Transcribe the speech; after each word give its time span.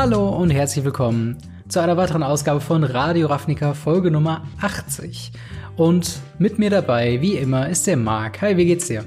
Hallo 0.00 0.28
und 0.28 0.50
herzlich 0.50 0.84
willkommen 0.84 1.38
zu 1.66 1.80
einer 1.80 1.96
weiteren 1.96 2.22
Ausgabe 2.22 2.60
von 2.60 2.84
Radio 2.84 3.26
Ravnica 3.26 3.74
Folge 3.74 4.12
Nummer 4.12 4.44
80. 4.60 5.32
Und 5.76 6.20
mit 6.38 6.56
mir 6.56 6.70
dabei, 6.70 7.20
wie 7.20 7.32
immer, 7.32 7.68
ist 7.68 7.88
der 7.88 7.96
Marc. 7.96 8.40
Hi, 8.40 8.56
wie 8.56 8.66
geht's 8.66 8.86
dir? 8.86 9.04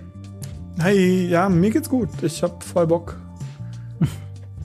Hi, 0.82 1.28
ja, 1.30 1.48
mir 1.48 1.70
geht's 1.70 1.88
gut. 1.88 2.10
Ich 2.22 2.44
hab 2.44 2.62
voll 2.62 2.88
Bock. 2.88 3.16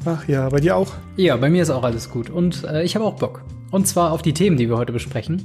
Ach 0.04 0.26
ja, 0.26 0.48
bei 0.48 0.58
dir 0.58 0.74
auch? 0.74 0.92
Ja, 1.16 1.36
bei 1.36 1.48
mir 1.48 1.62
ist 1.62 1.70
auch 1.70 1.84
alles 1.84 2.10
gut 2.10 2.28
und 2.28 2.64
äh, 2.64 2.82
ich 2.82 2.96
habe 2.96 3.04
auch 3.04 3.14
Bock. 3.14 3.44
Und 3.70 3.86
zwar 3.86 4.10
auf 4.10 4.20
die 4.20 4.34
Themen, 4.34 4.56
die 4.56 4.68
wir 4.68 4.78
heute 4.78 4.92
besprechen. 4.92 5.44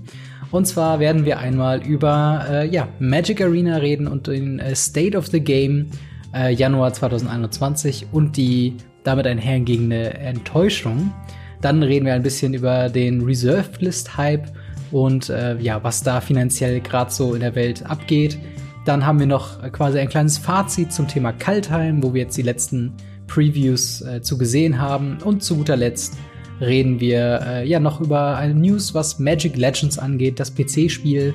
Und 0.49 0.65
zwar 0.65 0.99
werden 0.99 1.25
wir 1.25 1.37
einmal 1.37 1.85
über 1.85 2.43
äh, 2.49 2.67
ja, 2.67 2.87
Magic 2.97 3.39
Arena 3.39 3.77
reden 3.77 4.07
und 4.07 4.25
den 4.25 4.57
äh, 4.57 4.75
State 4.75 5.15
of 5.15 5.27
the 5.27 5.41
Game 5.41 5.91
äh, 6.33 6.51
Januar 6.51 6.91
2021 6.91 8.07
und 8.11 8.35
die 8.35 8.77
damit 9.03 9.27
einhergehende 9.27 10.13
Enttäuschung. 10.15 11.13
Dann 11.61 11.83
reden 11.83 12.05
wir 12.05 12.13
ein 12.13 12.23
bisschen 12.23 12.53
über 12.53 12.89
den 12.89 13.21
Reserved 13.21 13.81
List 13.81 14.17
Hype 14.17 14.47
und 14.91 15.29
äh, 15.29 15.57
ja, 15.59 15.83
was 15.83 16.03
da 16.03 16.21
finanziell 16.21 16.81
gerade 16.81 17.11
so 17.11 17.33
in 17.33 17.41
der 17.41 17.55
Welt 17.55 17.85
abgeht. 17.85 18.37
Dann 18.85 19.05
haben 19.05 19.19
wir 19.19 19.27
noch 19.27 19.61
quasi 19.71 19.99
ein 19.99 20.09
kleines 20.09 20.37
Fazit 20.37 20.91
zum 20.91 21.07
Thema 21.07 21.33
Kaltheim, 21.33 22.01
wo 22.01 22.13
wir 22.13 22.23
jetzt 22.23 22.37
die 22.37 22.41
letzten 22.41 22.93
Previews 23.27 24.01
äh, 24.01 24.21
zu 24.21 24.37
gesehen 24.37 24.79
haben. 24.79 25.19
Und 25.23 25.43
zu 25.43 25.55
guter 25.55 25.77
Letzt 25.77 26.17
reden 26.59 26.99
wir 26.99 27.41
äh, 27.45 27.67
ja 27.67 27.79
noch 27.79 28.01
über 28.01 28.37
eine 28.37 28.55
News, 28.55 28.93
was 28.93 29.19
Magic 29.19 29.55
Legends 29.55 29.99
angeht, 29.99 30.39
das 30.39 30.53
PC-Spiel, 30.53 31.33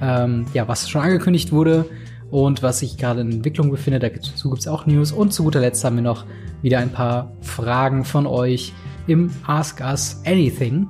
ähm, 0.00 0.44
ja, 0.54 0.66
was 0.66 0.90
schon 0.90 1.02
angekündigt 1.02 1.52
wurde 1.52 1.86
und 2.32 2.62
was 2.62 2.78
sich 2.78 2.96
gerade 2.96 3.20
in 3.20 3.30
Entwicklung 3.30 3.70
befindet. 3.70 4.02
Dazu 4.02 4.48
gibt 4.48 4.62
es 4.62 4.66
auch 4.66 4.86
News. 4.86 5.12
Und 5.12 5.34
zu 5.34 5.44
guter 5.44 5.60
Letzt 5.60 5.84
haben 5.84 5.96
wir 5.96 6.02
noch 6.02 6.24
wieder 6.62 6.78
ein 6.78 6.90
paar 6.90 7.30
Fragen 7.42 8.06
von 8.06 8.26
euch 8.26 8.72
im 9.06 9.30
Ask 9.46 9.80
Us 9.82 10.22
Anything. 10.24 10.88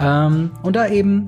Ähm, 0.00 0.50
und 0.62 0.76
da 0.76 0.88
eben 0.88 1.26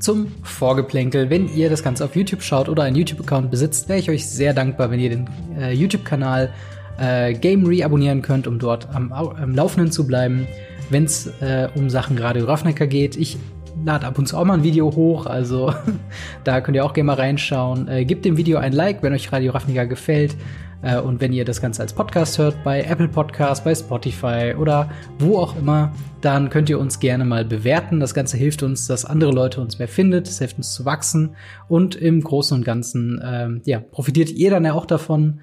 zum 0.00 0.32
Vorgeplänkel. 0.42 1.30
Wenn 1.30 1.48
ihr 1.54 1.70
das 1.70 1.84
Ganze 1.84 2.04
auf 2.04 2.16
YouTube 2.16 2.42
schaut 2.42 2.68
oder 2.68 2.82
einen 2.82 2.96
YouTube-Account 2.96 3.52
besitzt, 3.52 3.88
wäre 3.88 4.00
ich 4.00 4.10
euch 4.10 4.26
sehr 4.26 4.52
dankbar, 4.52 4.90
wenn 4.90 4.98
ihr 4.98 5.10
den 5.10 5.30
äh, 5.56 5.72
YouTube-Kanal 5.72 6.52
äh, 6.98 7.34
Game 7.34 7.64
Re 7.66 8.20
könnt, 8.20 8.48
um 8.48 8.58
dort 8.58 8.92
am, 8.92 9.12
am 9.12 9.54
Laufenden 9.54 9.92
zu 9.92 10.08
bleiben, 10.08 10.48
wenn 10.90 11.04
es 11.04 11.28
äh, 11.40 11.68
um 11.76 11.88
Sachen 11.88 12.18
Radio 12.18 12.46
Ravnica 12.46 12.84
geht. 12.86 13.16
Ich 13.16 13.38
lade 13.86 14.04
ab 14.04 14.18
und 14.18 14.26
zu 14.26 14.36
auch 14.36 14.44
mal 14.44 14.54
ein 14.54 14.64
Video 14.64 14.94
hoch, 14.94 15.26
also 15.26 15.72
da 16.44 16.60
könnt 16.60 16.74
ihr 16.74 16.84
auch 16.84 16.92
gerne 16.92 17.06
mal 17.06 17.14
reinschauen. 17.14 17.86
Äh, 17.86 18.04
gebt 18.04 18.24
dem 18.24 18.36
Video 18.36 18.58
ein 18.58 18.72
Like, 18.72 19.00
wenn 19.02 19.12
euch 19.12 19.30
Radio 19.32 19.52
Ravnica 19.52 19.84
gefällt. 19.84 20.36
Äh, 20.82 20.98
und 20.98 21.20
wenn 21.20 21.32
ihr 21.32 21.44
das 21.44 21.60
Ganze 21.60 21.82
als 21.82 21.92
Podcast 21.92 22.36
hört, 22.36 22.56
bei 22.64 22.82
Apple 22.82 23.06
Podcast, 23.06 23.62
bei 23.62 23.76
Spotify 23.76 24.54
oder 24.58 24.90
wo 25.20 25.38
auch 25.38 25.56
immer, 25.56 25.92
dann 26.20 26.50
könnt 26.50 26.68
ihr 26.68 26.80
uns 26.80 26.98
gerne 26.98 27.24
mal 27.24 27.44
bewerten. 27.44 28.00
Das 28.00 28.12
Ganze 28.12 28.36
hilft 28.36 28.64
uns, 28.64 28.88
dass 28.88 29.04
andere 29.04 29.30
Leute 29.30 29.60
uns 29.60 29.78
mehr 29.78 29.88
findet. 29.88 30.26
Es 30.26 30.40
hilft 30.40 30.58
uns 30.58 30.74
zu 30.74 30.84
wachsen. 30.84 31.36
Und 31.68 31.94
im 31.94 32.20
Großen 32.22 32.56
und 32.56 32.64
Ganzen, 32.64 33.22
ähm, 33.24 33.62
ja, 33.66 33.78
profitiert 33.78 34.32
ihr 34.32 34.50
dann 34.50 34.64
ja 34.64 34.72
auch 34.72 34.86
davon. 34.86 35.38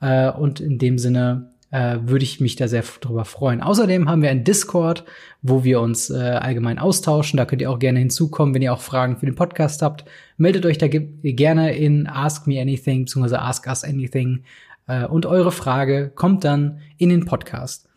Äh, 0.00 0.30
und 0.30 0.60
in 0.60 0.78
dem 0.78 0.98
Sinne 0.98 1.47
äh, 1.70 1.98
würde 2.02 2.24
ich 2.24 2.40
mich 2.40 2.56
da 2.56 2.68
sehr 2.68 2.82
drüber 3.00 3.24
freuen. 3.24 3.60
Außerdem 3.60 4.08
haben 4.08 4.22
wir 4.22 4.30
einen 4.30 4.44
Discord, 4.44 5.04
wo 5.42 5.64
wir 5.64 5.80
uns 5.80 6.10
äh, 6.10 6.14
allgemein 6.14 6.78
austauschen. 6.78 7.36
Da 7.36 7.44
könnt 7.44 7.62
ihr 7.62 7.70
auch 7.70 7.78
gerne 7.78 7.98
hinzukommen, 7.98 8.54
wenn 8.54 8.62
ihr 8.62 8.72
auch 8.72 8.80
Fragen 8.80 9.16
für 9.16 9.26
den 9.26 9.34
Podcast 9.34 9.82
habt. 9.82 10.04
Meldet 10.36 10.64
euch 10.64 10.78
da 10.78 10.88
gerne 10.88 11.76
in 11.76 12.06
Ask 12.06 12.46
Me 12.46 12.60
Anything 12.60 13.04
bzw. 13.04 13.36
Ask 13.36 13.66
Us 13.66 13.84
Anything 13.84 14.44
äh, 14.86 15.04
und 15.04 15.26
eure 15.26 15.52
Frage 15.52 16.10
kommt 16.14 16.44
dann 16.44 16.80
in 16.96 17.10
den 17.10 17.26
Podcast. 17.26 17.88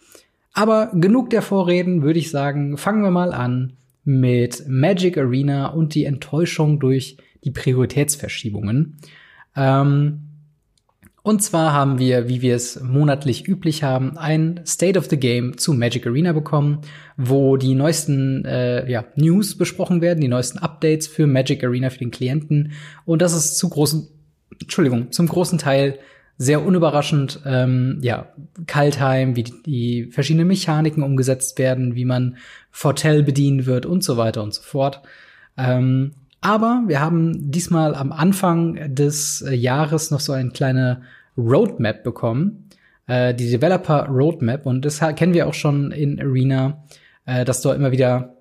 Aber 0.53 0.91
genug 0.93 1.29
der 1.29 1.41
Vorreden, 1.41 2.03
würde 2.03 2.19
ich 2.19 2.29
sagen, 2.29 2.77
fangen 2.77 3.03
wir 3.03 3.11
mal 3.11 3.33
an 3.33 3.73
mit 4.03 4.65
Magic 4.67 5.17
Arena 5.17 5.67
und 5.67 5.95
die 5.95 6.05
Enttäuschung 6.05 6.79
durch 6.79 7.17
die 7.43 7.51
Prioritätsverschiebungen. 7.51 8.97
Ähm, 9.55 10.30
und 11.23 11.43
zwar 11.43 11.71
haben 11.71 11.99
wir, 11.99 12.27
wie 12.27 12.41
wir 12.41 12.55
es 12.55 12.81
monatlich 12.81 13.47
üblich 13.47 13.83
haben, 13.83 14.17
ein 14.17 14.61
State 14.65 14.97
of 14.97 15.05
the 15.05 15.17
Game 15.17 15.55
zu 15.57 15.73
Magic 15.73 16.07
Arena 16.07 16.33
bekommen, 16.33 16.81
wo 17.15 17.57
die 17.57 17.75
neuesten 17.75 18.43
äh, 18.45 18.89
ja, 18.89 19.05
News 19.15 19.55
besprochen 19.55 20.01
werden, 20.01 20.19
die 20.19 20.27
neuesten 20.27 20.57
Updates 20.57 21.07
für 21.07 21.27
Magic 21.27 21.63
Arena 21.63 21.91
für 21.91 21.99
den 21.99 22.09
Klienten. 22.09 22.71
Und 23.05 23.21
das 23.21 23.33
ist 23.33 23.59
zu 23.59 23.69
großen, 23.69 24.07
Entschuldigung, 24.59 25.11
zum 25.11 25.27
großen 25.27 25.59
Teil 25.59 25.99
sehr 26.39 26.65
unüberraschend, 26.65 27.41
ähm, 27.45 27.99
ja, 28.01 28.33
Kaltheim, 28.65 29.35
wie 29.35 29.43
die, 29.43 29.63
die 29.63 30.05
verschiedenen 30.11 30.47
Mechaniken 30.47 31.03
umgesetzt 31.03 31.59
werden, 31.59 31.93
wie 31.93 32.05
man 32.05 32.37
Fortell 32.71 33.21
bedienen 33.21 33.67
wird 33.67 33.85
und 33.85 34.03
so 34.03 34.17
weiter 34.17 34.41
und 34.41 34.55
so 34.55 34.63
fort. 34.63 35.03
Ähm, 35.55 36.13
aber 36.41 36.83
wir 36.87 36.99
haben 36.99 37.51
diesmal 37.51 37.93
am 37.93 38.11
Anfang 38.11 38.95
des 38.95 39.43
äh, 39.43 39.53
Jahres 39.53 40.09
noch 40.09 40.19
so 40.19 40.33
eine 40.33 40.49
kleine 40.49 41.03
Roadmap 41.37 42.03
bekommen, 42.03 42.69
äh, 43.07 43.33
die 43.35 43.49
Developer 43.49 44.07
Roadmap. 44.07 44.65
Und 44.65 44.83
das 44.83 44.99
kennen 45.15 45.35
wir 45.35 45.47
auch 45.47 45.53
schon 45.53 45.91
in 45.91 46.19
Arena, 46.19 46.83
äh, 47.25 47.45
dass 47.45 47.61
dort 47.61 47.77
immer 47.77 47.91
wieder 47.91 48.35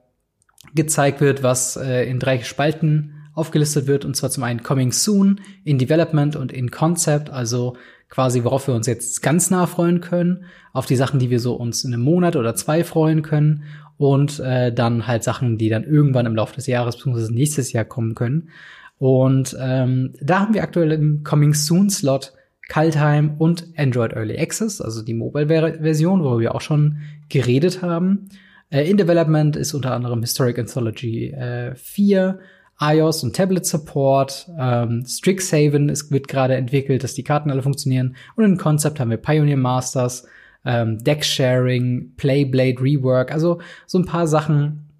gezeigt 0.74 1.20
wird, 1.20 1.42
was 1.42 1.76
äh, 1.76 2.04
in 2.04 2.18
drei 2.18 2.40
Spalten 2.40 3.14
aufgelistet 3.34 3.86
wird. 3.86 4.06
Und 4.06 4.16
zwar 4.16 4.30
zum 4.30 4.44
einen 4.44 4.62
Coming 4.62 4.92
Soon, 4.92 5.40
in 5.64 5.78
Development 5.78 6.36
und 6.36 6.52
in 6.52 6.70
Concept, 6.70 7.28
also 7.28 7.76
quasi 8.08 8.44
worauf 8.44 8.66
wir 8.66 8.74
uns 8.74 8.86
jetzt 8.86 9.22
ganz 9.22 9.50
nah 9.50 9.66
freuen 9.66 10.00
können, 10.00 10.44
auf 10.72 10.86
die 10.86 10.96
Sachen, 10.96 11.20
die 11.20 11.30
wir 11.30 11.38
so 11.38 11.54
uns 11.54 11.84
in 11.84 11.92
einem 11.92 12.02
Monat 12.02 12.34
oder 12.34 12.54
zwei 12.54 12.82
freuen 12.82 13.22
können 13.22 13.64
und 14.00 14.40
äh, 14.40 14.72
dann 14.72 15.06
halt 15.06 15.22
Sachen, 15.24 15.58
die 15.58 15.68
dann 15.68 15.84
irgendwann 15.84 16.24
im 16.24 16.34
Laufe 16.34 16.54
des 16.54 16.66
Jahres 16.66 16.96
bzw. 16.96 17.30
nächstes 17.34 17.70
Jahr 17.74 17.84
kommen 17.84 18.14
können. 18.14 18.48
Und 18.96 19.54
ähm, 19.60 20.14
da 20.22 20.40
haben 20.40 20.54
wir 20.54 20.62
aktuell 20.62 20.92
im 20.92 21.22
Coming 21.22 21.52
Soon 21.52 21.90
Slot 21.90 22.32
Kaltheim 22.70 23.34
und 23.36 23.66
Android 23.76 24.14
Early 24.14 24.38
Access, 24.38 24.80
also 24.80 25.02
die 25.02 25.12
Mobile-Version, 25.12 26.24
wo 26.24 26.38
wir 26.38 26.54
auch 26.54 26.62
schon 26.62 27.00
geredet 27.28 27.82
haben. 27.82 28.30
Äh, 28.70 28.88
in 28.88 28.96
Development 28.96 29.54
ist 29.56 29.74
unter 29.74 29.92
anderem 29.92 30.22
Historic 30.22 30.58
Anthology 30.58 31.32
äh, 31.32 31.74
4, 31.74 32.38
iOS 32.80 33.22
und 33.22 33.36
Tablet 33.36 33.66
Support, 33.66 34.48
ähm, 34.58 35.04
Strixhaven 35.06 35.90
ist, 35.90 36.10
wird 36.10 36.26
gerade 36.26 36.54
entwickelt, 36.54 37.04
dass 37.04 37.12
die 37.12 37.24
Karten 37.24 37.50
alle 37.50 37.60
funktionieren. 37.60 38.16
Und 38.34 38.44
im 38.44 38.56
Konzept 38.56 38.98
haben 38.98 39.10
wir 39.10 39.18
Pioneer 39.18 39.58
Masters, 39.58 40.26
ähm, 40.64 40.98
Deck-Sharing, 40.98 42.14
Playblade 42.16 42.80
Rework, 42.80 43.32
also 43.32 43.60
so 43.86 43.98
ein 43.98 44.06
paar 44.06 44.26
Sachen, 44.26 44.90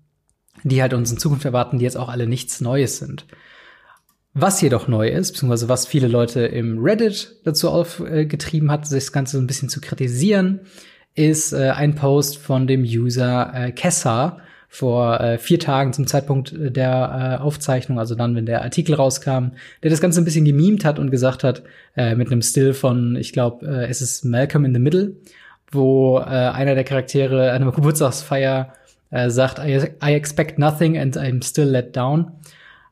die 0.65 0.82
halt 0.82 0.94
uns 0.94 1.10
in 1.10 1.19
Zukunft 1.19 1.44
erwarten, 1.44 1.78
die 1.78 1.84
jetzt 1.84 1.97
auch 1.97 2.09
alle 2.09 2.26
nichts 2.26 2.60
Neues 2.60 2.98
sind. 2.98 3.26
Was 4.32 4.60
jedoch 4.60 4.87
neu 4.87 5.09
ist, 5.09 5.32
beziehungsweise 5.32 5.69
was 5.69 5.87
viele 5.87 6.06
Leute 6.06 6.43
im 6.43 6.78
Reddit 6.78 7.41
dazu 7.44 7.69
aufgetrieben 7.69 8.71
hat, 8.71 8.87
sich 8.87 9.04
das 9.04 9.12
Ganze 9.12 9.37
so 9.37 9.43
ein 9.43 9.48
bisschen 9.48 9.69
zu 9.69 9.81
kritisieren, 9.81 10.60
ist 11.15 11.53
äh, 11.53 11.71
ein 11.71 11.97
Post 11.97 12.38
von 12.38 12.69
dem 12.69 12.82
User 12.82 13.53
äh, 13.53 13.72
Kessa 13.72 14.38
vor 14.69 15.21
äh, 15.21 15.38
vier 15.38 15.59
Tagen 15.59 15.92
zum 15.92 16.06
Zeitpunkt 16.06 16.53
äh, 16.53 16.71
der 16.71 17.38
äh, 17.41 17.42
Aufzeichnung, 17.42 17.98
also 17.98 18.15
dann, 18.15 18.37
wenn 18.37 18.47
der 18.47 18.62
Artikel 18.62 18.94
rauskam, 18.94 19.48
der 19.82 19.91
das 19.91 20.00
Ganze 20.00 20.21
ein 20.21 20.25
bisschen 20.25 20.44
gemimt 20.44 20.84
hat 20.84 21.00
und 21.00 21.10
gesagt 21.10 21.42
hat, 21.42 21.65
äh, 21.97 22.15
mit 22.15 22.31
einem 22.31 22.41
Still 22.41 22.72
von, 22.72 23.16
ich 23.16 23.32
glaube, 23.32 23.66
äh, 23.66 23.88
es 23.88 24.00
ist 24.00 24.25
Malcolm 24.25 24.65
in 24.65 24.72
the 24.72 24.78
Middle, 24.78 25.16
wo 25.70 26.19
äh, 26.19 26.22
einer 26.22 26.75
der 26.75 26.84
Charaktere 26.84 27.53
an 27.53 27.62
einer 27.62 27.72
Geburtstagsfeier 27.76 28.72
äh, 29.10 29.31
sagt, 29.31 29.58
I, 29.58 29.91
I 30.03 30.14
expect 30.14 30.58
nothing 30.58 30.98
and 30.98 31.16
I'm 31.16 31.44
still 31.44 31.69
let 31.69 31.97
down. 31.97 32.32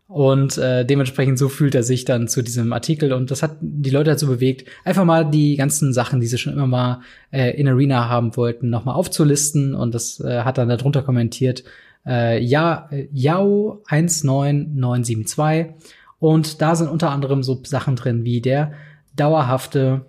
Und 0.09 0.57
äh, 0.57 0.87
dementsprechend 0.87 1.39
so 1.39 1.51
fühlt 1.51 1.75
er 1.75 1.83
sich 1.83 2.07
dann 2.07 2.29
zu 2.29 2.41
diesem 2.41 2.73
Artikel. 2.73 3.13
Und 3.13 3.31
das 3.31 3.43
hat 3.43 3.57
die 3.61 3.91
Leute 3.91 4.13
dazu 4.13 4.27
bewegt, 4.27 4.67
einfach 4.85 5.05
mal 5.05 5.31
die 5.31 5.57
ganzen 5.57 5.93
Sachen, 5.93 6.21
die 6.21 6.27
sie 6.27 6.39
schon 6.39 6.55
immer 6.55 6.67
mal 6.67 7.03
äh, 7.31 7.51
in 7.61 7.69
Arena 7.69 8.09
haben 8.09 8.35
wollten, 8.35 8.71
nochmal 8.71 8.95
aufzulisten. 8.95 9.75
Und 9.75 9.95
das 9.95 10.19
äh, 10.21 10.45
hat 10.45 10.57
dann 10.57 10.71
darunter 10.71 11.03
kommentiert, 11.03 11.63
äh, 12.07 12.43
ja, 12.43 12.89
Yao 13.13 13.83
19972 13.91 15.75
und 16.19 16.61
da 16.61 16.75
sind 16.75 16.89
unter 16.89 17.11
anderem 17.11 17.43
so 17.43 17.61
Sachen 17.65 17.97
drin 17.97 18.25
wie 18.25 18.41
der 18.41 18.73
dauerhafte 19.15 20.07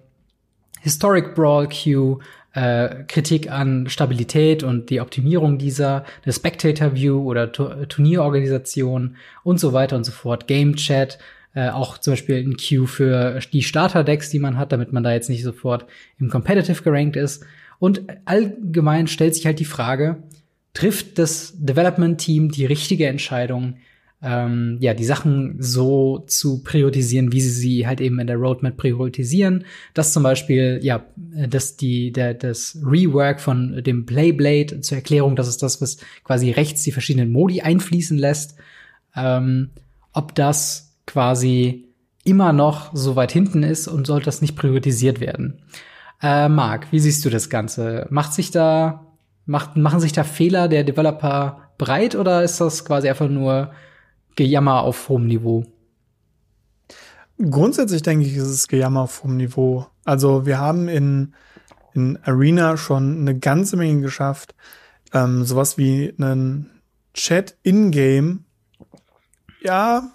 Historic 0.81 1.35
Brawl 1.35 1.67
Queue, 1.67 2.19
äh, 2.59 3.03
Kritik 3.07 3.49
an 3.49 3.87
Stabilität 3.87 4.63
und 4.63 4.89
die 4.89 4.99
Optimierung 4.99 5.57
dieser, 5.57 6.03
eine 6.23 6.33
Spectator 6.33 6.93
View 6.93 7.23
oder 7.23 7.51
Turnierorganisation 7.51 9.15
und 9.43 9.59
so 9.59 9.71
weiter 9.71 9.95
und 9.95 10.03
so 10.03 10.11
fort, 10.11 10.45
Game 10.47 10.75
Chat, 10.75 11.19
äh, 11.55 11.69
auch 11.69 11.97
zum 11.97 12.13
Beispiel 12.13 12.37
ein 12.37 12.57
Queue 12.57 12.85
für 12.85 13.39
die 13.53 13.63
Starter-Decks, 13.63 14.29
die 14.29 14.39
man 14.39 14.57
hat, 14.57 14.73
damit 14.73 14.91
man 14.91 15.03
da 15.03 15.13
jetzt 15.13 15.29
nicht 15.29 15.43
sofort 15.43 15.85
im 16.19 16.29
Competitive 16.29 16.83
gerankt 16.83 17.15
ist. 17.15 17.45
Und 17.79 18.01
allgemein 18.25 19.07
stellt 19.07 19.35
sich 19.35 19.45
halt 19.45 19.59
die 19.59 19.65
Frage, 19.65 20.17
trifft 20.73 21.17
das 21.17 21.53
Development-Team 21.57 22.51
die 22.51 22.65
richtige 22.65 23.07
Entscheidung, 23.07 23.77
ähm, 24.21 24.77
ja, 24.81 24.93
die 24.93 25.05
Sachen 25.05 25.55
so 25.59 26.19
zu 26.27 26.61
priorisieren, 26.63 27.31
wie 27.31 27.39
sie 27.39 27.49
sie 27.49 27.87
halt 27.87 28.01
eben 28.01 28.19
in 28.19 28.27
der 28.27 28.35
Roadmap 28.35 28.75
priorisieren. 28.75 29.63
Das 29.93 30.11
zum 30.11 30.23
Beispiel, 30.23 30.79
ja, 30.81 31.05
dass 31.15 31.77
die, 31.77 32.11
der, 32.11 32.33
das 32.33 32.77
Rework 32.83 33.39
von 33.39 33.81
dem 33.81 34.05
Playblade 34.05 34.81
zur 34.81 34.97
Erklärung, 34.97 35.35
das 35.35 35.47
ist 35.47 35.63
das, 35.63 35.81
was 35.81 35.97
quasi 36.23 36.51
rechts 36.51 36.83
die 36.83 36.91
verschiedenen 36.91 37.31
Modi 37.31 37.61
einfließen 37.61 38.17
lässt. 38.17 38.55
Ähm, 39.15 39.69
ob 40.11 40.35
das 40.35 40.97
quasi 41.05 41.85
immer 42.25 42.51
noch 42.51 42.93
so 42.93 43.15
weit 43.15 43.31
hinten 43.31 43.63
ist 43.63 43.87
und 43.87 44.05
sollte 44.05 44.25
das 44.25 44.41
nicht 44.41 44.57
priorisiert 44.57 45.21
werden. 45.21 45.61
Äh, 46.21 46.49
Marc, 46.49 46.91
wie 46.91 46.99
siehst 46.99 47.23
du 47.23 47.29
das 47.29 47.49
Ganze? 47.49 48.05
Macht 48.09 48.33
sich 48.33 48.51
da, 48.51 49.07
macht, 49.45 49.77
machen 49.77 50.01
sich 50.01 50.11
da 50.11 50.25
Fehler 50.25 50.67
der 50.67 50.83
Developer 50.83 51.69
breit 51.77 52.15
oder 52.15 52.43
ist 52.43 52.59
das 52.59 52.83
quasi 52.83 53.07
einfach 53.07 53.29
nur 53.29 53.71
Gejammer 54.39 54.83
auf 54.83 55.09
hohem 55.09 55.27
Niveau? 55.27 55.65
Grundsätzlich 57.37 58.03
denke 58.03 58.25
ich, 58.25 58.37
ist 58.37 58.47
es 58.47 58.69
Gejammer 58.69 59.01
auf 59.01 59.21
hohem 59.21 59.35
Niveau. 59.35 59.87
Also 60.05 60.45
wir 60.45 60.59
haben 60.59 60.87
in, 60.87 61.33
in 61.93 62.17
Arena 62.23 62.77
schon 62.77 63.19
eine 63.19 63.37
ganze 63.37 63.75
Menge 63.75 64.01
geschafft. 64.01 64.55
Ähm, 65.11 65.43
sowas 65.43 65.77
wie 65.77 66.13
einen 66.17 66.69
Chat 67.13 67.57
in-game. 67.63 68.45
Ja, 69.61 70.09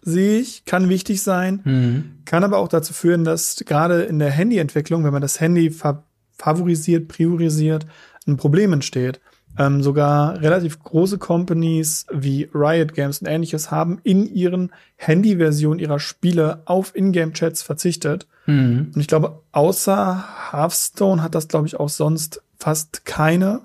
sehe 0.00 0.38
ich, 0.38 0.64
kann 0.64 0.88
wichtig 0.88 1.22
sein, 1.22 1.60
mhm. 1.64 2.22
kann 2.24 2.44
aber 2.44 2.56
auch 2.56 2.68
dazu 2.68 2.94
führen, 2.94 3.24
dass 3.24 3.62
gerade 3.66 4.04
in 4.04 4.18
der 4.18 4.30
Handyentwicklung, 4.30 5.04
wenn 5.04 5.12
man 5.12 5.20
das 5.20 5.38
Handy 5.38 5.70
fa 5.70 6.02
favorisiert, 6.38 7.08
priorisiert, 7.08 7.86
ein 8.26 8.38
Problem 8.38 8.72
entsteht. 8.72 9.20
Ähm, 9.58 9.82
sogar 9.82 10.40
relativ 10.40 10.82
große 10.82 11.18
Companies 11.18 12.06
wie 12.12 12.48
Riot 12.52 12.94
Games 12.94 13.20
und 13.20 13.26
ähnliches 13.26 13.70
haben 13.70 14.00
in 14.02 14.32
ihren 14.32 14.70
Handy-Versionen 14.96 15.78
ihrer 15.80 15.98
Spiele 15.98 16.62
auf 16.66 16.94
Ingame-Chats 16.94 17.62
verzichtet. 17.62 18.26
Mhm. 18.46 18.92
Und 18.94 19.00
ich 19.00 19.06
glaube, 19.06 19.40
außer 19.52 20.24
Hearthstone 20.52 21.22
hat 21.22 21.34
das, 21.34 21.48
glaube 21.48 21.66
ich, 21.66 21.80
auch 21.80 21.88
sonst 21.88 22.42
fast 22.58 23.04
keine 23.04 23.62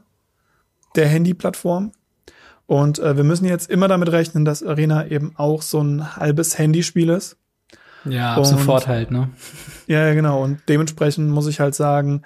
der 0.96 1.08
Handy-Plattformen. 1.08 1.92
Und 2.68 3.00
äh, 3.00 3.18
wir 3.18 3.26
müssen 3.26 3.46
jetzt 3.46 3.70
immer 3.70 3.90
damit 3.90 4.12
rechnen, 4.12 4.46
dass 4.46 4.64
Arena 4.64 5.08
eben 5.08 5.34
auch 5.36 5.62
so 5.62 5.82
ein 5.82 6.16
halbes 6.16 6.58
Handyspiel 6.58 7.10
ist. 7.10 7.36
Ja, 8.06 8.36
ab 8.36 8.46
sofort 8.46 8.88
halt, 8.88 9.12
ne? 9.12 9.30
Ja, 9.88 10.14
genau. 10.14 10.42
Und 10.42 10.62
dementsprechend 10.70 11.30
muss 11.30 11.48
ich 11.48 11.60
halt 11.60 11.76
sagen, 11.76 12.24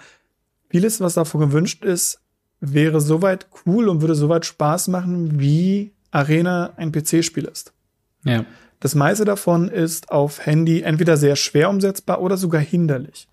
vieles, 0.70 1.02
was 1.02 1.16
davon 1.16 1.42
gewünscht 1.42 1.84
ist, 1.84 2.22
wäre 2.60 3.02
soweit 3.02 3.48
cool 3.66 3.90
und 3.90 4.02
würde 4.02 4.16
soweit 4.16 4.46
Spaß 4.46 4.88
machen, 4.88 5.40
wie 5.40 5.94
Arena 6.12 6.74
ein 6.78 6.92
PC-Spiel 6.92 7.46
ist. 7.46 7.74
Ja. 8.24 8.46
Das 8.80 8.96
meiste 8.96 9.26
davon 9.26 9.70
ist 9.70 10.12
auf 10.12 10.46
Handy 10.46 10.82
entweder 10.82 11.18
sehr 11.18 11.36
schwer 11.36 11.70
umsetzbar 11.70 12.22
oder 12.22 12.38
sogar 12.38 12.62
hinderlich. 12.62 13.28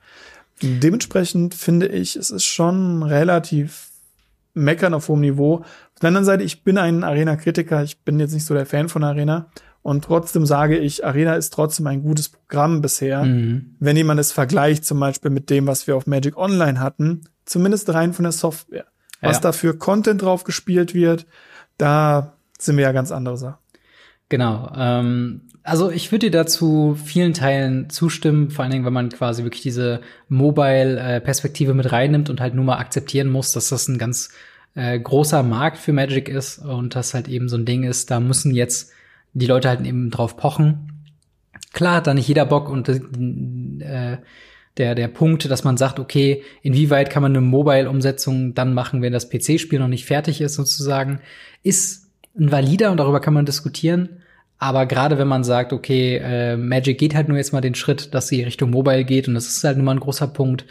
Dementsprechend 0.62 1.54
finde 1.54 1.88
ich, 1.88 2.14
es 2.14 2.30
ist 2.30 2.44
schon 2.44 3.02
relativ 3.02 3.88
meckern 4.54 4.94
auf 4.94 5.08
hohem 5.08 5.20
Niveau. 5.20 5.56
Auf 5.56 6.00
der 6.00 6.08
anderen 6.08 6.24
Seite, 6.24 6.44
ich 6.44 6.62
bin 6.62 6.78
ein 6.78 7.04
Arena-Kritiker, 7.04 7.82
ich 7.82 8.00
bin 8.00 8.20
jetzt 8.20 8.32
nicht 8.32 8.44
so 8.44 8.54
der 8.54 8.66
Fan 8.66 8.88
von 8.88 9.02
Arena. 9.02 9.50
Und 9.82 10.04
trotzdem 10.04 10.46
sage 10.46 10.78
ich, 10.78 11.04
Arena 11.04 11.34
ist 11.34 11.52
trotzdem 11.52 11.88
ein 11.88 12.02
gutes 12.02 12.28
Programm 12.28 12.80
bisher. 12.80 13.24
Mhm. 13.24 13.74
Wenn 13.80 13.96
jemand 13.96 14.20
es 14.20 14.30
vergleicht, 14.30 14.84
zum 14.84 15.00
Beispiel 15.00 15.32
mit 15.32 15.50
dem, 15.50 15.66
was 15.66 15.88
wir 15.88 15.96
auf 15.96 16.06
Magic 16.06 16.36
Online 16.36 16.78
hatten, 16.78 17.22
zumindest 17.44 17.92
rein 17.92 18.12
von 18.12 18.22
der 18.22 18.32
Software. 18.32 18.86
Was 19.22 19.36
ja. 19.36 19.40
da 19.40 19.52
für 19.52 19.78
Content 19.78 20.20
drauf 20.20 20.44
gespielt 20.44 20.94
wird, 20.94 21.26
da 21.78 22.34
sind 22.58 22.76
wir 22.76 22.82
ja 22.82 22.92
ganz 22.92 23.10
andere 23.10 23.38
Sachen. 23.38 23.58
Genau. 24.28 24.70
Ähm, 24.76 25.42
also 25.62 25.90
ich 25.90 26.10
würde 26.10 26.26
dir 26.26 26.38
dazu 26.38 26.96
vielen 27.02 27.34
Teilen 27.34 27.88
zustimmen, 27.88 28.50
vor 28.50 28.64
allen 28.64 28.72
Dingen, 28.72 28.84
wenn 28.84 28.92
man 28.92 29.10
quasi 29.10 29.44
wirklich 29.44 29.62
diese 29.62 30.00
Mobile-Perspektive 30.28 31.72
mit 31.72 31.92
reinnimmt 31.92 32.30
und 32.30 32.40
halt 32.40 32.54
nur 32.54 32.64
mal 32.64 32.78
akzeptieren 32.78 33.30
muss, 33.30 33.52
dass 33.52 33.68
das 33.68 33.88
ein 33.88 33.98
ganz 33.98 34.30
äh, 34.74 34.98
großer 34.98 35.42
Markt 35.42 35.78
für 35.78 35.92
Magic 35.92 36.28
ist 36.28 36.58
und 36.58 36.94
das 36.96 37.14
halt 37.14 37.28
eben 37.28 37.48
so 37.48 37.56
ein 37.56 37.64
Ding 37.64 37.84
ist, 37.84 38.10
da 38.10 38.20
müssen 38.20 38.52
jetzt 38.54 38.90
die 39.34 39.46
Leute 39.46 39.68
halt 39.68 39.82
eben 39.82 40.10
drauf 40.10 40.36
pochen. 40.36 41.12
Klar 41.72 41.96
hat 41.96 42.06
da 42.06 42.14
nicht 42.14 42.28
jeder 42.28 42.44
Bock 42.44 42.68
und 42.68 42.88
äh, 42.88 44.18
der, 44.78 44.94
der 44.94 45.08
Punkt, 45.08 45.50
dass 45.50 45.64
man 45.64 45.76
sagt, 45.76 45.98
okay, 45.98 46.42
inwieweit 46.62 47.10
kann 47.10 47.22
man 47.22 47.32
eine 47.32 47.40
Mobile-Umsetzung 47.42 48.54
dann 48.54 48.72
machen, 48.72 49.02
wenn 49.02 49.12
das 49.12 49.28
PC-Spiel 49.28 49.78
noch 49.78 49.88
nicht 49.88 50.06
fertig 50.06 50.40
ist, 50.40 50.54
sozusagen, 50.54 51.20
ist 51.62 52.08
ein 52.38 52.50
valider 52.50 52.90
und 52.90 52.96
darüber 52.96 53.20
kann 53.20 53.34
man 53.34 53.44
diskutieren. 53.44 54.08
Aber 54.58 54.86
gerade 54.86 55.18
wenn 55.18 55.28
man 55.28 55.44
sagt, 55.44 55.72
okay, 55.72 56.16
äh, 56.22 56.56
Magic 56.56 56.96
geht 56.96 57.14
halt 57.14 57.28
nur 57.28 57.36
jetzt 57.36 57.52
mal 57.52 57.60
den 57.60 57.74
Schritt, 57.74 58.14
dass 58.14 58.28
sie 58.28 58.44
Richtung 58.44 58.70
Mobile 58.70 59.04
geht 59.04 59.28
und 59.28 59.34
das 59.34 59.48
ist 59.48 59.64
halt 59.64 59.76
nun 59.76 59.84
mal 59.84 59.92
ein 59.92 60.00
großer 60.00 60.28
Punkt, 60.28 60.64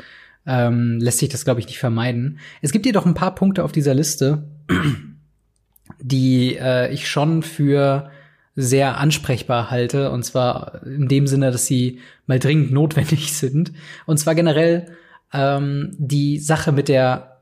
ähm, 0.47 0.97
lässt 0.99 1.19
sich 1.19 1.29
das, 1.29 1.43
glaube 1.43 1.59
ich, 1.59 1.67
nicht 1.67 1.77
vermeiden. 1.77 2.39
Es 2.61 2.71
gibt 2.71 2.85
jedoch 2.85 3.05
ein 3.05 3.13
paar 3.13 3.35
Punkte 3.35 3.63
auf 3.63 3.71
dieser 3.71 3.93
Liste, 3.93 4.43
die 5.99 6.55
äh, 6.55 6.91
ich 6.91 7.07
schon 7.07 7.43
für 7.43 8.09
sehr 8.55 8.97
ansprechbar 8.97 9.71
halte. 9.71 10.11
Und 10.11 10.23
zwar 10.23 10.83
in 10.85 11.07
dem 11.07 11.27
Sinne, 11.27 11.51
dass 11.51 11.65
sie 11.65 11.99
mal 12.27 12.39
dringend 12.39 12.71
notwendig 12.71 13.33
sind. 13.33 13.71
Und 14.05 14.17
zwar 14.17 14.35
generell 14.35 14.95
ähm, 15.33 15.95
die 15.97 16.39
Sache 16.39 16.71
mit 16.71 16.87
der, 16.87 17.37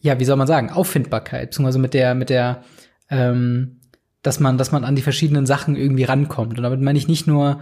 ja, 0.00 0.18
wie 0.18 0.24
soll 0.24 0.36
man 0.36 0.46
sagen, 0.46 0.70
Auffindbarkeit, 0.70 1.50
beziehungsweise 1.50 1.78
mit 1.78 1.94
der, 1.94 2.14
mit 2.14 2.30
der, 2.30 2.62
ähm, 3.10 3.80
dass 4.22 4.40
man, 4.40 4.58
dass 4.58 4.72
man 4.72 4.84
an 4.84 4.96
die 4.96 5.02
verschiedenen 5.02 5.46
Sachen 5.46 5.76
irgendwie 5.76 6.04
rankommt. 6.04 6.58
Und 6.58 6.64
damit 6.64 6.80
meine 6.80 6.98
ich 6.98 7.08
nicht 7.08 7.26
nur 7.26 7.60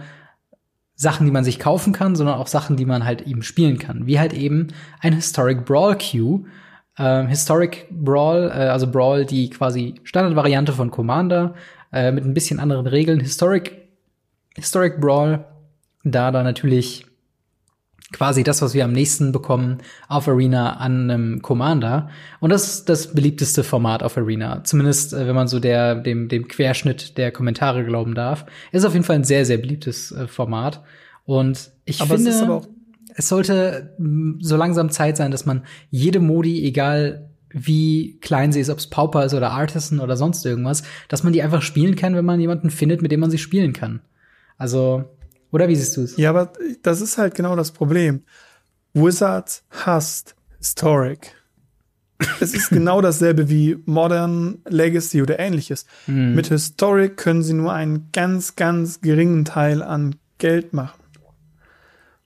Sachen, 0.95 1.27
die 1.27 1.31
man 1.31 1.43
sich 1.43 1.59
kaufen 1.59 1.93
kann, 1.93 2.15
sondern 2.15 2.37
auch 2.37 2.47
Sachen, 2.47 2.75
die 2.75 2.85
man 2.85 3.05
halt 3.05 3.21
eben 3.21 3.43
spielen 3.43 3.77
kann. 3.77 4.07
Wie 4.07 4.19
halt 4.19 4.33
eben 4.33 4.69
ein 4.99 5.13
Historic 5.13 5.63
Brawl 5.63 5.95
Queue. 5.97 6.45
Ähm, 6.97 7.27
Historic 7.27 7.85
Brawl, 7.91 8.49
äh, 8.51 8.69
also 8.69 8.89
Brawl, 8.89 9.23
die 9.23 9.51
quasi 9.51 9.95
Standardvariante 10.03 10.73
von 10.73 10.89
Commander, 10.89 11.53
äh, 11.91 12.11
mit 12.11 12.25
ein 12.25 12.33
bisschen 12.33 12.59
anderen 12.59 12.87
Regeln. 12.87 13.19
Historic, 13.19 13.87
Historic 14.55 14.99
Brawl, 14.99 15.45
da 16.03 16.31
da 16.31 16.43
natürlich 16.43 17.05
quasi 18.11 18.43
das, 18.43 18.61
was 18.61 18.73
wir 18.73 18.85
am 18.85 18.93
nächsten 18.93 19.31
bekommen 19.31 19.79
auf 20.07 20.27
Arena 20.27 20.77
an 20.77 21.09
einem 21.09 21.41
Commander. 21.41 22.09
Und 22.39 22.51
das 22.51 22.67
ist 22.67 22.89
das 22.89 23.13
beliebteste 23.13 23.63
Format 23.63 24.01
auf 24.03 24.17
Arena. 24.17 24.63
Zumindest, 24.63 25.13
äh, 25.13 25.27
wenn 25.27 25.35
man 25.35 25.47
so 25.47 25.59
der, 25.59 25.95
dem, 25.95 26.29
dem 26.29 26.47
Querschnitt 26.47 27.17
der 27.17 27.31
Kommentare 27.31 27.83
glauben 27.83 28.15
darf. 28.15 28.45
Ist 28.71 28.85
auf 28.85 28.93
jeden 28.93 29.05
Fall 29.05 29.17
ein 29.17 29.23
sehr, 29.23 29.45
sehr 29.45 29.57
beliebtes 29.57 30.11
äh, 30.11 30.27
Format. 30.27 30.83
Und 31.25 31.71
ich 31.83 32.01
aber 32.01 32.15
finde, 32.15 32.31
es, 32.31 32.43
es 33.15 33.27
sollte 33.27 33.95
so 34.39 34.55
langsam 34.55 34.89
Zeit 34.89 35.17
sein, 35.17 35.31
dass 35.31 35.45
man 35.45 35.63
jede 35.89 36.19
Modi, 36.19 36.65
egal 36.65 37.26
wie 37.49 38.19
klein 38.19 38.51
sie 38.51 38.59
ist, 38.59 38.69
ob 38.69 38.77
es 38.77 38.87
Pauper 38.87 39.25
ist 39.25 39.33
oder 39.33 39.51
Artisan 39.51 39.99
oder 39.99 40.17
sonst 40.17 40.45
irgendwas, 40.45 40.83
dass 41.07 41.23
man 41.23 41.33
die 41.33 41.41
einfach 41.41 41.61
spielen 41.61 41.95
kann, 41.95 42.15
wenn 42.15 42.25
man 42.25 42.39
jemanden 42.39 42.69
findet, 42.69 43.01
mit 43.01 43.11
dem 43.11 43.19
man 43.19 43.31
sie 43.31 43.37
spielen 43.37 43.73
kann. 43.73 44.01
Also, 44.57 45.05
oder 45.51 45.67
wie 45.67 45.75
siehst 45.75 45.95
du 45.97 46.01
es? 46.01 46.17
Ja, 46.17 46.29
aber 46.31 46.51
das 46.83 47.01
ist 47.01 47.17
halt 47.17 47.35
genau 47.35 47.55
das 47.55 47.71
Problem. 47.71 48.23
Wizards 48.93 49.63
hasst 49.69 50.35
Historic. 50.57 51.33
es 52.39 52.53
ist 52.53 52.69
genau 52.69 52.99
dasselbe 53.01 53.47
wie 53.49 53.77
Modern, 53.85 54.59
Legacy 54.67 55.21
oder 55.21 55.39
ähnliches. 55.39 55.85
Mhm. 56.07 56.33
Mit 56.33 56.47
Historic 56.47 57.15
können 57.17 57.43
sie 57.43 57.53
nur 57.53 57.71
einen 57.73 58.09
ganz, 58.11 58.55
ganz 58.55 59.01
geringen 59.01 59.45
Teil 59.45 59.83
an 59.83 60.15
Geld 60.39 60.73
machen. 60.73 60.99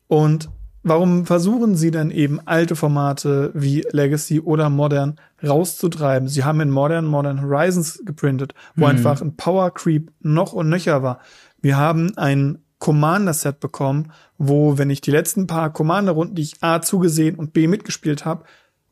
Und 0.08 0.50
Warum 0.84 1.28
versuchen 1.28 1.76
sie 1.76 1.92
dann 1.92 2.10
eben 2.10 2.40
alte 2.46 2.76
Formate 2.76 3.52
wie 3.54 3.86
Legacy 3.92 4.40
oder 4.40 4.70
Modern 4.70 5.20
rauszutreiben? 5.44 6.28
Sie 6.28 6.44
haben 6.44 6.60
in 6.60 6.72
Modern 6.72 7.06
Modern 7.06 7.42
Horizons 7.42 8.02
geprintet, 8.04 8.56
wo 8.76 8.86
mhm. 8.86 8.92
einfach 8.92 9.22
ein 9.22 9.36
Power 9.36 9.72
Creep 9.72 10.12
noch 10.22 10.54
und 10.54 10.70
nöcher 10.70 11.04
war. 11.04 11.20
Wir 11.62 11.78
haben 11.78 12.18
ein 12.18 12.60
Commander-Set 12.80 13.60
bekommen, 13.60 14.12
wo, 14.40 14.80
wenn 14.80 14.90
ich 14.90 15.02
die 15.02 15.12
letzten 15.12 15.46
paar 15.46 15.72
Commander-Runden, 15.72 16.34
die 16.34 16.42
ich 16.42 16.64
A 16.64 16.82
zugesehen 16.82 17.36
und 17.36 17.54
B 17.54 17.68
mitgespielt 17.68 18.26
habe, 18.26 18.44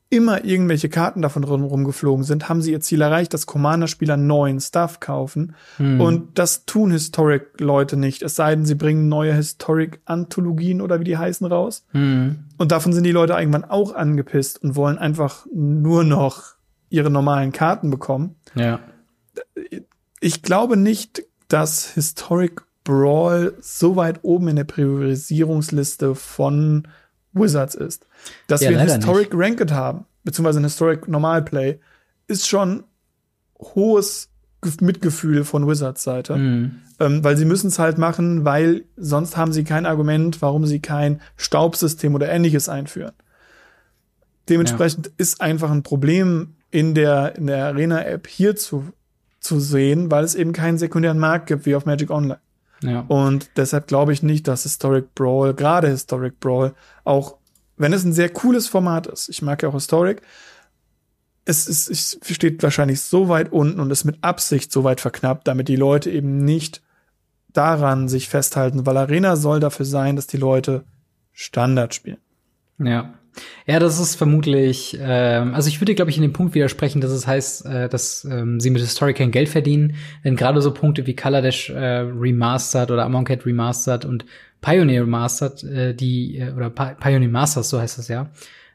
immer 0.10 0.44
irgendwelche 0.44 0.90
Karten 0.90 1.22
davon 1.22 1.44
rumgeflogen 1.44 2.24
sind, 2.24 2.50
haben 2.50 2.62
sie 2.62 2.72
ihr 2.72 2.80
Ziel 2.80 3.02
erreicht, 3.02 3.34
dass 3.34 3.46
Commander-Spieler 3.46 4.18
neuen 4.18 4.60
Stuff 4.60 5.00
kaufen. 5.00 5.56
Hm. 5.78 6.02
Und 6.02 6.40
das 6.40 6.66
tun 6.66 6.92
Historic-Leute 6.92 7.96
nicht. 7.96 8.24
Es 8.24 8.36
sei 8.36 8.56
denn, 8.56 8.66
sie 8.66 8.76
bringen 8.76 9.08
neue 9.08 9.34
Historic-Anthologien 9.34 10.82
oder 10.82 11.00
wie 11.00 11.04
die 11.04 11.18
heißen 11.18 11.46
raus. 11.46 11.86
Hm. 11.92 12.46
Und 12.58 12.72
davon 12.72 12.92
sind 12.92 13.04
die 13.04 13.12
Leute 13.12 13.34
irgendwann 13.34 13.66
auch 13.66 13.94
angepisst 13.94 14.64
und 14.64 14.76
wollen 14.76 14.98
einfach 14.98 15.46
nur 15.54 16.04
noch 16.04 16.56
ihre 16.90 17.12
normalen 17.12 17.52
Karten 17.52 17.92
bekommen. 17.92 18.36
Ja. 18.56 18.80
Ich 20.20 20.42
glaube 20.42 20.76
nicht, 20.76 21.24
dass 21.50 21.94
Historic 21.94 22.64
Brawl 22.84 23.54
so 23.60 23.96
weit 23.96 24.22
oben 24.24 24.48
in 24.48 24.56
der 24.56 24.64
Priorisierungsliste 24.64 26.16
von 26.16 26.88
Wizards 27.34 27.76
ist. 27.76 28.08
Dass 28.48 28.62
ja, 28.62 28.72
wir 28.72 28.80
ein 28.80 28.88
Historic 28.88 29.34
nicht. 29.34 29.42
Ranked 29.42 29.72
haben, 29.72 30.06
beziehungsweise 30.24 30.60
ein 30.60 30.64
Historic 30.64 31.08
Normal 31.08 31.44
Play, 31.44 31.80
ist 32.28 32.48
schon 32.48 32.84
hohes 33.60 34.30
Mitgefühl 34.82 35.44
von 35.44 35.68
Wizards 35.68 36.04
Seite. 36.04 36.36
Mhm. 36.36 36.82
Ähm, 37.00 37.24
weil 37.24 37.38
sie 37.38 37.46
müssen 37.46 37.68
es 37.68 37.80
halt 37.80 37.98
machen, 37.98 38.44
weil 38.44 38.84
sonst 38.98 39.38
haben 39.38 39.54
sie 39.54 39.64
kein 39.64 39.86
Argument, 39.86 40.42
warum 40.42 40.66
sie 40.66 40.82
kein 40.82 41.22
Staubsystem 41.38 42.14
oder 42.14 42.30
ähnliches 42.30 42.68
einführen. 42.68 43.14
Dementsprechend 44.50 45.08
ja. 45.08 45.14
ist 45.18 45.40
einfach 45.40 45.72
ein 45.72 45.84
Problem 45.84 46.56
in 46.72 46.94
der, 46.94 47.36
in 47.38 47.48
der 47.48 47.66
Arena-App 47.66 48.28
hier 48.28 48.56
zu, 48.56 48.92
zu 49.40 49.60
sehen, 49.60 50.12
weil 50.12 50.24
es 50.24 50.36
eben 50.36 50.52
keinen 50.52 50.78
sekundären 50.78 51.20
Markt 51.20 51.48
gibt 51.48 51.66
wie 51.66 51.76
auf 51.76 51.86
Magic 51.86 52.10
Online. 52.12 52.40
Ja. 52.82 53.02
Und 53.08 53.50
deshalb 53.58 53.88
glaube 53.88 54.14
ich 54.14 54.24
nicht, 54.24 54.48
dass 54.48 54.64
Historic 54.64 55.14
Brawl, 55.16 55.54
gerade 55.54 55.88
Historic 55.90 56.40
Brawl, 56.40 56.74
auch 57.04 57.36
wenn 57.78 57.94
es 57.94 58.04
ein 58.04 58.14
sehr 58.14 58.30
cooles 58.30 58.68
Format 58.68 59.08
ist, 59.08 59.30
ich 59.30 59.42
mag 59.42 59.62
ja 59.64 59.70
auch 59.70 59.74
Historic, 59.74 60.22
es, 61.46 61.68
ist, 61.68 61.90
es 61.90 62.20
steht 62.36 62.62
wahrscheinlich 62.62 63.02
so 63.02 63.28
weit 63.28 63.52
unten 63.52 63.80
und 63.80 63.92
ist 63.92 64.04
mit 64.04 64.18
Absicht 64.22 64.72
so 64.72 64.84
weit 64.84 65.02
verknappt, 65.02 65.48
damit 65.48 65.68
die 65.68 65.76
Leute 65.76 66.12
eben 66.12 66.44
nicht 66.46 66.82
daran 67.52 68.08
sich 68.08 68.30
festhalten, 68.30 68.86
weil 68.86 68.98
Arena 68.98 69.36
soll 69.36 69.60
dafür 69.60 69.86
sein, 69.86 70.16
dass 70.16 70.28
die 70.28 70.38
Leute 70.38 70.84
Standard 71.32 71.96
spielen. 71.96 72.20
Ja. 72.78 73.14
Ja, 73.66 73.80
das 73.80 74.00
ist 74.00 74.16
vermutlich, 74.16 74.98
ähm, 75.00 75.54
also 75.54 75.70
ich 75.70 75.80
würde, 75.80 75.96
glaube 75.96 76.12
ich, 76.12 76.18
in 76.18 76.24
dem 76.24 76.34
Punkt 76.34 76.56
widersprechen, 76.56 77.02
dass 77.02 77.12
es 77.12 77.28
heißt, 77.28 77.66
äh, 77.66 77.90
dass 77.90 78.26
ähm, 78.26 78.60
sie 78.60 78.70
mit 78.70 78.82
Historic 78.82 79.18
kein 79.18 79.32
Geld 79.32 79.50
verdienen. 79.50 79.96
Denn 80.24 80.36
gerade 80.36 80.62
so 80.62 80.74
Punkte 80.74 81.06
wie 81.08 81.16
Color 81.16 81.42
Dash 81.42 81.70
äh, 81.70 82.00
Remastered 82.00 82.92
oder 82.92 83.06
Amon 83.06 83.26
Cat 83.26 83.46
Remastered 83.46 84.06
und 84.06 84.26
Pioneer 84.62 85.04
Remastered, 85.04 85.64
äh, 85.64 85.94
die, 85.94 86.38
äh, 86.38 86.52
oder 86.52 86.70
Pi 86.70 86.96
Pioneer 87.00 87.30
Masters, 87.30 87.70
so 87.70 87.80
heißt 87.80 87.98
das 87.98 88.08
ja, 88.08 88.30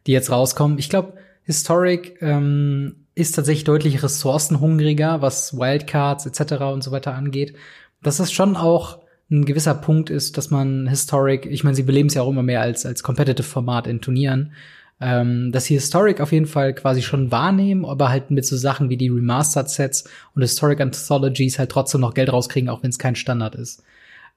die 0.07 0.13
jetzt 0.13 0.31
rauskommen. 0.31 0.79
Ich 0.79 0.89
glaube, 0.89 1.15
Historic 1.43 2.17
ähm, 2.23 3.07
ist 3.15 3.33
tatsächlich 3.33 3.65
deutlich 3.65 4.03
ressourcenhungriger, 4.03 5.21
was 5.21 5.57
Wildcards 5.57 6.27
etc. 6.27 6.63
und 6.73 6.83
so 6.83 6.91
weiter 6.91 7.15
angeht. 7.15 7.55
Das 8.03 8.21
ist 8.21 8.33
schon 8.33 8.57
auch 8.57 9.04
ein 9.41 9.45
gewisser 9.45 9.75
Punkt 9.75 10.11
ist, 10.11 10.37
dass 10.39 10.51
man 10.51 10.89
Historic, 10.89 11.47
ich 11.47 11.65
meine, 11.65 11.75
sie 11.75 11.83
beleben 11.83 12.09
es 12.09 12.15
ja 12.15 12.23
auch 12.23 12.31
immer 12.31 12.43
mehr 12.43 12.61
als, 12.61 12.87
als 12.87 13.03
Competitive-Format 13.03 13.87
in 13.87 14.01
Turnieren, 14.01 14.53
ähm, 15.01 15.51
dass 15.53 15.65
sie 15.65 15.75
Historic 15.75 16.21
auf 16.21 16.33
jeden 16.33 16.47
Fall 16.47 16.75
quasi 16.75 17.03
schon 17.03 17.31
wahrnehmen, 17.31 17.85
aber 17.85 18.11
halt 18.11 18.31
mit 18.31 18.47
so 18.47 18.57
Sachen 18.57 18.91
wie 18.91 18.97
die 18.97 19.09
Remastered-Sets 19.09 20.05
und 20.35 20.43
Historic 20.43 20.81
Anthologies 20.81 21.59
halt 21.59 21.71
trotzdem 21.71 22.01
noch 22.01 22.15
Geld 22.15 22.33
rauskriegen, 22.33 22.69
auch 22.69 22.83
wenn 22.83 22.91
es 22.91 22.99
kein 22.99 23.17
Standard 23.17 23.55
ist. 23.55 23.83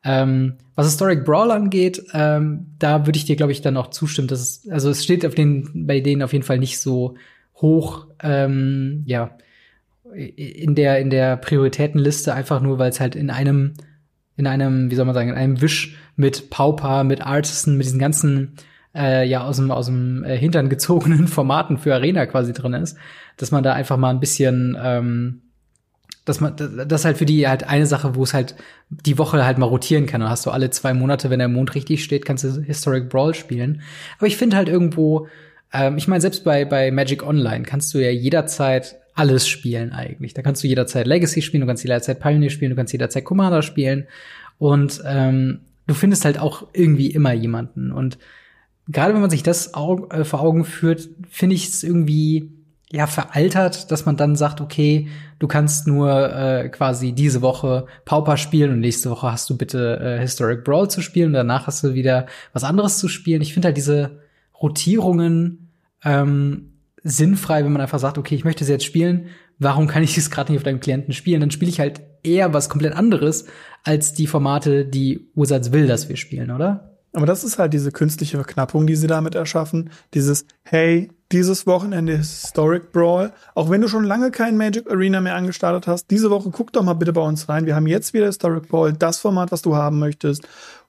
Ähm, 0.04 0.54
was 0.76 0.88
Historic 0.88 1.26
Brawl 1.26 1.52
angeht, 1.52 2.04
ähm, 2.14 2.68
da 2.80 3.06
würde 3.06 3.18
ich 3.18 3.26
dir, 3.26 3.36
glaube 3.36 3.52
ich, 3.52 3.62
dann 3.62 3.78
auch 3.78 3.90
zustimmen. 3.90 4.28
Dass 4.28 4.42
es, 4.42 4.70
also 4.70 4.90
es 4.90 5.04
steht 5.04 5.26
auf 5.26 5.36
den, 5.36 5.88
bei 5.88 6.00
denen 6.00 6.24
auf 6.24 6.34
jeden 6.34 6.46
Fall 6.46 6.60
nicht 6.60 6.80
so 6.80 7.16
hoch, 7.56 8.08
ähm, 8.22 9.04
ja, 9.06 9.38
in 10.14 10.76
der, 10.76 11.00
in 11.00 11.10
der 11.10 11.38
Prioritätenliste, 11.38 12.34
einfach 12.34 12.62
nur, 12.62 12.80
weil 12.80 12.90
es 12.90 13.00
halt 13.00 13.16
in 13.16 13.30
einem 13.30 13.74
in 14.38 14.48
einem, 14.48 14.90
wie 14.90 14.96
soll 14.96 15.06
man 15.06 15.16
sagen, 15.16 15.30
in 15.30 15.36
einem 15.36 15.62
Wisch 15.62 15.98
mit 16.16 16.50
Pauper, 16.50 17.04
mit 17.04 17.26
Artisan, 17.26 17.76
mit 17.76 17.86
diesen 17.86 18.00
ganzen 18.00 18.54
äh, 18.96 19.28
ja 19.28 19.44
aus 19.44 19.58
dem 19.58 19.72
aus 19.72 19.88
dem 19.88 20.24
äh, 20.24 20.38
Hintern 20.38 20.70
gezogenen 20.70 21.28
Formaten 21.28 21.78
für 21.78 21.94
Arena 21.94 22.26
quasi 22.26 22.54
drin 22.54 22.74
ist, 22.74 22.98
dass 23.38 23.52
man 23.52 23.64
da 23.64 23.74
einfach 23.74 23.98
mal 23.98 24.12
ein 24.12 24.20
bisschen 24.20 24.78
ähm, 24.82 25.42
dass 26.26 26.42
man 26.42 26.56
das 26.58 27.06
halt 27.06 27.18
für 27.18 27.26
die 27.26 27.48
halt 27.48 27.64
eine 27.64 27.86
Sache, 27.86 28.16
wo 28.16 28.24
es 28.24 28.34
halt 28.34 28.56
die 28.90 29.18
Woche 29.18 29.46
halt 29.46 29.58
mal 29.58 29.66
rotieren 29.66 30.08
kann. 30.08 30.20
Dann 30.20 30.30
hast 30.30 30.46
du 30.46 30.52
alle 30.52 30.70
zwei 30.72 30.94
Monate, 30.94 31.30
wenn 31.30 31.40
der 31.40 31.48
Mond 31.48 31.74
richtig 31.74 32.04
steht, 32.04 32.26
kannst 32.26 32.44
du 32.44 32.62
Historic 32.62 33.08
Brawl 33.08 33.34
spielen. 33.34 33.82
Aber 34.18 34.28
ich 34.28 34.36
finde 34.36 34.58
halt 34.58 34.68
irgendwo, 34.68 35.28
ähm, 35.72 35.98
ich 35.98 36.10
meine 36.10 36.20
selbst 36.20 36.44
bei 36.44 36.66
bei 36.66 36.92
Magic 36.92 37.26
Online 37.26 37.64
kannst 37.64 37.94
du 37.94 38.00
ja 38.00 38.10
jederzeit 38.10 38.98
alles 39.18 39.48
spielen 39.48 39.92
eigentlich. 39.92 40.34
Da 40.34 40.42
kannst 40.42 40.64
du 40.64 40.68
jederzeit 40.68 41.08
Legacy 41.08 41.42
spielen, 41.42 41.62
du 41.62 41.68
kannst 41.68 41.84
jederzeit 41.84 42.20
Pioneer 42.20 42.50
spielen, 42.50 42.72
du 42.72 42.76
kannst 42.76 42.94
jederzeit 42.94 43.26
Commander 43.26 43.62
spielen 43.62 44.08
und 44.60 45.02
ähm, 45.06 45.62
du 45.88 45.94
findest 45.94 46.26
halt 46.26 46.40
auch 46.40 46.68
irgendwie 46.74 47.08
immer 47.12 47.34
jemanden. 47.34 47.92
Und 47.92 48.18
gerade 48.88 49.14
wenn 49.14 49.22
man 49.22 49.30
sich 49.30 49.44
das 49.44 49.74
Aug 49.74 50.14
äh, 50.14 50.24
vor 50.24 50.42
Augen 50.42 50.66
führt, 50.66 51.10
finde 51.30 51.56
ich 51.56 51.68
es 51.68 51.84
irgendwie 51.84 52.52
ja 52.92 53.06
veraltert, 53.06 53.92
dass 53.92 54.06
man 54.06 54.16
dann 54.16 54.36
sagt, 54.36 54.62
okay, 54.62 55.08
du 55.40 55.48
kannst 55.48 55.88
nur 55.88 56.34
äh, 56.34 56.70
quasi 56.70 57.12
diese 57.12 57.42
Woche 57.42 57.86
Pauper 58.06 58.38
spielen 58.38 58.72
und 58.72 58.80
nächste 58.80 59.10
Woche 59.10 59.32
hast 59.32 59.50
du 59.50 59.58
bitte 59.58 60.00
äh, 60.00 60.20
Historic 60.20 60.64
Brawl 60.64 60.90
zu 60.90 61.02
spielen 61.02 61.28
und 61.28 61.34
danach 61.34 61.68
hast 61.68 61.84
du 61.84 61.94
wieder 61.96 62.28
was 62.54 62.64
anderes 62.64 62.98
zu 62.98 63.08
spielen. 63.10 63.42
Ich 63.42 63.54
finde 63.54 63.68
halt 63.68 63.78
diese 63.78 64.20
Rotierungen 64.62 65.70
ähm, 66.04 66.77
sinnfrei, 67.08 67.64
wenn 67.64 67.72
man 67.72 67.82
einfach 67.82 68.00
sagt, 68.00 68.18
okay, 68.18 68.36
ich 68.36 68.44
möchte 68.44 68.64
es 68.64 68.70
jetzt 68.70 68.86
spielen, 68.86 69.28
warum 69.60 69.88
kann 69.88 70.04
ich 70.04 70.18
es 70.18 70.30
gerade 70.30 70.52
nicht 70.52 70.60
auf 70.60 70.64
deinem 70.64 70.80
Klienten 70.80 71.14
spielen? 71.14 71.42
Dann 71.42 71.52
spiele 71.52 71.70
ich 71.70 71.80
halt 71.80 72.02
eher 72.24 72.54
was 72.54 72.70
komplett 72.70 72.94
anderes 72.94 73.46
als 73.84 74.14
die 74.14 74.28
Formate, 74.28 74.86
die 74.86 75.30
Wizards 75.36 75.72
will, 75.72 75.88
dass 75.88 76.10
wir 76.10 76.18
spielen, 76.18 76.52
oder? 76.52 76.98
Aber 77.14 77.26
das 77.26 77.44
ist 77.44 77.58
halt 77.58 77.74
diese 77.74 77.92
künstliche 77.92 78.38
Verknappung, 78.38 78.86
die 78.86 78.96
sie 78.96 79.08
damit 79.08 79.34
erschaffen. 79.34 79.90
Dieses, 80.14 80.46
hey, 80.64 81.10
dieses 81.32 81.66
Wochenende 81.66 82.18
Historic 82.18 82.92
Brawl. 82.92 83.34
Auch 83.56 83.70
wenn 83.70 83.82
du 83.82 83.88
schon 83.88 84.04
lange 84.04 84.30
kein 84.30 84.58
Magic 84.58 84.90
Arena 84.92 85.22
mehr 85.22 85.36
angestartet 85.36 85.88
hast, 85.88 86.12
diese 86.12 86.30
Woche 86.30 86.52
guck 86.52 86.74
doch 86.74 86.84
mal 86.84 86.94
bitte 86.94 87.14
bei 87.14 87.22
uns 87.22 87.50
rein. 87.50 87.66
Wir 87.66 87.76
haben 87.76 87.88
jetzt 87.88 88.14
wieder 88.14 88.28
Historic 88.28 88.68
Brawl, 88.68 88.94
das 88.94 89.20
Format, 89.20 89.52
was 89.52 89.62
du 89.62 89.76
haben 89.76 90.00
möchtest. 90.00 90.48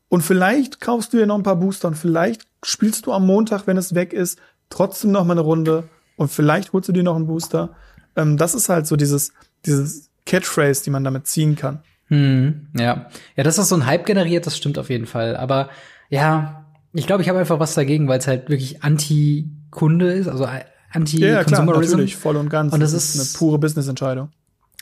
Und 0.08 0.22
vielleicht 0.22 0.80
kaufst 0.80 1.12
du 1.12 1.18
dir 1.18 1.26
noch 1.26 1.36
ein 1.36 1.42
paar 1.42 1.56
Booster 1.56 1.88
und 1.88 1.96
vielleicht 1.96 2.42
spielst 2.62 3.06
du 3.06 3.12
am 3.12 3.26
Montag, 3.26 3.66
wenn 3.66 3.76
es 3.76 3.94
weg 3.94 4.12
ist, 4.12 4.38
trotzdem 4.70 5.12
noch 5.12 5.24
mal 5.24 5.32
eine 5.32 5.42
Runde 5.42 5.84
und 6.18 6.28
vielleicht 6.28 6.72
holst 6.72 6.88
du 6.88 6.92
dir 6.92 7.02
noch 7.02 7.16
einen 7.16 7.26
Booster. 7.26 7.70
Ähm, 8.16 8.36
das 8.36 8.54
ist 8.54 8.68
halt 8.68 8.86
so 8.86 8.96
dieses, 8.96 9.32
dieses 9.64 10.10
Catchphrase, 10.26 10.84
die 10.84 10.90
man 10.90 11.04
damit 11.04 11.26
ziehen 11.26 11.56
kann. 11.56 11.80
Hm, 12.08 12.68
ja. 12.78 13.06
Ja, 13.36 13.44
das 13.44 13.56
ist 13.56 13.68
so 13.68 13.76
ein 13.76 13.86
Hype 13.86 14.04
generiert, 14.04 14.46
das 14.46 14.56
stimmt 14.56 14.78
auf 14.78 14.90
jeden 14.90 15.06
Fall. 15.06 15.36
Aber 15.36 15.70
ja, 16.10 16.66
ich 16.92 17.06
glaube, 17.06 17.22
ich 17.22 17.28
habe 17.28 17.38
einfach 17.38 17.60
was 17.60 17.74
dagegen, 17.74 18.08
weil 18.08 18.18
es 18.18 18.26
halt 18.26 18.50
wirklich 18.50 18.82
Anti-Kunde 18.82 20.12
ist, 20.12 20.28
also 20.28 20.44
Anti-Consumerism. 20.44 21.24
Ja, 21.24 21.44
klar, 21.44 21.64
natürlich, 21.64 22.16
voll 22.16 22.36
und 22.36 22.50
ganz. 22.50 22.72
Und 22.72 22.80
das, 22.80 22.92
das 22.92 23.14
ist 23.14 23.20
eine 23.20 23.38
pure 23.38 23.58
Business-Entscheidung. 23.58 24.30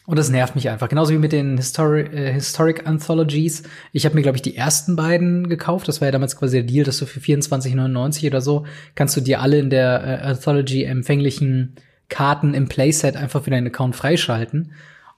Und 0.06 0.16
das 0.16 0.30
nervt 0.30 0.54
mich 0.54 0.70
einfach. 0.70 0.88
Genauso 0.88 1.12
wie 1.12 1.18
mit 1.18 1.32
den 1.32 1.56
Histori 1.56 2.02
äh, 2.02 2.32
Historic 2.32 2.86
Anthologies. 2.86 3.64
Ich 3.92 4.04
habe 4.04 4.14
mir, 4.14 4.22
glaube 4.22 4.36
ich, 4.36 4.42
die 4.42 4.56
ersten 4.56 4.94
beiden 4.94 5.48
gekauft. 5.48 5.88
Das 5.88 6.00
war 6.00 6.06
ja 6.06 6.12
damals 6.12 6.36
quasi 6.36 6.58
der 6.58 6.66
Deal, 6.66 6.84
dass 6.84 6.98
du 6.98 7.06
für 7.06 7.18
24,99 7.18 8.28
oder 8.28 8.40
so 8.40 8.64
kannst 8.94 9.16
du 9.16 9.20
dir 9.20 9.40
alle 9.40 9.58
in 9.58 9.68
der 9.68 10.04
äh, 10.04 10.26
Anthology 10.26 10.84
empfänglichen 10.84 11.75
Karten 12.08 12.54
im 12.54 12.68
Playset 12.68 13.16
einfach 13.16 13.42
für 13.42 13.50
deinen 13.50 13.66
Account 13.66 13.96
freischalten. 13.96 14.72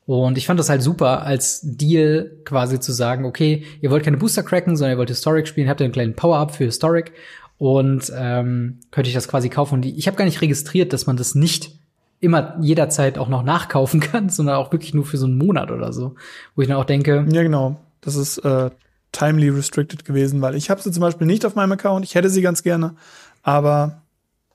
Und 0.06 0.38
ich 0.38 0.46
fand 0.46 0.58
das 0.58 0.70
halt 0.70 0.80
super, 0.80 1.22
als 1.22 1.60
Deal 1.62 2.30
quasi 2.46 2.80
zu 2.80 2.92
sagen, 2.92 3.26
okay, 3.26 3.64
ihr 3.82 3.90
wollt 3.90 4.04
keine 4.04 4.16
Booster 4.16 4.42
cracken, 4.42 4.74
sondern 4.74 4.94
ihr 4.94 4.98
wollt 4.98 5.10
Historic 5.10 5.46
spielen, 5.46 5.68
habt 5.68 5.82
ihr 5.82 5.84
einen 5.84 5.92
kleinen 5.92 6.16
Power-Up 6.16 6.54
für 6.54 6.64
Historic 6.64 7.12
und 7.58 8.10
ähm, 8.16 8.78
könnte 8.90 9.08
ich 9.08 9.14
das 9.14 9.28
quasi 9.28 9.50
kaufen. 9.50 9.74
Und 9.74 9.84
ich 9.84 10.06
habe 10.06 10.16
gar 10.16 10.24
nicht 10.24 10.40
registriert, 10.40 10.94
dass 10.94 11.06
man 11.06 11.18
das 11.18 11.34
nicht 11.34 11.77
immer 12.20 12.56
jederzeit 12.60 13.18
auch 13.18 13.28
noch 13.28 13.42
nachkaufen 13.42 14.00
kann, 14.00 14.28
sondern 14.28 14.56
auch 14.56 14.72
wirklich 14.72 14.94
nur 14.94 15.04
für 15.04 15.16
so 15.16 15.26
einen 15.26 15.38
Monat 15.38 15.70
oder 15.70 15.92
so. 15.92 16.14
Wo 16.54 16.62
ich 16.62 16.68
dann 16.68 16.76
auch 16.76 16.84
denke. 16.84 17.26
Ja, 17.30 17.42
genau. 17.42 17.80
Das 18.00 18.16
ist 18.16 18.38
äh, 18.38 18.70
timely 19.12 19.48
restricted 19.48 20.04
gewesen, 20.04 20.40
weil 20.40 20.54
ich 20.54 20.70
habe 20.70 20.80
sie 20.80 20.92
zum 20.92 21.00
Beispiel 21.00 21.26
nicht 21.26 21.44
auf 21.44 21.54
meinem 21.54 21.72
Account. 21.72 22.04
Ich 22.04 22.14
hätte 22.14 22.30
sie 22.30 22.42
ganz 22.42 22.62
gerne, 22.62 22.94
aber 23.42 24.02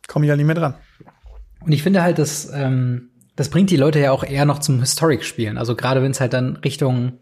komme 0.08 0.26
ich 0.26 0.30
halt 0.30 0.38
nicht 0.38 0.48
mehr 0.48 0.56
dran. 0.56 0.76
Und 1.66 1.72
ich 1.72 1.84
finde 1.84 2.04
halt, 2.04 2.20
dass 2.20 2.52
ähm, 2.54 3.10
das 3.36 3.50
bringt 3.50 3.70
die 3.70 3.78
Leute 3.78 4.00
ja 4.00 4.12
auch 4.12 4.24
eher 4.24 4.46
noch 4.46 4.60
zum 4.60 4.80
Historic-Spielen. 4.80 5.58
Also 5.58 5.76
gerade 5.76 6.02
wenn 6.02 6.12
es 6.12 6.22
halt 6.22 6.34
dann 6.34 6.58
Richtung, 6.58 7.14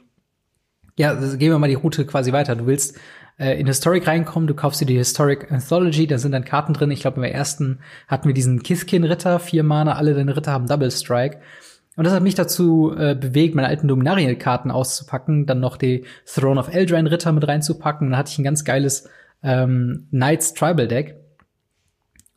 ja, 0.98 1.14
gehen 1.14 1.52
wir 1.52 1.60
mal 1.60 1.68
die 1.68 1.76
Route 1.76 2.06
quasi 2.06 2.34
weiter. 2.34 2.56
Du 2.56 2.66
willst 2.66 2.98
äh, 3.38 3.60
in 3.60 3.68
Historic 3.68 4.08
reinkommen, 4.08 4.48
du 4.48 4.54
kaufst 4.54 4.82
dir 4.82 4.86
die 4.86 4.98
Historic 4.98 5.52
Anthology, 5.52 6.08
da 6.08 6.18
sind 6.18 6.32
dann 6.32 6.46
Karten 6.46 6.74
drin. 6.74 6.92
Ich 6.92 7.02
glaube, 7.02 7.18
im 7.18 7.24
ersten 7.24 7.80
hatten 8.08 8.28
wir 8.28 8.34
diesen 8.34 8.64
Kiskin-Ritter, 8.64 9.40
vier 9.40 9.64
Mana, 9.64 9.96
alle 9.96 10.14
deine 10.14 10.36
Ritter 10.36 10.52
haben 10.52 10.68
Double 10.68 10.92
Strike. 10.92 11.40
Und 11.98 12.06
das 12.06 12.14
hat 12.14 12.24
mich 12.24 12.36
dazu 12.36 12.96
äh, 12.98 13.16
bewegt, 13.16 13.54
meine 13.54 13.68
alten 13.68 13.88
Dominarien-Karten 13.88 14.72
auszupacken, 14.72 15.46
dann 15.46 15.60
noch 15.60 15.78
die 15.78 16.06
Throne 16.26 16.60
of 16.60 16.74
Eldraine 16.74 17.12
Ritter 17.12 17.32
mit 17.32 17.48
reinzupacken. 17.48 18.10
Dann 18.10 18.18
hatte 18.18 18.32
ich 18.32 18.40
ein 18.40 18.44
ganz 18.44 18.64
geiles 18.64 19.10
ähm, 19.44 20.08
Knights 20.10 20.54
Tribal 20.54 20.88
Deck. 20.88 21.21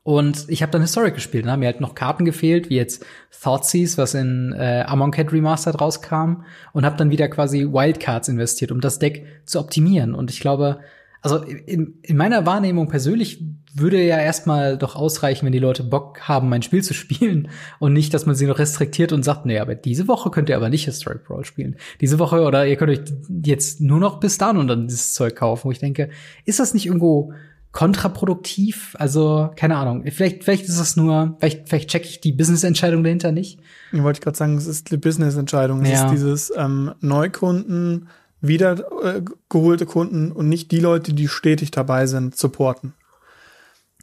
Und 0.05 0.45
ich 0.49 0.63
habe 0.63 0.71
dann 0.71 0.83
Historic 0.83 1.15
gespielt. 1.15 1.47
Haben 1.47 1.61
mir 1.61 1.67
halt 1.67 1.81
noch 1.81 1.95
Karten 1.95 2.27
gefehlt, 2.27 2.69
wie 2.71 2.77
jetzt 2.77 3.05
Thoughtseize, 3.43 3.99
was 3.99 4.15
in 4.15 4.53
äh, 4.53 4.85
Amonkhet 4.87 5.33
Remastered 5.33 5.81
rauskam. 5.81 6.45
Und 6.73 6.85
habe 6.85 6.97
dann 6.97 7.11
wieder 7.11 7.29
quasi 7.29 7.65
Wildcards 7.65 8.29
investiert, 8.29 8.71
um 8.71 8.81
das 8.81 8.99
Deck 8.99 9.27
zu 9.47 9.59
optimieren. 9.59 10.15
Und 10.15 10.31
ich 10.31 10.41
glaube, 10.41 10.81
also 11.23 11.39
in, 11.39 11.95
in 12.03 12.19
meiner 12.19 12.45
Wahrnehmung 12.45 12.89
persönlich 12.89 13.43
würde 13.75 14.01
ja 14.03 14.19
erstmal 14.19 14.77
doch 14.77 14.95
ausreichen, 14.95 15.47
wenn 15.47 15.53
die 15.53 15.59
Leute 15.59 15.83
Bock 15.83 16.21
haben, 16.21 16.51
mein 16.51 16.61
Spiel 16.61 16.83
zu 16.85 16.93
spielen 16.93 17.49
und 17.79 17.95
nicht, 17.95 18.13
dass 18.13 18.27
man 18.27 18.35
sie 18.35 18.47
noch 18.47 18.59
restriktiert 18.59 19.11
und 19.11 19.23
sagt, 19.23 19.47
nee, 19.47 19.59
aber 19.59 19.75
diese 19.75 20.07
Woche 20.07 20.31
könnt 20.31 20.51
ihr 20.51 20.57
aber 20.57 20.69
nicht 20.69 20.85
Historic 20.85 21.25
Brawl 21.25 21.47
spielen. 21.47 21.77
Diese 22.03 22.19
Woche 22.19 22.43
oder 22.43 22.67
ihr 22.67 22.77
könnt 22.77 22.91
euch 22.91 23.01
jetzt 23.43 23.81
nur 23.81 24.01
noch 24.01 24.21
bis 24.21 24.37
dann 24.37 24.59
und 24.59 24.69
dann 24.69 24.87
dieses 24.87 25.15
Zeug 25.15 25.35
kaufen, 25.35 25.65
wo 25.65 25.73
ich 25.73 25.79
denke, 25.79 26.11
ist 26.45 26.61
das 26.61 26.75
nicht 26.75 26.85
irgendwo 26.85 27.33
kontraproduktiv. 27.75 28.95
Also, 29.01 29.51
keine 29.57 29.77
Ahnung. 29.77 30.05
Vielleicht, 30.11 30.45
vielleicht 30.45 30.65
ist 30.69 30.79
es 30.79 30.95
nur, 30.97 31.37
vielleicht, 31.41 31.69
vielleicht 31.69 31.91
checke 31.91 32.07
ich 32.07 32.21
die 32.21 32.33
Business-Entscheidung 32.33 33.03
dahinter 33.03 33.33
nicht. 33.33 33.59
Ich 33.93 34.03
wollte 34.03 34.21
gerade 34.21 34.37
sagen, 34.37 34.57
es 34.57 34.67
ist 34.69 34.93
die 34.93 34.97
Business-Entscheidung. 34.97 35.83
Es 35.83 35.91
Ja. 35.91 36.05
ist 36.07 36.13
dieses 36.13 36.53
ähm, 36.57 36.95
Neukunden, 37.01 38.09
wiedergeholte 38.41 39.87
Kunden 39.87 40.31
und 40.31 40.49
nicht 40.49 40.71
die 40.71 40.79
Leute, 40.79 41.15
die 41.15 41.27
stetig 41.27 41.73
dabei 41.73 42.07
sind, 42.07 42.37
supporten. 42.37 42.95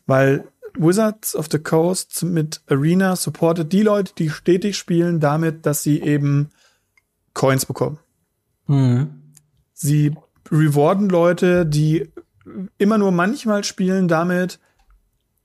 Weil 0.05 0.43
Wizards 0.77 1.33
of 1.35 1.47
the 1.49 1.59
Coast 1.59 2.23
mit 2.23 2.61
Arena 2.67 3.15
supportet 3.15 3.71
die 3.71 3.83
Leute, 3.83 4.13
die 4.17 4.29
stetig 4.29 4.77
spielen, 4.77 5.21
damit, 5.21 5.65
dass 5.65 5.81
sie 5.81 6.01
eben 6.01 6.49
Coins 7.33 7.65
bekommen. 7.65 7.99
Mhm. 8.67 9.11
Sie 9.73 10.13
rewarden 10.51 11.07
Leute, 11.07 11.65
die 11.65 12.09
immer 12.77 12.97
nur 12.97 13.11
manchmal 13.11 13.63
spielen 13.63 14.07
damit, 14.07 14.59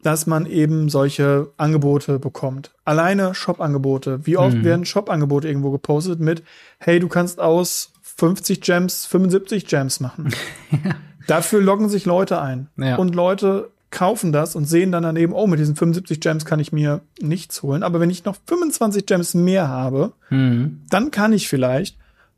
dass 0.02 0.26
man 0.26 0.46
eben 0.46 0.88
solche 0.88 1.52
Angebote 1.56 2.18
bekommt. 2.18 2.72
Alleine 2.84 3.34
Shop-Angebote. 3.34 4.24
Wie 4.26 4.36
oft 4.36 4.58
Mhm. 4.58 4.64
werden 4.64 4.84
Shop-Angebote 4.84 5.48
irgendwo 5.48 5.70
gepostet 5.70 6.20
mit, 6.20 6.42
hey, 6.78 7.00
du 7.00 7.08
kannst 7.08 7.40
aus 7.40 7.92
50 8.02 8.60
Gems 8.60 9.06
75 9.06 9.66
Gems 9.66 10.00
machen. 10.00 10.32
Dafür 11.26 11.60
loggen 11.60 11.88
sich 11.88 12.04
Leute 12.04 12.40
ein. 12.40 12.68
Ja. 12.76 12.96
Und 12.96 13.14
Leute 13.14 13.70
kaufen 13.90 14.32
das 14.32 14.54
und 14.54 14.66
sehen 14.66 14.92
dann 14.92 15.02
daneben, 15.02 15.32
oh, 15.32 15.46
mit 15.46 15.58
diesen 15.58 15.74
75 15.76 16.20
Gems 16.20 16.44
kann 16.44 16.60
ich 16.60 16.72
mir 16.72 17.00
nichts 17.20 17.62
holen. 17.62 17.82
Aber 17.82 17.98
wenn 17.98 18.10
ich 18.10 18.24
noch 18.24 18.36
25 18.46 19.06
Gems 19.06 19.34
mehr 19.34 19.68
habe, 19.68 20.12
Mhm. 20.30 20.82
dann 20.90 21.10
kann 21.10 21.32
ich 21.32 21.48
vielleicht. 21.48 21.96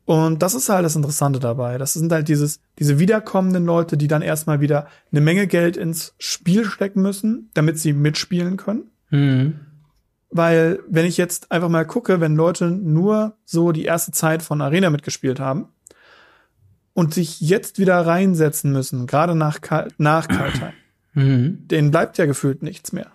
Und 0.09 0.41
das 0.41 0.55
ist 0.55 0.69
halt 0.69 0.83
das 0.83 0.95
Interessante 0.95 1.37
dabei. 1.39 1.77
Das 1.77 1.93
sind 1.93 2.11
halt 2.11 2.29
dieses, 2.29 2.61
diese 2.79 2.97
wiederkommenden 2.97 3.63
Leute, 3.63 3.95
die 3.95 4.07
dann 4.07 4.23
erstmal 4.23 4.59
wieder 4.59 4.87
eine 5.11 5.21
Menge 5.21 5.45
Geld 5.45 5.77
ins 5.77 6.15
Spiel 6.17 6.65
stecken 6.65 7.03
müssen, 7.03 7.51
damit 7.53 7.77
sie 7.77 7.93
mitspielen 7.93 8.57
können. 8.57 8.89
Mhm. 9.11 9.59
Weil, 10.31 10.79
wenn 10.89 11.05
ich 11.05 11.17
jetzt 11.17 11.51
einfach 11.51 11.69
mal 11.69 11.85
gucke, 11.85 12.19
wenn 12.21 12.35
Leute 12.35 12.71
nur 12.71 13.37
so 13.45 13.71
die 13.71 13.83
erste 13.85 14.11
Zeit 14.11 14.41
von 14.41 14.61
Arena 14.61 14.89
mitgespielt 14.89 15.39
haben 15.39 15.67
und 16.93 17.13
sich 17.13 17.39
jetzt 17.39 17.77
wieder 17.77 18.03
reinsetzen 18.03 18.71
müssen, 18.71 19.05
gerade 19.05 19.35
nach, 19.35 19.61
Kal 19.61 19.89
nach 19.99 20.27
Kaltheim, 20.27 20.73
Mhm. 21.13 21.67
denen 21.67 21.91
bleibt 21.91 22.17
ja 22.17 22.25
gefühlt 22.25 22.63
nichts 22.63 22.93
mehr. 22.93 23.11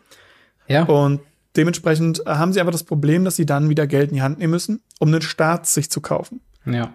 Ja. 0.68 0.84
Und 0.84 1.22
dementsprechend 1.56 2.22
haben 2.24 2.52
sie 2.52 2.60
einfach 2.60 2.70
das 2.70 2.84
Problem, 2.84 3.24
dass 3.24 3.34
sie 3.34 3.46
dann 3.46 3.68
wieder 3.68 3.88
Geld 3.88 4.10
in 4.10 4.14
die 4.14 4.22
Hand 4.22 4.38
nehmen 4.38 4.52
müssen, 4.52 4.80
um 5.00 5.08
einen 5.08 5.22
Start 5.22 5.66
sich 5.66 5.90
zu 5.90 6.00
kaufen. 6.00 6.40
Ja. 6.66 6.92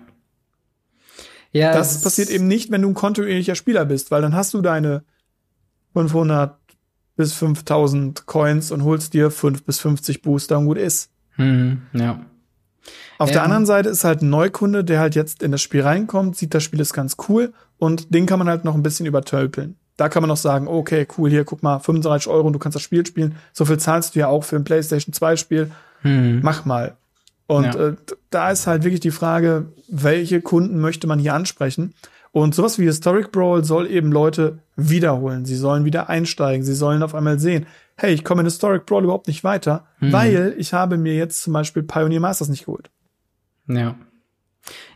Ja, 1.52 1.74
Das 1.74 2.02
passiert 2.02 2.30
eben 2.30 2.48
nicht, 2.48 2.70
wenn 2.72 2.82
du 2.84 2.90
ein 2.90 2.94
kontinuierlicher 2.94 3.56
Spieler 3.56 3.86
bist, 3.86 4.12
weil 4.12 4.22
dann 4.22 4.36
hast 4.36 4.54
du 4.54 4.62
deine 4.62 5.04
500 5.94 6.56
bis 7.16 7.34
5000 7.34 8.26
Coins 8.28 8.72
und 8.72 8.84
holst 8.84 9.14
dir 9.14 9.32
5 9.32 9.64
bis 9.64 9.80
50 9.80 10.22
Booster 10.22 10.58
und 10.60 10.66
gut 10.68 10.78
ist. 10.78 11.12
Mhm. 11.38 11.82
Ja. 11.94 12.22
Auf 13.18 13.30
Ja. 13.30 13.34
der 13.34 13.44
anderen 13.44 13.66
Seite 13.66 13.90
ist 13.90 14.04
halt 14.04 14.22
ein 14.22 14.30
Neukunde, 14.30 14.84
der 14.84 15.00
halt 15.00 15.16
jetzt 15.16 15.44
in 15.44 15.52
das 15.52 15.62
Spiel 15.62 15.82
reinkommt, 15.82 16.38
sieht, 16.38 16.54
das 16.54 16.64
Spiel 16.64 16.80
ist 16.80 16.94
ganz 16.94 17.18
cool 17.28 17.54
und 17.78 18.14
den 18.14 18.26
kann 18.26 18.40
man 18.40 18.48
halt 18.48 18.64
noch 18.64 18.76
ein 18.76 18.84
bisschen 18.84 19.06
übertölpeln. 19.06 19.76
Da 19.98 20.08
kann 20.08 20.22
man 20.22 20.30
noch 20.30 20.38
sagen, 20.38 20.68
okay, 20.70 21.06
cool, 21.18 21.30
hier, 21.30 21.44
guck 21.44 21.62
mal, 21.62 21.80
35 21.80 22.30
Euro 22.30 22.48
und 22.48 22.54
du 22.54 22.60
kannst 22.60 22.76
das 22.76 22.82
Spiel 22.84 23.06
spielen. 23.06 23.36
So 23.52 23.66
viel 23.66 23.78
zahlst 23.78 24.16
du 24.16 24.20
ja 24.20 24.28
auch 24.28 24.46
für 24.46 24.56
ein 24.56 24.64
PlayStation 24.64 25.12
2 25.12 25.36
Spiel. 25.36 25.72
Mhm. 26.04 26.40
Mach 26.42 26.64
mal. 26.64 26.96
Und 27.50 27.64
Ja. 27.66 27.88
äh, 27.88 27.96
da 28.30 28.52
ist 28.52 28.68
halt 28.68 28.84
wirklich 28.84 29.00
die 29.00 29.10
Frage, 29.10 29.74
welche 29.90 30.40
Kunden 30.40 30.80
möchte 30.80 31.08
man 31.08 31.18
hier 31.18 31.34
ansprechen? 31.34 31.96
Und 32.32 32.54
sowas 32.54 32.78
wie 32.78 32.84
Historic 32.86 33.32
Brawl 33.32 33.64
soll 33.66 33.88
eben 33.90 34.12
Leute 34.12 34.60
wiederholen. 34.76 35.46
Sie 35.46 35.56
sollen 35.56 35.84
wieder 35.84 36.10
einsteigen. 36.10 36.64
Sie 36.64 36.76
sollen 36.76 37.02
auf 37.02 37.16
einmal 37.16 37.40
sehen, 37.40 37.66
hey, 37.98 38.14
ich 38.14 38.24
komme 38.24 38.42
in 38.42 38.46
Historic 38.46 38.86
Brawl 38.86 39.04
überhaupt 39.04 39.28
nicht 39.28 39.44
weiter, 39.44 39.88
Mhm. 40.00 40.14
weil 40.14 40.54
ich 40.60 40.74
habe 40.74 40.98
mir 40.98 41.16
jetzt 41.16 41.42
zum 41.42 41.54
Beispiel 41.54 41.82
Pioneer 41.82 42.20
Masters 42.20 42.50
nicht 42.50 42.66
geholt. 42.66 42.92
Ja. 43.68 43.96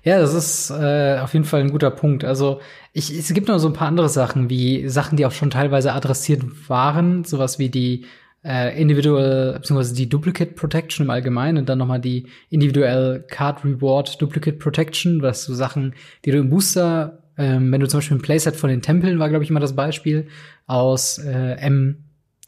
Ja, 0.03 0.19
das 0.19 0.35
ist 0.35 0.69
äh, 0.69 1.17
auf 1.23 1.33
jeden 1.33 1.45
Fall 1.45 1.61
ein 1.61 1.71
guter 1.71 1.89
Punkt. 1.89 2.23
Also 2.23 2.59
ich, 2.91 3.09
es 3.17 3.33
gibt 3.33 3.47
noch 3.47 3.57
so 3.57 3.67
ein 3.67 3.73
paar 3.73 3.87
andere 3.87 4.09
Sachen, 4.09 4.51
wie 4.51 4.87
Sachen, 4.89 5.17
die 5.17 5.25
auch 5.25 5.31
schon 5.31 5.49
teilweise 5.49 5.93
adressiert 5.93 6.43
waren, 6.69 7.23
sowas 7.23 7.57
wie 7.57 7.69
die 7.69 8.05
äh, 8.43 8.79
Individual, 8.79 9.53
beziehungsweise 9.53 9.95
die 9.95 10.09
Duplicate 10.09 10.55
Protection 10.55 11.05
im 11.05 11.09
Allgemeinen 11.09 11.59
und 11.59 11.69
dann 11.69 11.77
nochmal 11.77 12.01
die 12.01 12.27
Individual 12.49 13.23
Card 13.29 13.63
Reward 13.63 14.21
Duplicate 14.21 14.57
Protection, 14.57 15.21
was 15.21 15.45
so 15.45 15.53
Sachen, 15.53 15.95
die 16.25 16.31
du 16.31 16.39
im 16.39 16.49
Booster, 16.49 17.19
ähm, 17.37 17.71
wenn 17.71 17.79
du 17.79 17.87
zum 17.87 17.99
Beispiel 17.99 18.17
ein 18.17 18.21
Playset 18.21 18.55
von 18.55 18.69
den 18.69 18.81
Tempeln 18.81 19.19
war, 19.19 19.29
glaube 19.29 19.43
ich, 19.43 19.49
immer 19.49 19.59
das 19.59 19.75
Beispiel, 19.75 20.27
aus 20.67 21.19
äh, 21.19 21.57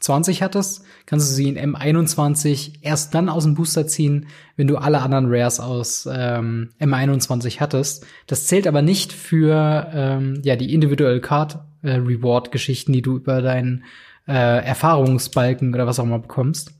M20 0.00 0.42
hattest, 0.42 0.84
kannst 1.06 1.30
du 1.30 1.34
sie 1.34 1.48
in 1.48 1.74
M21 1.74 2.82
erst 2.82 3.14
dann 3.14 3.28
aus 3.28 3.44
dem 3.44 3.54
Booster 3.54 3.86
ziehen, 3.86 4.26
wenn 4.56 4.66
du 4.66 4.76
alle 4.76 5.00
anderen 5.00 5.26
Rares 5.28 5.60
aus 5.60 6.08
ähm, 6.10 6.70
M21 6.78 7.60
hattest. 7.60 8.06
Das 8.26 8.46
zählt 8.46 8.66
aber 8.66 8.82
nicht 8.82 9.12
für 9.12 9.90
ähm, 9.92 10.40
ja 10.44 10.56
die 10.56 10.74
Individual 10.74 11.20
Card 11.20 11.58
äh, 11.82 11.94
Reward 11.94 12.52
Geschichten, 12.52 12.92
die 12.92 13.02
du 13.02 13.16
über 13.16 13.40
deinen 13.40 13.84
äh, 14.26 14.64
Erfahrungsbalken 14.64 15.74
oder 15.74 15.86
was 15.86 15.98
auch 15.98 16.04
immer 16.04 16.18
bekommst. 16.18 16.72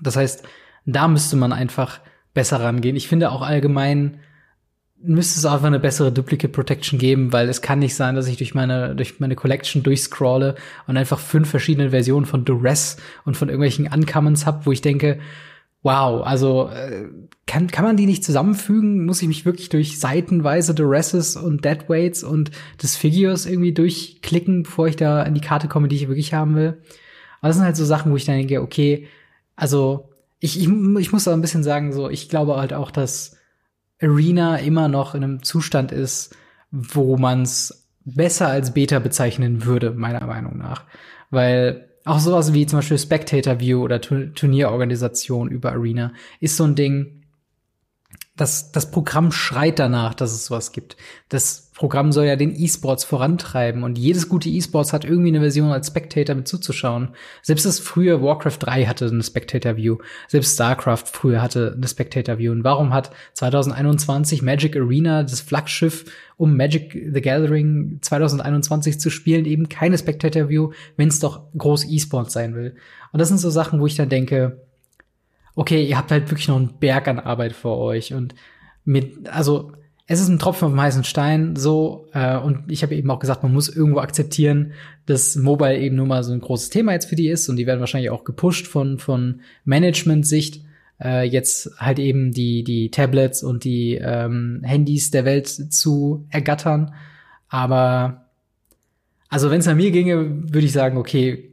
Das 0.00 0.16
heißt, 0.16 0.44
da 0.86 1.08
müsste 1.08 1.36
man 1.36 1.52
einfach 1.52 2.00
besser 2.34 2.60
rangehen. 2.60 2.96
Ich 2.96 3.08
finde 3.08 3.30
auch 3.30 3.42
allgemein 3.42 4.20
müsste 5.04 5.38
es 5.38 5.44
einfach 5.44 5.66
eine 5.66 5.80
bessere 5.80 6.12
Duplicate 6.12 6.52
Protection 6.52 6.98
geben, 6.98 7.32
weil 7.32 7.48
es 7.48 7.60
kann 7.60 7.80
nicht 7.80 7.94
sein, 7.94 8.14
dass 8.14 8.28
ich 8.28 8.36
durch 8.36 8.54
meine, 8.54 8.94
durch 8.94 9.18
meine 9.18 9.34
Collection 9.34 9.82
durchscrolle 9.82 10.54
und 10.86 10.96
einfach 10.96 11.18
fünf 11.18 11.50
verschiedene 11.50 11.90
Versionen 11.90 12.26
von 12.26 12.44
Duress 12.44 12.98
und 13.24 13.36
von 13.36 13.48
irgendwelchen 13.48 13.88
Uncommons 13.92 14.46
hab, 14.46 14.64
wo 14.64 14.72
ich 14.72 14.80
denke, 14.80 15.18
wow, 15.82 16.24
also 16.24 16.68
äh, 16.68 17.08
kann, 17.46 17.66
kann 17.68 17.84
man 17.84 17.96
die 17.96 18.06
nicht 18.06 18.24
zusammenfügen? 18.24 19.04
Muss 19.04 19.20
ich 19.20 19.28
mich 19.28 19.44
wirklich 19.44 19.68
durch 19.68 19.98
seitenweise 19.98 20.74
Duresses 20.74 21.36
und 21.36 21.64
Deadweights 21.64 22.22
und 22.22 22.50
Disfigures 22.80 23.46
irgendwie 23.46 23.72
durchklicken, 23.72 24.62
bevor 24.62 24.86
ich 24.88 24.96
da 24.96 25.22
in 25.22 25.34
die 25.34 25.40
Karte 25.40 25.68
komme, 25.68 25.88
die 25.88 25.96
ich 25.96 26.08
wirklich 26.08 26.34
haben 26.34 26.54
will? 26.54 26.80
Aber 27.40 27.48
das 27.48 27.56
sind 27.56 27.64
halt 27.64 27.76
so 27.76 27.84
Sachen, 27.84 28.12
wo 28.12 28.16
ich 28.16 28.24
dann 28.24 28.36
denke, 28.36 28.62
okay, 28.62 29.08
also 29.56 30.10
ich, 30.38 30.58
ich, 30.58 30.68
ich 30.68 31.12
muss 31.12 31.24
da 31.24 31.32
ein 31.32 31.40
bisschen 31.40 31.64
sagen, 31.64 31.92
so, 31.92 32.08
ich 32.08 32.28
glaube 32.28 32.56
halt 32.56 32.72
auch, 32.72 32.90
dass 32.90 33.36
Arena 34.00 34.56
immer 34.56 34.88
noch 34.88 35.14
in 35.14 35.24
einem 35.24 35.42
Zustand 35.42 35.92
ist, 35.92 36.36
wo 36.70 37.16
man 37.16 37.42
es 37.42 37.88
besser 38.04 38.48
als 38.48 38.74
Beta 38.74 38.98
bezeichnen 38.98 39.64
würde, 39.64 39.90
meiner 39.92 40.26
Meinung 40.26 40.58
nach. 40.58 40.84
Weil 41.30 41.91
auch 42.04 42.18
sowas 42.18 42.52
wie 42.52 42.66
zum 42.66 42.78
Beispiel 42.78 42.98
Spectator 42.98 43.60
View 43.60 43.82
oder 43.82 44.00
Tu- 44.00 44.26
Turnierorganisation 44.28 45.50
über 45.50 45.72
Arena 45.72 46.12
ist 46.40 46.56
so 46.56 46.64
ein 46.64 46.74
Ding, 46.74 47.22
das, 48.36 48.72
das 48.72 48.90
Programm 48.90 49.30
schreit 49.32 49.78
danach, 49.78 50.14
dass 50.14 50.32
es 50.32 50.46
sowas 50.46 50.72
gibt. 50.72 50.96
Das 51.28 51.71
Programm 51.74 52.12
soll 52.12 52.26
ja 52.26 52.36
den 52.36 52.54
E-Sports 52.54 53.04
vorantreiben 53.04 53.82
und 53.82 53.96
jedes 53.96 54.28
gute 54.28 54.50
E-Sports 54.50 54.92
hat 54.92 55.06
irgendwie 55.06 55.30
eine 55.30 55.40
Version 55.40 55.72
als 55.72 55.86
Spectator 55.86 56.34
mit 56.34 56.46
zuzuschauen. 56.46 57.10
Selbst 57.40 57.64
das 57.64 57.78
frühe 57.78 58.22
Warcraft 58.22 58.58
3 58.60 58.84
hatte 58.84 59.06
eine 59.06 59.22
Spectator 59.22 59.76
View. 59.76 59.96
Selbst 60.28 60.54
StarCraft 60.54 61.04
früher 61.06 61.40
hatte 61.40 61.72
eine 61.74 61.88
Spectator 61.88 62.38
View. 62.38 62.52
Und 62.52 62.62
warum 62.62 62.92
hat 62.92 63.10
2021 63.34 64.42
Magic 64.42 64.76
Arena, 64.76 65.22
das 65.22 65.40
Flaggschiff, 65.40 66.04
um 66.36 66.56
Magic 66.56 66.92
the 66.92 67.20
Gathering 67.22 67.98
2021 68.02 69.00
zu 69.00 69.08
spielen, 69.08 69.46
eben 69.46 69.70
keine 69.70 69.96
Spectator 69.96 70.50
View, 70.50 70.72
wenn 70.96 71.08
es 71.08 71.20
doch 71.20 71.50
groß 71.56 71.86
E-Sports 71.88 72.34
sein 72.34 72.54
will? 72.54 72.76
Und 73.12 73.18
das 73.18 73.28
sind 73.28 73.38
so 73.38 73.48
Sachen, 73.48 73.80
wo 73.80 73.86
ich 73.86 73.96
dann 73.96 74.10
denke, 74.10 74.60
okay, 75.54 75.84
ihr 75.84 75.96
habt 75.96 76.10
halt 76.10 76.30
wirklich 76.30 76.48
noch 76.48 76.56
einen 76.56 76.78
Berg 76.78 77.08
an 77.08 77.18
Arbeit 77.18 77.54
vor 77.54 77.78
euch 77.78 78.12
und 78.12 78.34
mit, 78.84 79.28
also 79.28 79.72
es 80.06 80.20
ist 80.20 80.28
ein 80.28 80.38
Tropfen 80.38 80.66
auf 80.66 80.72
dem 80.72 80.80
heißen 80.80 81.04
Stein, 81.04 81.56
so 81.56 82.08
äh, 82.12 82.36
und 82.36 82.70
ich 82.70 82.82
habe 82.82 82.94
eben 82.94 83.10
auch 83.10 83.20
gesagt, 83.20 83.42
man 83.42 83.52
muss 83.52 83.68
irgendwo 83.68 84.00
akzeptieren, 84.00 84.72
dass 85.06 85.36
Mobile 85.36 85.78
eben 85.78 85.96
nun 85.96 86.08
mal 86.08 86.24
so 86.24 86.32
ein 86.32 86.40
großes 86.40 86.70
Thema 86.70 86.92
jetzt 86.92 87.08
für 87.08 87.16
die 87.16 87.28
ist 87.28 87.48
und 87.48 87.56
die 87.56 87.66
werden 87.66 87.80
wahrscheinlich 87.80 88.10
auch 88.10 88.24
gepusht 88.24 88.66
von 88.66 88.98
von 88.98 89.40
Management-Sicht 89.64 90.64
äh, 91.02 91.24
jetzt 91.26 91.70
halt 91.78 91.98
eben 91.98 92.32
die 92.32 92.64
die 92.64 92.90
Tablets 92.90 93.42
und 93.42 93.64
die 93.64 93.94
ähm, 93.94 94.60
Handys 94.64 95.10
der 95.10 95.24
Welt 95.24 95.48
zu 95.48 96.26
ergattern, 96.30 96.94
aber 97.48 98.26
also 99.28 99.50
wenn 99.50 99.60
es 99.60 99.68
an 99.68 99.78
mir 99.78 99.90
ginge, 99.92 100.52
würde 100.52 100.66
ich 100.66 100.72
sagen, 100.72 100.98
okay, 100.98 101.52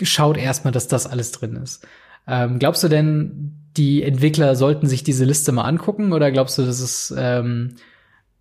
schaut 0.00 0.38
erstmal, 0.38 0.72
dass 0.72 0.88
das 0.88 1.06
alles 1.06 1.32
drin 1.32 1.56
ist. 1.56 1.86
Ähm, 2.26 2.58
glaubst 2.58 2.82
du 2.82 2.88
denn, 2.88 3.61
die 3.76 4.02
Entwickler 4.02 4.56
sollten 4.56 4.86
sich 4.86 5.02
diese 5.02 5.24
Liste 5.24 5.52
mal 5.52 5.64
angucken 5.64 6.12
oder 6.12 6.30
glaubst 6.30 6.58
du, 6.58 6.62
dass 6.62 6.80
es 6.80 7.14
ähm, 7.16 7.76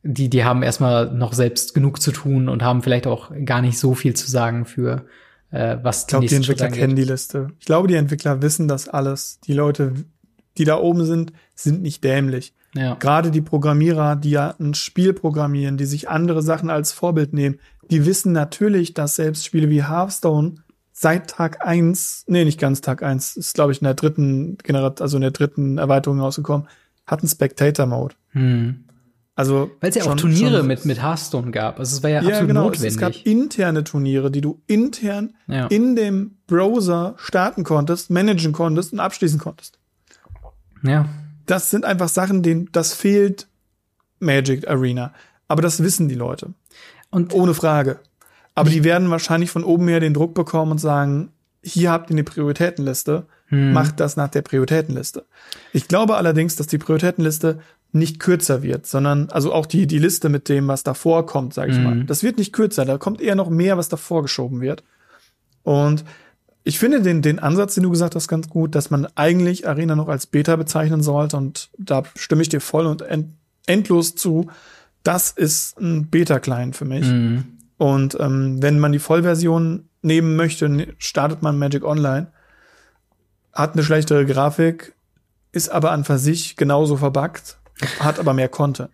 die, 0.04 0.30
die 0.30 0.44
haben 0.44 0.64
erstmal 0.64 1.12
noch 1.12 1.34
selbst 1.34 1.74
genug 1.74 2.02
zu 2.02 2.12
tun 2.12 2.50
und 2.50 2.64
haben 2.64 2.82
vielleicht 2.82 3.08
auch 3.08 3.32
gar 3.46 3.62
nicht 3.62 3.78
so 3.78 3.94
viel 3.94 4.16
zu 4.16 4.30
sagen 4.30 4.66
für 4.66 5.06
äh, 5.52 5.78
was 5.82 6.02
Ich 6.02 6.08
glaube, 6.08 6.26
die 6.26 6.36
Entwickler 6.36 6.70
kennen 6.70 6.96
die 6.96 7.04
Liste. 7.04 7.52
Ich 7.60 7.66
glaube, 7.66 7.88
die 7.88 7.96
Entwickler 7.96 8.42
wissen 8.42 8.68
das 8.68 8.88
alles. 8.88 9.40
Die 9.42 9.54
Leute, 9.54 9.94
die 10.58 10.64
da 10.64 10.78
oben 10.78 11.06
sind, 11.06 11.34
sind 11.56 11.82
nicht 11.82 12.04
dämlich. 12.04 12.54
Ja. 12.74 12.96
Gerade 12.96 13.32
die 13.32 13.42
Programmierer, 13.42 14.16
die 14.16 14.32
ja 14.32 14.56
ein 14.60 14.74
Spiel 14.74 15.14
programmieren, 15.14 15.78
die 15.78 15.86
sich 15.86 16.10
andere 16.10 16.42
Sachen 16.42 16.70
als 16.70 16.94
Vorbild 16.94 17.34
nehmen, 17.34 17.60
die 17.90 18.06
wissen 18.06 18.32
natürlich, 18.32 18.94
dass 18.94 19.18
selbst 19.18 19.46
Spiele 19.46 19.70
wie 19.70 19.84
Hearthstone 19.84 20.56
seit 21.02 21.30
Tag 21.32 21.66
eins, 21.66 22.24
nee, 22.28 22.46
nicht 22.46 22.60
ganz 22.60 22.82
Tag 22.82 23.02
eins, 23.02 23.36
ist 23.36 23.56
glaube 23.56 23.72
ich 23.72 23.82
in 23.82 23.86
der 23.86 23.96
dritten 23.96 24.58
Generation, 24.64 25.02
also 25.04 25.18
in 25.18 25.22
der 25.22 25.32
dritten 25.32 25.78
Erweiterung 25.80 26.20
rausgekommen, 26.20 26.68
hatten 27.08 27.28
Spectator-Mode. 27.28 28.16
Hm. 28.30 28.86
Also 29.34 29.72
Weil 29.80 29.90
es 29.90 29.96
ja 29.96 30.04
auch 30.04 30.10
schon- 30.10 30.18
Turniere 30.18 30.58
schon- 30.60 30.68
mit, 30.68 30.86
mit 30.86 31.02
Hearthstone 31.02 31.50
gab. 31.52 31.80
Also 31.80 31.96
es 31.96 32.04
war 32.04 32.10
ja, 32.12 32.22
ja, 32.22 32.28
absolut 32.30 32.48
genau. 32.48 32.70
Es, 32.70 32.84
es 32.84 32.94
notwendig. 32.96 33.24
gab 33.24 33.26
interne 33.32 33.84
Turniere, 33.84 34.30
die 34.30 34.42
du 34.42 34.62
intern 34.68 35.34
Ja. 35.48 35.68
in 35.68 35.96
dem 35.96 36.38
Browser 36.48 37.16
starten 37.18 37.64
konntest, 37.64 38.10
managen 38.12 38.52
konntest 38.52 38.94
und 38.94 39.00
abschließen 39.00 39.40
konntest. 39.40 39.80
ja. 40.84 41.08
Das 41.48 41.70
sind 41.72 41.84
einfach 41.86 42.08
Sachen, 42.08 42.44
denen 42.44 42.70
das 42.72 42.94
fehlt 42.94 43.48
Magic 44.20 44.68
Arena. 44.70 45.12
Aber 45.48 45.62
das 45.62 45.82
wissen 45.84 46.08
die 46.08 46.16
Leute. 46.16 46.54
Und 47.10 47.34
Ohne 47.34 47.54
Frage. 47.56 48.00
Aber 48.56 48.70
die 48.70 48.84
werden 48.84 49.10
wahrscheinlich 49.10 49.50
von 49.52 49.64
oben 49.64 49.88
her 49.88 50.00
den 50.00 50.14
Druck 50.14 50.34
bekommen 50.34 50.72
und 50.74 50.78
sagen, 50.78 51.30
hier 51.64 51.92
habt 51.92 52.10
ihr 52.10 52.16
eine 52.16 52.24
Prioritätenliste, 52.24 53.26
Hm. 53.48 53.74
macht 53.74 54.00
das 54.00 54.16
nach 54.18 54.30
der 54.30 54.42
Prioritätenliste. 54.42 55.26
Ich 55.74 55.88
glaube 55.88 56.16
allerdings, 56.16 56.56
dass 56.56 56.68
die 56.68 56.78
Prioritätenliste 56.78 57.60
nicht 57.92 58.20
kürzer 58.20 58.64
wird, 58.64 58.86
sondern 58.88 59.30
also 59.30 59.52
auch 59.54 59.66
die, 59.66 59.86
die 59.88 60.00
Liste 60.00 60.30
mit 60.30 60.48
dem, 60.48 60.68
was 60.70 60.84
davor 60.84 61.26
kommt, 61.26 61.54
sage 61.54 61.72
ich 61.72 61.78
Mhm. 61.78 61.84
mal. 61.84 62.04
Das 62.06 62.24
wird 62.24 62.38
nicht 62.38 62.54
kürzer, 62.54 62.86
da 62.86 62.98
kommt 62.98 63.20
eher 63.22 63.36
noch 63.36 63.50
mehr, 63.50 63.78
was 63.78 63.90
davor 63.90 64.22
geschoben 64.22 64.62
wird. 64.62 64.84
Und 65.64 66.06
ich 66.64 66.80
finde 66.80 67.02
den, 67.02 67.22
den 67.22 67.40
Ansatz, 67.40 67.74
den 67.76 67.84
du 67.84 67.90
gesagt 67.90 68.16
hast, 68.16 68.28
ganz 68.28 68.48
gut, 68.50 68.76
dass 68.76 68.90
man 68.92 69.08
eigentlich 69.16 69.68
Arena 69.68 69.96
noch 69.96 70.08
als 70.08 70.28
Beta 70.28 70.56
bezeichnen 70.56 71.04
sollte 71.04 71.36
und 71.38 71.70
da 71.78 72.04
stimme 72.16 72.42
ich 72.44 72.50
dir 72.50 72.62
voll 72.62 72.86
und 72.86 73.02
end, 73.02 73.28
endlos 73.66 74.16
zu. 74.16 74.50
Das 75.04 75.32
ist 75.32 75.78
ein 75.80 76.08
Beta-Client 76.08 76.76
für 76.76 76.86
mich. 76.86 77.06
Hm. 77.08 77.44
Und 77.82 78.16
ähm, 78.20 78.62
wenn 78.62 78.78
man 78.78 78.92
die 78.92 79.00
Vollversion 79.00 79.90
nehmen 80.04 80.36
möchte, 80.36 80.70
ne- 80.70 80.94
startet 81.00 81.42
man 81.42 81.58
Magic 81.58 81.84
Online. 81.84 82.28
Hat 83.54 83.74
eine 83.74 83.82
schlechtere 83.82 84.24
Grafik, 84.28 84.94
ist 85.52 85.70
aber 85.70 85.90
an 85.90 86.04
für 86.04 86.20
sich 86.20 86.58
genauso 86.58 86.96
verbuggt, 86.96 87.58
hat 88.00 88.20
aber 88.20 88.36
mehr 88.36 88.50
Content. 88.50 88.92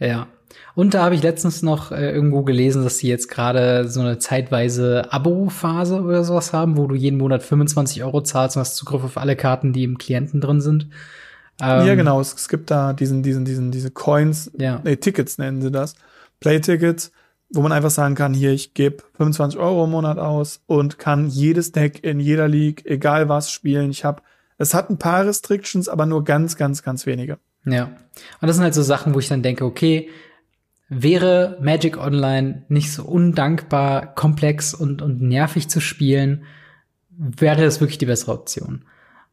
Ja. 0.00 0.26
Und 0.74 0.94
da 0.94 1.04
habe 1.04 1.14
ich 1.14 1.22
letztens 1.22 1.62
noch 1.62 1.92
äh, 1.92 2.10
irgendwo 2.10 2.42
gelesen, 2.42 2.82
dass 2.82 2.98
sie 2.98 3.06
jetzt 3.08 3.28
gerade 3.28 3.88
so 3.88 4.00
eine 4.00 4.18
zeitweise 4.18 5.12
Abo-Phase 5.12 6.00
oder 6.02 6.24
sowas 6.24 6.52
haben, 6.52 6.76
wo 6.76 6.88
du 6.88 6.96
jeden 6.96 7.18
Monat 7.18 7.44
25 7.44 8.02
Euro 8.02 8.20
zahlst 8.22 8.56
und 8.56 8.60
hast 8.62 8.74
Zugriff 8.74 9.04
auf 9.04 9.16
alle 9.16 9.36
Karten, 9.36 9.72
die 9.72 9.84
im 9.84 9.96
Klienten 9.96 10.40
drin 10.40 10.60
sind. 10.60 10.88
Ähm, 11.62 11.86
ja, 11.86 11.94
genau. 11.94 12.20
Es, 12.20 12.34
es 12.34 12.48
gibt 12.48 12.72
da 12.72 12.94
diesen, 12.94 13.22
diesen, 13.22 13.44
diesen, 13.44 13.70
diese 13.70 13.92
Coins, 13.92 14.50
Ja. 14.58 14.80
nee, 14.82 14.96
Tickets 14.96 15.38
nennen 15.38 15.62
sie 15.62 15.70
das. 15.70 15.94
Play-Tickets, 16.40 17.12
wo 17.50 17.62
man 17.62 17.72
einfach 17.72 17.90
sagen 17.90 18.14
kann, 18.14 18.34
hier, 18.34 18.52
ich 18.52 18.74
gebe 18.74 19.02
25 19.16 19.58
Euro 19.58 19.84
im 19.84 19.90
Monat 19.90 20.18
aus 20.18 20.62
und 20.66 20.98
kann 20.98 21.28
jedes 21.28 21.72
Deck 21.72 22.02
in 22.02 22.20
jeder 22.20 22.48
League, 22.48 22.84
egal 22.86 23.28
was, 23.28 23.50
spielen. 23.50 23.90
Ich 23.90 24.04
habe, 24.04 24.22
es 24.58 24.74
hat 24.74 24.90
ein 24.90 24.98
paar 24.98 25.26
Restrictions, 25.26 25.88
aber 25.88 26.06
nur 26.06 26.24
ganz, 26.24 26.56
ganz, 26.56 26.82
ganz 26.82 27.06
wenige. 27.06 27.38
Ja. 27.64 27.84
Und 28.40 28.48
das 28.48 28.56
sind 28.56 28.64
halt 28.64 28.74
so 28.74 28.82
Sachen, 28.82 29.14
wo 29.14 29.18
ich 29.18 29.28
dann 29.28 29.42
denke, 29.42 29.64
okay, 29.64 30.08
wäre 30.88 31.58
Magic 31.60 31.96
Online 31.96 32.64
nicht 32.68 32.92
so 32.92 33.04
undankbar, 33.04 34.14
komplex 34.14 34.74
und, 34.74 35.02
und 35.02 35.22
nervig 35.22 35.68
zu 35.68 35.80
spielen, 35.80 36.44
wäre 37.10 37.64
es 37.64 37.80
wirklich 37.80 37.98
die 37.98 38.06
bessere 38.06 38.32
Option. 38.32 38.84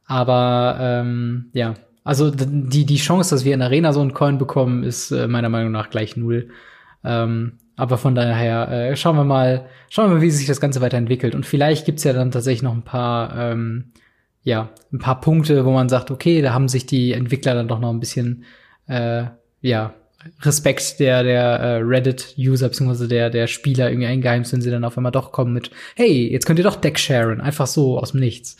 Aber 0.06 0.78
ähm, 0.80 1.50
ja, 1.54 1.76
also 2.04 2.32
die, 2.32 2.86
die 2.86 2.98
Chance, 2.98 3.36
dass 3.36 3.46
wir 3.46 3.54
in 3.54 3.62
Arena 3.62 3.94
so 3.94 4.02
einen 4.02 4.14
Coin 4.14 4.38
bekommen, 4.38 4.84
ist 4.84 5.12
äh, 5.12 5.28
meiner 5.28 5.50
Meinung 5.50 5.72
nach 5.72 5.90
gleich 5.90 6.18
null. 6.18 6.50
Ähm, 7.04 7.58
aber 7.76 7.98
von 7.98 8.16
daher 8.16 8.70
äh, 8.70 8.96
schauen 8.96 9.16
wir 9.16 9.24
mal, 9.24 9.66
schauen 9.90 10.10
wir 10.10 10.16
mal, 10.16 10.22
wie 10.22 10.32
sich 10.32 10.48
das 10.48 10.62
Ganze 10.62 10.82
weiterentwickelt. 10.82 11.36
Und 11.36 11.46
vielleicht 11.46 11.86
gibt's 11.86 12.04
ja 12.04 12.14
dann 12.14 12.32
tatsächlich 12.32 12.64
noch 12.64 12.74
ein 12.74 12.84
paar, 12.84 13.36
ähm, 13.38 13.92
ja, 14.44 14.70
ein 14.92 15.00
paar 15.00 15.22
Punkte, 15.22 15.66
wo 15.66 15.72
man 15.72 15.90
sagt, 15.90 16.12
okay, 16.12 16.42
da 16.42 16.54
haben 16.54 16.68
sich 16.68 16.86
die 16.86 17.14
Entwickler 17.14 17.54
dann 17.54 17.68
doch 17.68 17.80
noch 17.80 17.92
ein 17.92 18.00
bisschen, 18.00 18.44
äh, 18.88 19.26
ja, 19.62 19.94
Respekt 20.42 21.00
der, 21.00 21.24
der 21.24 21.44
äh, 21.44 21.78
Reddit-User 21.78 22.70
bzw. 22.70 23.08
der, 23.08 23.30
der 23.30 23.48
Spieler 23.48 23.90
irgendwie 23.90 24.08
eingeheimst, 24.08 24.54
wenn 24.54 24.62
sie 24.62 24.70
dann 24.70 24.84
auf 24.84 24.98
einmal 24.98 25.12
doch 25.12 25.32
kommen 25.32 25.54
mit, 25.54 25.72
hey, 25.96 26.32
jetzt 26.32 26.46
könnt 26.46 26.60
ihr 26.60 26.66
doch 26.66 26.76
Deck 26.76 27.00
sharen, 27.00 27.42
einfach 27.42 27.68
so 27.68 27.98
aus 27.98 28.12
dem 28.12 28.20
Nichts. 28.20 28.58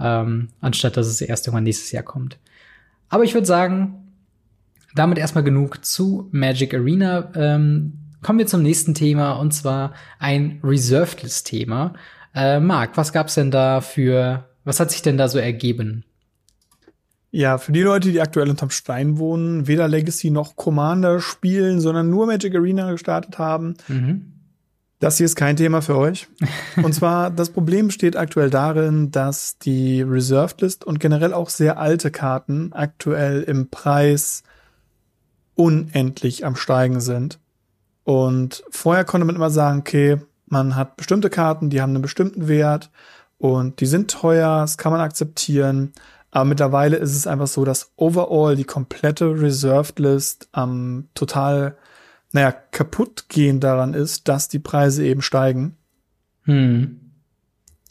Ähm, 0.00 0.48
anstatt 0.60 0.96
dass 0.96 1.06
es 1.06 1.20
erst 1.20 1.46
irgendwann 1.46 1.64
nächstes 1.64 1.92
Jahr 1.92 2.02
kommt. 2.02 2.38
Aber 3.08 3.24
ich 3.24 3.34
würde 3.34 3.46
sagen, 3.46 4.02
damit 4.94 5.18
erstmal 5.18 5.44
genug 5.44 5.84
zu 5.84 6.28
Magic 6.32 6.74
Arena. 6.74 7.30
Ähm, 7.34 7.98
kommen 8.22 8.38
wir 8.38 8.46
zum 8.46 8.62
nächsten 8.62 8.94
Thema 8.94 9.32
und 9.32 9.52
zwar 9.52 9.92
ein 10.18 10.60
Reserved 10.62 11.22
List 11.22 11.46
Thema. 11.46 11.94
Äh, 12.34 12.60
Marc, 12.60 12.96
was 12.96 13.12
gab's 13.12 13.34
denn 13.34 13.50
da 13.50 13.80
für, 13.80 14.44
was 14.64 14.80
hat 14.80 14.90
sich 14.90 15.02
denn 15.02 15.18
da 15.18 15.28
so 15.28 15.38
ergeben? 15.38 16.04
Ja, 17.30 17.56
für 17.58 17.72
die 17.72 17.80
Leute, 17.82 18.12
die 18.12 18.20
aktuell 18.20 18.50
unterm 18.50 18.70
Stein 18.70 19.18
wohnen, 19.18 19.66
weder 19.66 19.88
Legacy 19.88 20.30
noch 20.30 20.54
Commander 20.54 21.20
spielen, 21.20 21.80
sondern 21.80 22.10
nur 22.10 22.26
Magic 22.26 22.54
Arena 22.54 22.90
gestartet 22.92 23.38
haben, 23.38 23.74
Mhm. 23.88 24.32
das 24.98 25.16
hier 25.16 25.24
ist 25.26 25.34
kein 25.36 25.56
Thema 25.56 25.80
für 25.80 25.96
euch. 25.96 26.28
Und 26.82 26.94
zwar, 26.94 27.30
das 27.30 27.48
Problem 27.50 27.86
besteht 27.86 28.16
aktuell 28.16 28.50
darin, 28.50 29.10
dass 29.10 29.56
die 29.58 30.02
Reserved 30.02 30.60
List 30.60 30.84
und 30.84 31.00
generell 31.00 31.32
auch 31.32 31.48
sehr 31.48 31.78
alte 31.78 32.10
Karten 32.10 32.72
aktuell 32.74 33.42
im 33.42 33.68
Preis 33.70 34.42
unendlich 35.54 36.44
am 36.44 36.56
Steigen 36.56 37.00
sind. 37.00 37.38
Und 38.04 38.64
vorher 38.70 39.04
konnte 39.04 39.24
man 39.26 39.36
immer 39.36 39.50
sagen, 39.50 39.80
okay, 39.80 40.18
man 40.46 40.76
hat 40.76 40.96
bestimmte 40.96 41.30
Karten, 41.30 41.70
die 41.70 41.80
haben 41.80 41.90
einen 41.90 42.02
bestimmten 42.02 42.48
Wert 42.48 42.90
und 43.38 43.80
die 43.80 43.86
sind 43.86 44.10
teuer, 44.10 44.60
das 44.60 44.76
kann 44.76 44.92
man 44.92 45.00
akzeptieren. 45.00 45.92
Aber 46.30 46.44
mittlerweile 46.44 46.96
ist 46.96 47.16
es 47.16 47.26
einfach 47.26 47.46
so, 47.46 47.64
dass 47.64 47.92
overall 47.96 48.56
die 48.56 48.64
komplette 48.64 49.40
Reserved 49.40 49.98
List 49.98 50.48
am 50.52 51.08
total, 51.14 51.76
naja, 52.32 52.52
kaputt 52.52 53.26
gehen 53.28 53.60
daran 53.60 53.94
ist, 53.94 54.28
dass 54.28 54.48
die 54.48 54.58
Preise 54.58 55.04
eben 55.04 55.22
steigen. 55.22 55.76
Hm. 56.44 57.00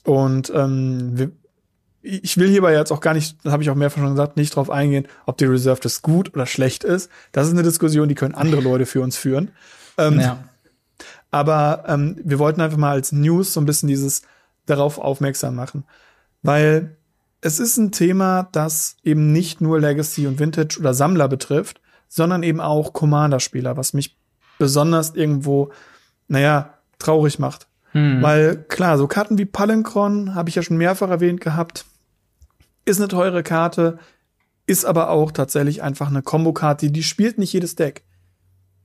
Und 0.04 0.52
ähm, 0.56 1.12
wir, 1.18 1.32
ich 2.02 2.38
will 2.38 2.50
hierbei 2.50 2.74
jetzt 2.74 2.92
auch 2.92 3.02
gar 3.02 3.14
nicht, 3.14 3.38
das 3.44 3.54
habe 3.54 3.62
ich 3.62 3.70
auch 3.70 3.76
mehrfach 3.76 4.02
schon 4.02 4.12
gesagt, 4.12 4.38
nicht 4.38 4.56
drauf 4.56 4.70
eingehen, 4.70 5.08
ob 5.26 5.38
die 5.38 5.46
Reserved 5.46 5.84
List 5.84 6.02
gut 6.02 6.34
oder 6.34 6.48
schlecht 6.48 6.84
ist. 6.84 7.12
Das 7.32 7.48
ist 7.48 7.54
eine 7.54 7.64
Diskussion, 7.64 8.10
die 8.10 8.16
können 8.16 8.34
andere 8.34 8.62
Leute 8.62 8.86
für 8.86 9.02
uns 9.02 9.18
führen. 9.18 9.52
Ähm, 10.08 10.20
Ja. 10.20 10.44
aber 11.32 11.84
ähm, 11.88 12.18
wir 12.24 12.40
wollten 12.40 12.62
einfach 12.62 12.78
mal 12.78 12.92
als 12.92 13.12
News 13.12 13.54
so 13.54 13.62
ein 13.62 13.66
bisschen 13.66 13.88
dieses 13.88 14.22
darauf 14.66 14.98
aufmerksam 15.00 15.56
machen. 15.56 15.86
Weil 16.42 16.98
es 17.42 17.60
ist 17.60 17.78
ein 17.78 17.92
Thema, 17.92 18.50
das 18.52 18.98
eben 19.04 19.32
nicht 19.32 19.62
nur 19.62 19.80
Legacy 19.80 20.28
und 20.28 20.40
Vintage 20.40 20.78
oder 20.80 20.94
Sammler 20.94 21.28
betrifft, 21.28 21.82
sondern 22.08 22.44
eben 22.44 22.62
auch 22.62 22.94
Commander-Spieler, 22.94 23.78
was 23.78 23.94
mich 23.94 24.18
besonders 24.60 25.16
irgendwo, 25.16 25.72
naja, 26.28 26.76
traurig 27.00 27.40
macht. 27.40 27.68
Hm. 27.94 28.22
Weil 28.22 28.58
klar, 28.58 28.98
so 28.98 29.08
Karten 29.08 29.38
wie 29.38 29.46
Palenkron, 29.46 30.36
habe 30.36 30.50
ich 30.50 30.56
ja 30.56 30.62
schon 30.62 30.78
mehrfach 30.78 31.10
erwähnt 31.10 31.42
gehabt, 31.42 31.86
ist 32.86 33.00
eine 33.00 33.08
teure 33.08 33.44
Karte, 33.44 33.98
ist 34.68 34.86
aber 34.86 35.10
auch 35.10 35.32
tatsächlich 35.32 35.82
einfach 35.82 36.10
eine 36.10 36.22
Kombokarte, 36.22 36.86
die, 36.88 36.92
die 36.92 37.04
spielt 37.04 37.38
nicht 37.38 37.54
jedes 37.54 37.76
Deck. 37.76 38.04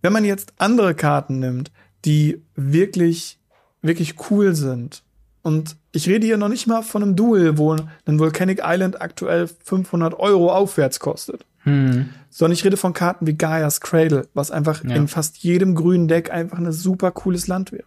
Wenn 0.06 0.12
man 0.12 0.24
jetzt 0.24 0.52
andere 0.58 0.94
Karten 0.94 1.40
nimmt, 1.40 1.72
die 2.04 2.40
wirklich, 2.54 3.40
wirklich 3.82 4.14
cool 4.30 4.54
sind, 4.54 5.02
und 5.42 5.74
ich 5.90 6.08
rede 6.08 6.24
hier 6.24 6.36
noch 6.36 6.48
nicht 6.48 6.68
mal 6.68 6.82
von 6.82 7.02
einem 7.02 7.16
Duel, 7.16 7.58
wo 7.58 7.72
ein 7.74 8.18
Volcanic 8.20 8.60
Island 8.64 9.00
aktuell 9.02 9.48
500 9.48 10.14
Euro 10.14 10.52
aufwärts 10.52 11.00
kostet, 11.00 11.44
Hm. 11.64 12.10
sondern 12.30 12.52
ich 12.52 12.64
rede 12.64 12.76
von 12.76 12.92
Karten 12.92 13.26
wie 13.26 13.34
Gaia's 13.36 13.80
Cradle, 13.80 14.28
was 14.32 14.52
einfach 14.52 14.84
Ja. 14.84 14.94
in 14.94 15.08
fast 15.08 15.38
jedem 15.38 15.74
grünen 15.74 16.06
Deck 16.06 16.30
einfach 16.30 16.58
ein 16.58 16.70
super 16.70 17.10
cooles 17.10 17.48
Land 17.48 17.72
wäre. 17.72 17.82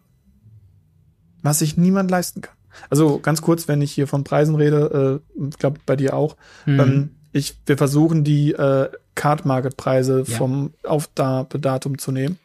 Was 1.41 1.59
sich 1.59 1.77
niemand 1.77 2.11
leisten 2.11 2.41
kann. 2.41 2.55
Also 2.89 3.19
ganz 3.19 3.41
kurz, 3.41 3.69
wenn 3.69 3.81
ich 3.81 3.93
hier 3.93 4.07
von 4.07 4.25
Preisen 4.25 4.55
rede, 4.55 5.21
äh, 5.37 5.47
ich 5.47 5.57
glaube 5.57 5.79
bei 5.85 5.95
dir 5.95 6.15
auch, 6.15 6.35
Hm. 6.65 6.79
ähm, 6.81 7.09
ich, 7.31 7.57
wir 7.65 7.77
versuchen 7.77 8.25
die 8.25 8.51
äh, 8.51 8.89
Card 9.19 9.45
Market 9.45 9.75
Preise 9.75 10.23
Ja. 10.25 10.37
vom 10.37 10.71
Aufdatum 10.83 11.97
zu 11.97 12.11
nehmen. 12.13 12.39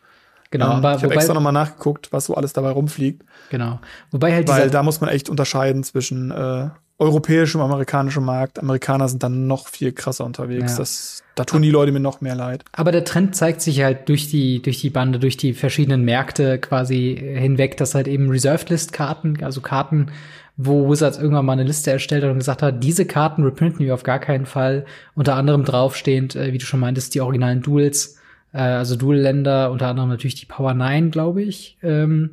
Genau, 0.50 0.66
Ähm, 0.66 0.72
aber 0.78 0.96
ich 0.96 1.04
habe 1.04 1.14
extra 1.14 1.34
nochmal 1.34 1.52
nachgeguckt, 1.52 2.12
was 2.12 2.26
so 2.26 2.34
alles 2.34 2.52
dabei 2.52 2.70
rumfliegt, 2.70 3.22
genau. 3.50 3.80
Wobei 4.10 4.34
halt 4.34 4.48
weil 4.48 4.70
da 4.70 4.82
muss 4.82 5.00
man 5.00 5.10
echt 5.10 5.28
unterscheiden 5.28 5.82
zwischen 5.84 6.30
äh, 6.30 6.68
europäischem 6.98 7.60
und 7.60 7.66
amerikanischem 7.66 8.24
Markt. 8.24 8.58
Amerikaner 8.60 9.08
sind 9.08 9.22
dann 9.22 9.46
noch 9.46 9.66
viel 9.68 9.92
krasser 9.92 10.24
unterwegs. 10.24 10.72
Ja. 10.72 10.78
Das, 10.78 11.22
da 11.34 11.44
tun 11.44 11.62
die 11.62 11.70
Leute 11.70 11.90
mir 11.90 11.98
noch 12.00 12.20
mehr 12.20 12.36
leid. 12.36 12.64
Aber 12.72 12.92
der 12.92 13.04
Trend 13.04 13.34
zeigt 13.34 13.62
sich 13.62 13.82
halt 13.82 14.08
durch 14.08 14.30
die, 14.30 14.62
durch 14.62 14.80
die 14.80 14.90
Bande, 14.90 15.18
durch 15.18 15.36
die 15.36 15.54
verschiedenen 15.54 16.04
Märkte 16.04 16.58
quasi 16.58 17.20
hinweg, 17.36 17.76
dass 17.76 17.94
halt 17.96 18.06
eben 18.06 18.30
Reserved 18.30 18.70
List 18.70 18.92
Karten, 18.92 19.42
also 19.42 19.60
Karten, 19.60 20.12
wo 20.56 20.88
Wizards 20.88 21.18
irgendwann 21.18 21.46
mal 21.46 21.54
eine 21.54 21.64
Liste 21.64 21.90
erstellt 21.90 22.22
hat 22.22 22.30
und 22.30 22.38
gesagt 22.38 22.62
hat, 22.62 22.82
diese 22.82 23.06
Karten 23.06 23.42
reprinten 23.42 23.84
wir 23.84 23.94
auf 23.94 24.04
gar 24.04 24.20
keinen 24.20 24.46
Fall. 24.46 24.84
Unter 25.14 25.34
anderem 25.34 25.64
draufstehend, 25.64 26.36
äh, 26.36 26.52
wie 26.52 26.58
du 26.58 26.64
schon 26.64 26.80
meintest, 26.80 27.14
die 27.14 27.20
originalen 27.20 27.62
Duels, 27.62 28.18
äh, 28.52 28.58
also 28.58 28.96
Duel-Länder, 28.96 29.70
unter 29.72 29.88
anderem 29.88 30.08
natürlich 30.08 30.36
die 30.36 30.46
Power 30.46 30.74
9, 30.74 31.10
glaube 31.10 31.42
ich. 31.42 31.76
Ähm, 31.82 32.30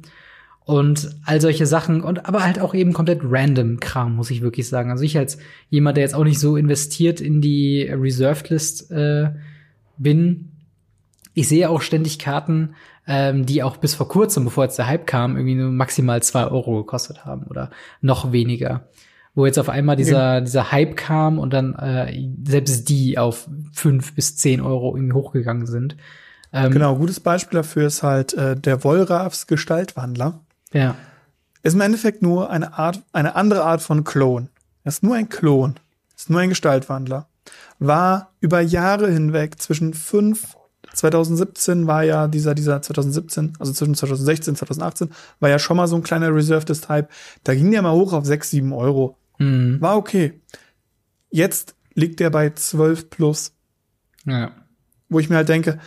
und 0.63 1.09
all 1.25 1.41
solche 1.41 1.65
Sachen 1.65 2.01
und 2.01 2.27
aber 2.27 2.45
halt 2.45 2.59
auch 2.59 2.75
eben 2.75 2.93
komplett 2.93 3.21
random 3.23 3.79
Kram, 3.79 4.15
muss 4.15 4.29
ich 4.29 4.41
wirklich 4.41 4.69
sagen. 4.69 4.91
Also 4.91 5.03
ich 5.03 5.17
als 5.17 5.39
jemand, 5.69 5.97
der 5.97 6.03
jetzt 6.03 6.13
auch 6.13 6.23
nicht 6.23 6.39
so 6.39 6.55
investiert 6.55 7.19
in 7.19 7.41
die 7.41 7.89
Reserved 7.91 8.49
List 8.49 8.91
äh, 8.91 9.31
bin, 9.97 10.51
ich 11.33 11.47
sehe 11.47 11.69
auch 11.69 11.81
ständig 11.81 12.19
Karten, 12.19 12.75
ähm, 13.07 13.45
die 13.45 13.63
auch 13.63 13.77
bis 13.77 13.95
vor 13.95 14.07
kurzem, 14.07 14.45
bevor 14.45 14.65
jetzt 14.65 14.77
der 14.77 14.87
Hype 14.87 15.07
kam, 15.07 15.35
irgendwie 15.35 15.55
nur 15.55 15.71
maximal 15.71 16.21
zwei 16.21 16.45
Euro 16.45 16.77
gekostet 16.77 17.25
haben 17.25 17.43
oder 17.43 17.69
noch 18.01 18.31
weniger. 18.31 18.87
Wo 19.33 19.45
jetzt 19.45 19.59
auf 19.59 19.69
einmal 19.69 19.95
dieser, 19.95 20.35
okay. 20.35 20.45
dieser 20.45 20.71
Hype 20.71 20.97
kam 20.97 21.39
und 21.39 21.53
dann 21.53 21.73
äh, 21.75 22.29
selbst 22.45 22.89
die 22.89 23.17
auf 23.17 23.47
fünf 23.71 24.13
bis 24.13 24.35
zehn 24.35 24.61
Euro 24.61 24.95
irgendwie 24.95 25.13
hochgegangen 25.13 25.65
sind. 25.65 25.95
Ähm, 26.53 26.71
genau, 26.71 26.95
gutes 26.95 27.21
Beispiel 27.21 27.57
dafür 27.57 27.87
ist 27.87 28.03
halt 28.03 28.33
äh, 28.33 28.57
der 28.57 28.83
Wollrafs 28.83 29.47
Gestaltwandler. 29.47 30.41
Ja. 30.73 30.95
Ist 31.63 31.73
im 31.73 31.81
Endeffekt 31.81 32.21
nur 32.21 32.49
eine 32.49 32.77
Art, 32.77 33.01
eine 33.13 33.35
andere 33.35 33.63
Art 33.63 33.81
von 33.81 34.03
Klon. 34.03 34.49
Er 34.83 34.89
ist 34.89 35.03
nur 35.03 35.15
ein 35.15 35.29
Klon. 35.29 35.75
Ist 36.15 36.29
nur 36.29 36.41
ein 36.41 36.49
Gestaltwandler. 36.49 37.27
War 37.79 38.31
über 38.41 38.61
Jahre 38.61 39.09
hinweg 39.09 39.61
zwischen 39.61 39.93
fünf 39.93 40.55
2017 40.93 41.87
war 41.87 42.03
ja 42.03 42.27
dieser, 42.27 42.53
dieser 42.55 42.81
2017, 42.81 43.53
also 43.59 43.71
zwischen 43.73 43.95
2016 43.95 44.51
und 44.51 44.57
2018, 44.57 45.09
war 45.39 45.49
ja 45.49 45.59
schon 45.59 45.77
mal 45.77 45.87
so 45.87 45.95
ein 45.95 46.03
kleiner 46.03 46.33
Reserved 46.33 46.67
Type. 46.67 47.07
Da 47.43 47.55
ging 47.55 47.71
der 47.71 47.81
mal 47.81 47.93
hoch 47.93 48.13
auf 48.13 48.25
6, 48.25 48.49
7 48.49 48.73
Euro. 48.73 49.17
Mhm. 49.37 49.79
War 49.81 49.97
okay. 49.97 50.39
Jetzt 51.29 51.75
liegt 51.93 52.19
der 52.19 52.29
bei 52.29 52.49
12 52.49 53.09
plus. 53.09 53.53
Ja. 54.25 54.51
Wo 55.09 55.19
ich 55.19 55.29
mir 55.29 55.37
halt 55.37 55.49
denke, 55.49 55.79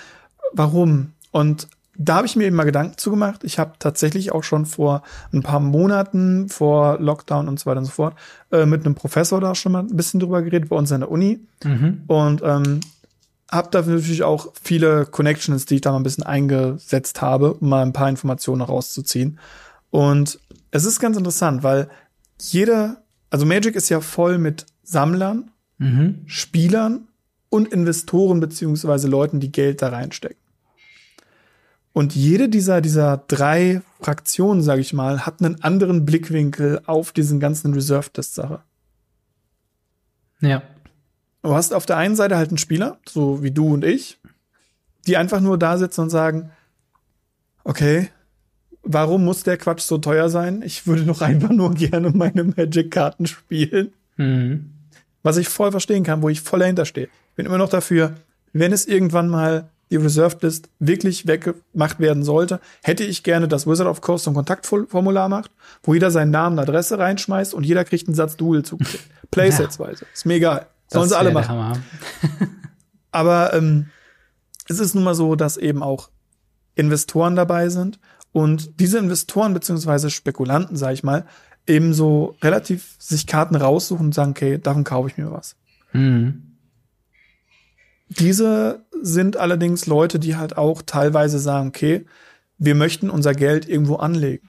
warum? 0.53 1.13
Und 1.31 1.69
da 1.97 2.17
habe 2.17 2.27
ich 2.27 2.37
mir 2.37 2.45
eben 2.45 2.57
mal 2.57 2.65
Gedanken 2.65 2.99
zugemacht. 2.99 3.45
Ich 3.45 3.59
habe 3.59 3.75
tatsächlich 3.79 4.33
auch 4.33 4.43
schon 4.43 4.67
vor 4.67 5.03
ein 5.33 5.43
paar 5.43 5.61
Monaten, 5.61 6.49
vor 6.49 6.99
Lockdown 6.99 7.49
und 7.49 7.61
so 7.61 7.67
weiter 7.67 7.79
und 7.79 7.85
so 7.85 7.93
fort, 7.93 8.17
äh, 8.51 8.67
mit 8.67 8.85
einem 8.85 8.95
Professor 8.95 9.41
da 9.41 9.55
schon 9.55 9.73
mal 9.73 9.83
ein 9.83 9.97
bisschen 9.97 10.21
drüber 10.21 10.43
geredet, 10.43 10.71
bei 10.71 10.77
uns 10.77 10.91
an 10.91 11.01
der 11.01 11.11
Uni. 11.11 11.41
Mhm. 11.63 12.03
Und 12.09 12.43
ähm, 12.45 12.81
habe 13.55 13.71
da 13.71 13.83
natürlich 13.83 14.23
auch 14.23 14.53
viele 14.61 15.07
Connections, 15.07 15.67
die 15.67 15.77
ich 15.77 15.81
da 15.81 15.93
mal 15.93 15.99
ein 15.99 16.03
bisschen 16.03 16.25
eingesetzt 16.25 17.23
habe, 17.23 17.55
um 17.55 17.69
mal 17.69 17.83
ein 17.83 17.93
paar 17.93 18.09
Informationen 18.09 18.63
rauszuziehen. 18.63 19.39
Und 19.91 20.41
es 20.71 20.85
ist 20.85 21.01
ganz 21.01 21.17
interessant, 21.17 21.63
weil 21.63 21.89
jeder, 22.41 23.03
also 23.31 23.47
Magic 23.47 23.77
ist 23.77 23.89
ja 23.89 24.01
voll 24.01 24.39
mit 24.39 24.67
Sammlern, 24.83 25.51
mhm. 25.79 26.23
Spielern 26.27 27.09
und 27.49 27.73
Investoren 27.73 28.41
beziehungsweise 28.41 29.09
Leuten, 29.09 29.41
die 29.41 29.53
Geld 29.53 29.83
da 29.83 29.89
reinstecken. 29.89 30.43
Und 31.93 32.17
jede 32.17 32.49
dieser, 32.49 32.81
dieser 32.81 33.19
drei 33.29 33.81
Fraktionen, 34.01 34.63
sage 34.63 34.81
ich 34.81 34.93
mal, 34.93 35.25
hat 35.25 35.41
einen 35.41 35.63
anderen 35.63 36.05
Blickwinkel 36.05 36.83
auf 36.87 37.13
diesen 37.13 37.39
ganzen 37.39 37.73
Reserve-Test-Sache. 37.73 38.63
Ja. 40.41 40.63
Du 41.45 41.55
hast 41.55 41.75
auf 41.75 41.85
der 41.85 41.99
einen 41.99 42.17
Seite 42.17 42.39
halt 42.39 42.49
einen 42.49 42.59
Spieler, 42.59 42.99
so 43.07 43.43
wie 43.43 43.51
du 43.51 43.75
und 43.75 43.85
ich, 43.85 44.19
die 45.07 45.19
einfach 45.19 45.41
nur 45.41 45.59
da 45.59 45.77
sitzen 45.77 46.01
und 46.01 46.11
sagen, 46.11 46.51
okay, 47.65 48.09
warum 48.83 49.25
muss 49.27 49.43
der 49.43 49.59
Quatsch 49.59 49.83
so 49.83 49.99
teuer 49.99 50.31
sein? 50.31 50.63
Ich 50.65 50.87
würde 50.87 51.05
doch 51.05 51.21
einfach 51.21 51.51
nur 51.51 51.75
gerne 51.75 52.11
meine 52.11 52.45
Magic-Karten 52.45 53.27
spielen. 53.27 53.93
Mhm. 54.17 54.71
Was 55.23 55.37
ich 55.37 55.49
voll 55.49 55.71
verstehen 55.71 56.03
kann, 56.03 56.23
wo 56.23 56.31
ich 56.31 56.41
voll 56.41 56.61
dahinter 56.61 56.87
stehe. 56.87 57.09
Bin 57.37 57.45
immer 57.45 57.59
noch 57.59 57.69
dafür, 57.69 58.15
wenn 58.55 58.73
es 58.73 58.87
irgendwann 58.87 59.29
mal 59.29 59.69
die 59.91 59.97
Reserved 59.97 60.43
List 60.43 60.71
wirklich 60.79 61.27
weggemacht 61.27 62.01
werden 62.01 62.23
sollte, 62.23 62.59
hätte 62.83 63.05
ich 63.05 63.23
gerne, 63.23 63.49
dass 63.49 63.67
Wizard 63.67 63.87
of 63.87 64.01
Coast 64.01 64.25
so 64.25 64.31
ein 64.31 64.35
Kontaktformular 64.35 65.29
macht, 65.29 65.51
wo 65.83 65.93
jeder 65.93 66.11
seinen 66.11 66.31
Namen 66.31 66.57
und 66.59 66.63
Adresse 66.63 66.99
reinschmeißt 66.99 67.53
und 67.53 67.65
jeder 67.65 67.85
kriegt 67.85 68.09
einen 68.09 68.15
Satz 68.15 68.37
Duel 68.37 68.65
zugekriegt. 68.65 69.05
Playsetsweise. 69.31 70.07
Ist 70.15 70.25
mir 70.25 70.35
egal. 70.35 70.67
Sollen 70.95 71.09
sie 71.09 71.19
alle 71.19 71.33
machen. 71.33 71.85
Aber 73.13 73.53
ähm, 73.53 73.91
es 74.69 74.79
ist 74.79 74.95
nun 74.95 75.05
mal 75.05 75.15
so, 75.15 75.37
dass 75.37 75.57
eben 75.57 75.83
auch 75.83 76.11
Investoren 76.75 77.37
dabei 77.37 77.69
sind 77.69 78.01
und 78.33 78.81
diese 78.81 78.99
Investoren 78.99 79.55
beziehungsweise 79.55 80.11
Spekulanten, 80.11 80.77
sag 80.77 80.93
ich 80.95 81.05
mal, 81.05 81.27
eben 81.67 81.95
so 81.95 82.37
relativ 82.43 82.97
sich 82.99 83.27
Karten 83.27 83.55
raussuchen 83.55 84.07
und 84.07 84.15
sagen, 84.15 84.33
okay, 84.33 84.59
davon 84.59 84.85
kaufe 84.85 85.09
ich 85.09 85.17
mir 85.17 85.31
was. 85.31 85.57
Mhm. 85.93 86.57
Diese 88.09 88.85
sind 89.01 89.37
allerdings 89.37 89.87
Leute, 89.87 90.19
die 90.19 90.37
halt 90.37 90.57
auch 90.57 90.83
teilweise 90.83 91.39
sagen, 91.39 91.69
okay, 91.69 92.07
wir 92.59 92.75
möchten 92.75 93.11
unser 93.11 93.35
Geld 93.35 93.69
irgendwo 93.69 93.97
anlegen. 93.97 94.49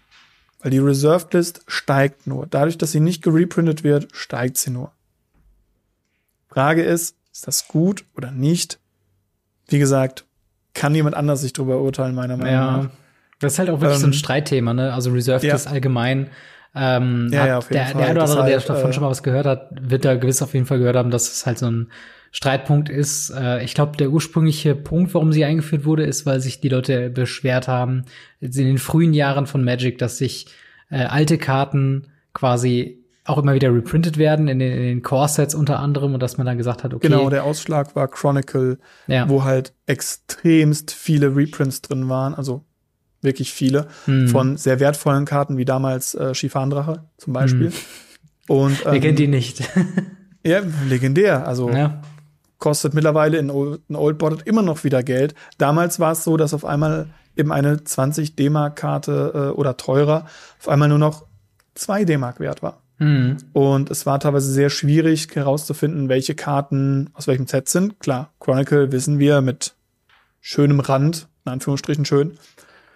Weil 0.59 0.71
die 0.71 0.79
Reserved 0.79 1.33
List 1.33 1.61
steigt 1.67 2.27
nur. 2.27 2.47
Dadurch, 2.47 2.77
dass 2.77 2.91
sie 2.91 2.99
nicht 2.99 3.21
gereprintet 3.21 3.83
wird, 3.83 4.07
steigt 4.13 4.57
sie 4.57 4.71
nur. 4.71 4.91
Frage 6.55 6.83
ist, 6.83 7.17
ist 7.33 7.47
das 7.47 7.67
gut 7.67 8.05
oder 8.15 8.31
nicht? 8.31 8.79
Wie 9.67 9.77
gesagt, 9.77 10.23
kann 10.73 10.95
jemand 10.95 11.13
anders 11.13 11.41
sich 11.41 11.51
darüber 11.51 11.81
urteilen, 11.81 12.15
meiner 12.15 12.37
Meinung 12.37 12.53
ja, 12.53 12.77
nach. 12.77 12.89
Das 13.39 13.53
ist 13.53 13.59
halt 13.59 13.69
auch 13.69 13.81
wirklich 13.81 13.97
ähm, 13.97 14.01
so 14.01 14.07
ein 14.07 14.13
ähm, 14.13 14.17
Streitthema, 14.17 14.73
ne? 14.73 14.93
Also 14.93 15.11
Reserved 15.11 15.43
ja. 15.43 15.53
ist 15.53 15.67
allgemein. 15.67 16.29
Ähm, 16.73 17.29
ja, 17.33 17.45
ja, 17.45 17.57
auf 17.57 17.65
jeden 17.65 17.73
der, 17.73 17.85
Fall. 17.87 17.97
der 17.97 18.09
eine 18.09 18.19
oder 18.21 18.29
andere, 18.29 18.45
der 18.47 18.59
davon 18.61 18.89
äh, 18.89 18.93
schon 18.93 19.03
mal 19.03 19.09
was 19.09 19.21
gehört 19.21 19.45
hat, 19.45 19.69
wird 19.81 20.05
da 20.05 20.15
gewiss 20.15 20.41
auf 20.41 20.53
jeden 20.53 20.65
Fall 20.65 20.79
gehört 20.79 20.95
haben, 20.95 21.11
dass 21.11 21.29
es 21.29 21.45
halt 21.45 21.57
so 21.57 21.65
ein 21.65 21.91
Streitpunkt 22.31 22.87
ist. 22.87 23.31
Äh, 23.31 23.61
ich 23.65 23.73
glaube, 23.73 23.97
der 23.97 24.11
ursprüngliche 24.11 24.75
Punkt, 24.75 25.13
warum 25.13 25.33
sie 25.33 25.43
eingeführt 25.43 25.83
wurde, 25.83 26.05
ist, 26.05 26.25
weil 26.25 26.39
sich 26.39 26.61
die 26.61 26.69
Leute 26.69 27.09
beschwert 27.09 27.67
haben 27.67 28.05
in 28.39 28.51
den 28.51 28.77
frühen 28.77 29.13
Jahren 29.13 29.45
von 29.45 29.61
Magic, 29.61 29.97
dass 29.97 30.19
sich 30.19 30.47
äh, 30.89 31.03
alte 31.03 31.37
Karten 31.37 32.07
quasi 32.33 33.04
auch 33.25 33.39
immer 33.39 33.55
wieder 33.55 33.73
reprintet 33.73 34.17
werden 34.17 34.47
in 34.47 34.59
den, 34.59 34.71
in 34.71 34.83
den 34.83 35.01
Core-Sets 35.01 35.55
unter 35.55 35.79
anderem 35.79 36.13
und 36.13 36.21
dass 36.21 36.37
man 36.37 36.45
dann 36.45 36.57
gesagt 36.57 36.83
hat, 36.83 36.93
okay. 36.93 37.07
Genau, 37.07 37.29
der 37.29 37.43
Ausschlag 37.43 37.95
war 37.95 38.07
Chronicle, 38.07 38.77
ja. 39.07 39.27
wo 39.27 39.43
halt 39.43 39.73
extremst 39.87 40.91
viele 40.91 41.35
Reprints 41.35 41.81
drin 41.81 42.07
waren, 42.07 42.35
also 42.35 42.63
wirklich 43.21 43.51
viele, 43.51 43.87
hm. 44.05 44.27
von 44.27 44.57
sehr 44.57 44.79
wertvollen 44.79 45.25
Karten 45.25 45.57
wie 45.57 45.65
damals 45.65 46.13
äh, 46.13 46.35
Schifan-Drache 46.35 47.05
zum 47.17 47.33
Beispiel. 47.33 47.71
Hm. 47.71 47.77
Und, 48.47 48.85
ähm, 48.85 48.91
Wer 48.91 48.99
kennt 48.99 49.17
die 49.17 49.27
nicht? 49.27 49.67
ja, 50.45 50.61
legendär. 50.87 51.47
Also 51.47 51.71
ja. 51.71 52.01
kostet 52.59 52.93
mittlerweile 52.93 53.39
in 53.39 53.49
Old, 53.49 53.81
in 53.89 53.95
Old 53.95 54.19
Boarded 54.19 54.43
immer 54.47 54.61
noch 54.61 54.83
wieder 54.83 55.01
Geld. 55.01 55.33
Damals 55.57 55.99
war 55.99 56.11
es 56.11 56.23
so, 56.23 56.37
dass 56.37 56.53
auf 56.53 56.63
einmal 56.63 57.07
eben 57.35 57.51
eine 57.51 57.83
20 57.83 58.35
D-Mark-Karte 58.35 59.31
äh, 59.33 59.59
oder 59.59 59.77
teurer 59.77 60.25
auf 60.59 60.69
einmal 60.69 60.89
nur 60.89 60.99
noch 60.99 61.25
2 61.73 62.05
D-Mark 62.05 62.39
wert 62.39 62.61
war. 62.61 62.84
Mhm. 62.97 63.37
Und 63.53 63.91
es 63.91 64.05
war 64.05 64.19
teilweise 64.19 64.51
sehr 64.51 64.69
schwierig 64.69 65.27
herauszufinden, 65.33 66.09
welche 66.09 66.35
Karten 66.35 67.09
aus 67.13 67.27
welchem 67.27 67.47
Set 67.47 67.67
sind. 67.69 67.99
Klar, 67.99 68.33
Chronicle 68.39 68.91
wissen 68.91 69.19
wir 69.19 69.41
mit 69.41 69.75
schönem 70.39 70.79
Rand, 70.79 71.27
in 71.45 71.51
Anführungsstrichen 71.51 72.05
schön. 72.05 72.37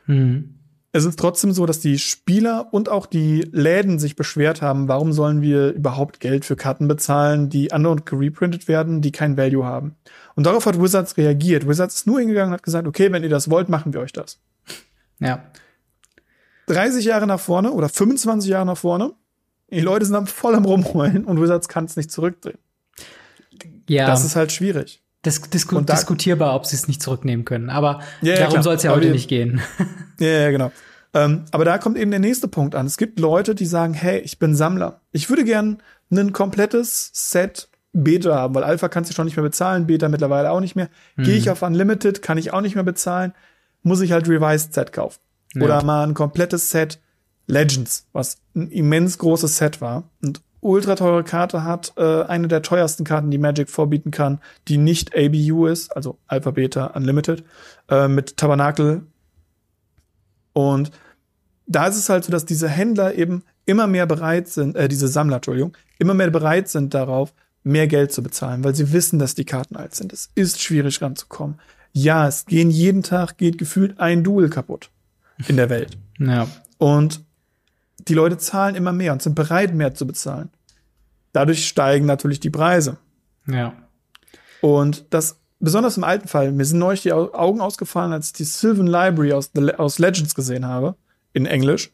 Mhm. 0.06 0.56
Es 0.92 1.06
ist 1.06 1.20
trotzdem 1.20 1.52
so, 1.52 1.68
dass 1.68 1.80
die 1.80 2.00
Spieler 2.00 2.70
und 2.72 2.90
auch 2.90 3.06
die 3.06 3.48
Läden 3.52 4.00
sich 4.00 4.16
beschwert 4.16 4.64
haben, 4.64 4.88
warum 4.88 5.14
sollen 5.14 5.42
wir 5.44 5.72
überhaupt 5.72 6.20
Geld 6.20 6.46
für 6.46 6.56
Karten 6.56 6.88
bezahlen, 6.88 7.50
die 7.50 7.72
andauernd 7.72 8.08
gereprintet 8.08 8.68
werden, 8.68 9.02
die 9.02 9.12
kein 9.12 9.38
Value 9.38 9.66
haben. 9.66 9.96
Und 10.34 10.48
darauf 10.48 10.66
hat 10.66 10.82
Wizards 10.82 11.16
reagiert. 11.18 11.68
Wizards 11.68 11.96
ist 11.96 12.08
nur 12.08 12.20
hingegangen 12.20 12.50
und 12.50 12.54
hat 12.56 12.64
gesagt, 12.64 12.88
okay, 12.88 13.12
wenn 13.12 13.22
ihr 13.22 13.30
das 13.30 13.52
wollt, 13.52 13.70
machen 13.70 13.94
wir 13.94 14.00
euch 14.00 14.14
das. 14.14 14.40
Ja. 15.20 15.44
30 16.68 17.06
Jahre 17.06 17.28
nach 17.28 17.40
vorne 17.40 17.72
oder 17.72 17.90
25 17.90 18.50
Jahre 18.50 18.66
nach 18.66 18.78
vorne 18.78 19.14
die 19.71 19.82
Leute 19.82 20.05
sind 20.05 20.15
am 20.15 20.27
voll 20.27 20.55
am 20.55 20.65
Rumheulen 20.65 21.25
und 21.25 21.41
Wizards 21.41 21.67
kann 21.67 21.86
es 21.86 21.95
nicht 21.95 22.12
zurückdrehen. 22.12 22.58
Ja. 23.88 24.08
Das 24.08 24.23
ist 24.23 24.36
halt 24.36 24.51
schwierig. 24.51 25.01
Das 25.21 25.41
disku 25.41 25.82
da, 25.82 25.95
diskutierbar, 25.95 26.55
ob 26.55 26.65
sie 26.65 26.75
es 26.75 26.88
nicht 26.88 27.01
zurücknehmen 27.01 27.43
können. 27.43 27.69
Aber 27.69 28.01
ja, 28.21 28.36
darum 28.38 28.55
ja, 28.55 28.63
soll 28.63 28.75
es 28.75 28.84
ja 28.84 28.91
heute 28.91 29.08
wir, 29.08 29.12
nicht 29.12 29.27
gehen. 29.27 29.62
Ja, 30.19 30.27
ja 30.27 30.51
genau. 30.51 30.71
Ähm, 31.13 31.45
aber 31.51 31.65
da 31.65 31.77
kommt 31.77 31.97
eben 31.97 32.12
der 32.12 32.19
nächste 32.19 32.47
Punkt 32.47 32.75
an. 32.75 32.86
Es 32.86 32.97
gibt 32.97 33.19
Leute, 33.19 33.55
die 33.55 33.65
sagen, 33.65 33.93
hey, 33.93 34.19
ich 34.19 34.38
bin 34.38 34.55
Sammler. 34.55 35.01
Ich 35.12 35.29
würde 35.29 35.43
gern 35.43 35.82
ein 36.12 36.34
komplettes 36.34 37.10
Set 37.13 37.69
Beta 37.93 38.36
haben, 38.36 38.53
weil 38.53 38.63
Alpha 38.63 38.88
kannst 38.88 39.10
du 39.10 39.15
schon 39.15 39.25
nicht 39.25 39.36
mehr 39.36 39.43
bezahlen, 39.43 39.88
Beta 39.88 40.10
mittlerweile 40.10 40.51
auch 40.51 40.60
nicht 40.60 40.75
mehr. 40.75 40.89
Hm. 41.15 41.23
Gehe 41.23 41.36
ich 41.36 41.49
auf 41.49 41.62
Unlimited, 41.62 42.21
kann 42.21 42.38
ich 42.38 42.53
auch 42.53 42.62
nicht 42.62 42.75
mehr 42.75 42.84
bezahlen, 42.84 43.34
muss 43.82 44.01
ich 44.01 44.12
halt 44.12 44.27
Revised 44.27 44.73
Set 44.73 44.93
kaufen. 44.93 45.19
Ja. 45.55 45.63
Oder 45.63 45.84
mal 45.84 46.05
ein 46.05 46.13
komplettes 46.13 46.69
Set 46.69 46.99
Legends, 47.50 48.06
was 48.14 48.38
ein 48.56 48.70
immens 48.70 49.18
großes 49.18 49.58
Set 49.58 49.82
war 49.82 50.04
und 50.22 50.42
ultra 50.62 50.96
teure 50.96 51.24
Karte 51.24 51.64
hat, 51.64 51.94
äh, 51.98 52.24
eine 52.24 52.48
der 52.48 52.62
teuersten 52.62 53.06
Karten, 53.06 53.32
die 53.32 53.38
Magic 53.38 53.70
vorbieten 53.70 54.12
kann, 54.12 54.40
die 54.68 54.78
nicht 54.78 55.16
ABU 55.16 55.66
ist, 55.68 55.96
also 55.96 56.18
Alpha 56.28 56.52
Beta 56.52 56.88
Unlimited, 56.88 57.44
äh, 57.90 58.08
mit 58.08 58.38
Tabernakel. 58.38 59.04
Und 60.54 60.92
da 61.66 61.88
ist 61.88 61.98
es 61.98 62.10
halt 62.10 62.24
so, 62.26 62.32
dass 62.32 62.46
diese 62.46 62.68
Händler 62.68 63.16
eben 63.16 63.44
immer 63.66 63.88
mehr 63.88 64.06
bereit 64.06 64.48
sind, 64.48 64.76
äh, 64.76 64.88
diese 64.88 65.08
Sammler, 65.08 65.38
Entschuldigung, 65.38 65.76
immer 65.98 66.14
mehr 66.14 66.30
bereit 66.30 66.68
sind 66.70 66.94
darauf, 66.94 67.34
mehr 67.64 67.88
Geld 67.88 68.12
zu 68.12 68.22
bezahlen, 68.22 68.64
weil 68.64 68.76
sie 68.76 68.92
wissen, 68.94 69.18
dass 69.20 69.36
die 69.36 69.46
Karten 69.46 69.76
alt 69.76 69.96
sind. 69.96 70.14
Es 70.14 70.30
ist 70.36 70.62
schwierig 70.62 71.02
ranzukommen. 71.02 71.60
Ja, 71.94 72.28
es 72.28 72.46
gehen 72.46 72.70
jeden 72.70 73.04
Tag, 73.04 73.38
geht 73.38 73.58
gefühlt 73.58 74.00
ein 74.00 74.24
Duel 74.24 74.50
kaputt 74.50 74.90
in 75.48 75.58
der 75.58 75.70
Welt. 75.70 75.98
Ja. 76.20 76.48
Und 76.78 77.22
die 78.10 78.13
Leute 78.15 78.38
zahlen 78.38 78.76
immer 78.76 78.91
mehr 78.91 79.13
und 79.13 79.22
sind 79.22 79.36
bereit, 79.36 79.74
mehr 79.74 79.93
zu 79.93 80.06
bezahlen. 80.06 80.50
Dadurch 81.32 81.67
steigen 81.67 82.06
natürlich 82.06 82.39
die 82.39 82.50
Preise. 82.50 82.98
Ja. 83.48 83.74
Und 84.62 85.06
das, 85.12 85.38
besonders 85.60 85.95
im 85.95 86.04
alten 86.04 86.28
Fall, 86.28 86.52
mir 86.52 86.65
sind 86.65 86.80
neulich 86.80 87.04
die 87.04 87.13
Augen 87.13 87.62
ausgefallen, 87.62 88.12
als 88.12 88.28
ich 88.28 88.34
die 88.34 88.43
Sylvan 88.43 88.88
Library 88.88 89.34
aus, 89.34 89.52
aus 89.78 90.00
Legends 90.00 90.36
gesehen 90.36 90.65
habe, 90.65 90.95
in 91.34 91.45
Englisch. 91.45 91.91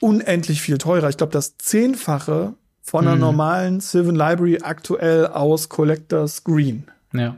Unendlich 0.00 0.60
viel 0.60 0.78
teurer. 0.78 1.08
Ich 1.08 1.16
glaube, 1.16 1.32
das 1.32 1.56
Zehnfache 1.56 2.54
von 2.82 3.06
einer 3.06 3.16
Mhm. 3.16 3.20
normalen 3.20 3.80
Sylvan 3.80 4.14
Library 4.14 4.58
aktuell 4.62 5.26
aus 5.26 5.68
Collectors 5.68 6.44
Green. 6.44 6.84
Ja. 7.12 7.36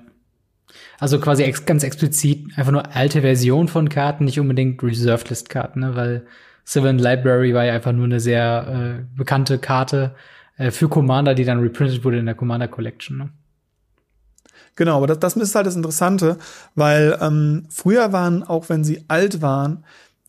Also 0.99 1.21
quasi 1.21 1.44
ex 1.44 1.64
ganz 1.64 1.85
explizit 1.85 2.47
einfach 2.57 2.73
nur 2.73 2.94
alte 2.94 3.21
Version 3.21 3.68
von 3.68 3.88
Karten, 3.88 4.25
nicht 4.25 4.40
unbedingt 4.40 4.83
Reserved 4.83 5.31
List 5.31 5.49
Karten, 5.49 5.81
ne? 5.81 5.94
weil 5.94 6.27
Sylvan 6.68 6.98
Library 6.98 7.54
war 7.54 7.64
ja 7.64 7.72
einfach 7.72 7.92
nur 7.92 8.04
eine 8.04 8.20
sehr 8.20 8.98
äh, 9.00 9.16
bekannte 9.16 9.59
Karte 9.59 10.14
äh, 10.59 10.70
für 10.70 10.90
Commander, 10.90 11.35
die 11.35 11.46
dann 11.46 11.61
reprintet 11.61 12.04
wurde 12.04 12.18
in 12.18 12.26
der 12.26 12.35
Commander 12.35 12.68
Collection. 12.68 13.16
Ne? 13.16 13.31
Genau, 14.76 14.98
aber 14.98 15.07
das, 15.07 15.18
das 15.18 15.35
ist 15.35 15.54
halt 15.54 15.66
das 15.66 15.76
Interessante, 15.76 16.37
weil 16.74 17.16
ähm, 17.22 17.64
früher 17.70 18.12
waren, 18.12 18.42
auch 18.42 18.68
wenn 18.68 18.85
sie 18.85 19.02
alt 19.09 19.40
waren, 19.40 19.83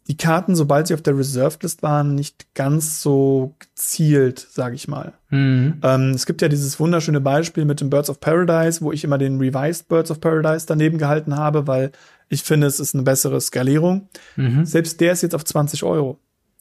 die 0.07 0.15
Karten, 0.15 0.55
sobald 0.55 0.87
sie 0.87 0.93
auf 0.93 1.01
der 1.01 1.17
Reserved 1.17 1.61
List 1.61 1.83
waren, 1.83 2.15
nicht 2.15 2.55
ganz 2.55 3.01
so 3.01 3.55
gezielt, 3.59 4.39
sage 4.39 4.75
ich 4.75 4.87
mal. 4.87 5.11
Mhm. 5.29 5.81
Ähm, 5.83 6.11
es 6.11 6.25
gibt 6.25 6.41
ja 6.41 6.47
dieses 6.47 6.79
wunderschöne 6.79 7.19
Beispiel 7.19 7.65
mit 7.65 7.81
dem 7.81 7.89
Birds 7.89 8.09
of 8.09 8.21
Paradise, 8.21 8.79
wo 8.79 8.93
ich 8.93 9.03
immer 9.03 9.17
den 9.17 9.39
Revised 9.39 9.89
Birds 9.89 10.09
of 10.09 10.21
Paradise 10.21 10.65
daneben 10.65 10.97
gehalten 10.99 11.35
habe, 11.35 11.67
weil 11.67 11.91
ich 12.29 12.43
finde, 12.43 12.67
es 12.67 12.79
ist 12.79 12.95
eine 12.95 13.03
bessere 13.03 13.41
Skalierung. 13.41 14.07
Mhm. 14.37 14.63
Selbst 14.63 15.01
der 15.01 15.11
ist 15.11 15.21
jetzt 15.21 15.35
auf 15.35 15.43
20 15.43 15.83
Euro. 15.83 16.17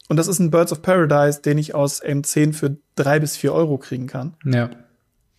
Und 0.08 0.16
das 0.16 0.26
ist 0.26 0.38
ein 0.38 0.50
Birds 0.50 0.72
of 0.72 0.82
Paradise, 0.82 1.42
den 1.42 1.58
ich 1.58 1.74
aus 1.74 2.02
M10 2.02 2.54
für 2.54 2.76
drei 2.96 3.20
bis 3.20 3.36
vier 3.36 3.52
Euro 3.52 3.78
kriegen 3.78 4.06
kann. 4.06 4.34
Ja. 4.44 4.70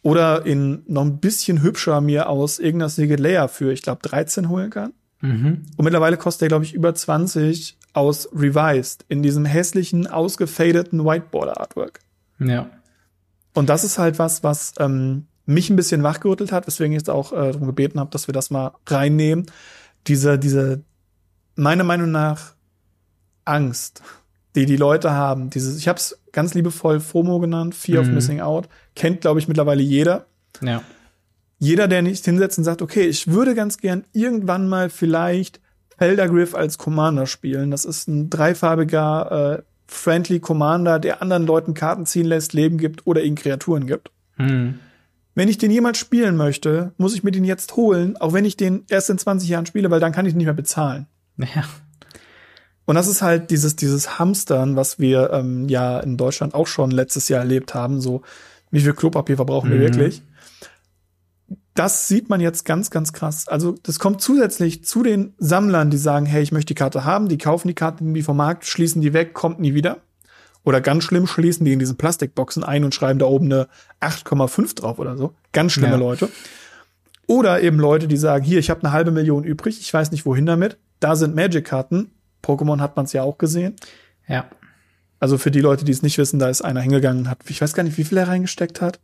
Oder 0.02 0.46
in 0.46 0.84
noch 0.88 1.04
ein 1.04 1.20
bisschen 1.20 1.62
hübscher 1.62 2.00
mir 2.02 2.30
aus 2.30 2.60
irgendeiner 2.60 2.90
Secret 2.90 3.20
Layer 3.20 3.50
für, 3.50 3.72
ich 3.72 3.82
glaube, 3.82 4.02
13 4.04 4.48
holen 4.48 4.70
kann. 4.70 4.94
Mhm. 5.22 5.64
Und 5.76 5.84
mittlerweile 5.84 6.18
kostet 6.18 6.42
der, 6.44 6.48
glaube 6.50 6.66
ich, 6.66 6.74
über 6.74 6.94
20 6.94 7.78
aus 7.94 8.30
Revised 8.34 9.06
in 9.10 9.24
diesem 9.24 9.46
hässlichen, 9.46 10.08
ausgefadeten 10.08 11.04
Whiteboarder-Artwork. 11.04 12.00
Ja. 12.40 12.70
Und 13.54 13.68
das 13.70 13.84
ist 13.84 13.98
halt 13.98 14.20
was, 14.20 14.44
was 14.44 14.74
ähm, 14.80 15.26
mich 15.46 15.70
ein 15.70 15.76
bisschen 15.76 16.04
wachgerüttelt 16.04 16.52
hat, 16.52 16.68
weswegen 16.68 16.94
ich 16.94 17.00
jetzt 17.00 17.10
auch 17.10 17.34
äh, 17.34 17.52
darum 17.52 17.66
gebeten 17.66 18.00
habe, 18.00 18.12
dass 18.12 18.28
wir 18.28 18.34
das 18.34 18.52
mal 18.52 18.74
reinnehmen. 18.86 19.48
Diese, 20.08 20.38
diese, 20.38 20.84
meiner 21.56 21.84
Meinung 21.84 22.12
nach, 22.12 22.54
Angst, 23.46 24.04
die 24.60 24.66
die 24.66 24.78
Leute 24.78 25.12
haben. 25.12 25.50
Dieses, 25.50 25.78
ich 25.78 25.88
habe 25.88 25.98
es 25.98 26.20
ganz 26.32 26.54
liebevoll 26.54 27.00
FOMO 27.00 27.40
genannt, 27.40 27.76
Fear 27.76 28.02
of 28.02 28.08
Mhm. 28.08 28.16
Missing 28.16 28.42
Out. 28.42 28.68
Kennt, 28.96 29.22
glaube 29.22 29.40
ich, 29.40 29.48
mittlerweile 29.48 29.82
jeder. 29.82 30.26
Ja. 30.62 30.82
Jeder, 31.58 31.88
der 31.88 32.02
nicht 32.02 32.24
hinsetzt 32.24 32.58
und 32.58 32.64
sagt, 32.64 32.82
okay, 32.82 33.04
ich 33.04 33.28
würde 33.28 33.56
ganz 33.56 33.78
gern 33.78 34.04
irgendwann 34.14 34.68
mal 34.70 34.90
vielleicht 34.90 35.60
Feldergriff 35.98 36.56
als 36.56 36.78
Commander 36.78 37.26
spielen. 37.26 37.72
Das 37.72 37.86
ist 37.86 38.08
ein 38.08 38.30
dreifarbiger, 38.30 39.60
äh, 39.60 39.64
friendly 39.88 40.40
Commander, 40.40 41.00
der 41.00 41.22
anderen 41.22 41.46
Leuten 41.46 41.74
Karten 41.74 42.06
ziehen 42.06 42.26
lässt, 42.28 42.54
Leben 42.54 42.78
gibt 42.78 43.08
oder 43.08 43.24
ihnen 43.24 43.36
Kreaturen 43.36 43.88
gibt. 43.88 44.12
Mhm. 44.38 44.80
Wenn 45.36 45.50
ich 45.50 45.58
den 45.58 45.72
jemals 45.72 45.98
spielen 45.98 46.36
möchte, 46.38 46.94
muss 46.98 47.16
ich 47.16 47.24
mir 47.24 47.32
den 47.32 47.44
jetzt 47.46 47.76
holen, 47.76 48.18
auch 48.18 48.34
wenn 48.34 48.46
ich 48.46 48.58
den 48.58 48.84
erst 48.90 49.10
in 49.10 49.18
20 49.18 49.50
Jahren 49.50 49.66
spiele, 49.66 49.90
weil 49.90 50.00
dann 50.00 50.12
kann 50.12 50.26
ich 50.26 50.34
ihn 50.34 50.38
nicht 50.38 50.46
mehr 50.46 50.54
bezahlen. 50.54 51.08
Ja. 51.38 51.64
Und 52.90 52.96
das 52.96 53.06
ist 53.06 53.22
halt 53.22 53.52
dieses, 53.52 53.76
dieses 53.76 54.18
Hamstern, 54.18 54.76
was 54.76 54.98
wir 54.98 55.30
ähm, 55.32 55.70
ja 55.70 56.00
in 56.00 56.18
Deutschland 56.18 56.56
auch 56.56 56.66
schon 56.66 56.90
letztes 56.90 57.30
Jahr 57.30 57.42
erlebt 57.42 57.76
haben. 57.76 58.02
So, 58.02 58.24
wie 58.72 58.80
viel 58.80 58.94
Klopapier 58.94 59.36
verbrauchen 59.36 59.70
wir 59.70 59.78
Mhm. 59.78 59.82
wirklich? 59.84 60.24
Das 61.76 62.08
sieht 62.08 62.30
man 62.30 62.42
jetzt 62.42 62.66
ganz, 62.66 62.90
ganz 62.90 63.14
krass. 63.14 63.48
Also, 63.48 63.76
das 63.84 64.00
kommt 64.00 64.22
zusätzlich 64.22 64.86
zu 64.86 65.04
den 65.04 65.36
Sammlern, 65.38 65.92
die 65.92 65.98
sagen, 66.00 66.26
hey, 66.26 66.42
ich 66.42 66.52
möchte 66.52 66.74
die 66.74 66.80
Karte 66.80 67.06
haben, 67.06 67.30
die 67.30 67.38
kaufen 67.38 67.68
die 67.68 67.76
Karte 67.76 68.04
irgendwie 68.04 68.24
vom 68.24 68.38
Markt, 68.38 68.66
schließen 68.66 69.04
die 69.04 69.14
weg, 69.14 69.36
kommt 69.36 69.60
nie 69.60 69.76
wieder. 69.76 69.98
Oder 70.64 70.82
ganz 70.82 71.04
schlimm, 71.04 71.28
schließen 71.28 71.66
die 71.66 71.74
in 71.74 71.80
diesen 71.80 71.96
Plastikboxen 71.96 72.64
ein 72.64 72.84
und 72.84 72.96
schreiben 72.96 73.20
da 73.20 73.28
oben 73.28 73.46
eine 73.46 73.68
8,5 74.02 74.74
drauf 74.74 74.98
oder 74.98 75.16
so. 75.16 75.36
Ganz 75.52 75.74
schlimme 75.74 75.92
Ja. 75.94 75.98
Leute. 76.00 76.28
Oder 77.28 77.62
eben 77.62 77.78
Leute, 77.80 78.08
die 78.08 78.18
sagen, 78.18 78.44
hier, 78.44 78.58
ich 78.58 78.72
habe 78.72 78.82
eine 78.82 78.94
halbe 78.94 79.12
Million 79.12 79.44
übrig, 79.44 79.80
ich 79.80 79.94
weiß 79.94 80.10
nicht 80.12 80.26
wohin 80.26 80.48
damit. 80.48 80.80
Da 81.00 81.16
sind 81.16 81.36
Magic-Karten. 81.36 82.10
Pokémon 82.44 82.80
hat 82.80 82.96
man 82.96 83.06
es 83.06 83.14
ja 83.14 83.24
auch 83.24 83.38
gesehen. 83.38 83.76
Ja. 84.28 84.50
Also 85.20 85.38
für 85.38 85.52
die 85.52 85.62
Leute, 85.62 85.84
die 85.86 85.92
es 85.92 86.02
nicht 86.02 86.18
wissen, 86.18 86.40
da 86.40 86.50
ist 86.50 86.62
einer 86.62 86.82
hingegangen 86.82 87.24
und 87.24 87.30
hat, 87.30 87.40
ich 87.50 87.62
weiß 87.62 87.74
gar 87.74 87.84
nicht, 87.84 87.98
wie 87.98 88.04
viel 88.04 88.18
er 88.18 88.30
reingesteckt 88.30 88.82
hat. 88.82 89.00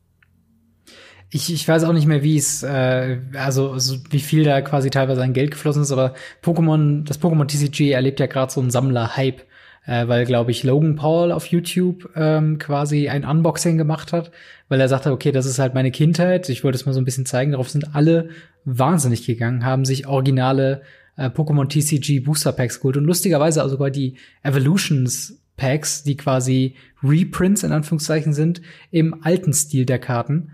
Ich, 1.30 1.52
ich 1.52 1.68
weiß 1.68 1.84
auch 1.84 1.92
nicht 1.92 2.08
mehr, 2.08 2.24
wie 2.24 2.38
es, 2.38 2.64
äh, 2.64 3.18
also, 3.34 3.72
also 3.72 3.98
wie 4.10 4.20
viel 4.20 4.44
da 4.44 4.62
quasi 4.62 4.90
teilweise 4.90 5.24
an 5.24 5.34
Geld 5.34 5.52
geflossen 5.52 5.82
ist, 5.82 5.92
aber 5.92 6.14
Pokémon, 6.44 7.04
das 7.04 7.20
Pokémon 7.20 7.48
TCG 7.48 7.92
erlebt 7.92 8.20
ja 8.20 8.28
gerade 8.28 8.54
so 8.54 8.62
einen 8.62 8.70
Sammler-Hype, 8.70 9.42
äh, 9.86 10.08
weil, 10.08 10.26
glaube 10.26 10.52
ich, 10.52 10.64
Logan 10.64 10.96
Paul 10.96 11.32
auf 11.32 11.48
YouTube 11.48 12.10
ähm, 12.16 12.60
quasi 12.60 13.10
ein 13.10 13.26
Unboxing 13.26 13.78
gemacht 13.78 14.14
hat, 14.14 14.32
weil 14.70 14.80
er 14.80 14.88
sagte, 14.88 15.12
okay, 15.12 15.32
das 15.32 15.46
ist 15.46 15.60
halt 15.60 15.74
meine 15.74 15.92
Kindheit, 15.92 16.48
ich 16.48 16.64
wollte 16.64 16.78
es 16.78 16.86
mal 16.86 16.94
so 16.94 17.02
ein 17.02 17.06
bisschen 17.06 17.26
zeigen, 17.26 17.52
darauf 17.52 17.70
sind 17.70 17.96
alle 17.96 18.30
wahnsinnig 18.64 19.26
gegangen, 19.26 19.66
haben 19.66 19.84
sich 19.84 20.08
originale 20.08 20.84
äh, 21.18 21.30
Pokémon 21.30 21.68
TCG 21.68 22.20
Booster 22.22 22.52
Packs 22.52 22.80
geholt 22.80 22.98
und 22.98 23.06
lustigerweise 23.06 23.64
auch 23.64 23.70
sogar 23.70 23.92
die 23.92 24.16
Evolutions 24.44 25.42
Packs, 25.58 26.04
die 26.04 26.18
quasi 26.18 26.76
Reprints 27.04 27.64
in 27.64 27.72
Anführungszeichen 27.72 28.34
sind, 28.34 28.62
im 28.92 29.24
alten 29.24 29.54
Stil 29.54 29.86
der 29.86 30.00
Karten. 30.00 30.52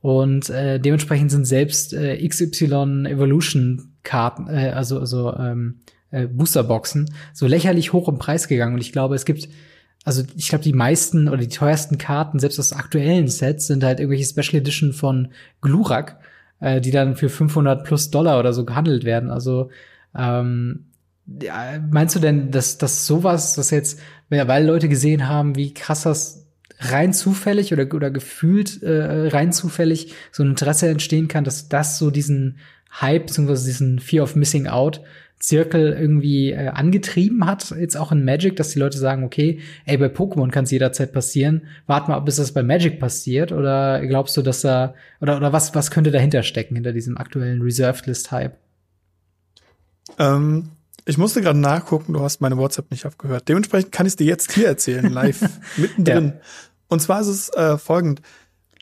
Und 0.00 0.50
äh, 0.50 0.78
dementsprechend 0.78 1.30
sind 1.30 1.46
selbst 1.46 1.94
äh, 1.94 2.26
XY 2.28 3.06
Evolution 3.06 3.94
Karten, 4.02 4.48
äh, 4.48 4.70
also, 4.74 5.00
also 5.00 5.34
ähm, 5.34 5.80
äh, 6.10 6.26
Boosterboxen, 6.26 7.10
so 7.32 7.46
lächerlich 7.46 7.92
hoch 7.92 8.08
im 8.08 8.18
Preis 8.18 8.46
gegangen. 8.46 8.74
Und 8.74 8.80
ich 8.80 8.92
glaube, 8.92 9.14
es 9.14 9.24
gibt, 9.24 9.48
also 10.04 10.22
ich 10.36 10.48
glaube, 10.48 10.62
die 10.62 10.74
meisten 10.74 11.28
oder 11.28 11.38
die 11.38 11.48
teuersten 11.48 11.98
Karten, 11.98 12.38
selbst 12.38 12.60
aus 12.60 12.74
aktuellen 12.74 13.28
Sets, 13.28 13.66
sind 13.66 13.82
halt 13.82 13.98
irgendwelche 13.98 14.26
Special 14.26 14.60
Edition 14.60 14.92
von 14.92 15.28
Glurak, 15.62 16.20
äh, 16.60 16.80
die 16.80 16.90
dann 16.90 17.16
für 17.16 17.30
500 17.30 17.82
plus 17.84 18.10
Dollar 18.10 18.38
oder 18.38 18.52
so 18.52 18.64
gehandelt 18.64 19.04
werden. 19.04 19.30
Also 19.30 19.70
ähm, 20.16 20.86
ja, 21.42 21.80
meinst 21.90 22.14
du 22.14 22.20
denn, 22.20 22.50
dass, 22.50 22.78
dass 22.78 23.06
sowas, 23.06 23.54
das 23.54 23.70
jetzt, 23.70 24.00
weil 24.28 24.66
Leute 24.66 24.88
gesehen 24.88 25.28
haben, 25.28 25.56
wie 25.56 25.72
krass 25.72 26.02
das 26.02 26.46
rein 26.80 27.12
zufällig 27.12 27.72
oder, 27.72 27.92
oder 27.94 28.10
gefühlt 28.10 28.82
äh, 28.82 29.28
rein 29.28 29.52
zufällig 29.52 30.14
so 30.32 30.42
ein 30.42 30.50
Interesse 30.50 30.88
entstehen 30.88 31.28
kann, 31.28 31.44
dass 31.44 31.68
das 31.68 31.98
so 31.98 32.10
diesen 32.10 32.58
Hype 33.00 33.26
beziehungsweise 33.26 33.66
diesen 33.66 33.98
Fear 34.00 34.24
of 34.24 34.36
Missing 34.36 34.66
Out 34.66 35.00
Zirkel 35.38 35.92
irgendwie 35.92 36.52
äh, 36.52 36.68
angetrieben 36.68 37.44
hat, 37.44 37.70
jetzt 37.78 37.96
auch 37.96 38.12
in 38.12 38.24
Magic, 38.24 38.56
dass 38.56 38.70
die 38.70 38.78
Leute 38.78 38.96
sagen, 38.96 39.24
okay, 39.24 39.60
ey, 39.84 39.98
bei 39.98 40.06
Pokémon 40.06 40.50
kann 40.50 40.64
es 40.64 40.70
jederzeit 40.70 41.12
passieren, 41.12 41.66
warte 41.86 42.10
mal, 42.10 42.20
bis 42.20 42.36
das 42.36 42.52
bei 42.52 42.62
Magic 42.62 42.98
passiert, 42.98 43.52
oder 43.52 44.00
glaubst 44.06 44.36
du, 44.36 44.42
dass 44.42 44.62
da, 44.62 44.94
oder, 45.20 45.36
oder 45.36 45.52
was, 45.52 45.74
was 45.74 45.90
könnte 45.90 46.10
dahinter 46.10 46.42
stecken, 46.42 46.76
hinter 46.76 46.92
diesem 46.92 47.18
aktuellen 47.18 47.60
Reserved 47.60 48.06
List 48.06 48.32
Hype? 48.32 48.56
Ähm, 50.18 50.70
ich 51.06 51.18
musste 51.18 51.42
gerade 51.42 51.58
nachgucken, 51.58 52.12
du 52.14 52.20
hast 52.20 52.40
meine 52.40 52.56
WhatsApp 52.56 52.90
nicht 52.90 53.04
abgehört. 53.04 53.48
Dementsprechend 53.48 53.92
kann 53.92 54.06
ich 54.06 54.12
es 54.12 54.16
dir 54.16 54.26
jetzt 54.26 54.52
hier 54.52 54.66
erzählen, 54.66 55.12
live, 55.12 55.40
mittendrin. 55.76 56.26
Ja. 56.26 56.40
Und 56.88 57.00
zwar 57.00 57.20
ist 57.20 57.26
es 57.28 57.48
äh, 57.50 57.76
folgend. 57.78 58.22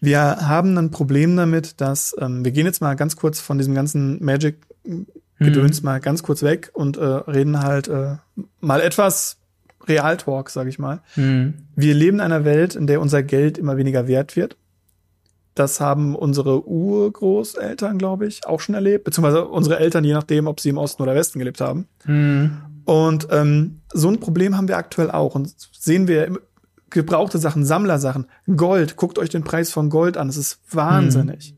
Wir 0.00 0.20
haben 0.20 0.76
ein 0.78 0.90
Problem 0.90 1.36
damit, 1.36 1.80
dass 1.80 2.14
ähm, 2.18 2.44
wir 2.44 2.52
gehen 2.52 2.66
jetzt 2.66 2.80
mal 2.80 2.94
ganz 2.96 3.16
kurz 3.16 3.40
von 3.40 3.58
diesem 3.58 3.74
ganzen 3.74 4.22
Magic-Gedöns 4.24 5.80
Mhm. 5.80 5.84
mal 5.84 6.00
ganz 6.00 6.22
kurz 6.22 6.42
weg 6.42 6.70
und 6.74 6.96
äh, 6.96 7.04
reden 7.04 7.60
halt 7.62 7.88
äh, 7.88 8.16
mal 8.60 8.80
etwas 8.80 9.38
Realtalk, 9.86 10.50
sage 10.50 10.68
ich 10.70 10.78
mal. 10.78 11.00
Mhm. 11.16 11.54
Wir 11.74 11.94
leben 11.94 12.18
in 12.18 12.20
einer 12.20 12.44
Welt, 12.44 12.76
in 12.76 12.86
der 12.86 13.00
unser 13.00 13.22
Geld 13.22 13.58
immer 13.58 13.76
weniger 13.76 14.06
wert 14.06 14.36
wird. 14.36 14.56
Das 15.54 15.80
haben 15.80 16.14
unsere 16.16 16.66
Urgroßeltern, 16.66 17.98
glaube 17.98 18.26
ich, 18.26 18.46
auch 18.46 18.60
schon 18.60 18.74
erlebt, 18.74 19.04
beziehungsweise 19.04 19.46
unsere 19.46 19.78
Eltern, 19.78 20.04
je 20.04 20.14
nachdem, 20.14 20.46
ob 20.46 20.60
sie 20.60 20.70
im 20.70 20.78
Osten 20.78 21.02
oder 21.02 21.14
Westen 21.14 21.38
gelebt 21.38 21.60
haben. 21.60 21.86
Mhm. 22.06 22.58
Und 22.84 23.28
ähm, 23.30 23.80
so 23.92 24.08
ein 24.08 24.18
Problem 24.18 24.56
haben 24.56 24.68
wir 24.68 24.76
aktuell 24.76 25.10
auch. 25.10 25.34
Und 25.34 25.52
sehen 25.78 26.08
wir 26.08 26.26
im- 26.26 26.38
gebrauchte 26.90 27.38
Sachen, 27.38 27.64
Sammlersachen, 27.64 28.26
Gold. 28.56 28.96
Guckt 28.96 29.18
euch 29.18 29.28
den 29.30 29.44
Preis 29.44 29.70
von 29.72 29.88
Gold 29.88 30.16
an. 30.16 30.28
Es 30.28 30.36
ist 30.36 30.60
wahnsinnig. 30.70 31.54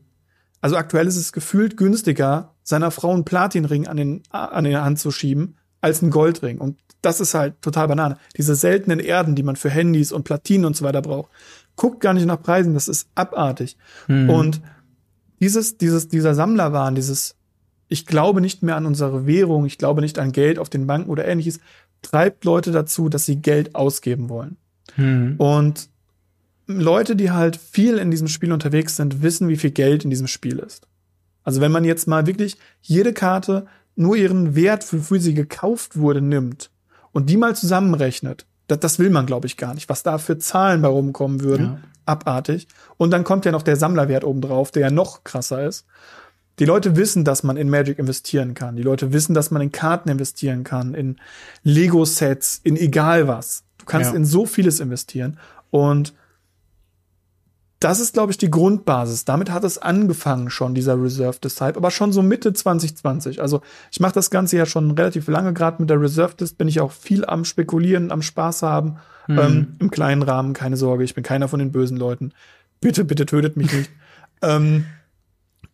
Also 0.61 0.77
aktuell 0.77 1.07
ist 1.07 1.17
es 1.17 1.31
gefühlt 1.33 1.77
günstiger, 1.77 2.53
seiner 2.63 2.89
Frau 2.91 3.13
einen 3.13 3.25
Platinring 3.25 3.87
an 3.87 3.97
den 3.97 4.23
an 4.29 4.63
die 4.63 4.75
Hand 4.75 4.99
zu 4.99 5.11
schieben, 5.11 5.57
als 5.81 6.01
einen 6.01 6.11
Goldring. 6.11 6.59
Und 6.59 6.79
das 7.01 7.19
ist 7.19 7.33
halt 7.33 7.61
total 7.61 7.87
Banane. 7.87 8.17
Diese 8.35 8.55
seltenen 8.55 8.99
Erden, 8.99 9.35
die 9.35 9.43
man 9.43 9.55
für 9.57 9.69
Handys 9.69 10.11
und 10.11 10.23
Platinen 10.23 10.65
und 10.65 10.75
so 10.75 10.83
weiter 10.85 11.01
braucht. 11.01 11.29
Guckt 11.75 11.99
gar 11.99 12.13
nicht 12.13 12.25
nach 12.25 12.41
Preisen, 12.41 12.73
das 12.73 12.87
ist 12.87 13.09
abartig. 13.15 13.77
Mhm. 14.07 14.29
Und 14.29 14.61
dieses, 15.39 15.77
dieses, 15.77 16.07
dieser 16.07 16.33
Sammlerwahn, 16.33 16.95
dieses, 16.95 17.35
ich 17.87 18.05
glaube 18.05 18.41
nicht 18.41 18.63
mehr 18.63 18.77
an 18.77 18.85
unsere 18.85 19.27
Währung, 19.27 19.65
ich 19.65 19.77
glaube 19.77 20.01
nicht 20.01 20.17
an 20.19 20.31
Geld 20.31 20.59
auf 20.59 20.69
den 20.69 20.87
Banken 20.87 21.09
oder 21.09 21.25
ähnliches, 21.25 21.59
treibt 22.01 22.45
Leute 22.45 22.71
dazu, 22.71 23.09
dass 23.09 23.25
sie 23.25 23.37
Geld 23.37 23.75
ausgeben 23.75 24.29
wollen. 24.29 24.57
Hm. 24.95 25.35
Und 25.37 25.89
Leute, 26.67 27.15
die 27.15 27.31
halt 27.31 27.57
viel 27.57 27.97
in 27.97 28.11
diesem 28.11 28.27
Spiel 28.27 28.51
unterwegs 28.51 28.95
sind, 28.95 29.21
wissen, 29.21 29.49
wie 29.49 29.57
viel 29.57 29.71
Geld 29.71 30.03
in 30.03 30.09
diesem 30.09 30.27
Spiel 30.27 30.59
ist. 30.59 30.87
Also 31.43 31.61
wenn 31.61 31.71
man 31.71 31.83
jetzt 31.83 32.07
mal 32.07 32.25
wirklich 32.25 32.57
jede 32.81 33.13
Karte 33.13 33.67
nur 33.95 34.15
ihren 34.15 34.55
Wert, 34.55 34.91
wofür 34.91 35.19
sie 35.19 35.33
gekauft 35.33 35.97
wurde, 35.97 36.21
nimmt 36.21 36.71
und 37.11 37.29
die 37.29 37.37
mal 37.37 37.55
zusammenrechnet, 37.55 38.45
das, 38.67 38.79
das 38.79 38.99
will 38.99 39.09
man, 39.09 39.25
glaube 39.25 39.47
ich, 39.47 39.57
gar 39.57 39.73
nicht, 39.73 39.89
was 39.89 40.03
da 40.03 40.17
für 40.17 40.37
Zahlen 40.37 40.81
bei 40.81 40.87
rumkommen 40.87 41.41
würden. 41.41 41.65
Ja. 41.65 41.77
Abartig. 42.07 42.67
Und 42.97 43.11
dann 43.11 43.23
kommt 43.23 43.45
ja 43.45 43.51
noch 43.51 43.63
der 43.63 43.75
Sammlerwert 43.77 44.23
obendrauf, 44.23 44.71
der 44.71 44.83
ja 44.83 44.91
noch 44.91 45.23
krasser 45.23 45.65
ist. 45.65 45.85
Die 46.59 46.65
Leute 46.65 46.95
wissen, 46.95 47.25
dass 47.25 47.43
man 47.43 47.57
in 47.57 47.69
Magic 47.69 47.99
investieren 47.99 48.53
kann. 48.53 48.75
Die 48.75 48.83
Leute 48.83 49.11
wissen, 49.11 49.33
dass 49.33 49.51
man 49.51 49.61
in 49.61 49.71
Karten 49.71 50.09
investieren 50.09 50.63
kann, 50.63 50.93
in 50.93 51.17
Lego-Sets, 51.63 52.61
in 52.63 52.77
egal 52.77 53.27
was. 53.27 53.63
Du 53.79 53.85
kannst 53.85 54.11
Ja. 54.11 54.15
in 54.15 54.23
so 54.25 54.45
vieles 54.45 54.79
investieren. 54.79 55.37
Und 55.71 56.13
das 57.85 57.99
ist, 57.99 58.13
glaube 58.13 58.31
ich, 58.31 58.39
die 58.39 58.49
Grundbasis. 58.49 59.25
Damit 59.25 59.51
hat 59.51 59.63
es 59.63 59.77
angefangen 59.77 60.49
schon, 60.49 60.73
dieser 60.73 60.99
Reserved 60.99 61.43
List 61.43 61.61
Hype, 61.61 61.77
aber 61.77 61.91
schon 61.91 62.11
so 62.11 62.23
Mitte 62.23 62.51
2020. 62.51 63.43
Also 63.43 63.61
ich 63.91 63.99
mache 63.99 64.13
das 64.13 64.31
Ganze 64.31 64.57
ja 64.57 64.65
schon 64.65 64.89
relativ 64.89 65.27
lange, 65.27 65.53
gerade 65.53 65.83
mit 65.83 65.91
der 65.91 66.01
Reserved 66.01 66.41
List 66.41 66.57
bin 66.57 66.67
ich 66.67 66.79
auch 66.81 66.91
viel 66.91 67.23
am 67.25 67.45
Spekulieren, 67.45 68.09
am 68.09 68.23
Spaß 68.23 68.63
haben. 68.63 68.97
Ähm, 69.29 69.75
Im 69.77 69.91
kleinen 69.91 70.23
Rahmen, 70.23 70.53
keine 70.53 70.77
Sorge, 70.77 71.03
ich 71.03 71.13
bin 71.13 71.23
keiner 71.23 71.47
von 71.47 71.59
den 71.59 71.71
bösen 71.71 71.95
Leuten. 71.95 72.33
Bitte, 72.81 73.05
bitte 73.05 73.27
tötet 73.27 73.55
mich 73.55 73.71
nicht. 73.71 73.91
ähm, 74.41 74.85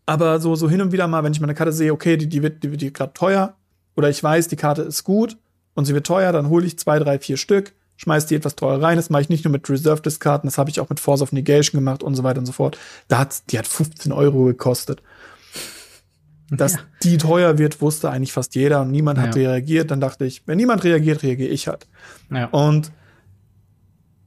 aber 0.06 0.42
so, 0.42 0.56
so 0.56 0.70
hin 0.70 0.82
und 0.82 0.92
wieder 0.92 1.08
mal, 1.08 1.24
wenn 1.24 1.32
ich 1.32 1.40
meine 1.40 1.54
Karte 1.54 1.72
sehe, 1.72 1.94
okay, 1.94 2.18
die, 2.18 2.28
die 2.28 2.44
wird, 2.44 2.62
die 2.62 2.72
wird 2.72 2.94
gerade 2.94 3.14
teuer, 3.14 3.56
oder 3.96 4.10
ich 4.10 4.22
weiß, 4.22 4.50
die 4.50 4.58
Karte 4.58 4.82
ist 4.82 5.06
gut 5.06 5.38
und 5.76 5.86
sie 5.86 5.94
wird 5.94 6.06
teuer, 6.06 6.34
dann 6.34 6.50
hole 6.50 6.66
ich 6.66 6.78
zwei, 6.78 7.00
drei, 7.00 7.20
vier 7.20 7.38
Stück, 7.38 7.72
schmeiß 8.02 8.26
die 8.26 8.36
etwas 8.36 8.56
teurer 8.56 8.82
rein. 8.82 8.98
Das 8.98 9.10
mache 9.10 9.22
ich 9.22 9.30
nicht 9.30 9.46
nur 9.46 9.52
mit 9.52 9.70
Reserved 9.70 10.06
List 10.06 10.20
Karten, 10.20 10.48
das 10.48 10.58
habe 10.58 10.70
ich 10.70 10.80
auch 10.80 10.90
mit 10.90 11.00
Force 11.00 11.22
of 11.22 11.32
Negation 11.32 11.80
gemacht 11.80 12.02
und 12.02 12.16
so 12.16 12.24
weiter 12.24 12.40
und 12.40 12.46
so 12.48 12.52
fort. 12.52 12.78
Da 13.08 13.20
hat, 13.20 13.52
die 13.52 13.60
hat 13.60 13.68
15 13.68 14.12
Euro 14.12 14.46
gekostet. 14.46 15.02
Dass 16.50 16.74
Ja. 16.74 16.80
die 17.04 17.18
teuer 17.18 17.58
wird, 17.58 17.80
wusste 17.82 18.10
eigentlich 18.10 18.34
fast 18.34 18.56
jeder 18.56 18.82
und 18.82 18.92
niemand 18.92 19.20
hat 19.20 19.36
Ja. 19.36 19.50
reagiert. 19.52 19.92
Dann 19.92 20.02
dachte 20.02 20.26
ich, 20.26 20.42
wenn 20.48 20.58
niemand 20.58 20.84
reagiert, 20.84 21.24
reagiere 21.24 21.50
ich 21.50 21.68
halt. 21.68 21.88
Ja. 22.32 22.48
Und 22.48 22.92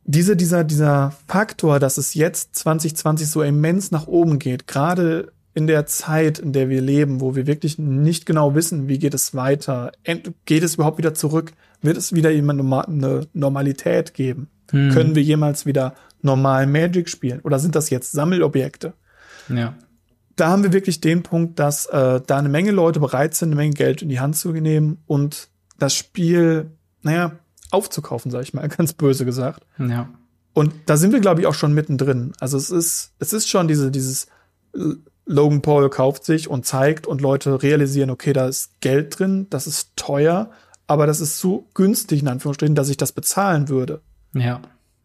diese, 0.04 0.36
dieser, 0.36 0.64
dieser 0.64 1.12
Faktor, 1.26 1.80
dass 1.80 1.98
es 1.98 2.14
jetzt 2.14 2.54
2020 2.56 3.28
so 3.28 3.42
immens 3.42 3.90
nach 3.90 4.06
oben 4.06 4.38
geht, 4.38 4.66
gerade 4.66 5.32
in 5.54 5.66
der 5.66 5.86
Zeit, 5.86 6.38
in 6.38 6.52
der 6.52 6.68
wir 6.68 6.80
leben, 6.80 7.20
wo 7.20 7.36
wir 7.36 7.46
wirklich 7.46 7.78
nicht 7.78 8.26
genau 8.26 8.54
wissen, 8.54 8.88
wie 8.88 8.98
geht 8.98 9.14
es 9.14 9.34
weiter, 9.34 9.92
geht 10.44 10.62
es 10.62 10.74
überhaupt 10.74 10.98
wieder 10.98 11.14
zurück, 11.14 11.52
wird 11.80 11.96
es 11.96 12.12
wieder 12.12 12.30
jemand 12.30 12.60
eine 12.88 13.26
Normalität 13.32 14.14
geben? 14.14 14.48
Hm. 14.70 14.90
Können 14.90 15.14
wir 15.14 15.22
jemals 15.22 15.64
wieder 15.64 15.94
normal 16.22 16.66
Magic 16.66 17.08
spielen? 17.08 17.40
Oder 17.40 17.58
sind 17.58 17.76
das 17.76 17.90
jetzt 17.90 18.12
Sammelobjekte? 18.12 18.94
Ja. 19.48 19.74
da 20.36 20.48
haben 20.48 20.62
wir 20.62 20.72
wirklich 20.72 21.02
den 21.02 21.22
Punkt, 21.22 21.58
dass 21.58 21.84
äh, 21.86 22.20
da 22.26 22.38
eine 22.38 22.48
Menge 22.48 22.70
Leute 22.70 22.98
bereit 22.98 23.34
sind, 23.34 23.48
eine 23.48 23.56
Menge 23.56 23.74
Geld 23.74 24.00
in 24.00 24.08
die 24.08 24.20
Hand 24.20 24.36
zu 24.36 24.52
nehmen 24.52 25.02
und 25.06 25.48
das 25.78 25.94
Spiel, 25.94 26.70
naja, 27.02 27.32
aufzukaufen, 27.70 28.30
sage 28.30 28.44
ich 28.44 28.54
mal, 28.54 28.66
ganz 28.76 28.94
böse 28.94 29.24
gesagt. 29.24 29.66
Ja. 29.78 30.08
Und 30.54 30.72
da 30.86 30.96
sind 30.96 31.12
wir, 31.12 31.20
glaube 31.20 31.40
ich, 31.40 31.46
auch 31.46 31.54
schon 31.54 31.74
mittendrin. 31.74 32.32
Also 32.40 32.56
es 32.56 32.70
ist, 32.70 33.12
es 33.18 33.32
ist 33.32 33.48
schon 33.48 33.68
diese, 33.68 33.90
dieses 33.90 34.28
äh, 34.74 34.94
Logan 35.26 35.62
Paul 35.62 35.88
kauft 35.90 36.24
sich 36.24 36.48
und 36.48 36.66
zeigt 36.66 37.06
und 37.06 37.20
Leute 37.20 37.62
realisieren, 37.62 38.10
okay, 38.10 38.32
da 38.32 38.46
ist 38.46 38.80
Geld 38.80 39.18
drin, 39.18 39.46
das 39.50 39.66
ist 39.66 39.96
teuer, 39.96 40.50
aber 40.86 41.06
das 41.06 41.20
ist 41.20 41.38
so 41.38 41.66
günstig, 41.74 42.20
in 42.20 42.28
Anführungsstrichen, 42.28 42.74
dass 42.74 42.90
ich 42.90 42.96
das 42.98 43.12
bezahlen 43.12 43.68
würde. 43.68 44.00
Ja. 44.34 44.60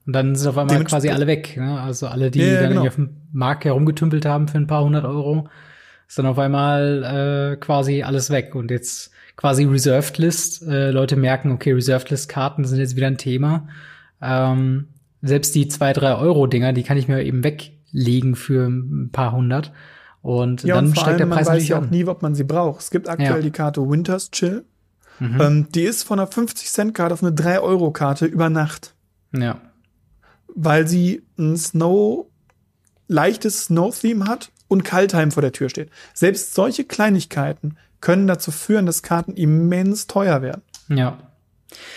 Und 0.05 0.13
dann 0.13 0.35
sind 0.35 0.47
auf 0.49 0.57
einmal 0.57 0.75
Dementsprechend- 0.75 0.89
quasi 0.89 1.09
alle 1.09 1.27
weg. 1.27 1.55
Ne? 1.55 1.79
Also 1.79 2.07
alle, 2.07 2.31
die 2.31 2.39
Ja, 2.39 2.61
dann 2.61 2.69
genau. 2.69 2.87
auf 2.87 2.95
dem 2.95 3.17
Markt 3.31 3.63
herumgetümpelt 3.63 4.25
haben 4.25 4.47
für 4.47 4.57
ein 4.57 4.67
paar 4.67 4.83
hundert 4.83 5.05
Euro, 5.05 5.47
ist 6.07 6.17
dann 6.17 6.25
auf 6.25 6.39
einmal 6.39 7.53
äh, 7.53 7.57
quasi 7.57 8.01
alles 8.01 8.29
weg. 8.31 8.55
Und 8.55 8.71
jetzt 8.71 9.11
quasi 9.35 9.65
Reserved 9.65 10.17
List. 10.17 10.63
Äh, 10.63 10.89
Leute 10.91 11.15
merken, 11.15 11.51
okay, 11.51 11.71
Reserved 11.73 12.09
List 12.09 12.27
Karten 12.27 12.65
sind 12.65 12.79
jetzt 12.79 12.95
wieder 12.95 13.07
ein 13.07 13.17
Thema. 13.19 13.67
Ähm, 14.21 14.87
selbst 15.21 15.53
die 15.53 15.67
zwei, 15.67 15.93
drei 15.93 16.15
Euro 16.15 16.47
Dinger, 16.47 16.73
die 16.73 16.83
kann 16.83 16.97
ich 16.97 17.07
mir 17.07 17.23
eben 17.23 17.43
weglegen 17.43 18.35
für 18.35 18.67
ein 18.67 19.11
paar 19.11 19.31
hundert. 19.31 19.71
Und 20.21 20.63
Ja, 20.63 20.75
dann 20.75 20.87
und 20.87 20.93
vor 20.95 21.03
steigt 21.03 21.19
der 21.19 21.25
allem, 21.25 21.29
man 21.29 21.37
Preis 21.37 21.47
weiß 21.47 21.53
natürlich 21.53 21.69
ja 21.69 21.77
auch 21.77 21.81
an. 21.83 21.89
nie, 21.89 22.05
ob 22.05 22.21
man 22.21 22.35
sie 22.35 22.43
braucht. 22.43 22.81
Es 22.81 22.91
gibt 22.91 23.07
aktuell 23.09 23.35
Ja. 23.37 23.41
die 23.41 23.51
Karte 23.51 23.81
Winters 23.89 24.31
Chill. 24.31 24.65
Mhm. 25.19 25.41
Ähm, 25.41 25.67
die 25.73 25.83
ist 25.83 26.03
von 26.03 26.19
einer 26.19 26.29
50-Cent-Karte 26.29 27.13
auf 27.13 27.23
eine 27.23 27.31
3-Euro-Karte 27.33 28.25
über 28.25 28.49
Nacht, 28.49 28.95
Ja. 29.33 29.59
weil 30.55 30.87
sie 30.87 31.23
ein 31.37 31.57
Snow, 31.57 32.25
leichtes 33.07 33.65
Snow-Theme 33.65 34.25
hat 34.27 34.51
und 34.67 34.83
Kaltheim 34.83 35.31
vor 35.31 35.41
der 35.41 35.51
Tür 35.51 35.69
steht. 35.69 35.89
Selbst 36.13 36.53
solche 36.53 36.83
Kleinigkeiten 36.85 37.77
können 38.01 38.27
dazu 38.27 38.51
führen, 38.51 38.85
dass 38.85 39.03
Karten 39.03 39.33
immens 39.33 40.07
teuer 40.07 40.41
werden. 40.41 40.61
Ja. 40.89 41.17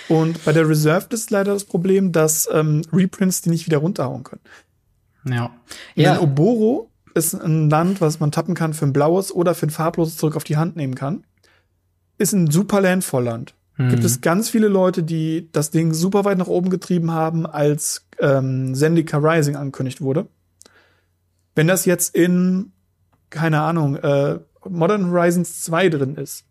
Und 0.08 0.44
bei 0.44 0.52
der 0.52 0.68
Reserved 0.68 1.12
ist 1.12 1.30
leider 1.30 1.52
das 1.54 1.64
Problem, 1.64 2.12
dass 2.12 2.48
ähm, 2.52 2.82
Reprints 2.92 3.40
die 3.42 3.50
nicht 3.50 3.66
wieder 3.66 3.78
runterhauen 3.78 4.22
können. 4.24 4.42
Ja. 5.24 5.50
Denn 5.96 6.04
Ja. 6.04 6.20
Oboro 6.20 6.90
ist 7.14 7.34
ein 7.34 7.70
Land, 7.70 8.00
was 8.00 8.20
man 8.20 8.32
tappen 8.32 8.54
kann 8.54 8.74
für 8.74 8.86
ein 8.86 8.92
blaues 8.92 9.32
oder 9.32 9.54
für 9.54 9.66
ein 9.66 9.70
farbloses 9.70 10.16
zurück 10.16 10.36
auf 10.36 10.44
die 10.44 10.56
Hand 10.56 10.76
nehmen 10.76 10.94
kann. 10.94 11.24
Ist 12.18 12.32
ein 12.32 12.50
super 12.50 12.80
Landvollland. 12.80 13.54
Mhm. 13.76 13.88
Gibt 13.88 14.04
es 14.04 14.20
ganz 14.20 14.50
viele 14.50 14.68
Leute, 14.68 15.02
die 15.02 15.48
das 15.52 15.70
Ding 15.70 15.94
super 15.94 16.24
weit 16.24 16.38
nach 16.38 16.46
oben 16.46 16.70
getrieben 16.70 17.10
haben, 17.10 17.46
als 17.46 18.06
ähm, 18.18 18.74
Zendika 18.74 19.18
Rising 19.18 19.56
angekündigt 19.56 20.00
wurde. 20.00 20.26
Wenn 21.54 21.68
das 21.68 21.84
jetzt 21.84 22.14
in, 22.14 22.72
keine 23.30 23.60
Ahnung, 23.60 23.96
äh, 23.96 24.38
Modern 24.68 25.10
Horizons 25.10 25.62
2 25.62 25.88
drin 25.88 26.16
ist, 26.16 26.44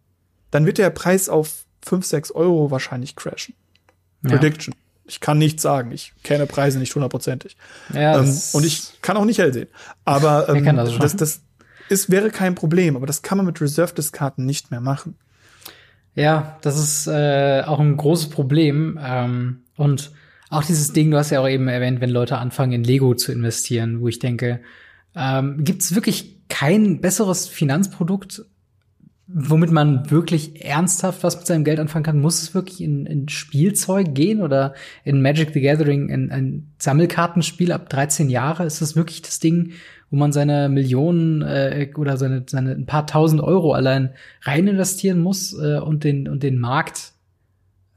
dann 0.51 0.65
wird 0.65 0.77
der 0.77 0.89
Preis 0.89 1.29
auf 1.29 1.65
5, 1.83 2.05
6 2.05 2.31
Euro 2.31 2.71
wahrscheinlich 2.71 3.15
crashen. 3.15 3.55
Ja. 4.23 4.31
Prediction. 4.31 4.75
Ich 5.11 5.19
kann 5.19 5.37
nichts 5.37 5.61
sagen. 5.61 5.91
Ich 5.91 6.13
kenne 6.23 6.45
Preise 6.45 6.79
nicht 6.79 6.95
hundertprozentig. 6.95 7.57
Ja, 7.93 8.19
Ähm, 8.19 8.33
und 8.53 8.65
ich 8.65 9.01
kann 9.01 9.17
auch 9.17 9.25
nicht 9.25 9.39
hell 9.39 9.53
sehen. 9.53 9.67
Aber 10.05 10.47
ähm, 10.49 10.63
das 10.77 10.97
das, 10.97 11.15
das 11.17 11.41
ist, 11.89 12.09
wäre 12.09 12.29
kein 12.31 12.55
Problem, 12.55 12.95
aber 12.95 13.05
das 13.05 13.21
kann 13.21 13.37
man 13.37 13.45
mit 13.45 13.59
Reserved-Karten 13.59 14.45
nicht 14.45 14.71
mehr 14.71 14.79
machen. 14.79 15.17
Ja, 16.15 16.57
das 16.61 16.77
ist 16.77 17.07
äh, 17.07 17.63
auch 17.65 17.79
ein 17.79 17.97
großes 17.97 18.29
Problem. 18.29 18.97
Ähm, 19.03 19.63
und 19.75 20.11
auch 20.49 20.63
dieses 20.63 20.93
Ding, 20.93 21.11
du 21.11 21.17
hast 21.17 21.29
ja 21.29 21.41
auch 21.41 21.47
eben 21.47 21.67
erwähnt, 21.67 22.01
wenn 22.01 22.09
Leute 22.09 22.37
anfangen, 22.37 22.71
in 22.71 22.83
Lego 22.83 23.13
zu 23.13 23.31
investieren, 23.31 24.01
wo 24.01 24.07
ich 24.07 24.19
denke, 24.19 24.61
ähm, 25.15 25.63
gibt 25.63 25.81
es 25.81 25.93
wirklich 25.93 26.47
kein 26.47 27.01
besseres 27.01 27.47
Finanzprodukt, 27.47 28.45
womit 29.33 29.71
man 29.71 30.09
wirklich 30.11 30.63
ernsthaft 30.65 31.23
was 31.23 31.37
mit 31.37 31.47
seinem 31.47 31.63
Geld 31.63 31.79
anfangen 31.79 32.03
kann? 32.03 32.19
Muss 32.19 32.41
es 32.41 32.53
wirklich 32.53 32.81
in, 32.81 33.05
in 33.05 33.29
Spielzeug 33.29 34.13
gehen 34.13 34.41
oder 34.41 34.73
in 35.03 35.21
Magic 35.21 35.51
the 35.53 35.61
Gathering 35.61 36.09
in 36.09 36.31
ein 36.31 36.71
Sammelkartenspiel 36.77 37.71
ab 37.71 37.89
13 37.89 38.29
Jahre? 38.29 38.65
Ist 38.65 38.81
das 38.81 38.95
wirklich 38.95 39.21
das 39.21 39.39
Ding, 39.39 39.73
wo 40.09 40.17
man 40.17 40.33
seine 40.33 40.69
Millionen 40.69 41.41
äh, 41.41 41.89
oder 41.95 42.17
seine, 42.17 42.43
seine 42.47 42.71
ein 42.71 42.85
paar 42.85 43.07
tausend 43.07 43.41
Euro 43.41 43.73
allein 43.73 44.11
rein 44.41 44.67
investieren 44.67 45.21
muss 45.21 45.53
äh, 45.53 45.79
und 45.79 46.03
den 46.03 46.27
und 46.27 46.43
den 46.43 46.59
Markt 46.59 47.13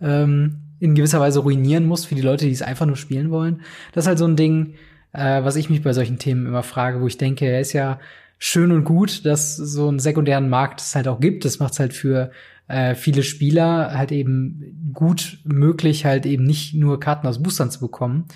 ähm, 0.00 0.60
in 0.78 0.94
gewisser 0.94 1.20
Weise 1.20 1.40
ruinieren 1.40 1.86
muss 1.86 2.04
für 2.04 2.14
die 2.14 2.22
Leute, 2.22 2.44
die 2.44 2.52
es 2.52 2.62
einfach 2.62 2.86
nur 2.86 2.96
spielen 2.96 3.30
wollen? 3.30 3.62
Das 3.92 4.04
ist 4.04 4.08
halt 4.08 4.18
so 4.18 4.26
ein 4.26 4.36
Ding, 4.36 4.74
äh, 5.12 5.42
was 5.42 5.56
ich 5.56 5.70
mich 5.70 5.82
bei 5.82 5.92
solchen 5.92 6.18
Themen 6.18 6.46
immer 6.46 6.62
frage, 6.62 7.00
wo 7.00 7.06
ich 7.06 7.18
denke, 7.18 7.46
er 7.46 7.60
ist 7.60 7.72
ja 7.72 7.98
schön 8.46 8.72
und 8.72 8.84
gut, 8.84 9.24
dass 9.24 9.56
so 9.56 9.88
einen 9.88 9.98
sekundären 9.98 10.50
Markt 10.50 10.82
es 10.82 10.94
halt 10.94 11.08
auch 11.08 11.18
gibt. 11.18 11.46
Das 11.46 11.60
macht 11.60 11.72
es 11.72 11.80
halt 11.80 11.94
für 11.94 12.30
äh, 12.68 12.94
viele 12.94 13.22
Spieler 13.22 13.96
halt 13.96 14.12
eben 14.12 14.92
gut 14.92 15.38
möglich, 15.44 16.04
halt 16.04 16.26
eben 16.26 16.44
nicht 16.44 16.74
nur 16.74 17.00
Karten 17.00 17.26
aus 17.26 17.42
Boostern 17.42 17.70
zu 17.70 17.80
bekommen. 17.80 18.26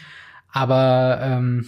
Aber 0.50 1.18
ähm, 1.20 1.66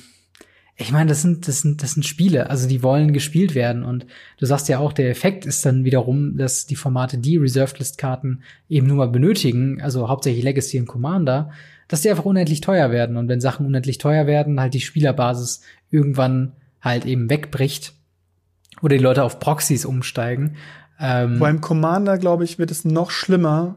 ich 0.75 0.91
meine, 0.91 1.11
das 1.11 1.21
sind, 1.21 1.49
das 1.49 1.61
sind, 1.61 1.83
das 1.83 1.93
sind 1.93 2.07
Spiele, 2.07 2.49
also 2.49 2.67
die 2.67 2.83
wollen 2.83 3.13
gespielt 3.13 3.55
werden. 3.55 3.83
Und 3.83 4.07
du 4.39 4.47
sagst 4.47 4.71
ja 4.71 4.79
auch, 4.79 4.95
der 4.95 5.11
Effekt 5.11 5.45
ist 5.45 5.67
dann 5.67 5.85
wiederum, 5.85 6.39
dass 6.39 6.65
die 6.65 6.77
Formate, 6.77 7.19
die 7.19 7.37
Reserved 7.37 7.79
List 7.79 7.99
Karten 7.99 8.41
eben 8.71 8.87
nur 8.87 8.97
mal 8.97 9.09
benötigen, 9.09 9.83
also 9.83 10.09
hauptsächlich 10.09 10.45
Legacy 10.45 10.81
und 10.81 10.87
Commander, 10.87 11.51
dass 11.89 12.01
die 12.01 12.09
einfach 12.09 12.25
unendlich 12.25 12.63
teuer 12.63 12.91
werden. 12.91 13.19
Und 13.19 13.29
wenn 13.29 13.43
Sachen 13.43 13.67
unendlich 13.67 13.99
teuer 13.99 14.27
werden, 14.27 14.61
halt 14.61 14.73
die 14.73 14.81
Spielerbasis 14.81 15.61
irgendwann 15.91 16.53
halt 16.81 17.05
eben 17.05 17.29
wegbricht 17.29 18.00
oder 18.83 18.97
die 18.97 19.03
Leute 19.03 19.23
auf 19.25 19.39
Proxys 19.41 19.85
umsteigen. 19.85 20.57
Ähm, 20.99 21.39
Beim 21.39 21.61
Commander, 21.61 22.19
glaube 22.19 22.45
ich, 22.45 22.59
wird 22.59 22.71
es 22.71 22.85
noch 22.85 23.11
schlimmer, 23.11 23.77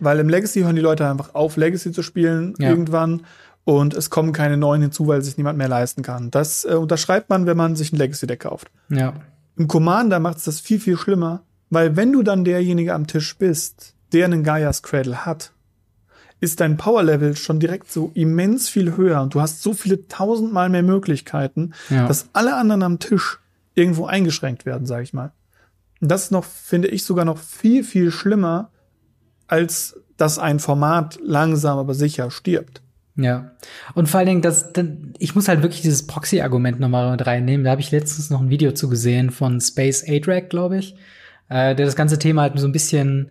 weil 0.00 0.18
im 0.18 0.28
Legacy 0.28 0.62
hören 0.62 0.76
die 0.76 0.82
Leute 0.82 1.08
einfach 1.08 1.34
auf, 1.34 1.56
Legacy 1.56 1.92
zu 1.92 2.02
spielen 2.02 2.54
Ja. 2.58 2.70
irgendwann 2.70 3.22
und 3.64 3.94
es 3.94 4.10
kommen 4.10 4.32
keine 4.32 4.56
neuen 4.56 4.82
hinzu, 4.82 5.06
weil 5.06 5.22
sich 5.22 5.36
niemand 5.36 5.58
mehr 5.58 5.68
leisten 5.68 6.02
kann. 6.02 6.30
Das 6.30 6.64
äh, 6.64 6.74
unterschreibt 6.74 7.28
man, 7.30 7.46
wenn 7.46 7.56
man 7.56 7.76
sich 7.76 7.92
ein 7.92 7.96
Legacy-Deck 7.96 8.40
kauft. 8.40 8.70
ja, 8.88 9.14
Im 9.56 9.68
Commander 9.68 10.20
macht 10.20 10.38
es 10.38 10.44
das 10.44 10.60
viel, 10.60 10.78
viel 10.80 10.96
schlimmer, 10.96 11.42
weil 11.70 11.96
wenn 11.96 12.12
du 12.12 12.22
dann 12.22 12.44
derjenige 12.44 12.94
am 12.94 13.06
Tisch 13.06 13.36
bist, 13.38 13.94
der 14.12 14.26
einen 14.26 14.44
Gaia's 14.44 14.82
Cradle 14.82 15.26
hat, 15.26 15.52
ist 16.38 16.60
dein 16.60 16.76
Power-Level 16.76 17.34
schon 17.36 17.58
direkt 17.60 17.90
so 17.90 18.10
immens 18.14 18.68
viel 18.68 18.96
höher 18.96 19.22
und 19.22 19.34
du 19.34 19.40
hast 19.40 19.62
so 19.62 19.72
viele 19.72 20.06
tausendmal 20.06 20.68
mehr 20.68 20.82
Möglichkeiten, 20.82 21.72
ja. 21.88 22.06
dass 22.06 22.28
alle 22.34 22.54
anderen 22.56 22.82
am 22.82 22.98
Tisch 22.98 23.38
irgendwo 23.76 24.06
eingeschränkt 24.06 24.66
werden, 24.66 24.86
sag 24.86 25.02
ich 25.04 25.12
mal. 25.12 25.32
Und 26.00 26.10
das 26.10 26.24
ist 26.24 26.32
noch, 26.32 26.44
finde 26.44 26.88
ich, 26.88 27.04
sogar 27.04 27.24
noch 27.24 27.38
viel, 27.38 27.84
viel 27.84 28.10
schlimmer, 28.10 28.72
als 29.46 30.00
dass 30.16 30.38
ein 30.38 30.58
Format 30.58 31.18
langsam 31.22 31.78
aber 31.78 31.94
sicher 31.94 32.30
stirbt. 32.30 32.82
Ja. 33.16 33.52
Und 33.94 34.08
vor 34.08 34.18
allen 34.18 34.28
Dingen, 34.28 34.42
das, 34.42 34.72
ich 35.18 35.34
muss 35.34 35.48
halt 35.48 35.62
wirklich 35.62 35.82
dieses 35.82 36.06
Proxy-Argument 36.06 36.80
nochmal 36.80 37.10
mit 37.10 37.26
reinnehmen. 37.26 37.64
Da 37.64 37.70
habe 37.70 37.80
ich 37.80 37.90
letztens 37.90 38.30
noch 38.30 38.40
ein 38.40 38.50
Video 38.50 38.72
zu 38.72 38.88
gesehen 38.88 39.30
von 39.30 39.60
Space 39.60 40.04
A-Drag, 40.06 40.48
glaube 40.48 40.78
ich, 40.78 40.96
äh, 41.48 41.74
der 41.74 41.86
das 41.86 41.96
ganze 41.96 42.18
Thema 42.18 42.42
halt 42.42 42.58
so 42.58 42.66
ein 42.66 42.72
bisschen 42.72 43.30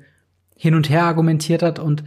hin 0.55 0.73
und 0.73 0.89
her 0.89 1.03
argumentiert 1.03 1.61
hat 1.61 1.79
und 1.79 2.03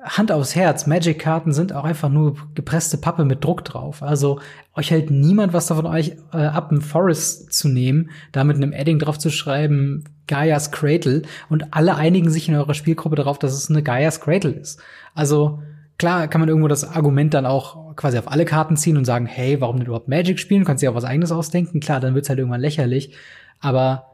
Hand 0.00 0.30
aufs 0.30 0.54
Herz, 0.54 0.86
Magic-Karten 0.86 1.52
sind 1.52 1.72
auch 1.72 1.82
einfach 1.82 2.08
nur 2.08 2.36
gepresste 2.54 2.98
Pappe 2.98 3.24
mit 3.24 3.42
Druck 3.42 3.64
drauf. 3.64 4.00
Also 4.02 4.40
euch 4.76 4.92
hält 4.92 5.10
niemand 5.10 5.52
was 5.52 5.66
davon 5.66 5.86
euch 5.86 6.16
äh, 6.32 6.36
ab, 6.36 6.70
ein 6.70 6.82
Forest 6.82 7.52
zu 7.52 7.68
nehmen, 7.68 8.10
da 8.30 8.44
mit 8.44 8.56
einem 8.56 8.72
Edding 8.72 9.00
drauf 9.00 9.18
zu 9.18 9.30
schreiben, 9.30 10.04
Gaia's 10.28 10.70
Cradle, 10.70 11.22
und 11.48 11.74
alle 11.74 11.96
einigen 11.96 12.30
sich 12.30 12.48
in 12.48 12.54
eurer 12.54 12.74
Spielgruppe 12.74 13.16
darauf, 13.16 13.40
dass 13.40 13.54
es 13.54 13.70
eine 13.70 13.82
Gaia's 13.82 14.20
Cradle 14.20 14.52
ist. 14.52 14.80
Also 15.14 15.62
klar 15.98 16.28
kann 16.28 16.40
man 16.40 16.48
irgendwo 16.48 16.68
das 16.68 16.84
Argument 16.84 17.34
dann 17.34 17.44
auch 17.44 17.96
quasi 17.96 18.18
auf 18.18 18.30
alle 18.30 18.44
Karten 18.44 18.76
ziehen 18.76 18.96
und 18.96 19.04
sagen, 19.04 19.26
hey, 19.26 19.60
warum 19.60 19.78
denn 19.78 19.86
überhaupt 19.86 20.06
Magic 20.06 20.38
spielen? 20.38 20.60
Du 20.60 20.66
kannst 20.66 20.80
dir 20.80 20.92
auch 20.92 20.94
was 20.94 21.04
eigenes 21.04 21.32
ausdenken. 21.32 21.80
Klar, 21.80 21.98
dann 21.98 22.14
wird's 22.14 22.28
halt 22.28 22.38
irgendwann 22.38 22.60
lächerlich. 22.60 23.16
Aber 23.58 24.07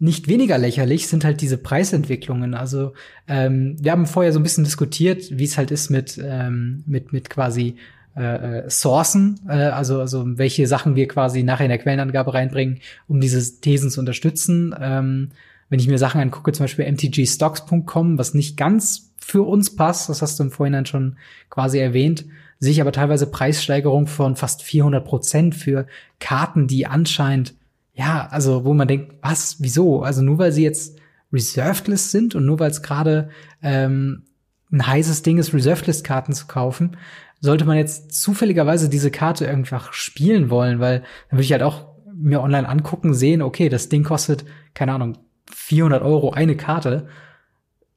nicht 0.00 0.28
weniger 0.28 0.58
lächerlich 0.58 1.08
sind 1.08 1.24
halt 1.24 1.40
diese 1.40 1.58
Preisentwicklungen. 1.58 2.54
Also 2.54 2.92
ähm, 3.26 3.76
wir 3.80 3.92
haben 3.92 4.06
vorher 4.06 4.32
so 4.32 4.38
ein 4.38 4.44
bisschen 4.44 4.64
diskutiert, 4.64 5.24
wie 5.30 5.44
es 5.44 5.58
halt 5.58 5.70
ist 5.70 5.90
mit 5.90 6.20
ähm, 6.22 6.84
mit 6.86 7.12
mit 7.12 7.30
quasi 7.30 7.76
äh, 8.16 8.58
äh, 8.58 8.70
Sourcen, 8.70 9.40
äh, 9.48 9.52
also 9.52 10.00
also 10.00 10.38
welche 10.38 10.66
Sachen 10.66 10.96
wir 10.96 11.08
quasi 11.08 11.42
nachher 11.42 11.64
in 11.64 11.70
der 11.70 11.78
Quellenangabe 11.78 12.34
reinbringen, 12.34 12.80
um 13.08 13.20
diese 13.20 13.60
Thesen 13.60 13.90
zu 13.90 14.00
unterstützen. 14.00 14.74
Ähm, 14.80 15.30
wenn 15.68 15.80
ich 15.80 15.88
mir 15.88 15.98
Sachen 15.98 16.20
angucke, 16.20 16.52
zum 16.52 16.64
Beispiel 16.64 16.90
mtgstocks.com, 16.90 18.18
was 18.18 18.34
nicht 18.34 18.56
ganz 18.56 19.12
für 19.18 19.42
uns 19.42 19.76
passt, 19.76 20.08
das 20.08 20.22
hast 20.22 20.38
du 20.38 20.44
im 20.44 20.50
Vorhinein 20.50 20.86
schon 20.86 21.16
quasi 21.50 21.78
erwähnt, 21.78 22.24
sehe 22.58 22.72
ich 22.72 22.80
aber 22.80 22.92
teilweise 22.92 23.26
Preissteigerung 23.26 24.06
von 24.06 24.36
fast 24.36 24.62
400 24.62 25.04
Prozent 25.04 25.54
für 25.54 25.86
Karten, 26.18 26.66
die 26.66 26.86
anscheinend 26.86 27.54
ja, 27.98 28.28
also 28.30 28.64
wo 28.64 28.74
man 28.74 28.86
denkt, 28.86 29.16
was, 29.22 29.56
wieso? 29.58 30.02
Also 30.02 30.22
nur 30.22 30.38
weil 30.38 30.52
sie 30.52 30.62
jetzt 30.62 31.00
Reserved 31.32 31.88
List 31.88 32.12
sind 32.12 32.36
und 32.36 32.46
nur 32.46 32.60
weil 32.60 32.70
es 32.70 32.82
gerade 32.82 33.30
ähm, 33.60 34.22
ein 34.70 34.86
heißes 34.86 35.22
Ding 35.22 35.38
ist, 35.38 35.52
Reserved 35.52 35.88
List 35.88 36.04
Karten 36.04 36.32
zu 36.32 36.46
kaufen, 36.46 36.96
sollte 37.40 37.64
man 37.64 37.76
jetzt 37.76 38.12
zufälligerweise 38.12 38.88
diese 38.88 39.10
Karte 39.10 39.48
einfach 39.48 39.92
spielen 39.92 40.48
wollen, 40.48 40.78
weil 40.78 41.00
dann 41.00 41.38
würde 41.38 41.42
ich 41.42 41.52
halt 41.52 41.64
auch 41.64 41.88
mir 42.14 42.40
online 42.40 42.68
angucken, 42.68 43.14
sehen, 43.14 43.42
okay, 43.42 43.68
das 43.68 43.88
Ding 43.88 44.04
kostet, 44.04 44.44
keine 44.74 44.92
Ahnung, 44.92 45.18
400 45.52 46.00
Euro 46.02 46.30
eine 46.30 46.56
Karte 46.56 47.08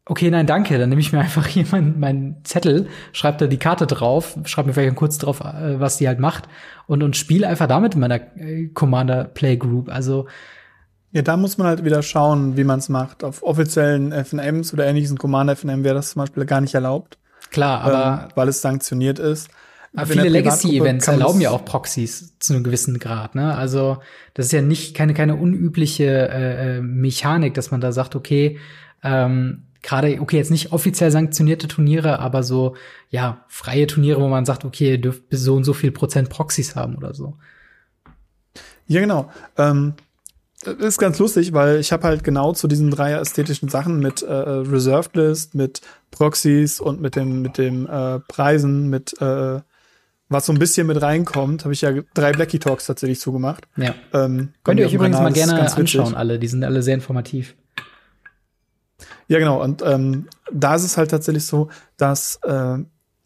okay, 0.05 0.29
nein, 0.31 0.47
danke, 0.47 0.77
dann 0.77 0.89
nehme 0.89 1.01
ich 1.01 1.13
mir 1.13 1.19
einfach 1.19 1.47
hier 1.47 1.65
meinen 1.71 1.99
mein 1.99 2.37
Zettel, 2.43 2.87
schreibe 3.13 3.37
da 3.37 3.47
die 3.47 3.57
Karte 3.57 3.87
drauf, 3.87 4.37
schreibe 4.45 4.69
mir 4.69 4.73
vielleicht 4.73 4.95
kurz 4.95 5.17
drauf, 5.17 5.41
äh, 5.41 5.79
was 5.79 5.97
die 5.97 6.07
halt 6.07 6.19
macht 6.19 6.47
und, 6.87 7.03
und 7.03 7.15
spiele 7.15 7.47
einfach 7.47 7.67
damit 7.67 7.95
in 7.95 8.01
meiner 8.01 8.19
äh, 8.37 8.67
Commander 8.73 9.25
Play 9.25 9.57
Group. 9.57 9.89
Also 9.89 10.27
ja, 11.13 11.21
da 11.21 11.35
muss 11.35 11.57
man 11.57 11.67
halt 11.67 11.83
wieder 11.83 12.01
schauen, 12.03 12.55
wie 12.55 12.63
man 12.63 12.79
es 12.79 12.87
macht. 12.87 13.23
Auf 13.23 13.43
offiziellen 13.43 14.13
FNMs 14.13 14.73
oder 14.73 14.85
ähnlichen 14.85 15.17
Commander 15.17 15.55
FNM 15.55 15.83
wäre 15.83 15.95
das 15.95 16.11
zum 16.11 16.21
Beispiel 16.21 16.45
gar 16.45 16.61
nicht 16.61 16.73
erlaubt. 16.73 17.17
Klar, 17.49 17.81
aber 17.81 18.23
ähm, 18.23 18.31
weil 18.35 18.47
es 18.47 18.61
sanktioniert 18.61 19.19
ist. 19.19 19.49
Aber 19.93 20.07
viele 20.07 20.29
Legacy-Events 20.29 21.09
erlauben 21.09 21.41
ja 21.41 21.51
auch 21.51 21.65
Proxys 21.65 22.39
zu 22.39 22.53
einem 22.53 22.63
gewissen 22.63 22.97
Grad. 22.97 23.35
Ne? 23.35 23.53
Also 23.53 23.97
das 24.33 24.45
ist 24.45 24.53
ja 24.53 24.61
nicht 24.61 24.95
keine 24.95 25.13
keine 25.13 25.35
unübliche 25.35 26.29
äh, 26.29 26.77
äh 26.77 26.81
Mechanik, 26.81 27.55
dass 27.55 27.71
man 27.71 27.81
da 27.81 27.91
sagt, 27.91 28.15
okay, 28.15 28.57
ähm, 29.03 29.63
gerade, 29.81 30.19
okay, 30.21 30.37
jetzt 30.37 30.51
nicht 30.51 30.71
offiziell 30.71 31.11
sanktionierte 31.11 31.67
Turniere, 31.67 32.19
aber 32.19 32.43
so, 32.43 32.75
ja, 33.09 33.43
freie 33.47 33.87
Turniere, 33.87 34.21
wo 34.21 34.27
man 34.27 34.45
sagt, 34.45 34.65
okay, 34.65 34.91
ihr 34.91 35.01
dürft 35.01 35.29
bis 35.29 35.41
so 35.41 35.55
und 35.55 35.63
so 35.63 35.73
viel 35.73 35.91
Prozent 35.91 36.29
Proxys 36.29 36.75
haben 36.75 36.95
oder 36.95 37.13
so. 37.13 37.37
Ja, 38.87 38.99
genau. 38.99 39.31
Ähm, 39.57 39.93
das 40.63 40.75
ist 40.75 40.97
ganz 40.99 41.17
lustig, 41.17 41.53
weil 41.53 41.79
ich 41.79 41.91
habe 41.91 42.03
halt 42.03 42.23
genau 42.23 42.53
zu 42.53 42.67
diesen 42.67 42.91
drei 42.91 43.13
ästhetischen 43.13 43.69
Sachen 43.69 43.99
mit 43.99 44.21
äh, 44.21 44.31
Reserved 44.31 45.15
List, 45.15 45.55
mit 45.55 45.81
Proxys 46.11 46.79
und 46.79 47.01
mit 47.01 47.15
dem 47.15 47.41
mit 47.41 47.57
dem 47.57 47.87
äh, 47.87 48.19
Preisen, 48.19 48.89
mit 48.89 49.19
äh, 49.21 49.59
was 50.29 50.45
so 50.45 50.53
ein 50.53 50.59
bisschen 50.59 50.87
mit 50.87 51.01
reinkommt, 51.01 51.65
habe 51.65 51.73
ich 51.73 51.81
ja 51.81 51.91
drei 52.13 52.31
Blackie 52.31 52.59
Talks 52.59 52.85
tatsächlich 52.85 53.19
zugemacht. 53.19 53.67
Ja. 53.75 53.95
Ähm, 54.13 54.53
Könnt 54.63 54.79
ihr 54.79 54.85
euch 54.85 54.93
übrigens 54.93 55.17
mal 55.17 55.33
gerne 55.33 55.59
anschauen, 55.59 56.15
alle. 56.15 56.37
Die 56.37 56.47
sind 56.47 56.63
alle 56.63 56.83
sehr 56.83 56.93
informativ. 56.93 57.55
Ja, 59.27 59.39
genau. 59.39 59.61
Und 59.61 59.81
ähm, 59.85 60.27
da 60.51 60.75
ist 60.75 60.83
es 60.83 60.97
halt 60.97 61.11
tatsächlich 61.11 61.45
so, 61.45 61.69
dass 61.97 62.39
äh, 62.43 62.49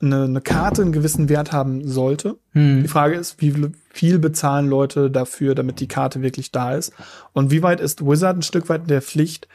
eine, 0.01 0.23
eine 0.23 0.41
Karte 0.41 0.82
einen 0.82 0.91
gewissen 0.91 1.30
Wert 1.30 1.51
haben 1.51 1.88
sollte. 1.88 2.38
Hm. 2.51 2.84
Die 2.84 2.88
Frage 2.88 3.15
ist, 3.15 3.41
wie 3.41 3.71
viel 3.89 4.19
bezahlen 4.19 4.67
Leute 4.67 5.09
dafür, 5.09 5.55
damit 5.55 5.80
die 5.80 5.88
Karte 5.88 6.21
wirklich 6.21 6.51
da 6.51 6.76
ist? 6.76 6.93
Und 7.34 7.51
wie 7.51 7.63
weit 7.63 7.80
ist 7.80 8.05
Wizard 8.05 8.38
ein 8.38 8.41
Stück 8.41 8.69
weit 8.69 8.84
in 8.84 8.88
der 8.88 9.01
Pflicht, 9.01 9.47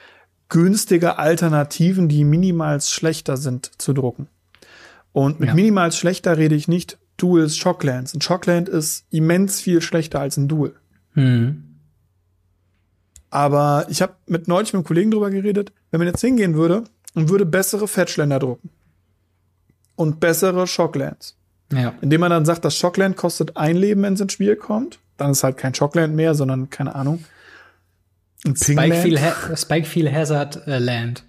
günstige 0.48 1.18
Alternativen, 1.18 2.08
die 2.08 2.24
minimal 2.24 2.80
schlechter 2.80 3.36
sind, 3.36 3.70
zu 3.80 3.92
drucken? 3.92 4.28
Und 5.12 5.40
mit 5.40 5.48
ja. 5.48 5.54
minimal 5.54 5.92
schlechter 5.92 6.38
rede 6.38 6.54
ich 6.54 6.68
nicht 6.68 6.98
Duels 7.16 7.56
Shocklands. 7.56 8.14
Ein 8.14 8.20
Shockland 8.20 8.68
ist 8.68 9.04
immens 9.10 9.60
viel 9.60 9.82
schlechter 9.82 10.20
als 10.20 10.36
ein 10.36 10.48
Duel. 10.48 10.74
Hm. 11.12 11.64
Aber 13.28 13.86
ich 13.88 14.02
habe 14.02 14.14
mit 14.26 14.48
neulich 14.48 14.72
mit 14.72 14.78
einem 14.78 14.84
Kollegen 14.84 15.10
drüber 15.10 15.30
geredet, 15.30 15.72
wenn 15.90 15.98
man 15.98 16.08
jetzt 16.08 16.20
hingehen 16.20 16.54
würde 16.54 16.84
und 17.14 17.28
würde 17.28 17.46
bessere 17.46 17.88
Fetchländer 17.88 18.38
drucken 18.38 18.70
und 19.96 20.20
bessere 20.20 20.66
Shocklands. 20.66 21.36
Ja. 21.72 21.94
Indem 22.00 22.20
man 22.20 22.30
dann 22.30 22.44
sagt, 22.44 22.64
das 22.64 22.76
Shockland 22.76 23.16
kostet 23.16 23.56
ein 23.56 23.76
Leben, 23.76 24.02
wenn 24.02 24.14
es 24.14 24.20
ins 24.20 24.32
Spiel 24.32 24.56
kommt, 24.56 24.98
dann 25.16 25.30
ist 25.30 25.44
halt 25.44 25.56
kein 25.56 25.74
Shockland 25.74 26.14
mehr, 26.14 26.34
sondern 26.34 26.70
keine 26.70 26.94
Ahnung. 26.94 27.24
Ein 28.44 28.56
Spikefield, 28.56 29.20
ha 29.20 29.56
Spikefield 29.56 30.12
Hazard 30.12 30.66
äh, 30.66 30.78
Land. 30.78 31.24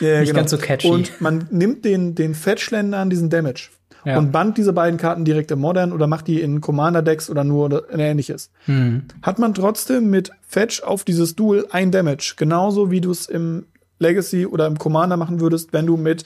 Ja, 0.00 0.20
Nicht 0.20 0.28
genau. 0.28 0.40
ganz 0.40 0.50
so 0.52 0.58
catchy. 0.58 0.88
Und 0.88 1.20
man 1.20 1.48
nimmt 1.50 1.84
den, 1.84 2.14
den 2.14 2.34
Fetchländern 2.34 3.10
diesen 3.10 3.30
Damage 3.30 3.70
ja. 4.04 4.18
und 4.18 4.32
band 4.32 4.56
diese 4.56 4.72
beiden 4.72 4.98
Karten 4.98 5.24
direkt 5.24 5.50
im 5.50 5.58
Modern 5.58 5.92
oder 5.92 6.06
macht 6.06 6.28
die 6.28 6.40
in 6.40 6.60
Commander-Decks 6.60 7.28
oder 7.28 7.44
nur 7.44 7.66
oder 7.66 7.90
ähnliches. 7.90 8.50
Hm. 8.66 9.04
Hat 9.22 9.38
man 9.38 9.54
trotzdem 9.54 10.10
mit 10.10 10.30
Fetch 10.46 10.82
auf 10.82 11.04
dieses 11.04 11.34
Duel 11.34 11.66
ein 11.70 11.90
Damage. 11.90 12.34
Genauso 12.36 12.90
wie 12.90 13.00
du 13.00 13.10
es 13.10 13.26
im 13.26 13.66
Legacy 13.98 14.46
oder 14.46 14.66
im 14.66 14.78
Commander 14.78 15.16
machen 15.16 15.40
würdest, 15.40 15.72
wenn 15.72 15.86
du 15.86 15.96
mit, 15.96 16.24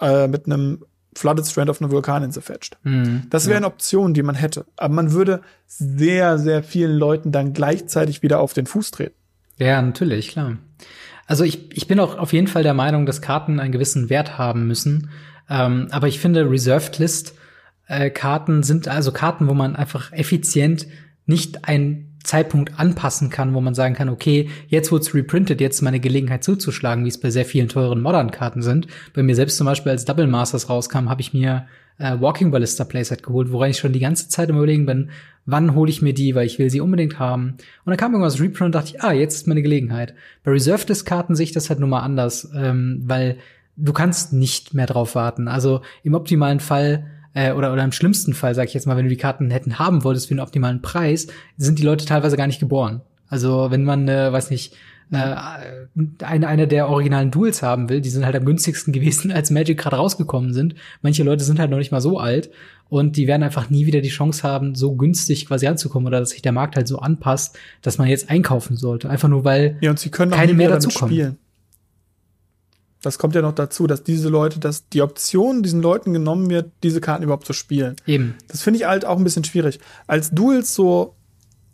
äh, 0.00 0.28
mit 0.28 0.46
einem 0.46 0.84
Flooded 1.16 1.46
Strand 1.46 1.70
auf 1.70 1.80
eine 1.80 1.90
Vulkaninsel 1.90 2.42
fetcht. 2.42 2.76
Hm. 2.82 3.22
Das 3.30 3.46
wäre 3.46 3.56
eine 3.56 3.66
Option, 3.66 4.12
die 4.14 4.22
man 4.22 4.34
hätte. 4.34 4.66
Aber 4.76 4.94
man 4.94 5.12
würde 5.12 5.40
sehr, 5.66 6.38
sehr 6.38 6.62
vielen 6.62 6.96
Leuten 6.96 7.32
dann 7.32 7.52
gleichzeitig 7.52 8.22
wieder 8.22 8.40
auf 8.40 8.52
den 8.52 8.66
Fuß 8.66 8.90
treten. 8.90 9.14
Ja, 9.58 9.80
natürlich, 9.80 10.28
klar. 10.28 10.58
Also 11.26 11.42
ich, 11.44 11.74
ich 11.76 11.88
bin 11.88 11.98
auch 11.98 12.18
auf 12.18 12.32
jeden 12.32 12.46
Fall 12.46 12.62
der 12.62 12.74
Meinung, 12.74 13.06
dass 13.06 13.22
Karten 13.22 13.58
einen 13.58 13.72
gewissen 13.72 14.10
Wert 14.10 14.38
haben 14.38 14.66
müssen. 14.66 15.10
Ähm, 15.48 15.88
aber 15.90 16.06
ich 16.06 16.20
finde, 16.20 16.50
Reserved 16.50 16.98
List 16.98 17.34
äh, 17.88 18.10
Karten 18.10 18.62
sind 18.62 18.88
also 18.88 19.12
Karten, 19.12 19.48
wo 19.48 19.54
man 19.54 19.74
einfach 19.76 20.12
effizient 20.12 20.86
nicht 21.24 21.66
einen 21.66 22.05
Zeitpunkt 22.26 22.78
anpassen 22.78 23.30
kann, 23.30 23.54
wo 23.54 23.60
man 23.60 23.74
sagen 23.74 23.94
kann, 23.94 24.08
okay, 24.08 24.50
jetzt 24.68 24.92
wird's 24.92 25.14
reprintet, 25.14 25.60
jetzt 25.60 25.76
ist 25.76 25.82
meine 25.82 26.00
Gelegenheit 26.00 26.44
zuzuschlagen, 26.44 27.04
wie 27.04 27.08
es 27.08 27.20
bei 27.20 27.30
sehr 27.30 27.44
vielen 27.44 27.68
teuren 27.68 28.02
Modern-Karten 28.02 28.62
sind. 28.62 28.88
Bei 29.14 29.22
mir 29.22 29.34
selbst 29.34 29.56
zum 29.56 29.66
Beispiel, 29.66 29.92
als 29.92 30.04
Double 30.04 30.26
Masters 30.26 30.68
rauskam, 30.68 31.08
habe 31.08 31.20
ich 31.20 31.32
mir 31.32 31.66
äh, 31.98 32.20
Walking 32.20 32.50
Ballista 32.50 32.84
Playset 32.84 33.22
geholt, 33.22 33.52
woran 33.52 33.70
ich 33.70 33.78
schon 33.78 33.92
die 33.92 34.00
ganze 34.00 34.28
Zeit 34.28 34.50
im 34.50 34.56
Überlegen 34.56 34.86
bin, 34.86 35.10
wann 35.46 35.74
hole 35.74 35.90
ich 35.90 36.02
mir 36.02 36.12
die, 36.12 36.34
weil 36.34 36.46
ich 36.46 36.58
will 36.58 36.68
sie 36.70 36.80
unbedingt 36.80 37.18
haben. 37.18 37.50
Und 37.84 37.90
dann 37.90 37.96
kam 37.96 38.12
irgendwas 38.12 38.40
Reprint 38.40 38.66
und 38.66 38.74
dachte 38.74 38.90
ich, 38.94 39.02
ah, 39.02 39.12
jetzt 39.12 39.34
ist 39.34 39.46
meine 39.46 39.62
Gelegenheit. 39.62 40.14
Bei 40.44 40.50
Reserved 40.50 41.06
Karten 41.06 41.36
sehe 41.36 41.44
ich 41.44 41.52
das 41.52 41.70
halt 41.70 41.78
nur 41.78 41.88
mal 41.88 42.00
anders, 42.00 42.50
ähm, 42.54 43.02
weil 43.06 43.36
du 43.76 43.92
kannst 43.92 44.32
nicht 44.32 44.74
mehr 44.74 44.86
drauf 44.86 45.14
warten. 45.14 45.48
Also 45.48 45.82
im 46.02 46.14
optimalen 46.14 46.60
Fall 46.60 47.06
äh, 47.36 47.52
oder, 47.52 47.72
oder 47.72 47.84
im 47.84 47.92
schlimmsten 47.92 48.32
Fall, 48.32 48.54
sag 48.54 48.68
ich 48.68 48.74
jetzt 48.74 48.86
mal, 48.86 48.96
wenn 48.96 49.04
du 49.04 49.10
die 49.10 49.18
Karten 49.18 49.50
hätten 49.50 49.78
haben 49.78 50.04
wolltest 50.04 50.28
für 50.28 50.32
einen 50.32 50.40
optimalen 50.40 50.80
Preis, 50.80 51.26
sind 51.58 51.78
die 51.78 51.82
Leute 51.82 52.06
teilweise 52.06 52.36
gar 52.38 52.46
nicht 52.46 52.60
geboren. 52.60 53.02
Also 53.28 53.70
wenn 53.70 53.84
man, 53.84 54.08
äh, 54.08 54.32
weiß 54.32 54.50
nicht, 54.50 54.74
äh, 55.12 55.34
eine, 56.24 56.48
eine 56.48 56.66
der 56.66 56.88
originalen 56.88 57.30
Duels 57.30 57.62
haben 57.62 57.90
will, 57.90 58.00
die 58.00 58.08
sind 58.08 58.24
halt 58.24 58.36
am 58.36 58.46
günstigsten 58.46 58.92
gewesen, 58.94 59.30
als 59.30 59.50
Magic 59.50 59.78
gerade 59.78 59.96
rausgekommen 59.96 60.54
sind. 60.54 60.76
Manche 61.02 61.24
Leute 61.24 61.44
sind 61.44 61.58
halt 61.58 61.70
noch 61.70 61.76
nicht 61.76 61.92
mal 61.92 62.00
so 62.00 62.18
alt 62.18 62.50
und 62.88 63.18
die 63.18 63.26
werden 63.26 63.42
einfach 63.42 63.68
nie 63.68 63.84
wieder 63.84 64.00
die 64.00 64.08
Chance 64.08 64.42
haben, 64.42 64.74
so 64.74 64.96
günstig 64.96 65.46
quasi 65.46 65.66
anzukommen 65.66 66.06
oder 66.06 66.20
dass 66.20 66.30
sich 66.30 66.40
der 66.40 66.52
Markt 66.52 66.74
halt 66.74 66.88
so 66.88 67.00
anpasst, 67.00 67.58
dass 67.82 67.98
man 67.98 68.08
jetzt 68.08 68.30
einkaufen 68.30 68.76
sollte. 68.76 69.10
Einfach 69.10 69.28
nur 69.28 69.44
weil 69.44 69.76
ja, 69.82 69.90
und 69.90 69.98
sie 69.98 70.10
können 70.10 70.32
keine 70.32 70.54
mehr 70.54 70.70
dazu 70.70 70.88
kommen. 70.88 71.36
Das 73.06 73.18
kommt 73.18 73.34
ja 73.34 73.42
noch 73.42 73.54
dazu, 73.54 73.86
dass 73.86 74.02
diese 74.02 74.28
Leute, 74.28 74.58
dass 74.58 74.88
die 74.88 75.00
Option 75.00 75.62
diesen 75.62 75.80
Leuten 75.80 76.12
genommen 76.12 76.50
wird, 76.50 76.72
diese 76.82 77.00
Karten 77.00 77.22
überhaupt 77.22 77.46
zu 77.46 77.52
spielen. 77.52 77.96
Eben. 78.06 78.34
Das 78.48 78.62
finde 78.62 78.80
ich 78.80 78.86
halt 78.86 79.04
auch 79.04 79.16
ein 79.16 79.24
bisschen 79.24 79.44
schwierig. 79.44 79.78
Als 80.06 80.30
Duels 80.30 80.74
so 80.74 81.14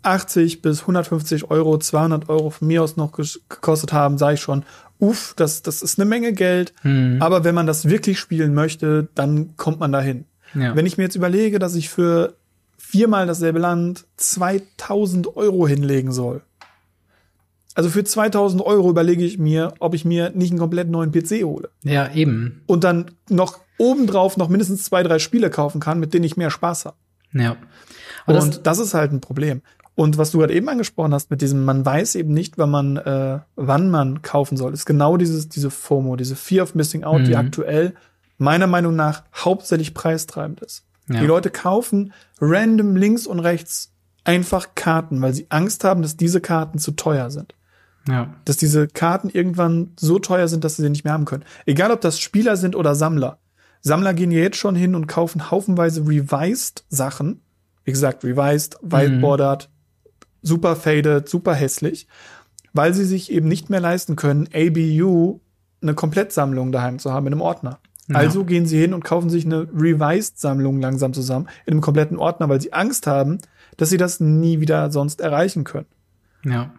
80 0.02 0.62
bis 0.62 0.82
150 0.82 1.50
Euro, 1.50 1.78
200 1.78 2.28
Euro 2.28 2.50
von 2.50 2.68
mir 2.68 2.82
aus 2.82 2.96
noch 2.96 3.12
gekostet 3.12 3.92
haben, 3.92 4.18
sage 4.18 4.34
ich 4.34 4.40
schon, 4.40 4.64
uff, 4.98 5.34
das, 5.36 5.62
das 5.62 5.82
ist 5.82 5.98
eine 5.98 6.08
Menge 6.08 6.32
Geld. 6.32 6.74
Hm. 6.82 7.18
Aber 7.20 7.44
wenn 7.44 7.54
man 7.54 7.66
das 7.66 7.88
wirklich 7.88 8.18
spielen 8.18 8.54
möchte, 8.54 9.08
dann 9.14 9.56
kommt 9.56 9.80
man 9.80 9.92
dahin. 9.92 10.26
Ja. 10.54 10.76
Wenn 10.76 10.86
ich 10.86 10.98
mir 10.98 11.04
jetzt 11.04 11.16
überlege, 11.16 11.58
dass 11.58 11.74
ich 11.74 11.88
für 11.88 12.36
viermal 12.76 13.26
dasselbe 13.26 13.58
Land 13.58 14.04
2000 14.16 15.36
Euro 15.36 15.66
hinlegen 15.66 16.12
soll. 16.12 16.42
Also 17.74 17.88
für 17.88 18.04
2000 18.04 18.62
Euro 18.62 18.90
überlege 18.90 19.24
ich 19.24 19.38
mir, 19.38 19.72
ob 19.78 19.94
ich 19.94 20.04
mir 20.04 20.30
nicht 20.34 20.50
einen 20.50 20.58
komplett 20.58 20.90
neuen 20.90 21.10
PC 21.10 21.42
hole. 21.44 21.70
ja, 21.82 22.10
eben. 22.12 22.62
Und 22.66 22.84
dann 22.84 23.12
noch 23.30 23.58
obendrauf 23.78 24.36
noch 24.36 24.48
mindestens 24.48 24.84
zwei, 24.84 25.02
drei 25.02 25.18
Spiele 25.18 25.48
kaufen 25.50 25.80
kann, 25.80 25.98
mit 25.98 26.12
denen 26.14 26.24
ich 26.24 26.36
mehr 26.36 26.50
Spaß 26.50 26.84
habe. 26.84 26.96
Ja. 27.32 27.56
Aber 28.26 28.34
das, 28.34 28.44
Und 28.44 28.66
das, 28.66 28.78
ist 28.78 28.94
halt 28.94 29.12
ein 29.12 29.20
Problem. 29.20 29.62
Und 29.94 30.18
was 30.18 30.30
du 30.30 30.38
gerade 30.38 30.54
eben 30.54 30.68
angesprochen 30.68 31.12
hast 31.14 31.30
mit 31.30 31.40
diesem, 31.42 31.64
man 31.64 31.84
weiß 31.84 32.14
eben 32.14 32.32
nicht, 32.32 32.58
wann 32.58 32.70
man, 32.70 32.96
äh, 32.98 33.40
wann 33.56 33.90
man 33.90 34.22
kaufen 34.22 34.56
soll, 34.56 34.72
ist 34.72 34.86
genau 34.86 35.16
dieses, 35.16 35.48
diese 35.48 35.70
FOMO, 35.70 36.16
diese 36.16 36.36
Fear 36.36 36.62
of 36.64 36.74
Missing 36.74 37.04
Out, 37.04 37.22
die 37.26 37.30
Mhm. 37.32 37.36
aktuell 37.36 37.94
meiner 38.38 38.66
Meinung 38.66 38.96
nach 38.96 39.24
hauptsächlich 39.34 39.94
preistreibend 39.94 40.60
ist. 40.60 40.84
Ja. 41.08 41.20
Die 41.20 41.26
Leute 41.26 41.50
kaufen 41.50 42.12
random 42.40 42.96
links 42.96 43.26
und 43.26 43.40
rechts 43.40 43.92
einfach 44.24 44.68
Karten, 44.74 45.20
weil 45.20 45.34
sie 45.34 45.46
Angst 45.50 45.84
haben, 45.84 46.02
dass 46.02 46.16
diese 46.16 46.40
Karten 46.40 46.78
zu 46.78 46.92
teuer 46.92 47.30
sind. 47.30 47.54
Ja. 48.09 48.34
Dass 48.44 48.57
diese 48.57 48.88
Karten 48.88 49.28
irgendwann 49.30 49.92
so 49.98 50.18
teuer 50.18 50.48
sind, 50.48 50.64
dass 50.64 50.76
sie 50.76 50.82
sie 50.82 50.90
nicht 50.90 51.05
mehr 51.05 51.12
haben 51.12 51.24
können. 51.24 51.44
Egal, 51.66 51.90
ob 51.90 52.00
das 52.00 52.18
Spieler 52.18 52.57
sind 52.57 52.74
oder 52.74 52.94
Sammler. 52.94 53.38
Sammler 53.80 54.14
gehen 54.14 54.30
ja 54.30 54.40
jetzt 54.40 54.57
schon 54.57 54.74
hin 54.74 54.94
und 54.94 55.07
kaufen 55.07 55.50
haufenweise 55.50 56.07
Revised 56.07 56.84
Sachen. 56.88 57.42
Wie 57.84 57.92
gesagt, 57.92 58.24
Revised, 58.24 58.78
Whiteboarded, 58.82 59.68
super 60.40 60.76
faded, 60.76 61.28
super 61.28 61.55
hässlich, 61.55 62.07
weil 62.72 62.94
sie 62.94 63.05
sich 63.05 63.30
eben 63.30 63.48
nicht 63.48 63.70
mehr 63.70 63.80
leisten 63.80 64.14
können, 64.16 64.48
ABU 64.53 65.40
eine 65.80 65.94
Komplettsammlung 65.94 66.70
daheim 66.70 67.00
zu 67.00 67.12
haben 67.12 67.26
in 67.26 67.32
einem 67.32 67.42
Ordner. 67.42 67.80
Ja. 68.09 68.16
Also 68.16 68.44
gehen 68.44 68.66
sie 68.66 68.78
hin 68.80 68.94
und 68.94 69.05
kaufen 69.05 69.30
sich 69.30 69.44
eine 69.44 69.68
Revised-Sammlung 69.72 70.80
langsam 70.80 71.12
zusammen 71.12 71.48
in 71.66 71.72
einem 71.72 71.80
kompletten 71.80 72.18
Ordner, 72.18 72.48
weil 72.48 72.61
sie 72.61 72.72
Angst 72.72 73.07
haben, 73.07 73.38
dass 73.76 73.90
sie 73.90 73.96
das 73.96 74.20
nie 74.20 74.61
wieder 74.61 74.90
sonst 74.92 75.20
erreichen 75.20 75.64
können. 75.64 75.86
Ja. 76.44 76.72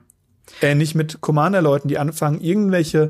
Ähnlich 0.62 0.96
mit 0.96 1.22
Commander-Leuten, 1.22 1.88
die 1.88 1.98
anfangen, 1.98 2.42
irgendwelche 2.42 3.10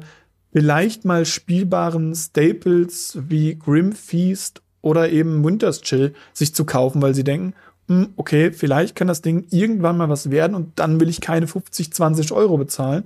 vielleicht 0.52 1.04
mal 1.06 1.26
spielbaren 1.26 2.14
Staples 2.16 3.18
wie 3.28 3.56
Grim 3.56 3.92
Feast 3.94 4.62
oder 4.82 5.10
eben 5.10 5.44
Winter's 5.44 5.82
Chill 5.82 6.14
sich 6.34 6.54
zu 6.54 6.66
kaufen, 6.66 7.02
weil 7.02 7.16
sie 7.16 7.24
denken, 7.24 7.54
hm, 7.88 8.10
okay, 8.16 8.52
vielleicht 8.52 8.96
kann 8.96 9.08
das 9.08 9.22
Ding 9.22 9.46
irgendwann 9.50 9.98
mal 9.98 10.10
was 10.10 10.30
werden 10.30 10.56
und 10.56 10.78
dann 10.80 11.00
will 11.00 11.10
ich 11.10 11.22
keine 11.22 11.48
50, 11.48 11.92
20 11.94 12.32
Euro 12.32 12.58
bezahlen. 12.58 13.06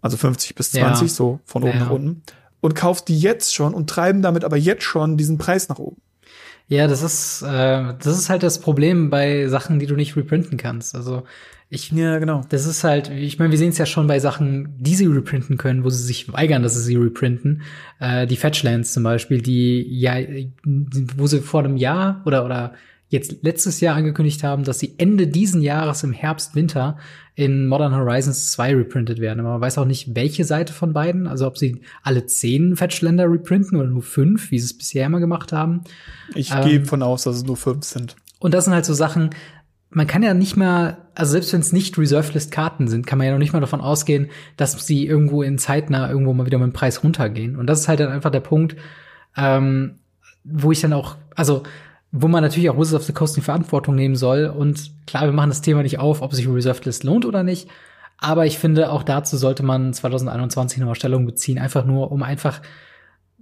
Also 0.00 0.16
50 0.16 0.54
bis 0.54 0.72
Ja. 0.72 0.86
20, 0.86 1.12
so 1.12 1.40
von 1.44 1.62
oben 1.62 1.78
Ja. 1.78 1.84
nach 1.84 1.90
unten. 1.90 2.22
Und 2.60 2.74
kauft 2.74 3.08
die 3.08 3.18
jetzt 3.18 3.54
schon 3.54 3.74
und 3.74 3.90
treiben 3.90 4.22
damit 4.22 4.44
aber 4.44 4.56
jetzt 4.56 4.84
schon 4.84 5.16
diesen 5.16 5.36
Preis 5.38 5.68
nach 5.68 5.78
oben. 5.78 6.00
Ja, 6.68 6.86
das 6.86 7.02
ist, 7.02 7.42
äh, 7.42 7.94
das 7.98 8.18
ist 8.18 8.30
halt 8.30 8.42
das 8.42 8.60
Problem 8.60 9.10
bei 9.10 9.46
Sachen, 9.48 9.78
die 9.78 9.86
du 9.86 9.94
nicht 9.94 10.16
reprinten 10.16 10.56
kannst. 10.56 10.94
Also 10.94 11.24
ich, 11.68 11.90
Ja, 11.90 12.18
genau. 12.18 12.42
das 12.50 12.66
ist 12.66 12.84
halt, 12.84 13.10
ich 13.10 13.38
meine, 13.38 13.50
wir 13.50 13.58
sehen 13.58 13.70
es 13.70 13.78
ja 13.78 13.86
schon 13.86 14.06
bei 14.06 14.18
Sachen, 14.18 14.74
die 14.78 14.94
sie 14.94 15.06
reprinten 15.06 15.56
können, 15.56 15.84
wo 15.84 15.90
sie 15.90 16.02
sich 16.02 16.32
weigern, 16.32 16.62
dass 16.62 16.74
sie 16.74 16.82
sie 16.82 16.96
reprinten. 16.96 17.62
Äh, 17.98 18.26
die 18.26 18.36
Fetchlands 18.36 18.92
zum 18.92 19.02
Beispiel, 19.02 19.40
die 19.40 19.86
ja, 19.98 20.16
wo 20.64 21.26
sie 21.26 21.40
vor 21.40 21.64
einem 21.64 21.76
Jahr 21.76 22.22
oder 22.26 22.44
oder 22.44 22.74
jetzt 23.12 23.42
letztes 23.42 23.80
Jahr 23.80 23.94
angekündigt 23.94 24.42
haben, 24.42 24.64
dass 24.64 24.78
sie 24.78 24.94
Ende 24.96 25.26
diesen 25.28 25.60
Jahres 25.60 26.02
im 26.02 26.12
Herbst, 26.12 26.54
Winter 26.54 26.96
in 27.34 27.66
Modern 27.66 27.94
Horizons 27.94 28.52
2 28.52 28.74
reprintet 28.74 29.20
werden. 29.20 29.40
Aber 29.40 29.50
man 29.50 29.60
weiß 29.60 29.78
auch 29.78 29.84
nicht, 29.84 30.14
welche 30.16 30.44
Seite 30.44 30.72
von 30.72 30.94
beiden. 30.94 31.26
Also 31.26 31.46
ob 31.46 31.58
sie 31.58 31.82
alle 32.02 32.26
zehn 32.26 32.74
Fetchländer 32.74 33.30
reprinten 33.30 33.78
oder 33.78 33.88
nur 33.88 34.02
fünf, 34.02 34.50
wie 34.50 34.58
sie 34.58 34.64
es 34.64 34.76
bisher 34.76 35.06
immer 35.06 35.20
gemacht 35.20 35.52
haben. 35.52 35.82
Ich 36.34 36.52
Ähm, 36.52 36.64
gehe 36.64 36.84
von 36.84 37.02
aus, 37.02 37.24
dass 37.24 37.36
es 37.36 37.44
nur 37.44 37.56
fünf 37.56 37.84
sind. 37.84 38.16
Und 38.38 38.54
das 38.54 38.64
sind 38.64 38.72
halt 38.72 38.86
so 38.86 38.94
Sachen, 38.94 39.30
man 39.90 40.06
kann 40.06 40.22
ja 40.22 40.32
nicht 40.32 40.56
mal, 40.56 40.96
also 41.14 41.32
selbst 41.32 41.52
wenn 41.52 41.60
es 41.60 41.72
nicht 41.72 41.98
Reserved 41.98 42.32
List 42.32 42.50
Karten 42.50 42.88
sind, 42.88 43.06
kann 43.06 43.18
man 43.18 43.26
ja 43.26 43.32
noch 43.34 43.38
nicht 43.38 43.52
mal 43.52 43.60
davon 43.60 43.82
ausgehen, 43.82 44.30
dass 44.56 44.86
sie 44.86 45.06
irgendwo 45.06 45.42
in 45.42 45.58
zeitnah 45.58 46.08
irgendwo 46.08 46.32
mal 46.32 46.46
wieder 46.46 46.58
mit 46.58 46.68
dem 46.68 46.72
Preis 46.72 47.04
runtergehen. 47.04 47.56
Und 47.56 47.66
das 47.66 47.80
ist 47.80 47.88
halt 47.88 48.00
dann 48.00 48.10
einfach 48.10 48.30
der 48.30 48.40
Punkt, 48.40 48.76
ähm, 49.36 49.98
wo 50.44 50.72
ich 50.72 50.80
dann 50.80 50.94
auch, 50.94 51.16
also 51.36 51.62
wo 52.12 52.28
man 52.28 52.42
natürlich 52.42 52.68
auch 52.68 52.78
Wizards 52.78 52.94
of 52.94 53.02
the 53.04 53.12
Coast 53.14 53.36
die 53.36 53.40
Verantwortung 53.40 53.94
nehmen 53.94 54.16
soll. 54.16 54.46
Und 54.46 54.92
klar, 55.06 55.24
wir 55.24 55.32
machen 55.32 55.48
das 55.48 55.62
Thema 55.62 55.82
nicht 55.82 55.98
auf, 55.98 56.20
ob 56.20 56.34
sich 56.34 56.46
Reserved 56.46 56.84
List 56.84 57.04
lohnt 57.04 57.24
oder 57.24 57.42
nicht. 57.42 57.68
Aber 58.18 58.46
ich 58.46 58.58
finde, 58.58 58.92
auch 58.92 59.02
dazu 59.02 59.36
sollte 59.36 59.62
man 59.62 59.92
2021 59.92 60.78
nochmal 60.78 60.94
Stellung 60.94 61.26
beziehen, 61.26 61.58
einfach 61.58 61.84
nur, 61.84 62.12
um 62.12 62.22
einfach 62.22 62.60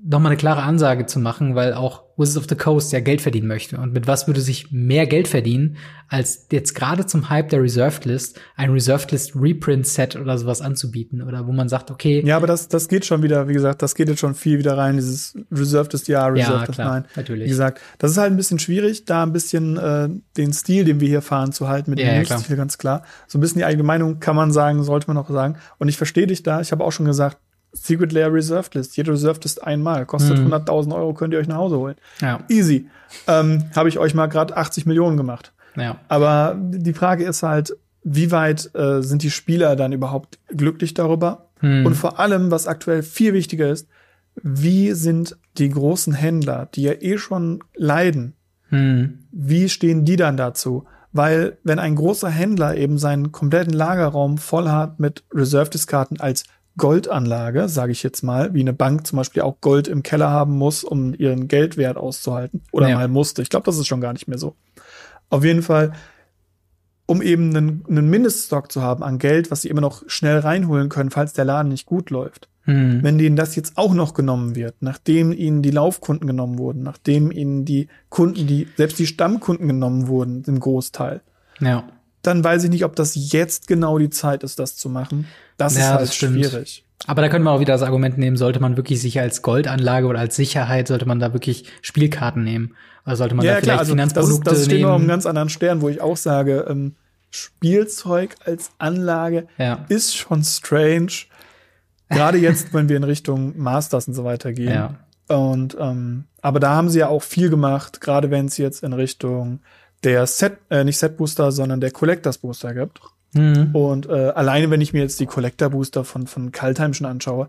nochmal 0.03 0.32
eine 0.32 0.38
klare 0.38 0.62
Ansage 0.62 1.07
zu 1.07 1.18
machen, 1.18 1.55
weil 1.55 1.74
auch 1.74 2.05
Wizards 2.16 2.38
of 2.38 2.46
the 2.48 2.55
Coast 2.55 2.92
ja 2.92 3.01
Geld 3.01 3.20
verdienen 3.20 3.46
möchte. 3.46 3.78
Und 3.78 3.92
mit 3.92 4.07
was 4.07 4.26
würde 4.26 4.40
sich 4.40 4.70
mehr 4.70 5.07
Geld 5.07 5.28
verdienen, 5.28 5.76
als 6.09 6.46
jetzt 6.53 6.74
gerade 6.74 7.07
zum 7.07 7.30
Hype 7.30 7.48
der 7.48 7.62
Reserved 7.62 8.05
List 8.05 8.38
ein 8.57 8.70
Reserved 8.70 9.11
List 9.12 9.32
Reprint 9.34 9.86
Set 9.86 10.16
oder 10.16 10.38
sowas 10.38 10.61
anzubieten? 10.61 11.22
Oder 11.22 11.46
wo 11.46 11.53
man 11.53 11.68
sagt, 11.68 11.90
okay, 11.90 12.22
Ja, 12.24 12.36
aber 12.36 12.46
das, 12.46 12.68
das 12.68 12.88
geht 12.88 13.05
schon 13.05 13.22
wieder, 13.22 13.48
wie 13.48 13.53
gesagt, 13.53 13.82
das 13.82 13.94
geht 13.94 14.09
jetzt 14.09 14.20
schon 14.20 14.34
viel 14.34 14.59
wieder 14.59 14.76
rein, 14.76 14.96
dieses 14.96 15.34
Reserved 15.51 15.94
ist 15.94 16.09
ja, 16.09 16.26
Reserved 16.26 16.68
ist 16.68 16.74
klar, 16.74 17.01
nein. 17.01 17.05
natürlich. 17.16 17.46
Wie 17.46 17.51
gesagt, 17.51 17.80
das 17.98 18.12
ist 18.12 18.18
halt 18.18 18.32
ein 18.32 18.36
bisschen 18.36 18.59
schwierig, 18.59 19.05
da 19.05 19.22
ein 19.22 19.32
bisschen 19.32 19.76
äh, 19.76 20.09
den 20.36 20.53
Stil, 20.53 20.84
den 20.84 21.01
wir 21.01 21.09
hier 21.09 21.22
fahren, 21.22 21.53
zu 21.53 21.68
halten 21.68 21.90
mit 21.90 22.01
Ja, 22.01 22.07
dem 22.07 22.22
ja, 22.22 22.34
News-Stil, 22.34 22.57
ganz 22.57 22.78
klar. 22.78 23.03
So 23.28 23.38
ein 23.38 23.40
bisschen 23.40 23.59
die 23.59 23.64
eigene 23.64 23.84
Meinung 23.84 24.20
kann 24.20 24.36
man 24.36 24.53
sagen, 24.53 24.82
sollte 24.82 25.07
man 25.09 25.16
auch 25.16 25.28
sagen. 25.30 25.57
Und 25.78 25.88
ich 25.88 25.96
verstehe 25.96 26.26
dich 26.26 26.42
da, 26.42 26.61
ich 26.61 26.72
habe 26.72 26.84
auch 26.84 26.92
schon 26.92 27.07
gesagt, 27.07 27.38
Secret 27.73 28.12
Lair 28.12 28.33
Reserved 28.33 28.75
List, 28.75 28.97
jede 28.97 29.12
Reserved 29.12 29.45
List 29.45 29.62
einmal, 29.64 30.07
kostet 30.07 30.39
Mhm. 30.39 30.47
100.000 30.53 30.95
Euro, 30.95 31.14
könnt 31.14 31.33
ihr 31.33 31.39
euch 31.41 31.49
nach 31.49 31.57
Hause 31.57 31.79
holen. 31.79 31.97
ja, 32.21 32.41
Easy. 32.49 32.89
Ähm, 33.27 33.64
habe 33.77 33.89
ich 33.89 33.99
euch 33.99 34.14
mal 34.14 34.27
gerade 34.27 34.57
80 34.57 34.87
Millionen 34.87 35.16
gemacht. 35.16 35.53
ja, 35.77 35.99
Aber 36.09 36.57
die 36.59 36.93
Frage 36.95 37.25
ist 37.25 37.43
halt, 37.43 37.77
wie 38.03 38.31
weit 38.33 38.71
äh, 38.75 39.03
sind 39.03 39.23
die 39.23 39.31
Spieler 39.31 39.77
dann 39.77 39.93
überhaupt 39.93 40.39
glücklich 40.49 40.95
darüber? 40.95 41.51
Hm. 41.61 41.85
Und 41.87 41.95
vor 41.95 42.18
allem, 42.18 42.51
was 42.51 42.66
aktuell 42.66 43.03
viel 43.03 43.35
wichtiger 43.35 43.68
ist, 43.71 43.87
wie 44.43 44.93
sind 44.93 45.37
die 45.59 45.68
großen 45.68 46.14
Händler, 46.14 46.68
die 46.75 46.83
ja 46.83 46.93
eh 47.01 47.18
schon 47.18 47.62
leiden, 47.75 48.35
hm. 48.71 49.18
wie 49.33 49.68
stehen 49.68 50.05
die 50.05 50.16
dann 50.16 50.37
dazu? 50.37 50.85
Weil 51.12 51.59
wenn 51.64 51.79
ein 51.81 51.97
großer 51.97 52.31
Händler 52.31 52.77
eben 52.77 52.97
seinen 52.97 53.33
kompletten 53.33 53.73
Lagerraum 53.75 54.39
voll 54.39 54.68
hat 54.68 55.01
mit 55.01 55.25
Reserved-Karten 55.35 56.21
als 56.21 56.45
Goldanlage, 56.77 57.68
sage 57.68 57.93
ich 57.93 58.03
jetzt 58.03 58.23
mal, 58.23 58.55
wie 58.55 58.61
eine 58.61 58.73
Bank 58.73 59.07
zum 59.07 59.16
Beispiel 59.18 59.43
auch 59.43 59.61
Gold 59.61 59.89
im 59.89 60.03
Keller 60.03 60.31
haben 60.31 60.57
muss, 60.57 60.85
um 60.85 61.14
ihren 61.14 61.49
Geldwert 61.49 61.97
auszuhalten. 61.97 62.62
Oder 62.73 62.89
Ja. 62.89 62.97
mal 62.97 63.09
musste. 63.09 63.43
Ich 63.43 63.51
glaube, 63.51 63.66
das 63.66 63.79
ist 63.79 63.87
schon 63.87 64.01
gar 64.01 64.12
nicht 64.12 64.29
mehr 64.29 64.39
so. 64.39 64.55
Auf 65.29 65.45
jeden 65.45 65.62
Fall, 65.62 65.93
um 67.07 67.23
eben 67.23 67.55
einen, 67.55 67.85
einen 67.89 68.09
Mindeststock 68.09 68.71
zu 68.71 68.83
haben 68.83 69.03
an 69.03 69.18
Geld, 69.18 69.51
was 69.51 69.62
sie 69.62 69.68
immer 69.68 69.81
noch 69.81 70.05
schnell 70.07 70.39
reinholen 70.39 70.89
können, 70.89 71.11
falls 71.11 71.33
der 71.33 71.45
Laden 71.45 71.68
nicht 71.68 71.87
gut 71.87 72.11
läuft. 72.11 72.49
Hm. 72.64 73.03
Wenn 73.03 73.18
denen 73.18 73.37
das 73.37 73.57
jetzt 73.57 73.77
auch 73.77 73.95
noch 73.95 74.14
genommen 74.14 74.55
wird, 74.55 74.77
nachdem 74.81 75.33
ihnen 75.33 75.62
die 75.62 75.71
Laufkunden 75.71 76.27
genommen 76.27 76.59
wurden, 76.59 76.83
nachdem 76.83 77.31
ihnen 77.33 77.64
die 77.64 77.89
Kunden, 78.11 78.47
die, 78.47 78.68
selbst 78.77 78.99
die 78.99 79.07
Stammkunden 79.07 79.66
genommen 79.66 80.09
wurden, 80.09 80.45
im 80.47 80.61
Großteil, 80.61 81.23
ja. 81.61 81.85
Dann 82.23 82.45
weiß 82.45 82.64
ich 82.64 82.71
nicht, 82.71 82.85
ob 82.85 82.97
das 82.97 83.12
jetzt 83.14 83.66
genau 83.66 83.99
die 83.99 84.11
Zeit 84.11 84.43
ist, 84.43 84.59
das 84.59 84.77
zu 84.77 84.89
machen. 84.89 85.27
Das 85.57 85.75
Ja, 85.77 85.81
ist 85.81 85.89
halt 85.91 86.01
das 86.03 86.16
schwierig. 86.16 86.85
Aber 87.07 87.23
da 87.23 87.29
können 87.29 87.45
wir 87.45 87.51
auch 87.51 87.61
wieder 87.61 87.73
das 87.73 87.83
Argument 87.83 88.18
nehmen, 88.18 88.37
sollte 88.37 88.61
man 88.61 88.77
wirklich 88.77 89.01
sich 89.01 89.18
als 89.21 89.41
Goldanlage 89.41 90.07
oder 90.07 90.18
als 90.18 90.37
Sicherheit, 90.37 90.87
sollte 90.89 91.07
man 91.07 91.18
da 91.18 91.33
wirklich 91.33 91.64
Spielkarten 91.81 92.45
nehmen? 92.45 92.75
Oder 93.07 93.16
sollte 93.16 93.35
man 93.35 93.47
da 93.47 93.57
vielleicht 93.57 93.79
also 93.81 93.95
das, 93.95 94.07
ist, 94.07 94.12
Finanzprodukte 94.12 94.51
das 94.51 94.64
steht 94.66 94.83
noch 94.83 94.91
auf 94.91 94.99
einem 94.99 95.09
ganz 95.09 95.25
anderen 95.25 95.49
Stern, 95.49 95.81
wo 95.81 95.89
ich 95.89 96.03
auch 96.03 96.18
sage, 96.18 96.66
ähm, 96.68 96.95
Spielzeug 97.31 98.35
als 98.45 98.71
Anlage 98.79 99.47
Ja. 99.57 99.85
ist 99.89 100.16
schon 100.16 100.45
strange. 100.45 101.12
Gerade 102.11 102.39
jetzt, 102.39 102.73
wenn 102.75 102.89
wir 102.89 102.97
in 102.97 103.05
Richtung 103.05 103.59
Masters 103.59 104.07
und 104.09 104.14
so 104.14 104.25
weiter 104.25 104.53
gehen. 104.53 104.71
Ja. 104.73 104.95
Und 105.29 105.77
ähm, 105.81 106.25
aber 106.43 106.59
da 106.61 106.71
haben 106.75 106.91
sie 106.91 106.99
ja 106.99 107.09
auch 107.09 107.23
viel 107.23 107.51
gemacht, 107.51 108.01
gerade 108.01 108.31
wenn 108.31 108.47
es 108.47 108.59
jetzt 108.59 108.83
in 108.83 108.93
Richtung 108.93 109.61
der 110.05 110.26
Set, 110.26 110.59
äh, 110.70 110.84
nicht 110.84 110.98
Set 110.98 111.16
Booster, 111.16 111.53
sondern 111.53 111.80
der 111.80 111.90
Collectors 111.90 112.38
Booster 112.38 112.74
gibt. 112.74 113.01
Mhm. 113.32 113.74
Und 113.74 114.07
äh, 114.07 114.30
alleine, 114.34 114.70
wenn 114.70 114.80
ich 114.80 114.92
mir 114.92 115.03
jetzt 115.03 115.20
die 115.20 115.26
Collector 115.26 115.70
Booster 115.70 116.05
von 116.05 116.26
von 116.26 116.53
Kaltheim 116.53 116.94
schon 116.94 117.07
anschaue, 117.07 117.48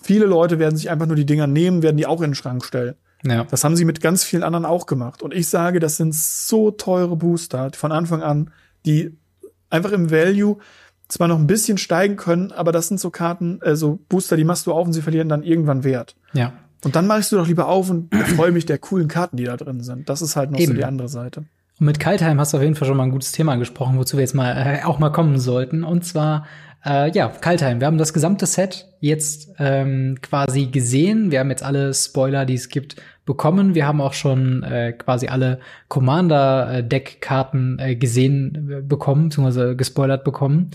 viele 0.00 0.26
Leute 0.26 0.58
werden 0.58 0.76
sich 0.76 0.90
einfach 0.90 1.06
nur 1.06 1.16
die 1.16 1.26
Dinger 1.26 1.46
nehmen, 1.46 1.82
werden 1.82 1.96
die 1.96 2.06
auch 2.06 2.20
in 2.20 2.30
den 2.30 2.34
Schrank 2.34 2.64
stellen. 2.64 2.94
Ja. 3.24 3.44
Das 3.44 3.64
haben 3.64 3.76
sie 3.76 3.84
mit 3.84 4.00
ganz 4.00 4.22
vielen 4.22 4.42
anderen 4.42 4.66
auch 4.66 4.86
gemacht. 4.86 5.22
Und 5.22 5.32
ich 5.32 5.48
sage, 5.48 5.80
das 5.80 5.96
sind 5.96 6.14
so 6.14 6.70
teure 6.70 7.16
Booster 7.16 7.70
von 7.74 7.90
Anfang 7.90 8.22
an, 8.22 8.50
die 8.84 9.16
einfach 9.70 9.92
im 9.92 10.10
Value 10.10 10.58
zwar 11.08 11.28
noch 11.28 11.38
ein 11.38 11.46
bisschen 11.46 11.78
steigen 11.78 12.16
können, 12.16 12.52
aber 12.52 12.72
das 12.72 12.88
sind 12.88 13.00
so 13.00 13.10
Karten, 13.10 13.60
äh, 13.62 13.76
so 13.76 13.98
Booster, 14.08 14.36
die 14.36 14.44
machst 14.44 14.66
du 14.66 14.72
auf 14.72 14.86
und 14.86 14.92
sie 14.92 15.02
verlieren 15.02 15.28
dann 15.28 15.42
irgendwann 15.42 15.84
Wert. 15.84 16.16
Ja. 16.32 16.52
Und 16.84 16.96
dann 16.96 17.06
machst 17.06 17.32
du 17.32 17.36
doch 17.36 17.46
lieber 17.46 17.68
auf 17.68 17.90
und 17.90 18.14
freue 18.36 18.52
mich 18.52 18.66
der 18.66 18.78
coolen 18.78 19.08
Karten, 19.08 19.36
die 19.36 19.44
da 19.44 19.56
drin 19.56 19.82
sind. 19.82 20.08
Das 20.08 20.22
ist 20.22 20.36
halt 20.36 20.50
noch 20.50 20.58
Eben. 20.58 20.72
so 20.72 20.74
die 20.74 20.84
andere 20.84 21.08
Seite. 21.08 21.44
Und 21.80 21.86
mit 21.86 21.98
Kaltheim 21.98 22.38
hast 22.38 22.52
du 22.52 22.58
auf 22.58 22.62
jeden 22.62 22.76
Fall 22.76 22.86
schon 22.86 22.96
mal 22.96 23.04
ein 23.04 23.10
gutes 23.10 23.32
Thema 23.32 23.52
angesprochen, 23.52 23.98
wozu 23.98 24.16
wir 24.16 24.22
jetzt 24.22 24.34
mal 24.34 24.52
äh, 24.52 24.84
auch 24.84 24.98
mal 24.98 25.10
kommen 25.10 25.38
sollten. 25.38 25.82
Und 25.82 26.04
zwar, 26.04 26.46
äh, 26.84 27.10
ja, 27.10 27.28
Kaltheim. 27.28 27.80
Wir 27.80 27.88
haben 27.88 27.98
das 27.98 28.12
gesamte 28.12 28.46
Set 28.46 28.86
jetzt 29.00 29.50
ähm, 29.58 30.18
quasi 30.22 30.66
gesehen. 30.66 31.32
Wir 31.32 31.40
haben 31.40 31.50
jetzt 31.50 31.64
alle 31.64 31.92
Spoiler, 31.92 32.44
die 32.46 32.54
es 32.54 32.68
gibt, 32.68 32.96
bekommen. 33.24 33.74
Wir 33.74 33.86
haben 33.86 34.00
auch 34.00 34.12
schon 34.12 34.62
äh, 34.62 34.92
quasi 34.92 35.28
alle 35.28 35.58
Commander-Deck-Karten 35.88 37.78
äh, 37.80 37.96
gesehen 37.96 38.70
äh, 38.70 38.80
bekommen, 38.82 39.28
beziehungsweise 39.28 39.74
gespoilert 39.74 40.24
bekommen. 40.24 40.70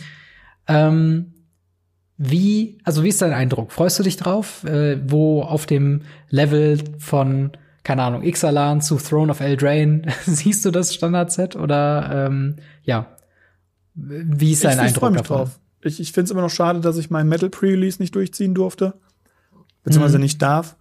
Ähm, 0.68 1.34
wie, 2.18 2.80
also 2.84 3.04
wie 3.04 3.10
ist 3.10 3.22
dein 3.22 3.32
Eindruck? 3.34 3.72
Freust 3.72 3.98
du 4.00 4.04
dich 4.04 4.18
drauf, 4.18 4.66
äh, 4.66 4.98
wo 5.10 5.44
auf 5.44 5.66
dem 5.66 6.02
Level 6.30 6.80
von 6.98 7.52
keine 7.90 8.04
Ahnung, 8.04 8.22
Ixalan 8.22 8.82
zu 8.82 8.98
Throne 8.98 9.32
of 9.32 9.40
Eldraine. 9.40 10.04
Siehst 10.28 10.64
du 10.64 10.70
das 10.70 10.94
Standard-Set 10.94 11.56
oder 11.56 12.28
ähm, 12.28 12.58
ja? 12.84 13.18
Wie 13.96 14.52
ist 14.52 14.64
dein 14.64 14.74
ich, 14.74 14.80
Eindruck 14.80 15.10
ich 15.10 15.18
davon? 15.18 15.38
drauf. 15.38 15.60
Ich, 15.82 16.00
ich 16.00 16.12
finde 16.12 16.26
es 16.26 16.32
immer 16.32 16.44
noch 16.44 16.52
schade, 16.52 16.82
dass 16.82 16.98
ich 16.98 17.10
mein 17.10 17.28
Metal 17.28 17.50
Pre-Release 17.50 18.00
nicht 18.00 18.14
durchziehen 18.14 18.54
durfte. 18.54 18.94
Beziehungsweise 19.84 20.20
Mhm. 20.20 20.24
nicht 20.24 20.40
darf. 20.40 20.76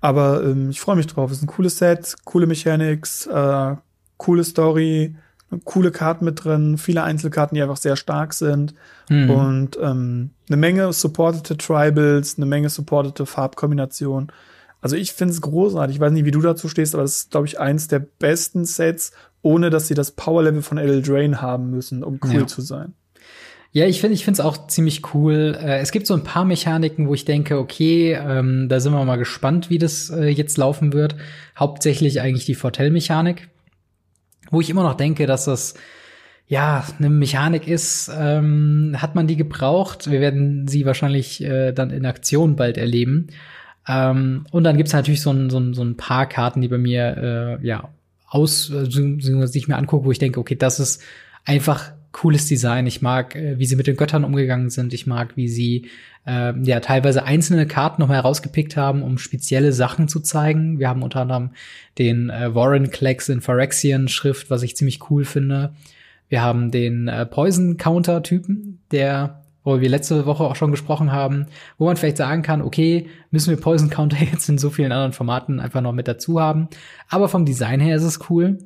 Aber 0.00 0.42
ähm, 0.42 0.70
ich 0.70 0.80
freue 0.80 0.96
mich 0.96 1.06
drauf. 1.06 1.30
Es 1.30 1.36
ist 1.36 1.44
ein 1.44 1.46
cooles 1.46 1.78
Set, 1.78 2.16
coole 2.24 2.48
Mechanics, 2.48 3.28
äh, 3.28 3.76
coole 4.16 4.42
Story, 4.42 5.14
coole 5.62 5.92
Karten 5.92 6.24
mit 6.24 6.42
drin, 6.42 6.76
viele 6.76 7.04
Einzelkarten, 7.04 7.54
die 7.54 7.62
einfach 7.62 7.76
sehr 7.76 7.94
stark 7.94 8.34
sind. 8.34 8.74
Mhm. 9.08 9.30
Und 9.30 9.78
ähm, 9.80 10.30
eine 10.48 10.56
Menge 10.56 10.92
supportete 10.92 11.56
Tribals, 11.56 12.36
eine 12.36 12.46
Menge 12.46 12.68
supportete 12.68 13.26
Farbkombinationen. 13.26 14.32
Also 14.82 14.96
ich 14.96 15.12
finde 15.12 15.32
es 15.32 15.40
großartig. 15.40 15.96
Ich 15.96 16.00
weiß 16.00 16.12
nicht, 16.12 16.26
wie 16.26 16.30
du 16.32 16.40
dazu 16.42 16.68
stehst, 16.68 16.94
aber 16.94 17.04
das 17.04 17.16
ist, 17.20 17.30
glaube 17.30 17.46
ich, 17.46 17.58
eins 17.58 17.88
der 17.88 18.00
besten 18.00 18.64
Sets, 18.66 19.12
ohne 19.40 19.70
dass 19.70 19.88
sie 19.88 19.94
das 19.94 20.10
Power-Level 20.10 20.60
von 20.60 20.76
L. 20.76 21.00
Drain 21.02 21.40
haben 21.40 21.70
müssen, 21.70 22.02
um 22.04 22.20
cool 22.24 22.40
Ja. 22.40 22.46
zu 22.46 22.60
sein. 22.60 22.92
Ja, 23.74 23.86
ich 23.86 24.02
finde, 24.02 24.14
ich 24.14 24.24
finde 24.24 24.38
es 24.38 24.44
auch 24.44 24.66
ziemlich 24.66 25.14
cool. 25.14 25.56
Äh, 25.58 25.78
es 25.78 25.92
gibt 25.92 26.06
so 26.06 26.12
ein 26.12 26.24
paar 26.24 26.44
Mechaniken, 26.44 27.08
wo 27.08 27.14
ich 27.14 27.24
denke, 27.24 27.58
okay, 27.58 28.12
ähm, 28.12 28.68
da 28.68 28.80
sind 28.80 28.92
wir 28.92 29.02
mal 29.04 29.16
gespannt, 29.16 29.70
wie 29.70 29.78
das 29.78 30.10
äh, 30.10 30.26
jetzt 30.28 30.58
laufen 30.58 30.92
wird. 30.92 31.16
Hauptsächlich 31.58 32.20
eigentlich 32.20 32.44
die 32.44 32.54
Fortell-Mechanik, 32.54 33.48
wo 34.50 34.60
ich 34.60 34.68
immer 34.68 34.82
noch 34.82 34.94
denke, 34.94 35.26
dass 35.26 35.46
das 35.46 35.72
ja 36.46 36.84
eine 36.98 37.08
Mechanik 37.08 37.66
ist. 37.66 38.10
Ähm, 38.14 38.96
hat 38.98 39.14
man 39.14 39.26
die 39.26 39.36
gebraucht? 39.36 40.10
Wir 40.10 40.20
werden 40.20 40.68
sie 40.68 40.84
wahrscheinlich 40.84 41.42
äh, 41.42 41.72
dann 41.72 41.88
in 41.90 42.04
Aktion 42.04 42.56
bald 42.56 42.76
erleben. 42.76 43.28
Ähm, 43.88 44.46
und 44.50 44.64
dann 44.64 44.76
gibt's 44.76 44.92
natürlich 44.92 45.22
so 45.22 45.30
ein, 45.30 45.50
so, 45.50 45.58
ein, 45.58 45.74
so 45.74 45.82
ein 45.82 45.96
paar 45.96 46.26
Karten, 46.26 46.60
die 46.60 46.68
bei 46.68 46.78
mir 46.78 47.58
äh, 47.62 47.66
ja 47.66 47.88
aus, 48.28 48.70
äh, 48.70 48.88
die 48.88 49.58
ich 49.58 49.68
mir 49.68 49.76
angucke, 49.76 50.04
wo 50.04 50.12
ich 50.12 50.18
denke, 50.18 50.40
okay, 50.40 50.54
das 50.54 50.80
ist 50.80 51.02
einfach 51.44 51.92
cooles 52.12 52.46
Design. 52.46 52.86
Ich 52.86 53.02
mag, 53.02 53.34
äh, 53.34 53.58
wie 53.58 53.66
sie 53.66 53.76
mit 53.76 53.86
den 53.86 53.96
Göttern 53.96 54.24
umgegangen 54.24 54.70
sind. 54.70 54.92
Ich 54.94 55.06
mag, 55.06 55.36
wie 55.36 55.48
sie 55.48 55.88
äh, 56.26 56.52
ja 56.62 56.80
teilweise 56.80 57.24
einzelne 57.24 57.66
Karten 57.66 58.00
noch 58.00 58.08
mal 58.08 58.16
herausgepickt 58.16 58.76
haben, 58.76 59.02
um 59.02 59.18
spezielle 59.18 59.72
Sachen 59.72 60.08
zu 60.08 60.20
zeigen. 60.20 60.78
Wir 60.78 60.88
haben 60.88 61.02
unter 61.02 61.22
anderem 61.22 61.50
den 61.98 62.30
äh, 62.30 62.54
Warren 62.54 62.90
Klecks 62.90 63.28
in 63.28 63.40
Phyrexian 63.40 64.08
Schrift, 64.08 64.50
was 64.50 64.62
ich 64.62 64.76
ziemlich 64.76 65.10
cool 65.10 65.24
finde. 65.24 65.74
Wir 66.28 66.42
haben 66.42 66.70
den 66.70 67.08
äh, 67.08 67.26
Poison 67.26 67.76
Counter 67.76 68.22
Typen, 68.22 68.80
der 68.90 69.41
wo 69.64 69.80
wir 69.80 69.88
letzte 69.88 70.26
Woche 70.26 70.44
auch 70.44 70.56
schon 70.56 70.70
gesprochen 70.70 71.12
haben, 71.12 71.46
wo 71.78 71.86
man 71.86 71.96
vielleicht 71.96 72.16
sagen 72.16 72.42
kann, 72.42 72.62
okay, 72.62 73.08
müssen 73.30 73.50
wir 73.50 73.60
Poison 73.60 73.90
Counter 73.90 74.18
jetzt 74.32 74.48
in 74.48 74.58
so 74.58 74.70
vielen 74.70 74.92
anderen 74.92 75.12
Formaten 75.12 75.60
einfach 75.60 75.80
noch 75.80 75.92
mit 75.92 76.08
dazu 76.08 76.40
haben. 76.40 76.68
Aber 77.08 77.28
vom 77.28 77.44
Design 77.44 77.80
her 77.80 77.96
ist 77.96 78.02
es 78.02 78.30
cool. 78.30 78.58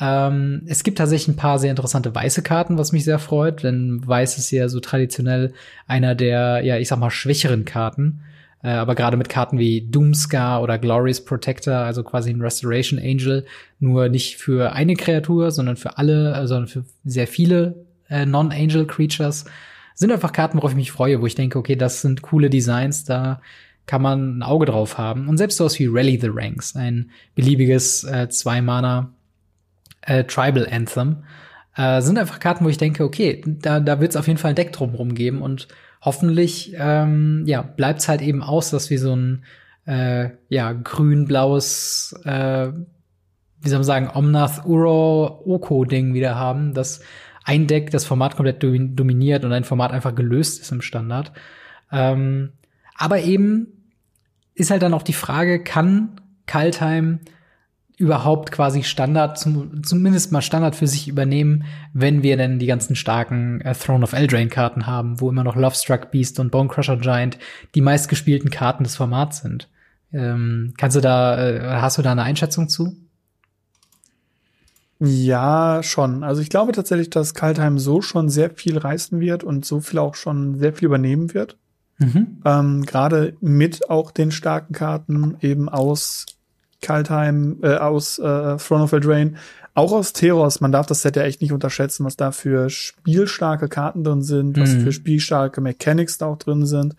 Ähm, 0.00 0.62
es 0.66 0.82
gibt 0.82 0.98
tatsächlich 0.98 1.28
ein 1.28 1.36
paar 1.36 1.58
sehr 1.58 1.70
interessante 1.70 2.14
weiße 2.14 2.42
Karten, 2.42 2.78
was 2.78 2.92
mich 2.92 3.04
sehr 3.04 3.18
freut, 3.18 3.62
denn 3.62 4.06
weiß 4.06 4.38
ist 4.38 4.50
ja 4.50 4.68
so 4.68 4.80
traditionell 4.80 5.52
einer 5.86 6.14
der, 6.14 6.62
ja, 6.64 6.78
ich 6.78 6.88
sag 6.88 6.98
mal, 6.98 7.10
schwächeren 7.10 7.64
Karten. 7.64 8.22
Äh, 8.62 8.70
aber 8.70 8.94
gerade 8.94 9.16
mit 9.16 9.28
Karten 9.28 9.58
wie 9.58 9.88
Doomscar 9.90 10.62
oder 10.62 10.78
Glorious 10.78 11.24
Protector, 11.24 11.74
also 11.74 12.02
quasi 12.02 12.30
ein 12.30 12.40
Restoration 12.40 12.98
Angel, 12.98 13.44
nur 13.78 14.08
nicht 14.08 14.36
für 14.36 14.72
eine 14.72 14.94
Kreatur, 14.94 15.50
sondern 15.50 15.76
für 15.76 15.98
alle, 15.98 16.46
sondern 16.46 16.68
für 16.68 16.84
sehr 17.04 17.26
viele 17.26 17.86
äh, 18.08 18.26
Non-Angel 18.26 18.86
Creatures, 18.86 19.44
sind 20.00 20.10
einfach 20.10 20.32
Karten, 20.32 20.56
worauf 20.56 20.70
ich 20.70 20.76
mich 20.76 20.92
freue, 20.92 21.20
wo 21.20 21.26
ich 21.26 21.34
denke, 21.34 21.58
okay, 21.58 21.76
das 21.76 22.00
sind 22.00 22.22
coole 22.22 22.48
Designs, 22.48 23.04
da 23.04 23.42
kann 23.84 24.00
man 24.00 24.38
ein 24.38 24.42
Auge 24.42 24.64
drauf 24.64 24.96
haben. 24.96 25.28
Und 25.28 25.36
selbst 25.36 25.58
sowas 25.58 25.78
wie 25.78 25.88
Rally 25.88 26.18
the 26.18 26.30
Ranks, 26.32 26.74
ein 26.74 27.10
beliebiges 27.34 28.04
äh, 28.04 28.30
Zwei-Mana 28.30 29.12
äh, 30.00 30.24
Tribal 30.24 30.66
Anthem, 30.70 31.24
äh, 31.76 32.00
sind 32.00 32.18
einfach 32.18 32.40
Karten, 32.40 32.64
wo 32.64 32.70
ich 32.70 32.78
denke, 32.78 33.04
okay, 33.04 33.42
da, 33.44 33.78
da 33.78 34.00
wird 34.00 34.12
es 34.12 34.16
auf 34.16 34.26
jeden 34.26 34.38
Fall 34.38 34.52
ein 34.52 34.54
Deck 34.54 34.72
drumherum 34.72 35.14
geben 35.14 35.42
und 35.42 35.68
hoffentlich 36.00 36.74
ähm, 36.78 37.44
ja, 37.46 37.60
bleibt 37.60 38.00
es 38.00 38.08
halt 38.08 38.22
eben 38.22 38.42
aus, 38.42 38.70
dass 38.70 38.88
wir 38.88 38.98
so 38.98 39.14
ein 39.14 39.44
äh, 39.84 40.30
ja, 40.48 40.72
grün-blaues, 40.72 42.18
äh, 42.24 42.68
wie 43.60 43.68
soll 43.68 43.80
man 43.80 43.84
sagen, 43.84 44.10
Omnath 44.14 44.64
Uro 44.64 45.42
Oko-Ding 45.44 46.14
wieder 46.14 46.36
haben, 46.36 46.72
das 46.72 47.02
ein 47.44 47.66
Deck 47.66 47.90
das 47.90 48.04
Format 48.04 48.36
komplett 48.36 48.62
domin- 48.62 48.94
dominiert 48.94 49.44
und 49.44 49.52
ein 49.52 49.64
Format 49.64 49.92
einfach 49.92 50.14
gelöst 50.14 50.60
ist 50.60 50.72
im 50.72 50.82
Standard. 50.82 51.32
Ähm, 51.90 52.52
aber 52.94 53.20
eben 53.20 53.68
ist 54.54 54.70
halt 54.70 54.82
dann 54.82 54.94
auch 54.94 55.02
die 55.02 55.12
Frage, 55.12 55.62
kann 55.62 56.20
Kaltheim 56.46 57.20
überhaupt 57.96 58.50
quasi 58.50 58.82
Standard, 58.82 59.38
zum, 59.38 59.84
zumindest 59.84 60.32
mal 60.32 60.40
Standard 60.40 60.74
für 60.74 60.86
sich 60.86 61.06
übernehmen, 61.06 61.64
wenn 61.92 62.22
wir 62.22 62.38
denn 62.38 62.58
die 62.58 62.66
ganzen 62.66 62.96
starken 62.96 63.60
äh, 63.60 63.74
Throne 63.74 64.02
of 64.02 64.14
Eldraine-Karten 64.14 64.86
haben, 64.86 65.20
wo 65.20 65.28
immer 65.28 65.44
noch 65.44 65.54
Lovestruck 65.54 66.10
Beast 66.10 66.40
und 66.40 66.50
Bonecrusher 66.50 66.96
Giant 66.96 67.38
die 67.74 67.82
meistgespielten 67.82 68.50
Karten 68.50 68.84
des 68.84 68.96
Formats 68.96 69.42
sind. 69.42 69.68
Ähm, 70.12 70.72
kannst 70.78 70.96
du 70.96 71.02
da, 71.02 71.46
äh, 71.46 71.60
hast 71.80 71.98
du 71.98 72.02
da 72.02 72.12
eine 72.12 72.22
Einschätzung 72.22 72.70
zu? 72.70 72.96
Ja, 75.00 75.82
schon. 75.82 76.22
Also 76.22 76.42
ich 76.42 76.50
glaube 76.50 76.72
tatsächlich, 76.72 77.10
dass 77.10 77.34
Kaltheim 77.34 77.78
so 77.78 78.02
schon 78.02 78.28
sehr 78.28 78.50
viel 78.50 78.76
reißen 78.76 79.18
wird 79.18 79.42
und 79.42 79.64
so 79.64 79.80
viel 79.80 79.98
auch 79.98 80.14
schon 80.14 80.58
sehr 80.58 80.74
viel 80.74 80.86
übernehmen 80.86 81.32
wird. 81.32 81.56
Mhm. 81.98 82.38
Ähm, 82.44 82.82
Gerade 82.84 83.34
mit 83.40 83.88
auch 83.88 84.10
den 84.10 84.30
starken 84.30 84.74
Karten 84.74 85.36
eben 85.40 85.68
aus 85.68 86.26
Kaltheim, 86.82 87.58
äh, 87.62 87.76
aus 87.76 88.18
äh, 88.18 88.56
Throne 88.56 88.84
of 88.84 88.92
Eldraine, 88.92 89.34
auch 89.74 89.92
aus 89.92 90.12
Teros. 90.12 90.60
Man 90.60 90.72
darf 90.72 90.86
das 90.86 91.02
Set 91.02 91.16
ja 91.16 91.22
echt 91.22 91.40
nicht 91.40 91.52
unterschätzen, 91.52 92.04
was 92.04 92.16
da 92.16 92.32
für 92.32 92.68
spielstarke 92.68 93.68
Karten 93.68 94.04
drin 94.04 94.22
sind, 94.22 94.58
was 94.58 94.74
Mhm. 94.74 94.80
für 94.80 94.92
spielstarke 94.92 95.60
Mechanics 95.60 96.18
da 96.18 96.26
auch 96.26 96.38
drin 96.38 96.66
sind. 96.66 96.94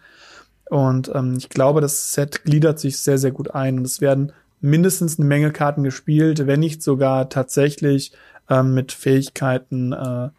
Und 0.69 1.11
ähm, 1.13 1.35
ich 1.37 1.49
glaube, 1.49 1.81
das 1.81 2.13
Set 2.13 2.43
gliedert 2.45 2.79
sich 2.79 2.97
sehr, 2.97 3.17
sehr 3.17 3.31
gut 3.31 3.53
ein. 3.53 3.77
Und 3.79 3.85
es 3.85 4.01
werden 4.01 4.31
mindestens 4.61 5.17
eine 5.19 5.27
Menge 5.27 5.51
Karten 5.51 5.83
gespielt, 5.83 6.47
wenn 6.47 6.59
nicht 6.59 6.81
sogar 6.81 7.29
tatsächlich 7.29 8.11
ähm, 8.49 8.73
mit 8.73 8.91
Fähigkeiten 8.91 9.91
äh, 9.93 10.29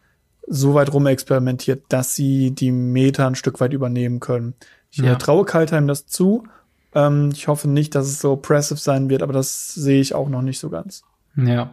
so 0.47 0.75
weit 0.75 0.93
rumexperimentiert, 0.93 1.85
dass 1.89 2.15
sie 2.15 2.51
die 2.53 2.73
Meta 2.73 3.27
ein 3.27 3.35
Stück 3.35 3.61
weit 3.61 3.73
übernehmen 3.73 4.21
können. 4.21 4.55
Ich 4.91 4.99
Ja. 4.99 5.13
äh, 5.13 5.19
traue 5.19 5.45
Kaltheim 5.45 5.87
das 5.87 6.07
zu. 6.07 6.45
Ähm, 6.95 7.31
ich 7.33 7.49
hoffe 7.49 7.69
nicht, 7.69 7.95
dass 7.95 8.07
es 8.07 8.21
so 8.21 8.33
oppressive 8.33 8.79
sein 8.79 9.09
wird, 9.09 9.23
aber 9.23 9.33
das 9.33 9.75
sehe 9.75 10.01
ich 10.01 10.15
auch 10.15 10.29
noch 10.29 10.43
nicht 10.43 10.59
so 10.59 10.69
ganz. 10.71 11.03
Ja. 11.37 11.71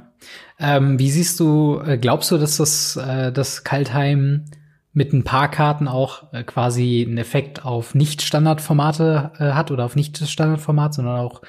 Ähm, 0.59 0.99
wie 0.99 1.11
siehst 1.11 1.39
du, 1.39 1.81
äh, 1.85 1.97
glaubst 1.97 2.31
du, 2.31 2.37
dass 2.37 2.57
das, 2.57 2.95
äh, 2.95 3.31
das 3.31 3.63
Kaltheim 3.63 4.45
mit 4.93 5.13
ein 5.13 5.23
paar 5.23 5.49
Karten 5.51 5.87
auch 5.87 6.31
äh, 6.33 6.43
quasi 6.43 7.05
einen 7.07 7.17
Effekt 7.17 7.65
auf 7.65 7.95
Nicht-Standardformate 7.95 9.31
äh, 9.39 9.51
hat 9.51 9.71
oder 9.71 9.85
auf 9.85 9.95
nicht 9.95 10.19
das 10.21 10.31
Standardformat, 10.31 10.93
sondern 10.93 11.19
auch 11.19 11.41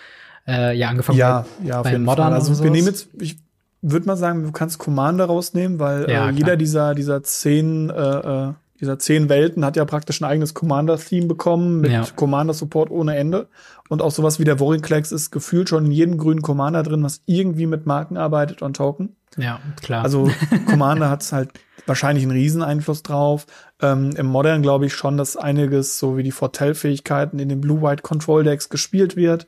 äh, 0.50 0.72
ja 0.76 0.88
angefangen 0.88 1.18
Ja, 1.18 1.46
ja, 1.64 1.78
auf 1.78 1.84
bei 1.84 1.92
jeden 1.92 2.04
Modern 2.04 2.28
Fall. 2.28 2.34
Also 2.34 2.62
wir 2.62 2.70
nehmen 2.70 2.86
jetzt, 2.88 3.08
ich 3.20 3.38
würde 3.82 4.06
mal 4.06 4.16
sagen, 4.16 4.42
du 4.42 4.52
kannst 4.52 4.78
Commander 4.78 5.26
rausnehmen, 5.26 5.78
weil 5.78 6.10
Ja, 6.10 6.28
äh, 6.28 6.32
jeder 6.32 6.56
dieser 6.56 6.94
dieser 6.94 7.22
zehn 7.22 7.90
äh, 7.90 8.48
äh, 8.48 8.52
dieser 8.80 8.98
zehn 8.98 9.28
Welten 9.28 9.62
hat 9.64 9.76
ja 9.76 9.84
praktisch 9.84 10.22
ein 10.22 10.24
eigenes 10.24 10.54
Commander-Theme 10.54 11.26
bekommen 11.26 11.82
mit 11.82 11.92
Ja. 11.92 12.06
Commander-Support 12.16 12.90
ohne 12.90 13.14
Ende. 13.14 13.48
Und 13.90 14.00
auch 14.00 14.10
sowas 14.10 14.38
wie 14.38 14.44
der 14.44 14.58
Warring-Klex 14.58 15.12
ist 15.12 15.30
gefühlt 15.30 15.68
schon 15.68 15.84
in 15.86 15.92
jedem 15.92 16.16
grünen 16.16 16.40
Commander 16.40 16.82
drin, 16.82 17.02
was 17.02 17.20
irgendwie 17.26 17.66
mit 17.66 17.84
Marken 17.84 18.16
arbeitet 18.16 18.62
und 18.62 18.76
Token. 18.76 19.16
Ja, 19.36 19.60
klar. 19.82 20.02
Also 20.02 20.30
Commander 20.66 21.10
hat 21.10 21.30
halt 21.30 21.50
wahrscheinlich 21.86 22.24
einen 22.24 22.32
riesen 22.32 22.62
Einfluss 22.62 23.02
drauf. 23.02 23.46
Ähm, 23.82 24.12
Im 24.16 24.26
Modern 24.26 24.62
glaube 24.62 24.86
ich 24.86 24.94
schon, 24.94 25.18
dass 25.18 25.36
einiges 25.36 25.98
so 25.98 26.16
wie 26.16 26.22
die 26.22 26.32
Fortell-Fähigkeiten 26.32 27.38
in 27.38 27.48
den 27.50 27.60
Blue-White-Control-Decks 27.60 28.70
gespielt 28.70 29.14
wird. 29.14 29.46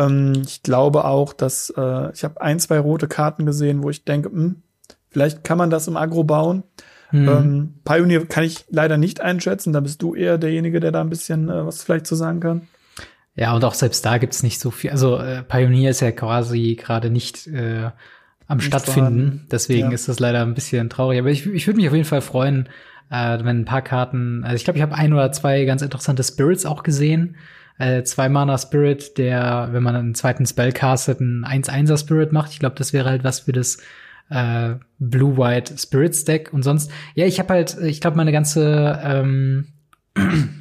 Ähm, 0.00 0.42
ich 0.44 0.62
glaube 0.62 1.04
auch, 1.04 1.32
dass 1.32 1.72
äh, 1.76 2.12
ich 2.12 2.24
habe 2.24 2.40
ein, 2.40 2.58
zwei 2.58 2.78
rote 2.78 3.08
Karten 3.08 3.46
gesehen, 3.46 3.82
wo 3.82 3.90
ich 3.90 4.04
denke, 4.04 4.30
hm, 4.30 4.62
vielleicht 5.08 5.44
kann 5.44 5.58
man 5.58 5.70
das 5.70 5.88
im 5.88 5.96
Agro 5.96 6.24
bauen. 6.24 6.64
Mhm. 7.12 7.28
Ähm, 7.28 7.74
Pioneer 7.84 8.24
kann 8.26 8.44
ich 8.44 8.64
leider 8.70 8.96
nicht 8.96 9.20
einschätzen. 9.20 9.72
Da 9.72 9.80
bist 9.80 10.00
du 10.02 10.14
eher 10.14 10.38
derjenige, 10.38 10.80
der 10.80 10.92
da 10.92 11.00
ein 11.00 11.10
bisschen 11.10 11.48
äh, 11.48 11.66
was 11.66 11.82
vielleicht 11.82 12.06
zu 12.06 12.14
sagen 12.14 12.40
kann. 12.40 12.62
Ja, 13.34 13.54
und 13.54 13.64
auch 13.64 13.74
selbst 13.74 14.04
da 14.04 14.18
gibt's 14.18 14.42
nicht 14.42 14.60
so 14.60 14.70
viel. 14.70 14.90
Also 14.90 15.18
äh, 15.18 15.42
Pioneer 15.42 15.90
ist 15.90 16.00
ja 16.00 16.12
quasi 16.12 16.76
gerade 16.80 17.10
nicht 17.10 17.46
äh, 17.46 17.90
am 18.46 18.58
nicht 18.58 18.66
stattfinden. 18.66 19.00
Vorhanden. 19.00 19.46
Deswegen 19.50 19.88
ja. 19.88 19.94
ist 19.94 20.08
das 20.08 20.18
leider 20.18 20.42
ein 20.42 20.54
bisschen 20.54 20.90
traurig. 20.90 21.18
Aber 21.18 21.30
ich, 21.30 21.46
ich 21.46 21.66
würde 21.66 21.78
mich 21.78 21.88
auf 21.88 21.94
jeden 21.94 22.06
Fall 22.06 22.20
freuen, 22.20 22.68
äh, 23.10 23.38
wenn 23.42 23.60
ein 23.60 23.64
paar 23.64 23.82
Karten. 23.82 24.44
Also 24.44 24.56
ich 24.56 24.64
glaube, 24.64 24.78
ich 24.78 24.82
habe 24.82 24.94
ein 24.94 25.12
oder 25.12 25.32
zwei 25.32 25.64
ganz 25.64 25.82
interessante 25.82 26.22
Spirits 26.22 26.66
auch 26.66 26.82
gesehen. 26.82 27.36
Äh, 27.80 28.04
zwei 28.04 28.28
Mana 28.28 28.58
Spirit, 28.58 29.16
der, 29.16 29.70
wenn 29.72 29.82
man 29.82 29.96
einen 29.96 30.14
zweiten 30.14 30.44
Spell 30.44 30.70
castet, 30.70 31.20
einen 31.20 31.46
1-1er 31.46 31.98
Spirit 31.98 32.30
macht. 32.30 32.52
Ich 32.52 32.58
glaube, 32.58 32.76
das 32.76 32.92
wäre 32.92 33.08
halt 33.08 33.24
was 33.24 33.40
für 33.40 33.52
das 33.52 33.78
äh, 34.28 34.74
Blue-White 34.98 35.78
Spirits 35.78 36.24
Deck 36.24 36.52
und 36.52 36.62
sonst. 36.62 36.90
Ja, 37.14 37.24
ich 37.24 37.38
habe 37.38 37.54
halt, 37.54 37.78
ich 37.82 38.02
glaube, 38.02 38.18
meine 38.18 38.32
ganze 38.32 39.00
ähm, 39.02 39.68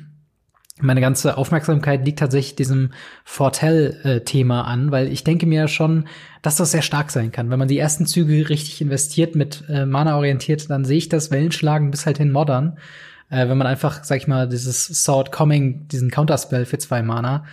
meine 0.82 1.01
ganze 1.01 1.38
Aufmerksamkeit 1.38 2.05
liegt 2.05 2.20
tatsächlich 2.20 2.55
diesem 2.55 2.91
Fortell-Thema 3.26 4.61
an, 4.61 4.91
weil 4.91 5.11
ich 5.11 5.26
denke 5.26 5.45
mir 5.45 5.67
schon, 5.67 6.07
dass 6.41 6.55
das 6.55 6.72
sehr 6.72 6.82
stark 6.82 7.11
sein 7.11 7.34
kann. 7.34 7.49
Wenn 7.49 7.59
man 7.59 7.67
die 7.67 7.78
ersten 7.78 8.05
Züge 8.05 8.47
richtig 8.49 8.80
investiert, 8.80 9.36
mit 9.36 9.65
äh, 9.67 9.86
Mana 9.86 10.15
orientiert, 10.15 10.70
dann 10.70 10.86
sehe 10.86 10.97
ich 10.97 11.09
das 11.09 11.32
Wellenschlagen 11.32 11.91
bis 11.91 12.05
halt 12.05 12.17
hin 12.17 12.32
Modern. 12.32 12.78
Äh, 13.30 13.47
wenn 13.49 13.57
man 13.57 13.67
einfach, 13.67 14.03
sag 14.03 14.17
ich 14.17 14.27
mal, 14.27 14.47
dieses 14.47 14.86
Sword 14.86 15.32
Coming, 15.32 15.88
diesen 15.88 16.11
Counterspell 16.11 16.65
für 16.65 16.77
zwei 16.77 17.01
Mana, 17.01 17.45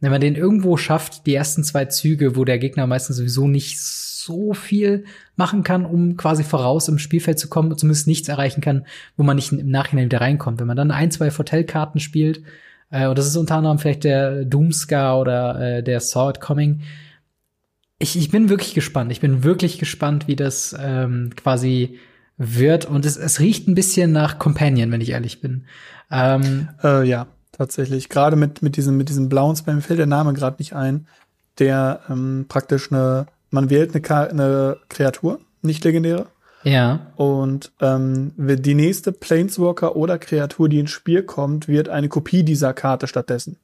wenn 0.00 0.10
man 0.10 0.20
den 0.20 0.34
irgendwo 0.34 0.76
schafft, 0.76 1.26
die 1.26 1.34
ersten 1.34 1.62
zwei 1.62 1.84
Züge, 1.84 2.36
wo 2.36 2.44
der 2.44 2.58
Gegner 2.58 2.86
meistens 2.86 3.16
sowieso 3.16 3.46
nicht 3.46 3.78
so 3.78 4.54
viel 4.54 5.04
machen 5.36 5.62
kann, 5.62 5.84
um 5.84 6.16
quasi 6.16 6.42
voraus 6.42 6.88
im 6.88 6.98
Spielfeld 6.98 7.38
zu 7.38 7.48
kommen, 7.48 7.76
zumindest 7.76 8.06
nichts 8.06 8.28
erreichen 8.28 8.60
kann, 8.60 8.86
wo 9.16 9.22
man 9.22 9.36
nicht 9.36 9.52
im 9.52 9.70
Nachhinein 9.70 10.06
wieder 10.06 10.20
reinkommt. 10.20 10.58
Wenn 10.60 10.66
man 10.66 10.76
dann 10.76 10.90
ein, 10.90 11.10
zwei 11.10 11.30
Fortell-Karten 11.30 12.00
spielt, 12.00 12.42
äh, 12.90 13.06
und 13.06 13.18
das 13.18 13.26
ist 13.26 13.36
unter 13.36 13.56
anderem 13.56 13.78
vielleicht 13.78 14.04
der 14.04 14.44
Doomscar 14.44 15.20
oder 15.20 15.60
äh, 15.60 15.82
der 15.82 16.00
Sword 16.00 16.40
Coming. 16.40 16.82
Ich, 17.98 18.16
ich 18.16 18.30
bin 18.30 18.48
wirklich 18.48 18.74
gespannt. 18.74 19.12
Ich 19.12 19.20
bin 19.20 19.44
wirklich 19.44 19.78
gespannt, 19.78 20.28
wie 20.28 20.36
das 20.36 20.74
ähm, 20.78 21.30
quasi 21.36 21.98
wird. 22.40 22.86
Und 22.86 23.04
es, 23.04 23.16
es 23.16 23.38
riecht 23.38 23.68
ein 23.68 23.74
bisschen 23.74 24.10
nach 24.10 24.38
Companion, 24.38 24.90
wenn 24.90 25.02
ich 25.02 25.10
ehrlich 25.10 25.40
bin. 25.40 25.66
Ähm, 26.10 26.68
äh, 26.82 27.06
ja, 27.06 27.26
tatsächlich. 27.52 28.08
Gerade 28.08 28.34
mit, 28.34 28.62
mit 28.62 28.76
diesem, 28.76 28.96
mit 28.96 29.10
diesem 29.10 29.28
blauen 29.28 29.54
Spam 29.54 29.76
mir 29.76 29.82
fällt 29.82 29.98
der 29.98 30.06
Name 30.06 30.32
gerade 30.32 30.56
nicht 30.58 30.74
ein, 30.74 31.06
der 31.58 32.00
ähm, 32.08 32.46
praktisch 32.48 32.90
eine, 32.90 33.26
man 33.50 33.68
wählt 33.68 33.94
eine, 33.94 34.30
eine 34.30 34.76
Kreatur, 34.88 35.38
nicht 35.62 35.84
legendäre, 35.84 36.26
ja. 36.62 37.12
Und 37.16 37.72
ähm, 37.80 38.32
die 38.36 38.74
nächste 38.74 39.12
Planeswalker 39.12 39.96
oder 39.96 40.18
Kreatur, 40.18 40.68
die 40.68 40.78
ins 40.78 40.90
Spiel 40.90 41.22
kommt, 41.22 41.68
wird 41.68 41.88
eine 41.88 42.08
Kopie 42.08 42.42
dieser 42.42 42.74
Karte 42.74 43.06
stattdessen. 43.06 43.56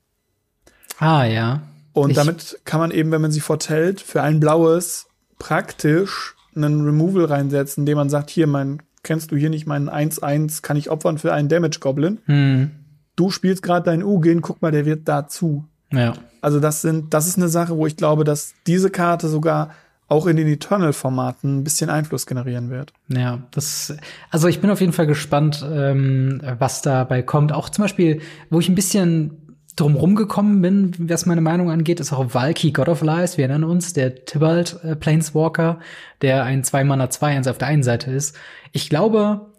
Ah, 0.98 1.24
ja. 1.24 1.62
Und 1.92 2.10
ich 2.10 2.16
damit 2.16 2.58
kann 2.64 2.80
man 2.80 2.90
eben, 2.90 3.10
wenn 3.10 3.20
man 3.20 3.32
sie 3.32 3.40
vertellt, 3.40 4.00
für 4.00 4.22
ein 4.22 4.40
blaues 4.40 5.08
praktisch 5.38 6.35
einen 6.56 6.84
Removal 6.84 7.26
reinsetzen, 7.26 7.82
indem 7.82 7.96
man 7.96 8.10
sagt, 8.10 8.30
hier, 8.30 8.46
mein, 8.46 8.82
kennst 9.02 9.30
du 9.30 9.36
hier 9.36 9.50
nicht 9.50 9.66
meinen 9.66 9.88
1-1, 9.88 10.62
kann 10.62 10.76
ich 10.76 10.90
opfern 10.90 11.18
für 11.18 11.32
einen 11.32 11.48
Damage 11.48 11.78
Goblin. 11.80 12.18
Hm. 12.26 12.70
Du 13.14 13.30
spielst 13.30 13.62
gerade 13.62 13.84
deinen 13.84 14.02
Ugin, 14.02 14.42
guck 14.42 14.60
mal, 14.62 14.72
der 14.72 14.84
wird 14.84 15.08
dazu. 15.08 15.64
Ja. 15.92 16.14
Also 16.40 16.60
das 16.60 16.82
sind, 16.82 17.14
das 17.14 17.26
ist 17.26 17.38
eine 17.38 17.48
Sache, 17.48 17.76
wo 17.76 17.86
ich 17.86 17.96
glaube, 17.96 18.24
dass 18.24 18.54
diese 18.66 18.90
Karte 18.90 19.28
sogar 19.28 19.70
auch 20.08 20.26
in 20.26 20.36
den 20.36 20.46
Eternal-Formaten 20.46 21.58
ein 21.58 21.64
bisschen 21.64 21.90
Einfluss 21.90 22.26
generieren 22.26 22.70
wird. 22.70 22.92
Ja, 23.08 23.42
das, 23.50 23.96
also 24.30 24.46
ich 24.46 24.60
bin 24.60 24.70
auf 24.70 24.80
jeden 24.80 24.92
Fall 24.92 25.06
gespannt, 25.06 25.64
ähm, 25.68 26.40
was 26.58 26.82
dabei 26.82 27.22
kommt. 27.22 27.52
Auch 27.52 27.68
zum 27.68 27.82
Beispiel, 27.82 28.20
wo 28.50 28.60
ich 28.60 28.68
ein 28.68 28.76
bisschen 28.76 29.45
drumrum 29.76 30.14
gekommen 30.14 30.62
bin, 30.62 30.94
was 30.98 31.26
meine 31.26 31.42
Meinung 31.42 31.70
angeht, 31.70 32.00
ist 32.00 32.12
auch 32.12 32.34
Valky 32.34 32.72
God 32.72 32.88
of 32.88 33.02
Lies. 33.02 33.36
Wir 33.36 33.48
erinnern 33.48 33.70
uns, 33.70 33.92
der 33.92 34.24
Tybalt 34.24 34.80
äh, 34.82 34.96
Planeswalker, 34.96 35.78
der 36.22 36.44
ein 36.44 36.62
2-Mana 36.62 37.04
2-1 37.04 37.50
auf 37.50 37.58
der 37.58 37.68
einen 37.68 37.82
Seite 37.82 38.10
ist. 38.10 38.36
Ich 38.72 38.88
glaube, 38.88 39.52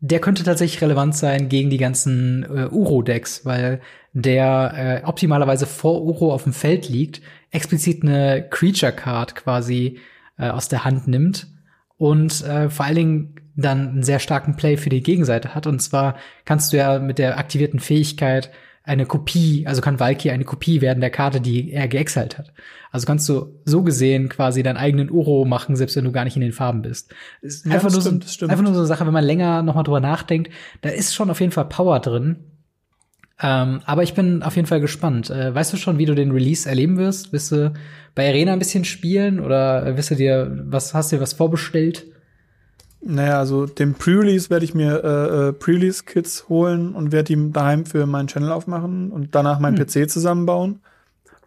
der 0.00 0.20
könnte 0.20 0.44
tatsächlich 0.44 0.80
relevant 0.80 1.16
sein 1.16 1.48
gegen 1.48 1.70
die 1.70 1.76
ganzen 1.76 2.44
äh, 2.44 2.68
Uro-Decks, 2.70 3.44
weil 3.44 3.80
der 4.12 5.02
äh, 5.02 5.06
optimalerweise 5.06 5.66
vor 5.66 6.02
Uro 6.02 6.32
auf 6.32 6.44
dem 6.44 6.52
Feld 6.52 6.88
liegt, 6.88 7.20
explizit 7.50 8.02
eine 8.02 8.46
Creature 8.48 8.92
Card 8.92 9.34
quasi 9.34 9.98
äh, 10.38 10.48
aus 10.48 10.68
der 10.68 10.84
Hand 10.84 11.08
nimmt 11.08 11.48
und 11.96 12.44
äh, 12.44 12.70
vor 12.70 12.86
allen 12.86 12.94
Dingen 12.94 13.34
dann 13.56 13.88
einen 13.88 14.02
sehr 14.04 14.20
starken 14.20 14.54
Play 14.54 14.76
für 14.76 14.88
die 14.88 15.02
Gegenseite 15.02 15.54
hat. 15.54 15.66
Und 15.66 15.80
zwar 15.80 16.14
kannst 16.44 16.72
du 16.72 16.76
ja 16.76 17.00
mit 17.00 17.18
der 17.18 17.38
aktivierten 17.38 17.80
Fähigkeit 17.80 18.50
eine 18.88 19.06
Kopie, 19.06 19.66
also 19.66 19.82
kann 19.82 20.00
Valky 20.00 20.30
eine 20.30 20.44
Kopie 20.44 20.80
werden 20.80 21.00
der 21.00 21.10
Karte, 21.10 21.40
die 21.40 21.72
er 21.72 21.88
geexalt 21.88 22.38
hat. 22.38 22.52
Also 22.90 23.06
kannst 23.06 23.28
du 23.28 23.60
so 23.64 23.82
gesehen 23.82 24.28
quasi 24.28 24.62
deinen 24.62 24.78
eigenen 24.78 25.10
Uro 25.10 25.44
machen, 25.44 25.76
selbst 25.76 25.94
wenn 25.96 26.04
du 26.04 26.12
gar 26.12 26.24
nicht 26.24 26.36
in 26.36 26.42
den 26.42 26.52
Farben 26.52 26.82
bist. 26.82 27.14
Ist 27.42 27.66
ja, 27.66 27.72
einfach, 27.72 27.90
nur 27.90 28.00
stimmt, 28.00 28.24
so, 28.24 28.46
einfach 28.46 28.64
nur 28.64 28.72
so 28.72 28.80
eine 28.80 28.86
Sache, 28.86 29.06
wenn 29.06 29.12
man 29.12 29.24
länger 29.24 29.62
nochmal 29.62 29.84
drüber 29.84 30.00
nachdenkt, 30.00 30.50
da 30.80 30.88
ist 30.88 31.14
schon 31.14 31.30
auf 31.30 31.40
jeden 31.40 31.52
Fall 31.52 31.66
Power 31.66 32.00
drin. 32.00 32.36
Ähm, 33.40 33.80
aber 33.84 34.02
ich 34.02 34.14
bin 34.14 34.42
auf 34.42 34.56
jeden 34.56 34.66
Fall 34.66 34.80
gespannt. 34.80 35.30
Äh, 35.30 35.54
weißt 35.54 35.72
du 35.72 35.76
schon, 35.76 35.98
wie 35.98 36.06
du 36.06 36.14
den 36.14 36.32
Release 36.32 36.68
erleben 36.68 36.96
wirst? 36.96 37.32
Wirst 37.32 37.52
du 37.52 37.72
bei 38.14 38.26
Arena 38.26 38.52
ein 38.52 38.58
bisschen 38.58 38.84
spielen 38.84 39.38
oder 39.38 39.96
wirst 39.96 40.10
du 40.10 40.16
dir 40.16 40.64
was 40.64 40.94
hast 40.94 41.12
du 41.12 41.16
dir 41.16 41.22
was 41.22 41.34
vorbestellt? 41.34 42.06
Naja, 43.00 43.38
also 43.38 43.66
den 43.66 43.94
Pre-Release 43.94 44.50
werde 44.50 44.64
ich 44.64 44.74
mir 44.74 45.04
äh, 45.04 45.48
äh, 45.48 45.52
Pre-Release-Kits 45.52 46.48
holen 46.48 46.94
und 46.94 47.12
werde 47.12 47.34
die 47.34 47.52
daheim 47.52 47.86
für 47.86 48.06
meinen 48.06 48.26
Channel 48.26 48.50
aufmachen 48.50 49.12
und 49.12 49.34
danach 49.34 49.60
meinen 49.60 49.78
hm. 49.78 49.86
PC 49.86 50.10
zusammenbauen. 50.10 50.80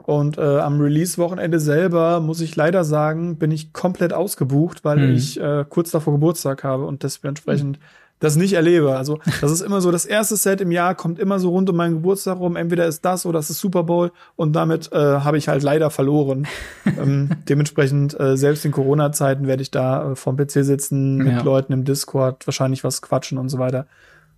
Und 0.04 0.38
äh, 0.38 0.60
am 0.60 0.80
Release-Wochenende 0.80 1.60
selber, 1.60 2.22
muss 2.22 2.42
ich 2.42 2.56
leider 2.56 2.84
sagen, 2.84 3.38
bin 3.38 3.52
ich 3.52 3.74
komplett 3.74 4.14
ausgebucht, 4.14 4.84
weil 4.84 5.00
hm. 5.00 5.14
ich 5.14 5.40
äh, 5.40 5.66
kurz 5.68 5.92
davor 5.92 6.14
Geburtstag 6.14 6.64
habe 6.64 6.86
und 6.86 7.04
dementsprechend 7.04 7.78
hm 7.78 7.84
das 8.22 8.38
nicht 8.38 8.54
erlebe. 8.54 8.96
Also 8.96 9.20
das 9.42 9.52
ist 9.52 9.62
immer 9.62 9.82
so, 9.82 9.92
das 9.92 10.06
erste 10.06 10.38
Set 10.38 10.62
im 10.62 10.72
Jahr 10.72 10.96
kommt 10.96 11.20
immer 11.20 11.40
so 11.40 11.50
rund 11.50 11.70
um 11.70 11.76
meinen 11.76 11.96
Geburtstag 11.96 12.40
rum. 12.40 12.56
Entweder 12.56 12.86
ist 12.86 13.04
das 13.04 13.26
oder 13.26 13.40
es 13.40 13.50
ist 13.50 13.60
Super 13.60 13.84
Bowl 13.84 14.12
und 14.36 14.54
damit 14.54 14.92
äh, 14.94 14.96
habe 14.96 15.38
ich 15.38 15.50
halt 15.50 15.64
leider 15.64 15.90
verloren. 15.90 16.48
ähm, 16.86 17.32
dementsprechend, 17.50 18.18
äh, 18.18 18.38
selbst 18.38 18.64
in 18.64 18.72
Corona-Zeiten 18.72 19.48
werde 19.48 19.64
ich 19.64 19.72
da 19.72 20.12
äh, 20.12 20.16
vorm 20.16 20.38
PC 20.38 20.64
sitzen, 20.64 21.18
mit 21.18 21.34
ja. 21.34 21.42
Leuten 21.42 21.74
im 21.74 21.84
Discord, 21.84 22.48
wahrscheinlich 22.48 22.84
was 22.84 23.02
quatschen 23.02 23.40
und 23.40 23.50
so 23.50 23.58
weiter. 23.58 23.88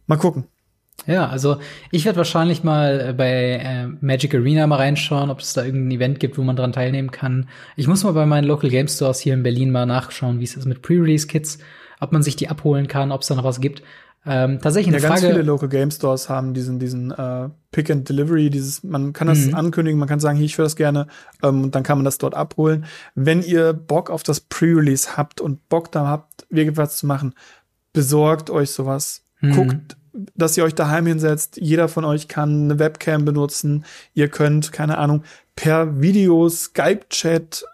Mal 0.08 0.18
gucken. 0.18 0.46
Ja, 1.06 1.28
also 1.28 1.58
ich 1.92 2.06
werde 2.06 2.18
wahrscheinlich 2.18 2.64
mal 2.64 3.10
äh, 3.10 3.14
bei 3.14 3.60
äh, 3.62 3.88
Magic 4.00 4.34
Arena 4.34 4.66
mal 4.66 4.78
reinschauen, 4.78 5.30
ob 5.30 5.40
es 5.40 5.52
da 5.52 5.66
irgendein 5.66 5.98
Event 5.98 6.20
gibt, 6.22 6.38
wo 6.38 6.44
man 6.44 6.56
dran 6.56 6.72
teilnehmen 6.72 7.12
kann. 7.12 7.50
Ich 7.76 7.90
muss 7.90 8.06
mal 8.06 8.14
bei 8.14 8.26
meinen 8.26 8.46
Local 8.46 8.70
Game 8.70 8.88
Stores 8.88 9.20
hier 9.20 9.34
in 9.34 9.44
Berlin 9.44 9.72
mal 9.72 9.86
nachschauen, 9.86 10.40
wie 10.40 10.46
es 10.46 10.56
ist 10.56 10.66
mit 10.66 10.82
Pre-Release-Kits 10.82 11.60
ob 12.04 12.12
man 12.12 12.24
sich 12.24 12.36
die 12.36 12.50
abholen 12.50 12.88
kann, 12.88 13.12
ob 13.12 13.22
es 13.22 13.28
da 13.28 13.36
noch 13.36 13.44
was 13.44 13.60
gibt. 13.60 13.82
Ähm, 14.26 14.60
tatsächlich 14.62 14.94
eine 14.94 15.04
ja, 15.04 15.10
Frage. 15.10 15.22
Ganz 15.22 15.34
viele 15.34 15.44
Local 15.44 15.68
Game 15.68 15.92
Stores 15.92 16.30
haben 16.30 16.54
diesen 16.54 16.80
diesen 16.80 17.12
äh, 17.12 17.50
Pick 17.72 17.90
and 17.90 18.08
Delivery, 18.08 18.50
dieses 18.50 18.84
man 18.84 19.12
kann 19.12 19.28
das 19.28 19.48
mhm. 19.48 19.56
ankündigen, 19.56 20.00
man 20.00 20.08
kann 20.08 20.22
sagen, 20.22 20.38
hier 20.38 20.46
ich 20.46 20.58
will 20.58 20.64
das 20.64 20.78
gerne 20.78 21.08
ähm, 21.42 21.64
und 21.64 21.76
dann 21.76 21.84
kann 21.84 21.98
man 21.98 22.06
das 22.06 22.20
dort 22.20 22.34
abholen. 22.34 22.86
Wenn 23.16 23.42
ihr 23.42 23.74
Bock 23.74 24.10
auf 24.10 24.24
das 24.24 24.40
Pre-Release 24.40 25.18
habt 25.18 25.42
und 25.42 25.68
Bock 25.68 25.92
da 25.92 26.08
habt, 26.08 26.46
irgendwas 26.50 26.98
zu 26.98 27.06
machen, 27.06 27.34
besorgt 27.92 28.50
euch 28.50 28.72
sowas. 28.72 29.24
Mhm. 29.42 29.56
Guckt, 29.56 29.98
dass 30.36 30.56
ihr 30.58 30.64
euch 30.64 30.76
daheim 30.76 31.06
hinsetzt. 31.06 31.58
Jeder 31.60 31.90
von 31.90 32.06
euch 32.06 32.30
kann 32.30 32.66
eine 32.66 32.80
Webcam 32.80 33.26
benutzen. 33.26 33.84
Ihr 34.14 34.30
könnt 34.30 34.72
keine 34.72 35.00
Ahnung 35.00 35.24
per 35.56 36.02
Video, 36.02 36.48
Skype 36.50 37.10
Chat 37.10 37.66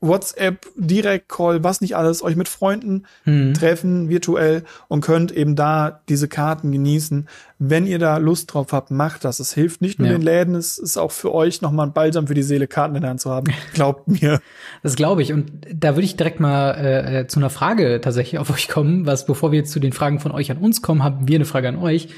WhatsApp, 0.00 0.66
Direct-Call, 0.76 1.64
was 1.64 1.80
nicht 1.80 1.96
alles, 1.96 2.22
euch 2.22 2.36
mit 2.36 2.48
Freunden 2.48 3.04
hm. 3.24 3.54
treffen, 3.54 4.08
virtuell 4.08 4.62
und 4.86 5.00
könnt 5.00 5.32
eben 5.32 5.56
da 5.56 6.00
diese 6.08 6.28
Karten 6.28 6.70
genießen. 6.70 7.28
Wenn 7.58 7.86
ihr 7.86 7.98
da 7.98 8.18
Lust 8.18 8.54
drauf 8.54 8.72
habt, 8.72 8.92
macht 8.92 9.24
das. 9.24 9.40
Es 9.40 9.52
hilft 9.52 9.80
nicht 9.82 9.98
nur 9.98 10.06
ja. 10.06 10.14
den 10.14 10.22
Läden, 10.22 10.54
es 10.54 10.78
ist 10.78 10.96
auch 10.96 11.10
für 11.10 11.34
euch 11.34 11.62
nochmal 11.62 11.88
ein 11.88 11.92
Balsam 11.92 12.28
für 12.28 12.34
die 12.34 12.42
Seele, 12.42 12.68
Karten 12.68 12.94
in 12.94 13.00
der 13.00 13.10
Hand 13.10 13.20
zu 13.20 13.30
haben. 13.30 13.52
Glaubt 13.74 14.06
mir. 14.06 14.40
Das 14.84 14.94
glaube 14.94 15.22
ich. 15.22 15.32
Und 15.32 15.50
da 15.74 15.96
würde 15.96 16.04
ich 16.04 16.16
direkt 16.16 16.38
mal 16.38 16.72
äh, 16.72 17.26
zu 17.26 17.40
einer 17.40 17.50
Frage 17.50 18.00
tatsächlich 18.00 18.38
auf 18.38 18.50
euch 18.50 18.68
kommen, 18.68 19.06
was 19.06 19.26
bevor 19.26 19.50
wir 19.50 19.58
jetzt 19.58 19.72
zu 19.72 19.80
den 19.80 19.92
Fragen 19.92 20.20
von 20.20 20.30
euch 20.30 20.50
an 20.50 20.58
uns 20.58 20.80
kommen, 20.82 21.02
haben 21.02 21.26
wir 21.26 21.36
eine 21.36 21.44
Frage 21.44 21.68
an 21.68 21.76
euch. 21.76 22.08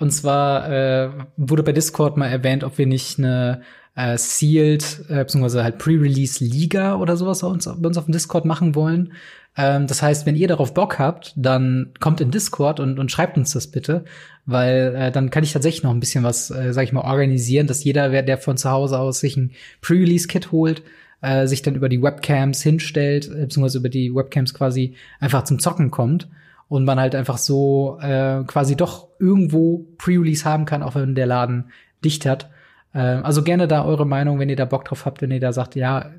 Und 0.00 0.12
zwar 0.12 0.70
äh, 0.70 1.10
wurde 1.36 1.62
bei 1.62 1.72
Discord 1.72 2.16
mal 2.16 2.28
erwähnt, 2.28 2.64
ob 2.64 2.78
wir 2.78 2.86
nicht 2.86 3.18
eine 3.18 3.62
äh, 3.98 4.16
Sealed, 4.16 5.04
äh, 5.08 5.24
beziehungsweise 5.24 5.64
halt 5.64 5.78
Pre-Release 5.78 6.44
Liga 6.44 6.96
oder 6.96 7.16
sowas 7.16 7.40
bei 7.40 7.48
uns, 7.48 7.64
bei 7.64 7.88
uns 7.88 7.98
auf 7.98 8.04
dem 8.04 8.12
Discord 8.12 8.44
machen 8.44 8.76
wollen. 8.76 9.12
Ähm, 9.56 9.88
das 9.88 10.02
heißt, 10.02 10.24
wenn 10.24 10.36
ihr 10.36 10.46
darauf 10.46 10.72
Bock 10.72 11.00
habt, 11.00 11.32
dann 11.34 11.92
kommt 11.98 12.20
in 12.20 12.30
Discord 12.30 12.78
und, 12.78 13.00
und 13.00 13.10
schreibt 13.10 13.36
uns 13.36 13.52
das 13.52 13.66
bitte, 13.66 14.04
weil 14.46 14.94
äh, 14.94 15.10
dann 15.10 15.30
kann 15.30 15.42
ich 15.42 15.52
tatsächlich 15.52 15.82
noch 15.82 15.90
ein 15.90 15.98
bisschen 15.98 16.22
was, 16.22 16.48
äh, 16.52 16.72
sag 16.72 16.84
ich 16.84 16.92
mal, 16.92 17.00
organisieren, 17.00 17.66
dass 17.66 17.82
jeder, 17.82 18.22
der 18.22 18.38
von 18.38 18.56
zu 18.56 18.70
Hause 18.70 19.00
aus 19.00 19.18
sich 19.18 19.36
ein 19.36 19.50
Pre-Release-Kit 19.80 20.52
holt, 20.52 20.82
äh, 21.20 21.48
sich 21.48 21.62
dann 21.62 21.74
über 21.74 21.88
die 21.88 22.00
Webcams 22.00 22.62
hinstellt, 22.62 23.26
äh, 23.26 23.46
beziehungsweise 23.46 23.78
über 23.78 23.88
die 23.88 24.14
Webcams 24.14 24.54
quasi 24.54 24.94
einfach 25.18 25.42
zum 25.42 25.58
Zocken 25.58 25.90
kommt. 25.90 26.28
und 26.68 26.84
man 26.84 27.00
halt 27.00 27.14
einfach 27.14 27.38
so 27.38 27.98
äh, 28.00 28.44
quasi 28.46 28.76
doch 28.76 29.08
irgendwo 29.18 29.86
Pre-Release 29.96 30.44
haben 30.44 30.66
kann, 30.66 30.82
auch 30.82 30.94
wenn 30.94 31.14
der 31.14 31.26
Laden 31.26 31.72
dicht 32.04 32.26
hat. 32.26 32.50
Äh, 32.94 32.98
also 32.98 33.42
gerne 33.42 33.68
da 33.68 33.84
eure 33.84 34.06
Meinung, 34.06 34.38
wenn 34.38 34.48
ihr 34.48 34.56
da 34.56 34.64
Bock 34.64 34.84
drauf 34.84 35.06
habt, 35.06 35.22
wenn 35.22 35.30
ihr 35.30 35.40
da 35.40 35.52
sagt, 35.52 35.74
ja, 35.74 36.10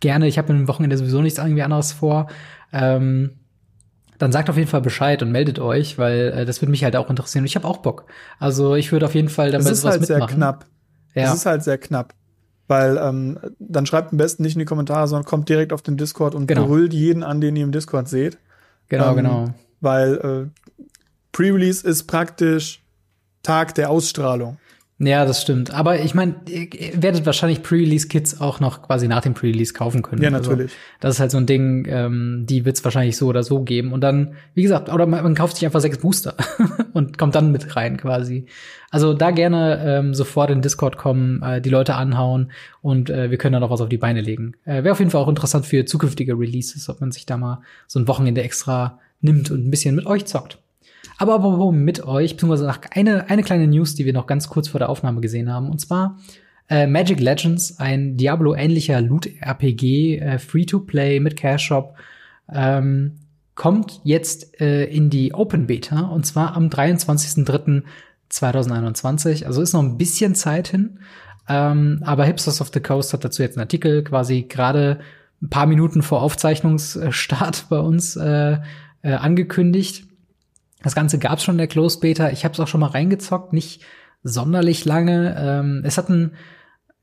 gerne, 0.00 0.26
ich 0.26 0.38
habe 0.38 0.52
mit 0.52 0.62
dem 0.62 0.68
Wochenende 0.68 0.96
sowieso 0.96 1.22
nichts 1.22 1.38
irgendwie 1.38 1.62
anderes 1.62 1.92
vor. 1.92 2.28
Ähm, 2.72 3.32
dann 4.18 4.32
sagt 4.32 4.50
auf 4.50 4.56
jeden 4.56 4.68
Fall 4.68 4.80
Bescheid 4.80 5.22
und 5.22 5.30
meldet 5.30 5.58
euch, 5.58 5.96
weil 5.96 6.32
äh, 6.34 6.44
das 6.44 6.60
würde 6.60 6.70
mich 6.70 6.84
halt 6.84 6.96
auch 6.96 7.08
interessieren. 7.08 7.44
Ich 7.44 7.56
habe 7.56 7.66
auch 7.66 7.78
Bock. 7.78 8.06
Also 8.38 8.74
ich 8.74 8.90
würde 8.90 9.06
auf 9.06 9.14
jeden 9.14 9.28
Fall 9.28 9.52
damit 9.52 9.70
was 9.70 9.84
halt 9.84 10.00
mitmachen. 10.00 10.20
sehr 10.20 10.36
knapp. 10.36 10.66
Ja. 11.14 11.24
Es 11.24 11.34
ist 11.34 11.46
halt 11.46 11.62
sehr 11.62 11.78
knapp. 11.78 12.14
Weil 12.66 12.98
ähm, 12.98 13.38
dann 13.58 13.86
schreibt 13.86 14.12
am 14.12 14.18
besten 14.18 14.42
nicht 14.42 14.54
in 14.54 14.58
die 14.58 14.64
Kommentare, 14.66 15.08
sondern 15.08 15.24
kommt 15.24 15.48
direkt 15.48 15.72
auf 15.72 15.82
den 15.82 15.96
Discord 15.96 16.34
und 16.34 16.46
genau. 16.46 16.66
brüllt 16.66 16.92
jeden 16.92 17.22
an, 17.22 17.40
den 17.40 17.56
ihr 17.56 17.64
im 17.64 17.72
Discord 17.72 18.08
seht. 18.08 18.38
Genau, 18.88 19.10
ähm, 19.10 19.16
genau. 19.16 19.54
Weil 19.80 20.50
äh, 20.52 20.86
Pre-Release 21.32 21.86
ist 21.86 22.04
praktisch 22.04 22.82
Tag 23.42 23.74
der 23.76 23.88
Ausstrahlung. 23.88 24.58
Ja, 25.00 25.24
das 25.24 25.42
stimmt. 25.42 25.72
Aber 25.72 26.00
ich 26.00 26.14
meine, 26.14 26.34
ihr 26.48 27.02
werdet 27.02 27.24
wahrscheinlich 27.24 27.62
Pre-Release-Kits 27.62 28.40
auch 28.40 28.58
noch 28.58 28.82
quasi 28.82 29.06
nach 29.06 29.20
dem 29.20 29.32
Pre-Release 29.32 29.72
kaufen 29.72 30.02
können. 30.02 30.22
Ja, 30.22 30.30
also, 30.30 30.50
natürlich. 30.50 30.72
Also, 30.72 30.98
das 31.00 31.14
ist 31.14 31.20
halt 31.20 31.30
so 31.30 31.38
ein 31.38 31.46
Ding, 31.46 31.86
ähm, 31.88 32.46
die 32.48 32.64
wird's 32.64 32.82
wahrscheinlich 32.82 33.16
so 33.16 33.28
oder 33.28 33.44
so 33.44 33.62
geben. 33.62 33.92
Und 33.92 34.00
dann, 34.00 34.34
wie 34.54 34.62
gesagt, 34.62 34.88
oder 34.92 35.06
man, 35.06 35.22
man 35.22 35.36
kauft 35.36 35.56
sich 35.56 35.64
einfach 35.64 35.80
sechs 35.80 35.98
Booster 35.98 36.34
und 36.94 37.16
kommt 37.16 37.36
dann 37.36 37.52
mit 37.52 37.76
rein 37.76 37.96
quasi. 37.96 38.46
Also 38.90 39.14
da 39.14 39.30
gerne 39.30 39.80
ähm, 39.84 40.14
sofort 40.14 40.50
in 40.50 40.62
Discord 40.62 40.98
kommen, 40.98 41.42
äh, 41.42 41.60
die 41.60 41.70
Leute 41.70 41.94
anhauen 41.94 42.50
und 42.82 43.08
äh, 43.08 43.30
wir 43.30 43.38
können 43.38 43.52
dann 43.52 43.62
auch 43.62 43.70
was 43.70 43.80
auf 43.80 43.88
die 43.88 43.98
Beine 43.98 44.20
legen. 44.20 44.54
Äh, 44.64 44.82
Wäre 44.82 44.92
auf 44.92 44.98
jeden 44.98 45.12
Fall 45.12 45.22
auch 45.22 45.28
interessant 45.28 45.64
für 45.64 45.84
zukünftige 45.84 46.36
Releases, 46.36 46.88
ob 46.88 47.00
man 47.00 47.12
sich 47.12 47.24
da 47.24 47.36
mal 47.36 47.62
so 47.86 48.00
ein 48.00 48.08
Wochenende 48.08 48.42
extra 48.42 48.98
nimmt 49.20 49.50
und 49.52 49.64
ein 49.64 49.70
bisschen 49.70 49.94
mit 49.94 50.06
euch 50.06 50.24
zockt. 50.24 50.58
Aber 51.18 51.34
apropos 51.34 51.74
mit 51.74 52.04
euch, 52.04 52.34
beziehungsweise 52.34 52.64
nach 52.64 52.80
eine, 52.92 53.28
eine 53.28 53.42
kleine 53.42 53.66
News, 53.66 53.96
die 53.96 54.06
wir 54.06 54.12
noch 54.12 54.26
ganz 54.26 54.48
kurz 54.48 54.68
vor 54.68 54.78
der 54.78 54.88
Aufnahme 54.88 55.20
gesehen 55.20 55.52
haben. 55.52 55.68
Und 55.68 55.80
zwar 55.80 56.16
äh, 56.70 56.86
Magic 56.86 57.18
Legends, 57.20 57.78
ein 57.78 58.16
Diablo-ähnlicher 58.16 59.00
Loot-RPG, 59.00 60.18
äh, 60.18 60.38
Free-to-Play 60.38 61.20
mit 61.20 61.36
Cash 61.36 61.66
Shop, 61.66 61.94
ähm, 62.52 63.18
kommt 63.56 64.00
jetzt 64.04 64.60
äh, 64.60 64.84
in 64.84 65.10
die 65.10 65.34
Open 65.34 65.66
Beta 65.66 66.02
und 66.02 66.24
zwar 66.24 66.56
am 66.56 66.68
23.03.2021. 66.68 69.44
Also 69.44 69.60
ist 69.60 69.72
noch 69.72 69.82
ein 69.82 69.98
bisschen 69.98 70.36
Zeit 70.36 70.68
hin. 70.68 71.00
Ähm, 71.48 72.00
aber 72.04 72.24
Hipsters 72.24 72.60
of 72.60 72.70
the 72.72 72.80
Coast 72.80 73.12
hat 73.12 73.24
dazu 73.24 73.42
jetzt 73.42 73.56
einen 73.56 73.62
Artikel 73.62 74.04
quasi 74.04 74.42
gerade 74.42 75.00
ein 75.42 75.50
paar 75.50 75.66
Minuten 75.66 76.02
vor 76.02 76.22
Aufzeichnungsstart 76.22 77.66
bei 77.68 77.78
uns 77.78 78.14
äh, 78.16 78.58
äh, 79.02 79.12
angekündigt. 79.12 80.07
Das 80.82 80.94
Ganze 80.94 81.18
gab's 81.18 81.44
schon 81.44 81.54
in 81.54 81.58
der 81.58 81.66
Closed 81.66 82.00
Beta. 82.00 82.30
Ich 82.30 82.44
habe 82.44 82.54
es 82.54 82.60
auch 82.60 82.68
schon 82.68 82.80
mal 82.80 82.88
reingezockt, 82.88 83.52
nicht 83.52 83.82
sonderlich 84.22 84.84
lange. 84.84 85.36
Ähm, 85.38 85.82
es 85.84 85.98
hat 85.98 86.08
einen 86.08 86.32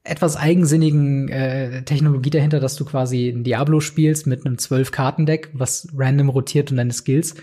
etwas 0.03 0.37
eigensinnigen 0.37 1.29
äh, 1.29 1.83
Technologie 1.83 2.29
dahinter, 2.29 2.59
dass 2.59 2.75
du 2.75 2.85
quasi 2.85 3.29
ein 3.29 3.43
Diablo 3.43 3.79
spielst 3.79 4.27
mit 4.27 4.45
einem 4.45 4.55
12-Karten-Deck, 4.55 5.49
was 5.53 5.87
random 5.95 6.29
rotiert 6.29 6.71
und 6.71 6.77
deine 6.77 6.93
Skills 6.93 7.35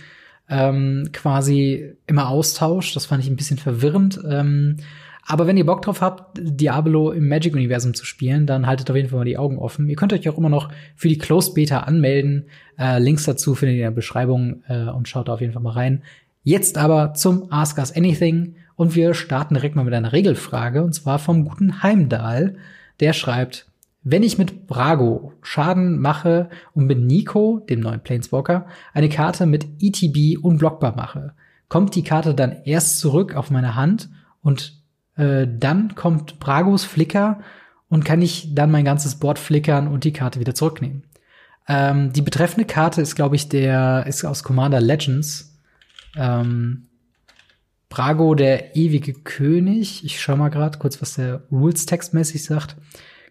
ähm, 0.48 1.08
quasi 1.12 1.94
immer 2.06 2.28
austauscht. 2.28 2.94
Das 2.94 3.06
fand 3.06 3.24
ich 3.24 3.30
ein 3.30 3.36
bisschen 3.36 3.58
verwirrend. 3.58 4.20
Ähm, 4.28 4.76
aber 5.24 5.46
wenn 5.46 5.56
ihr 5.56 5.66
Bock 5.66 5.82
drauf 5.82 6.00
habt, 6.00 6.38
Diablo 6.40 7.12
im 7.12 7.28
Magic-Universum 7.28 7.94
zu 7.94 8.04
spielen, 8.04 8.46
dann 8.46 8.66
haltet 8.66 8.90
auf 8.90 8.96
jeden 8.96 9.08
Fall 9.08 9.20
mal 9.20 9.24
die 9.24 9.38
Augen 9.38 9.58
offen. 9.58 9.88
Ihr 9.88 9.96
könnt 9.96 10.12
euch 10.12 10.28
auch 10.28 10.36
immer 10.36 10.48
noch 10.48 10.70
für 10.96 11.08
die 11.08 11.18
Closed 11.18 11.54
Beta 11.54 11.80
anmelden. 11.80 12.46
Äh, 12.78 12.98
Links 12.98 13.24
dazu 13.24 13.54
findet 13.54 13.76
ihr 13.76 13.86
in 13.86 13.90
der 13.90 13.96
Beschreibung 13.96 14.62
äh, 14.68 14.88
und 14.88 15.08
schaut 15.08 15.28
da 15.28 15.34
auf 15.34 15.40
jeden 15.40 15.52
Fall 15.52 15.62
mal 15.62 15.70
rein. 15.70 16.02
Jetzt 16.42 16.76
aber 16.76 17.14
zum 17.14 17.52
Ask 17.52 17.78
Us 17.78 17.94
Anything 17.94 18.56
und 18.74 18.96
wir 18.96 19.14
starten 19.14 19.54
direkt 19.54 19.76
mal 19.76 19.84
mit 19.84 19.94
einer 19.94 20.12
Regelfrage 20.12 20.82
und 20.82 20.92
zwar 20.92 21.20
vom 21.20 21.44
guten 21.44 21.82
Heimdall. 21.82 22.56
Der 22.98 23.12
schreibt, 23.12 23.68
wenn 24.02 24.24
ich 24.24 24.38
mit 24.38 24.66
Brago 24.66 25.34
Schaden 25.42 26.00
mache 26.00 26.50
und 26.74 26.86
mit 26.86 26.98
Nico, 26.98 27.60
dem 27.70 27.78
neuen 27.78 28.00
Planeswalker, 28.00 28.66
eine 28.92 29.08
Karte 29.08 29.46
mit 29.46 29.66
ETB 29.80 30.42
unblockbar 30.42 30.96
mache, 30.96 31.34
kommt 31.68 31.94
die 31.94 32.02
Karte 32.02 32.34
dann 32.34 32.56
erst 32.64 32.98
zurück 32.98 33.36
auf 33.36 33.50
meine 33.50 33.76
Hand 33.76 34.10
und 34.42 34.82
äh, 35.16 35.46
dann 35.48 35.94
kommt 35.94 36.40
Bragos 36.40 36.84
Flicker 36.84 37.38
und 37.88 38.04
kann 38.04 38.20
ich 38.20 38.52
dann 38.52 38.72
mein 38.72 38.84
ganzes 38.84 39.14
Board 39.14 39.38
flickern 39.38 39.86
und 39.86 40.02
die 40.02 40.12
Karte 40.12 40.40
wieder 40.40 40.56
zurücknehmen. 40.56 41.04
Ähm, 41.68 42.12
die 42.12 42.22
betreffende 42.22 42.66
Karte 42.66 43.00
ist, 43.00 43.14
glaube 43.14 43.36
ich, 43.36 43.48
der 43.48 44.06
ist 44.08 44.24
aus 44.24 44.42
Commander 44.42 44.80
Legends 44.80 45.51
ähm, 46.16 46.88
Brago, 47.88 48.34
der 48.34 48.74
ewige 48.74 49.12
König. 49.12 50.04
Ich 50.04 50.20
schau 50.20 50.36
mal 50.36 50.48
gerade 50.48 50.78
kurz, 50.78 51.02
was 51.02 51.14
der 51.14 51.42
Rules 51.50 51.86
textmäßig 51.86 52.42
sagt. 52.44 52.76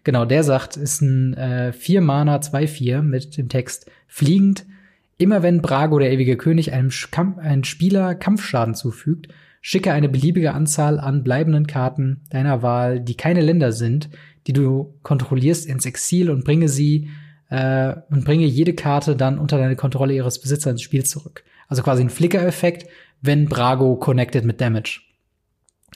Genau, 0.04 0.24
der 0.24 0.44
sagt, 0.44 0.76
ist 0.76 1.00
ein 1.00 1.34
äh, 1.34 1.72
4 1.72 2.00
Mana 2.00 2.36
2-4 2.36 3.02
mit 3.02 3.36
dem 3.36 3.48
Text 3.48 3.90
fliegend. 4.06 4.64
Immer 5.18 5.42
wenn 5.42 5.62
Brago, 5.62 5.98
der 5.98 6.12
ewige 6.12 6.36
König, 6.36 6.72
einem, 6.72 6.90
Kamp 7.10 7.38
einem 7.38 7.64
Spieler 7.64 8.14
Kampfschaden 8.14 8.74
zufügt, 8.74 9.28
schicke 9.60 9.92
eine 9.92 10.08
beliebige 10.08 10.54
Anzahl 10.54 10.98
an 10.98 11.22
bleibenden 11.22 11.66
Karten 11.66 12.22
deiner 12.30 12.62
Wahl, 12.62 13.00
die 13.00 13.16
keine 13.16 13.40
Länder 13.40 13.72
sind, 13.72 14.10
die 14.46 14.52
du 14.52 14.94
kontrollierst, 15.02 15.66
ins 15.66 15.86
Exil 15.86 16.30
und 16.30 16.44
bringe 16.44 16.68
sie 16.68 17.10
äh, 17.48 17.94
und 18.10 18.24
bringe 18.24 18.46
jede 18.46 18.74
Karte 18.74 19.14
dann 19.14 19.38
unter 19.38 19.58
deine 19.58 19.76
Kontrolle 19.76 20.14
ihres 20.14 20.40
Besitzers 20.40 20.72
ins 20.72 20.82
Spiel 20.82 21.04
zurück. 21.04 21.44
Also 21.72 21.82
quasi 21.82 22.02
ein 22.02 22.10
Flicker-Effekt, 22.10 22.86
wenn 23.22 23.46
Brago 23.46 23.96
connected 23.96 24.44
mit 24.44 24.60
Damage. 24.60 25.00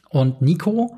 Und 0.09 0.41
Nico 0.41 0.97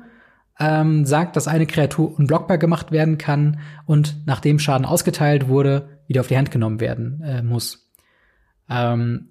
ähm, 0.57 1.03
sagt, 1.03 1.35
dass 1.35 1.49
eine 1.49 1.65
Kreatur 1.65 2.17
unblockbar 2.17 2.57
gemacht 2.57 2.93
werden 2.93 3.17
kann 3.17 3.59
und 3.85 4.15
nachdem 4.25 4.57
Schaden 4.57 4.85
ausgeteilt 4.85 5.49
wurde, 5.49 5.99
wieder 6.07 6.21
auf 6.21 6.29
die 6.29 6.37
Hand 6.37 6.51
genommen 6.51 6.79
werden 6.79 7.21
äh, 7.25 7.43
muss. 7.43 7.91
Ähm, 8.69 9.27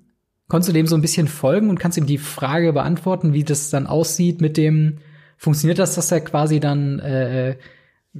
konntest 0.48 0.68
du 0.68 0.74
dem 0.74 0.86
so 0.86 0.96
ein 0.96 1.00
bisschen 1.00 1.28
folgen 1.28 1.70
und 1.70 1.80
kannst 1.80 1.96
ihm 1.96 2.04
die 2.04 2.18
Frage 2.18 2.74
beantworten, 2.74 3.32
wie 3.32 3.42
das 3.42 3.70
dann 3.70 3.86
aussieht 3.86 4.42
mit 4.42 4.58
dem, 4.58 4.98
funktioniert 5.38 5.78
das, 5.78 5.94
dass 5.94 6.12
er 6.12 6.20
quasi 6.20 6.60
dann, 6.60 6.98
äh, 6.98 7.56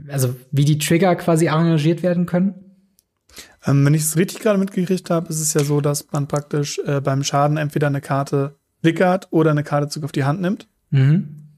also 0.09 0.35
wie 0.51 0.65
die 0.65 0.79
Trigger 0.79 1.15
quasi 1.17 1.49
arrangiert 1.49 2.03
werden 2.03 2.25
können? 2.25 2.68
Ähm, 3.67 3.85
wenn 3.85 3.95
ich 3.95 4.03
es 4.03 4.17
richtig 4.17 4.41
gerade 4.41 4.59
mitgekriegt 4.59 5.11
habe, 5.11 5.29
ist 5.29 5.41
es 5.41 5.55
ja 5.55 5.65
so, 5.65 5.81
dass 5.81 6.07
man 6.13 6.29
praktisch 6.29 6.81
äh, 6.87 7.01
beim 7.01 7.25
Schaden 7.25 7.57
entweder 7.57 7.87
eine 7.89 8.01
Karte 8.01 8.57
flickert 8.81 9.29
oder 9.31 9.51
eine 9.51 9.65
Karte 9.65 9.89
zurück 9.89 10.05
auf 10.05 10.13
die 10.13 10.25
Hand 10.25 10.41
nimmt. 10.41 10.69
Mhm. 10.91 11.49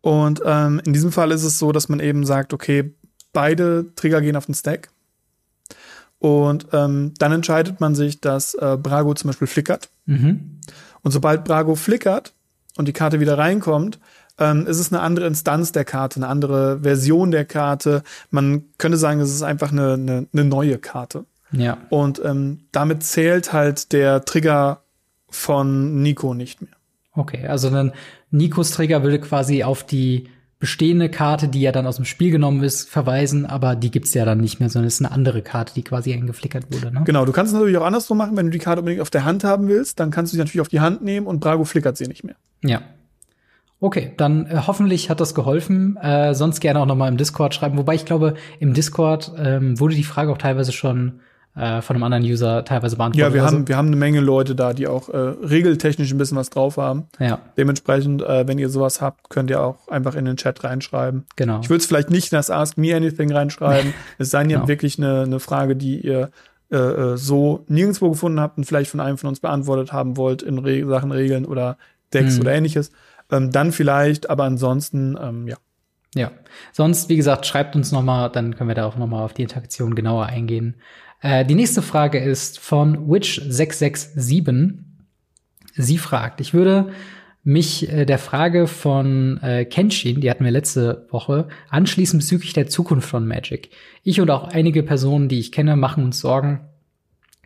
Und 0.00 0.40
ähm, 0.44 0.80
in 0.84 0.92
diesem 0.92 1.12
Fall 1.12 1.32
ist 1.32 1.44
es 1.44 1.58
so, 1.58 1.72
dass 1.72 1.88
man 1.88 2.00
eben 2.00 2.24
sagt, 2.24 2.52
okay, 2.52 2.94
beide 3.32 3.92
Trigger 3.94 4.20
gehen 4.20 4.36
auf 4.36 4.46
den 4.46 4.54
Stack. 4.54 4.90
Und 6.18 6.68
ähm, 6.72 7.14
dann 7.18 7.32
entscheidet 7.32 7.80
man 7.80 7.94
sich, 7.94 8.20
dass 8.20 8.54
äh, 8.54 8.76
Brago 8.80 9.14
zum 9.14 9.28
Beispiel 9.28 9.46
flickert. 9.46 9.88
Mhm. 10.06 10.60
Und 11.02 11.10
sobald 11.10 11.44
Brago 11.44 11.74
flickert 11.74 12.34
und 12.76 12.88
die 12.88 12.92
Karte 12.92 13.20
wieder 13.20 13.38
reinkommt, 13.38 13.98
ähm, 14.38 14.66
ist 14.66 14.78
es 14.78 14.92
eine 14.92 15.02
andere 15.02 15.26
Instanz 15.26 15.72
der 15.72 15.84
Karte, 15.84 16.16
eine 16.16 16.28
andere 16.28 16.80
Version 16.82 17.30
der 17.30 17.44
Karte. 17.44 18.02
Man 18.30 18.64
könnte 18.78 18.98
sagen, 18.98 19.20
es 19.20 19.32
ist 19.32 19.42
einfach 19.42 19.72
eine, 19.72 19.94
eine, 19.94 20.26
eine 20.32 20.44
neue 20.44 20.78
Karte. 20.78 21.24
Ja. 21.52 21.78
Und 21.90 22.20
ähm, 22.24 22.60
damit 22.72 23.02
zählt 23.02 23.52
halt 23.52 23.92
der 23.92 24.24
Trigger 24.24 24.82
von 25.30 26.02
Nico 26.02 26.34
nicht 26.34 26.62
mehr. 26.62 26.70
Okay, 27.14 27.46
also 27.46 27.70
dann 27.70 27.92
Nikos 28.30 28.70
Trigger 28.70 29.02
würde 29.02 29.20
quasi 29.20 29.64
auf 29.64 29.84
die 29.84 30.28
bestehende 30.60 31.08
Karte, 31.08 31.48
die 31.48 31.60
ja 31.60 31.72
dann 31.72 31.86
aus 31.86 31.96
dem 31.96 32.04
Spiel 32.04 32.32
genommen 32.32 32.62
ist, 32.64 32.88
verweisen, 32.88 33.46
aber 33.46 33.76
die 33.76 33.90
gibt's 33.90 34.12
ja 34.14 34.24
dann 34.24 34.38
nicht 34.38 34.58
mehr, 34.58 34.68
sondern 34.68 34.88
es 34.88 34.94
ist 34.94 35.04
eine 35.04 35.12
andere 35.12 35.40
Karte, 35.42 35.72
die 35.74 35.84
quasi 35.84 36.12
eingeflickert 36.12 36.72
wurde. 36.72 36.92
Ne? 36.92 37.02
Genau, 37.04 37.24
du 37.24 37.32
kannst 37.32 37.52
es 37.52 37.54
natürlich 37.54 37.78
auch 37.78 37.84
andersrum 37.84 38.18
machen, 38.18 38.36
wenn 38.36 38.46
du 38.46 38.52
die 38.52 38.58
Karte 38.58 38.80
unbedingt 38.80 39.00
auf 39.00 39.10
der 39.10 39.24
Hand 39.24 39.44
haben 39.44 39.68
willst, 39.68 40.00
dann 40.00 40.10
kannst 40.10 40.32
du 40.32 40.36
sie 40.36 40.40
natürlich 40.40 40.60
auf 40.60 40.68
die 40.68 40.80
Hand 40.80 41.02
nehmen 41.02 41.26
und 41.26 41.38
Brago 41.38 41.64
flickert 41.64 41.96
sie 41.96 42.06
nicht 42.06 42.24
mehr. 42.24 42.34
Ja. 42.64 42.82
Okay, 43.80 44.12
dann 44.16 44.46
äh, 44.46 44.62
hoffentlich 44.66 45.08
hat 45.08 45.20
das 45.20 45.34
geholfen. 45.34 45.96
Äh, 45.96 46.34
sonst 46.34 46.60
gerne 46.60 46.80
auch 46.80 46.86
noch 46.86 46.96
mal 46.96 47.08
im 47.08 47.16
Discord 47.16 47.54
schreiben. 47.54 47.78
Wobei 47.78 47.94
ich 47.94 48.04
glaube, 48.04 48.34
im 48.58 48.74
Discord 48.74 49.32
ähm, 49.38 49.78
wurde 49.78 49.94
die 49.94 50.04
Frage 50.04 50.32
auch 50.32 50.38
teilweise 50.38 50.72
schon 50.72 51.20
äh, 51.54 51.82
von 51.82 51.96
einem 51.96 52.02
anderen 52.04 52.24
User 52.24 52.64
teilweise 52.64 52.96
beantwortet. 52.96 53.28
Ja, 53.28 53.34
wir, 53.34 53.42
also, 53.42 53.56
haben, 53.56 53.68
wir 53.68 53.76
haben 53.76 53.88
eine 53.88 53.96
Menge 53.96 54.20
Leute 54.20 54.54
da, 54.54 54.72
die 54.72 54.86
auch 54.88 55.08
äh, 55.08 55.16
regeltechnisch 55.16 56.10
ein 56.10 56.18
bisschen 56.18 56.36
was 56.36 56.50
drauf 56.50 56.76
haben. 56.76 57.06
Ja. 57.18 57.40
Dementsprechend, 57.56 58.22
äh, 58.22 58.46
wenn 58.46 58.58
ihr 58.58 58.68
sowas 58.68 59.00
habt, 59.00 59.30
könnt 59.30 59.50
ihr 59.50 59.62
auch 59.62 59.88
einfach 59.88 60.14
in 60.14 60.24
den 60.24 60.36
Chat 60.36 60.62
reinschreiben. 60.64 61.26
Genau. 61.36 61.60
Ich 61.60 61.70
würde 61.70 61.80
es 61.80 61.86
vielleicht 61.86 62.10
nicht 62.10 62.32
in 62.32 62.36
das 62.36 62.50
Ask 62.50 62.78
Me 62.78 62.94
Anything 62.94 63.32
reinschreiben. 63.32 63.92
es 64.18 64.30
sei 64.30 64.40
denn, 64.40 64.50
genau. 64.50 64.68
wirklich 64.68 64.98
eine, 64.98 65.22
eine 65.22 65.40
Frage, 65.40 65.76
die 65.76 66.00
ihr 66.00 66.30
äh, 66.70 66.76
äh, 66.76 67.16
so 67.16 67.64
nirgendwo 67.68 68.10
gefunden 68.10 68.40
habt 68.40 68.58
und 68.58 68.64
vielleicht 68.64 68.90
von 68.90 69.00
einem 69.00 69.18
von 69.18 69.28
uns 69.28 69.40
beantwortet 69.40 69.92
haben 69.92 70.16
wollt 70.16 70.42
in 70.42 70.58
Re 70.58 70.86
Sachen 70.86 71.12
Regeln 71.12 71.44
oder 71.44 71.76
Decks 72.12 72.34
hm. 72.34 72.42
oder 72.42 72.52
ähnliches. 72.52 72.92
Ähm, 73.30 73.50
dann 73.52 73.72
vielleicht, 73.72 74.30
aber 74.30 74.44
ansonsten, 74.44 75.16
ähm, 75.20 75.46
ja. 75.46 75.56
Ja, 76.14 76.32
sonst, 76.72 77.10
wie 77.10 77.16
gesagt, 77.16 77.44
schreibt 77.44 77.76
uns 77.76 77.92
noch 77.92 78.02
mal, 78.02 78.30
dann 78.30 78.56
können 78.56 78.68
wir 78.68 78.74
da 78.74 78.86
auch 78.86 78.96
noch 78.96 79.06
mal 79.06 79.22
auf 79.22 79.34
die 79.34 79.42
Interaktion 79.42 79.94
genauer 79.94 80.24
eingehen. 80.26 80.76
Äh, 81.20 81.44
die 81.44 81.54
nächste 81.54 81.82
Frage 81.82 82.18
ist 82.18 82.58
von 82.58 83.10
Witch667. 83.10 84.78
Sie 85.74 85.98
fragt, 85.98 86.40
ich 86.40 86.54
würde 86.54 86.92
mich 87.44 87.90
äh, 87.90 88.04
der 88.04 88.18
Frage 88.18 88.66
von 88.66 89.38
äh, 89.42 89.64
Kenshin, 89.64 90.20
die 90.20 90.30
hatten 90.30 90.44
wir 90.44 90.50
letzte 90.50 91.06
Woche, 91.10 91.48
anschließen 91.68 92.18
bezüglich 92.18 92.52
der 92.52 92.68
Zukunft 92.68 93.08
von 93.08 93.26
Magic. 93.26 93.70
Ich 94.02 94.20
und 94.20 94.30
auch 94.30 94.48
einige 94.48 94.82
Personen, 94.82 95.28
die 95.28 95.38
ich 95.38 95.52
kenne, 95.52 95.76
machen 95.76 96.04
uns 96.04 96.20
Sorgen, 96.20 96.60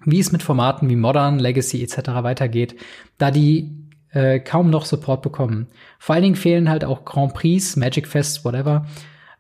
wie 0.05 0.19
es 0.19 0.33
mit 0.33 0.43
Formaten 0.43 0.89
wie 0.89 0.97
Modern, 0.97 1.39
Legacy 1.39 1.83
etc. 1.83 2.09
weitergeht, 2.23 2.77
da 3.19 3.31
die 3.31 3.82
äh, 4.13 4.41
kaum 4.41 4.71
noch 4.71 4.85
Support 4.85 5.23
bekommen. 5.23 5.69
Vor 5.99 6.15
allen 6.15 6.25
Dingen 6.25 6.37
fehlen 6.37 6.69
halt 6.69 6.85
auch 6.85 7.05
Grand 7.05 7.35
Prix, 7.35 7.77
Magic 7.77 8.07
Fest, 8.07 8.45
whatever, 8.45 8.87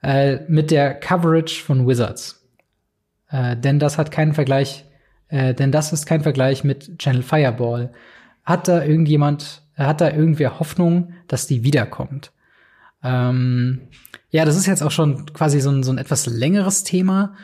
äh, 0.02 0.38
mit 0.48 0.70
der 0.70 0.94
Coverage 0.94 1.62
von 1.62 1.86
Wizards. 1.86 2.42
Äh, 3.30 3.56
denn 3.56 3.78
das 3.78 3.98
hat 3.98 4.10
keinen 4.10 4.34
Vergleich, 4.34 4.84
äh, 5.28 5.54
denn 5.54 5.72
das 5.72 5.92
ist 5.92 6.06
kein 6.06 6.22
Vergleich 6.22 6.64
mit 6.64 6.98
Channel 6.98 7.22
Fireball. 7.22 7.92
Hat 8.44 8.68
da 8.68 8.82
irgendjemand, 8.84 9.62
hat 9.76 10.00
da 10.00 10.10
irgendwer 10.10 10.58
Hoffnung, 10.58 11.12
dass 11.28 11.46
die 11.46 11.64
wiederkommt? 11.64 12.32
Ähm, 13.02 13.88
ja, 14.30 14.44
das 14.44 14.56
ist 14.56 14.66
jetzt 14.66 14.82
auch 14.82 14.90
schon 14.90 15.26
quasi 15.32 15.60
so 15.60 15.70
ein, 15.70 15.82
so 15.82 15.92
ein 15.92 15.98
etwas 15.98 16.26
längeres 16.26 16.84
Thema. 16.84 17.34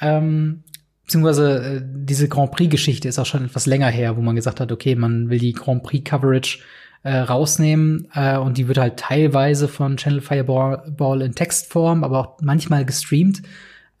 Ähm, 0.00 0.64
beziehungsweise 1.08 1.78
äh, 1.78 1.82
diese 1.82 2.28
Grand 2.28 2.52
Prix-Geschichte 2.52 3.08
ist 3.08 3.18
auch 3.18 3.24
schon 3.24 3.46
etwas 3.46 3.64
länger 3.64 3.88
her, 3.88 4.18
wo 4.18 4.20
man 4.20 4.36
gesagt 4.36 4.60
hat, 4.60 4.70
okay, 4.70 4.94
man 4.94 5.30
will 5.30 5.38
die 5.38 5.54
Grand 5.54 5.82
Prix-Coverage 5.82 6.58
äh, 7.02 7.16
rausnehmen 7.16 8.08
äh, 8.12 8.36
und 8.36 8.58
die 8.58 8.68
wird 8.68 8.76
halt 8.76 8.98
teilweise 8.98 9.68
von 9.68 9.96
Channel 9.96 10.20
Fireball 10.20 11.22
in 11.22 11.34
Textform, 11.34 12.04
aber 12.04 12.18
auch 12.18 12.38
manchmal 12.42 12.84
gestreamt 12.84 13.40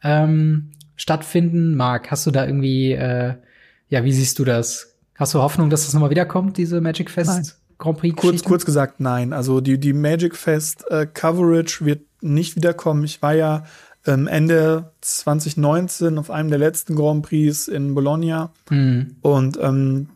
ähm, 0.02 0.72
stattfinden. 0.96 1.76
Marc, 1.76 2.10
hast 2.10 2.26
du 2.26 2.30
da 2.30 2.44
irgendwie, 2.44 2.92
äh, 2.92 3.34
ja, 3.88 4.04
wie 4.04 4.12
siehst 4.12 4.38
du 4.38 4.44
das? 4.44 4.98
Hast 5.14 5.32
du 5.32 5.38
Hoffnung, 5.38 5.70
dass 5.70 5.86
das 5.86 5.94
nochmal 5.94 6.10
wiederkommt, 6.10 6.58
diese 6.58 6.82
Magic 6.82 7.10
Fest 7.10 7.30
nein. 7.30 7.48
Grand 7.78 7.98
Prix? 7.98 8.16
Kurz, 8.16 8.44
kurz 8.44 8.66
gesagt, 8.66 9.00
nein. 9.00 9.32
Also 9.32 9.62
die, 9.62 9.80
die 9.80 9.94
Magic 9.94 10.36
Fest 10.36 10.84
äh, 10.90 11.06
Coverage 11.06 11.86
wird 11.86 12.02
nicht 12.20 12.54
wiederkommen. 12.56 13.02
Ich 13.04 13.22
war 13.22 13.32
ja 13.34 13.64
Ende 14.08 14.92
2019 15.00 16.18
auf 16.18 16.30
einem 16.30 16.50
der 16.50 16.58
letzten 16.58 16.96
Grand 16.96 17.24
Prix 17.24 17.68
in 17.68 17.94
Bologna. 17.94 18.52
Mhm. 18.70 19.16
Und 19.20 19.58
ähm, 19.60 20.08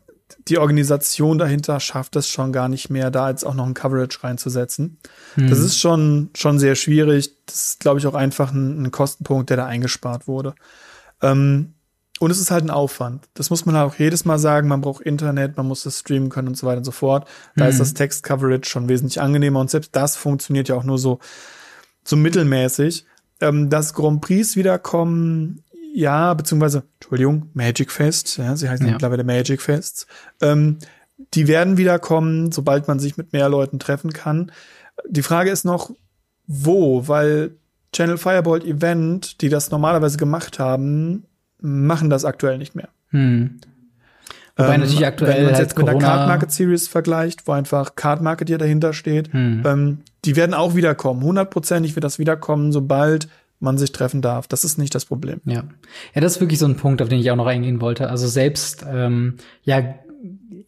die 0.49 0.59
Organisation 0.59 1.39
dahinter 1.39 1.79
schafft 1.81 2.17
es 2.17 2.29
schon 2.29 2.53
gar 2.53 2.69
nicht 2.69 2.91
mehr, 2.91 3.11
da 3.11 3.31
jetzt 3.31 3.45
auch 3.45 3.55
noch 3.55 3.67
ein 3.67 3.75
Coverage 3.75 4.23
reinzusetzen. 4.23 4.99
Mhm. 5.37 5.49
Das 5.49 5.59
ist 5.59 5.79
schon, 5.79 6.31
schon 6.35 6.59
sehr 6.59 6.75
schwierig. 6.75 7.33
Das 7.47 7.67
ist, 7.67 7.81
glaube 7.81 8.01
ich, 8.01 8.07
auch 8.07 8.15
einfach 8.15 8.53
ein, 8.53 8.83
ein, 8.83 8.91
Kostenpunkt, 8.91 9.51
der 9.51 9.59
da 9.59 9.67
eingespart 9.67 10.27
wurde. 10.27 10.55
Ähm, 11.21 11.75
und 12.19 12.31
es 12.31 12.41
ist 12.41 12.51
halt 12.51 12.65
ein 12.65 12.71
Aufwand. 12.71 13.29
Das 13.35 13.51
muss 13.51 13.67
man 13.67 13.77
halt 13.77 13.91
auch 13.91 13.99
jedes 13.99 14.25
Mal 14.25 14.39
sagen. 14.39 14.69
Man 14.69 14.81
braucht 14.81 15.03
Internet, 15.03 15.57
man 15.57 15.67
muss 15.67 15.87
es 15.87 16.01
streamen 16.01 16.29
können 16.29 16.49
und 16.49 16.57
so 16.57 16.67
weiter 16.67 16.79
und 16.79 16.85
so 16.85 16.93
fort. 16.93 17.29
Da 17.57 17.65
mhm. 17.65 17.71
ist 17.71 17.81
das 17.81 17.95
Text-Coverage 17.95 18.69
schon 18.69 18.89
wesentlich 18.89 19.21
angenehmer 19.21 19.61
und 19.61 19.71
selbst 19.71 19.95
das 19.97 20.17
funktioniert 20.17 20.69
ja 20.69 20.77
auch 20.77 20.85
nur 20.85 20.99
so, 20.99 21.19
so 22.05 22.17
mittelmäßig. 22.17 23.07
Ähm, 23.43 23.69
dass 23.69 23.93
Grand 23.93 24.21
Prix 24.21 24.57
wiederkommen, 24.57 25.63
ja, 25.95 26.33
beziehungsweise, 26.33 26.85
Entschuldigung, 27.01 27.51
Magic 27.53 27.91
Fest, 27.91 28.39
ja, 28.39 28.57
sie 28.57 28.69
heißen 28.69 28.87
ja. 28.87 28.93
mittlerweile 28.93 29.25
Magic 29.25 29.61
Fests. 29.61 30.07
Ähm, 30.41 30.79
die 31.35 31.49
werden 31.49 31.77
wiederkommen, 31.77 32.53
sobald 32.53 32.89
man 32.89 32.99
sich 32.99 33.17
mit 33.17 33.33
mehr 33.33 33.49
Leuten 33.49 33.79
treffen 33.79 34.13
kann. 34.13 34.53
Die 35.09 35.23
Frage 35.23 35.51
ist 35.51 35.65
noch, 35.65 35.91
wo, 36.47 37.09
weil 37.09 37.57
Channel 37.93 38.17
Firebolt 38.17 38.65
Event, 38.65 39.41
die 39.41 39.49
das 39.49 39.71
normalerweise 39.71 40.17
gemacht 40.17 40.59
haben, 40.59 41.25
machen 41.61 42.11
das 42.11 42.25
aktuell 42.25 42.59
nicht 42.59 42.75
mehr. 42.75 42.89
Hm. 43.11 43.61
Wobei 44.57 44.75
ähm, 44.75 44.81
natürlich 44.81 45.07
aktuell 45.07 45.37
wenn 45.37 45.45
man 45.45 45.55
halt 45.55 45.63
jetzt 45.63 45.79
mit 45.79 45.87
der 45.87 45.99
Card 45.99 46.29
Market 46.29 46.53
Series 46.53 46.89
vergleicht, 46.89 47.47
wo 47.47 47.53
einfach 47.53 47.95
Card 47.95 48.23
Market 48.23 48.49
hier 48.49 48.59
dahinter 48.59 48.93
steht, 48.93 49.33
hm. 49.33 49.63
ähm, 49.65 49.99
die 50.25 50.37
werden 50.37 50.55
auch 50.55 50.75
wiederkommen. 50.75 51.23
Hundertprozentig 51.23 51.97
wird 51.97 52.05
das 52.05 52.19
wiederkommen, 52.19 52.73
sobald 52.73 53.29
man 53.61 53.79
sich 53.79 53.93
treffen 53.93 54.23
darf. 54.23 54.49
Das 54.49 54.65
ist 54.65 54.79
nicht 54.79 54.95
das 54.95 55.05
Problem. 55.05 55.41
Ja, 55.45 55.65
ja, 56.15 56.21
das 56.21 56.37
ist 56.37 56.41
wirklich 56.41 56.59
so 56.59 56.67
ein 56.67 56.77
Punkt, 56.77 57.01
auf 57.01 57.09
den 57.09 57.21
ich 57.21 57.31
auch 57.31 57.37
noch 57.37 57.47
eingehen 57.47 57.81
wollte. 57.81 58.11
Also 58.11 58.27
selbst 58.27 58.85
ähm, 58.89 59.37
ja 59.63 59.95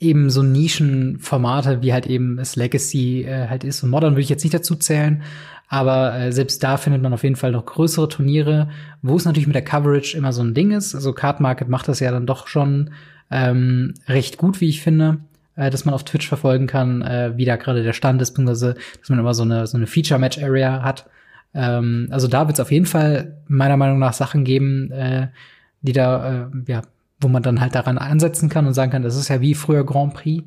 eben 0.01 0.31
so 0.31 0.43
Nischenformate 0.43 1.83
wie 1.83 1.93
halt 1.93 2.07
eben 2.07 2.37
das 2.37 2.57
Legacy 2.57 3.23
äh, 3.23 3.49
halt 3.49 3.65
ist 3.65 3.83
und 3.83 3.91
Modern 3.91 4.15
würde 4.15 4.23
ich 4.23 4.29
jetzt 4.29 4.43
nicht 4.43 4.55
dazu 4.55 4.75
zählen, 4.75 5.23
aber 5.69 6.15
äh, 6.15 6.33
selbst 6.33 6.63
da 6.63 6.77
findet 6.77 7.03
man 7.03 7.13
auf 7.13 7.23
jeden 7.23 7.37
Fall 7.37 7.53
noch 7.53 7.65
größere 7.65 8.09
Turniere, 8.09 8.69
wo 9.03 9.17
es 9.17 9.25
natürlich 9.25 9.47
mit 9.47 9.55
der 9.55 9.65
Coverage 9.65 10.17
immer 10.17 10.33
so 10.33 10.43
ein 10.43 10.55
Ding 10.55 10.73
ist. 10.73 10.95
Also 10.95 11.13
Card 11.13 11.41
Market 11.41 11.69
macht 11.69 11.89
das 11.89 12.01
ja 12.01 12.11
dann 12.11 12.27
doch 12.27 12.49
schon 12.49 12.91
ähm, 13.31 13.95
recht 14.07 14.37
gut, 14.37 14.61
wie 14.61 14.69
ich 14.69 14.83
finde, 14.83 15.19
äh, 15.57 15.71
dass 15.71 15.85
man 15.85 15.95
auf 15.95 16.05
Twitch 16.05 16.29
verfolgen 16.29 16.67
kann, 16.67 17.03
äh, 17.03 17.33
wie 17.37 17.45
da 17.45 17.57
gerade 17.57 17.83
der 17.83 17.93
Stand 17.93 18.21
ist, 18.23 18.33
beziehungsweise 18.33 18.75
dass 19.01 19.09
man 19.09 19.19
immer 19.19 19.35
so 19.35 19.43
eine 19.43 19.67
so 19.67 19.77
eine 19.77 19.87
Feature 19.87 20.21
Match 20.21 20.43
Area 20.43 20.83
hat. 20.83 21.07
Ähm, 21.55 22.09
also 22.11 22.29
da 22.29 22.47
wird 22.47 22.59
es 22.59 22.61
auf 22.61 22.73
jeden 22.73 22.87
Fall 22.87 23.39
meiner 23.47 23.77
Meinung 23.77 23.99
nach 23.99 24.13
Sachen 24.13 24.45
geben, 24.45 24.91
äh, 24.91 25.29
die 25.83 25.93
da 25.93 26.45
äh, 26.45 26.47
ja 26.67 26.83
wo 27.21 27.29
man 27.29 27.43
dann 27.43 27.61
halt 27.61 27.75
daran 27.75 27.99
ansetzen 27.99 28.49
kann 28.49 28.67
und 28.67 28.75
sagen 28.75 28.93
kann, 28.93 29.03
das 29.03 29.17
ist 29.17 29.29
ja 29.29 29.41
wie 29.41 29.55
früher 29.55 29.85
Grand 29.85 30.15
Prix. 30.15 30.45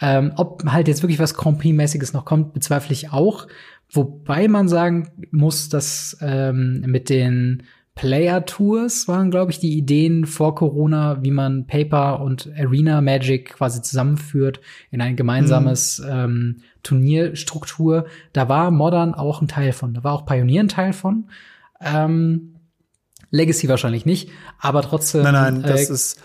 Ähm, 0.00 0.32
ob 0.36 0.64
halt 0.66 0.86
jetzt 0.86 1.02
wirklich 1.02 1.18
was 1.18 1.34
Grand 1.34 1.58
Prix-mäßiges 1.58 2.12
noch 2.12 2.24
kommt, 2.24 2.52
bezweifle 2.52 2.92
ich 2.92 3.10
auch. 3.12 3.48
Wobei 3.90 4.46
man 4.46 4.68
sagen 4.68 5.08
muss, 5.32 5.68
dass 5.68 6.16
ähm, 6.20 6.82
mit 6.86 7.08
den 7.08 7.64
Player 7.98 8.46
Tours 8.46 9.08
waren, 9.08 9.32
glaube 9.32 9.50
ich, 9.50 9.58
die 9.58 9.76
Ideen 9.76 10.24
vor 10.24 10.54
Corona, 10.54 11.18
wie 11.22 11.32
man 11.32 11.66
Paper 11.66 12.20
und 12.20 12.48
Arena 12.56 13.00
Magic 13.00 13.54
quasi 13.54 13.82
zusammenführt 13.82 14.60
in 14.92 15.00
ein 15.00 15.16
gemeinsames 15.16 15.98
mhm. 15.98 16.08
ähm, 16.08 16.56
Turnierstruktur. 16.84 18.06
Da 18.32 18.48
war 18.48 18.70
Modern 18.70 19.14
auch 19.14 19.42
ein 19.42 19.48
Teil 19.48 19.72
von. 19.72 19.94
Da 19.94 20.04
war 20.04 20.12
auch 20.12 20.26
Pioneer 20.26 20.62
ein 20.62 20.68
Teil 20.68 20.92
von. 20.92 21.28
Ähm, 21.80 22.54
Legacy 23.30 23.68
wahrscheinlich 23.68 24.06
nicht, 24.06 24.30
aber 24.60 24.82
trotzdem. 24.82 25.24
Nein, 25.24 25.34
nein, 25.34 25.62
das 25.62 25.90
äh, 25.90 25.92
ist. 25.92 26.22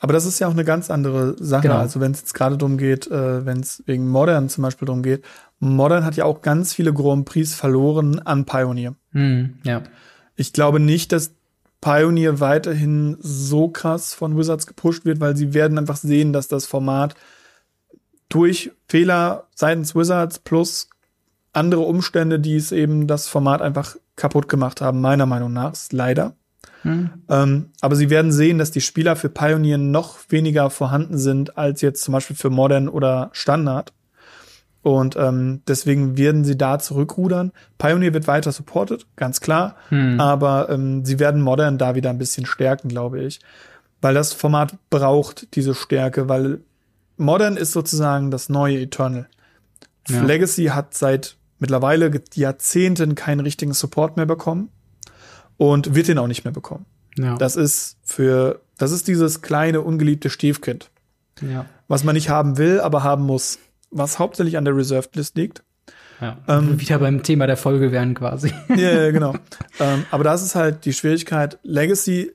Aber 0.00 0.12
das 0.12 0.26
ist 0.26 0.40
ja 0.40 0.48
auch 0.48 0.52
eine 0.52 0.64
ganz 0.64 0.90
andere 0.90 1.36
Sache. 1.38 1.62
Genau. 1.62 1.76
Also 1.76 2.00
wenn 2.00 2.10
es 2.10 2.22
jetzt 2.22 2.34
gerade 2.34 2.58
darum 2.58 2.76
geht, 2.76 3.06
äh, 3.06 3.46
wenn 3.46 3.60
es 3.60 3.84
wegen 3.86 4.08
Modern 4.08 4.48
zum 4.48 4.62
Beispiel 4.62 4.86
darum 4.86 5.04
geht, 5.04 5.24
Modern 5.60 6.04
hat 6.04 6.16
ja 6.16 6.24
auch 6.24 6.42
ganz 6.42 6.74
viele 6.74 6.92
Grand 6.92 7.24
Prix 7.24 7.54
verloren 7.54 8.18
an 8.18 8.44
Pioneer. 8.44 8.96
Mhm, 9.12 9.58
ja. 9.62 9.82
Ich 10.36 10.52
glaube 10.52 10.80
nicht, 10.80 11.12
dass 11.12 11.32
Pioneer 11.80 12.40
weiterhin 12.40 13.16
so 13.20 13.68
krass 13.68 14.14
von 14.14 14.36
Wizards 14.38 14.66
gepusht 14.66 15.04
wird, 15.04 15.20
weil 15.20 15.36
sie 15.36 15.52
werden 15.52 15.78
einfach 15.78 15.96
sehen, 15.96 16.32
dass 16.32 16.48
das 16.48 16.66
Format 16.66 17.14
durch 18.28 18.72
Fehler 18.88 19.48
seitens 19.54 19.94
Wizards 19.94 20.38
plus 20.38 20.88
andere 21.52 21.82
Umstände, 21.82 22.40
die 22.40 22.56
es 22.56 22.72
eben 22.72 23.06
das 23.06 23.28
Format 23.28 23.62
einfach 23.62 23.96
kaputt 24.16 24.48
gemacht 24.48 24.80
haben, 24.80 25.00
meiner 25.00 25.26
Meinung 25.26 25.52
nach, 25.52 25.74
leider. 25.90 26.34
Hm. 26.82 27.10
Ähm, 27.28 27.70
aber 27.80 27.96
sie 27.96 28.10
werden 28.10 28.32
sehen, 28.32 28.58
dass 28.58 28.70
die 28.70 28.80
Spieler 28.80 29.16
für 29.16 29.28
Pioneer 29.28 29.78
noch 29.78 30.18
weniger 30.28 30.70
vorhanden 30.70 31.18
sind 31.18 31.56
als 31.56 31.80
jetzt 31.80 32.02
zum 32.02 32.12
Beispiel 32.12 32.36
für 32.36 32.50
Modern 32.50 32.88
oder 32.88 33.30
Standard. 33.32 33.92
Und 34.84 35.16
ähm, 35.16 35.62
deswegen 35.66 36.18
werden 36.18 36.44
sie 36.44 36.58
da 36.58 36.78
zurückrudern. 36.78 37.52
Pioneer 37.78 38.12
wird 38.12 38.26
weiter 38.26 38.52
supported, 38.52 39.06
ganz 39.16 39.40
klar. 39.40 39.76
Hm. 39.88 40.20
Aber 40.20 40.68
ähm, 40.68 41.06
sie 41.06 41.18
werden 41.18 41.40
Modern 41.40 41.78
da 41.78 41.94
wieder 41.94 42.10
ein 42.10 42.18
bisschen 42.18 42.44
stärken, 42.44 42.88
glaube 42.88 43.22
ich. 43.22 43.40
Weil 44.02 44.12
das 44.12 44.34
Format 44.34 44.76
braucht 44.90 45.56
diese 45.56 45.74
Stärke, 45.74 46.28
weil 46.28 46.60
Modern 47.16 47.56
ist 47.56 47.72
sozusagen 47.72 48.30
das 48.30 48.50
neue 48.50 48.78
Eternal. 48.78 49.26
Ja. 50.10 50.22
Legacy 50.22 50.66
hat 50.66 50.92
seit 50.92 51.36
mittlerweile 51.58 52.10
Jahrzehnten 52.34 53.14
keinen 53.14 53.40
richtigen 53.40 53.72
Support 53.72 54.18
mehr 54.18 54.26
bekommen 54.26 54.68
und 55.56 55.94
wird 55.94 56.08
den 56.08 56.18
auch 56.18 56.26
nicht 56.26 56.44
mehr 56.44 56.52
bekommen. 56.52 56.84
Ja. 57.16 57.38
Das 57.38 57.56
ist 57.56 57.96
für, 58.02 58.60
das 58.76 58.92
ist 58.92 59.08
dieses 59.08 59.40
kleine, 59.40 59.80
ungeliebte 59.80 60.28
Stiefkind. 60.28 60.90
Ja. 61.40 61.64
Was 61.88 62.04
man 62.04 62.16
nicht 62.16 62.28
haben 62.28 62.58
will, 62.58 62.80
aber 62.80 63.02
haben 63.02 63.24
muss 63.24 63.58
was 63.94 64.18
hauptsächlich 64.18 64.56
an 64.56 64.64
der 64.64 64.76
Reserved 64.76 65.16
List 65.16 65.36
liegt. 65.36 65.62
Ja, 66.20 66.38
ähm, 66.48 66.80
wieder 66.80 66.98
beim 66.98 67.22
Thema 67.22 67.46
der 67.46 67.56
Folge 67.56 67.92
werden 67.92 68.14
quasi. 68.14 68.52
Ja, 68.68 68.76
yeah, 68.76 69.10
genau. 69.10 69.34
ähm, 69.80 70.04
aber 70.10 70.24
das 70.24 70.42
ist 70.42 70.54
halt 70.54 70.84
die 70.84 70.92
Schwierigkeit. 70.92 71.58
Legacy 71.62 72.32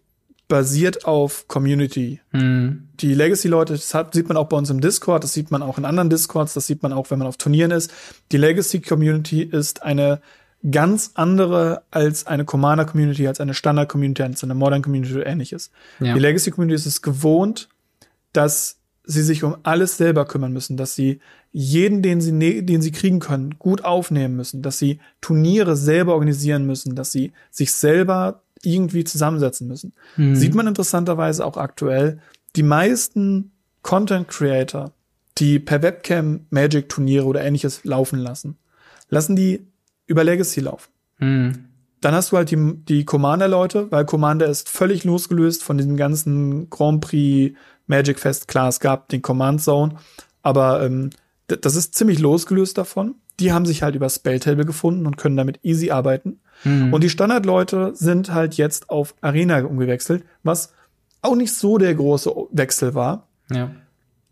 basiert 0.48 1.06
auf 1.06 1.48
Community. 1.48 2.20
Mhm. 2.32 2.90
Die 3.00 3.14
Legacy-Leute, 3.14 3.74
das 3.74 3.94
hat, 3.94 4.14
sieht 4.14 4.28
man 4.28 4.36
auch 4.36 4.50
bei 4.50 4.58
uns 4.58 4.70
im 4.70 4.82
Discord, 4.82 5.24
das 5.24 5.34
sieht 5.34 5.52
man 5.52 5.62
auch 5.62 5.78
in 5.78 5.86
anderen 5.86 6.10
Discords, 6.10 6.56
das 6.56 6.66
sieht 6.66 6.82
man 6.82 6.92
auch, 6.92 7.12
wenn 7.12 7.20
man 7.20 7.28
auf 7.28 7.38
Turnieren 7.38 7.72
ist. 7.72 7.94
Die 8.32 8.38
Legacy-Community 8.38 9.44
ist 9.44 9.84
eine 9.84 10.22
ganz 10.70 11.12
andere 11.14 11.84
als 11.92 12.28
eine 12.28 12.46
Commander-Community, 12.46 13.28
als 13.28 13.40
eine 13.40 13.54
Standard-Community, 13.54 14.24
als 14.24 14.44
eine 14.44 14.56
Modern-Community 14.56 15.14
oder 15.14 15.28
ähnliches. 15.28 15.72
Ja. 16.00 16.16
Die 16.16 16.20
Legacy-Community 16.20 16.76
ist 16.76 16.88
es 16.88 17.02
gewohnt, 17.02 17.70
dass 18.34 18.79
sie 19.10 19.24
sich 19.24 19.44
um 19.44 19.58
alles 19.64 19.98
selber 19.98 20.26
kümmern 20.26 20.54
müssen, 20.54 20.78
dass 20.78 20.94
sie 20.94 21.20
jeden, 21.52 22.04
den 22.04 22.22
sie, 22.22 22.32
ne-, 22.32 22.62
den 22.62 22.84
sie 22.84 22.92
kriegen 22.92 23.20
können, 23.20 23.58
gut 23.58 23.84
aufnehmen 23.84 24.36
müssen, 24.36 24.62
dass 24.62 24.78
sie 24.78 25.00
Turniere 25.20 25.76
selber 25.76 26.14
organisieren 26.14 26.68
müssen, 26.68 26.94
dass 26.94 27.12
sie 27.12 27.32
sich 27.50 27.72
selber 27.72 28.44
irgendwie 28.62 29.04
zusammensetzen 29.04 29.68
müssen. 29.68 29.94
Mhm. 30.16 30.36
Sieht 30.36 30.54
man 30.54 30.68
interessanterweise 30.68 31.44
auch 31.44 31.58
aktuell, 31.58 32.20
die 32.56 32.62
meisten 32.62 33.52
Content 33.82 34.28
Creator, 34.28 34.92
die 35.40 35.58
per 35.58 35.82
Webcam 35.82 36.42
Magic-Turniere 36.52 37.26
oder 37.26 37.44
ähnliches 37.44 37.84
laufen 37.86 38.20
lassen, 38.20 38.58
lassen 39.10 39.36
die 39.36 39.66
über 40.06 40.24
Legacy 40.24 40.60
laufen. 40.60 40.92
Hm. 41.18 41.66
Dann 42.02 42.14
hast 42.14 42.32
du 42.32 42.38
halt 42.38 42.52
die, 42.52 42.76
die 42.88 43.06
Commander-Leute, 43.06 43.92
weil 43.92 44.06
Commander 44.06 44.48
ist 44.48 44.70
völlig 44.70 45.04
losgelöst 45.04 45.64
von 45.64 45.78
diesem 45.78 45.98
ganzen 45.98 46.70
Grand 46.70 47.02
Prix 47.02 47.58
Magic 47.90 48.20
Fest. 48.20 48.48
Klar, 48.48 48.70
es 48.70 48.80
gab 48.80 49.10
den 49.10 49.22
Command 49.22 49.62
Zone, 49.62 49.96
aber 50.42 50.84
ähm, 50.84 51.10
das 51.48 51.76
ist 51.76 51.96
ziemlich 51.96 52.20
losgelöst 52.20 52.78
davon. 52.78 53.16
Die 53.40 53.52
haben 53.52 53.66
sich 53.66 53.84
halt 53.84 53.96
über 53.96 54.10
Spelltable 54.10 54.66
gefunden 54.66 55.06
und 55.06 55.18
können 55.18 55.38
damit 55.38 55.60
easy 55.64 55.92
arbeiten. 55.92 56.40
Mhm. 56.64 56.94
Und 56.94 57.04
die 57.04 57.10
Standardleute 57.10 57.92
sind 57.96 58.34
halt 58.34 58.56
jetzt 58.56 58.90
auf 58.90 59.16
Arena 59.22 59.64
umgewechselt, 59.64 60.24
was 60.44 60.74
auch 61.22 61.36
nicht 61.36 61.54
so 61.54 61.78
der 61.78 61.96
große 61.96 62.32
Wechsel 62.52 62.94
war. 62.94 63.28
Ja. 63.52 63.72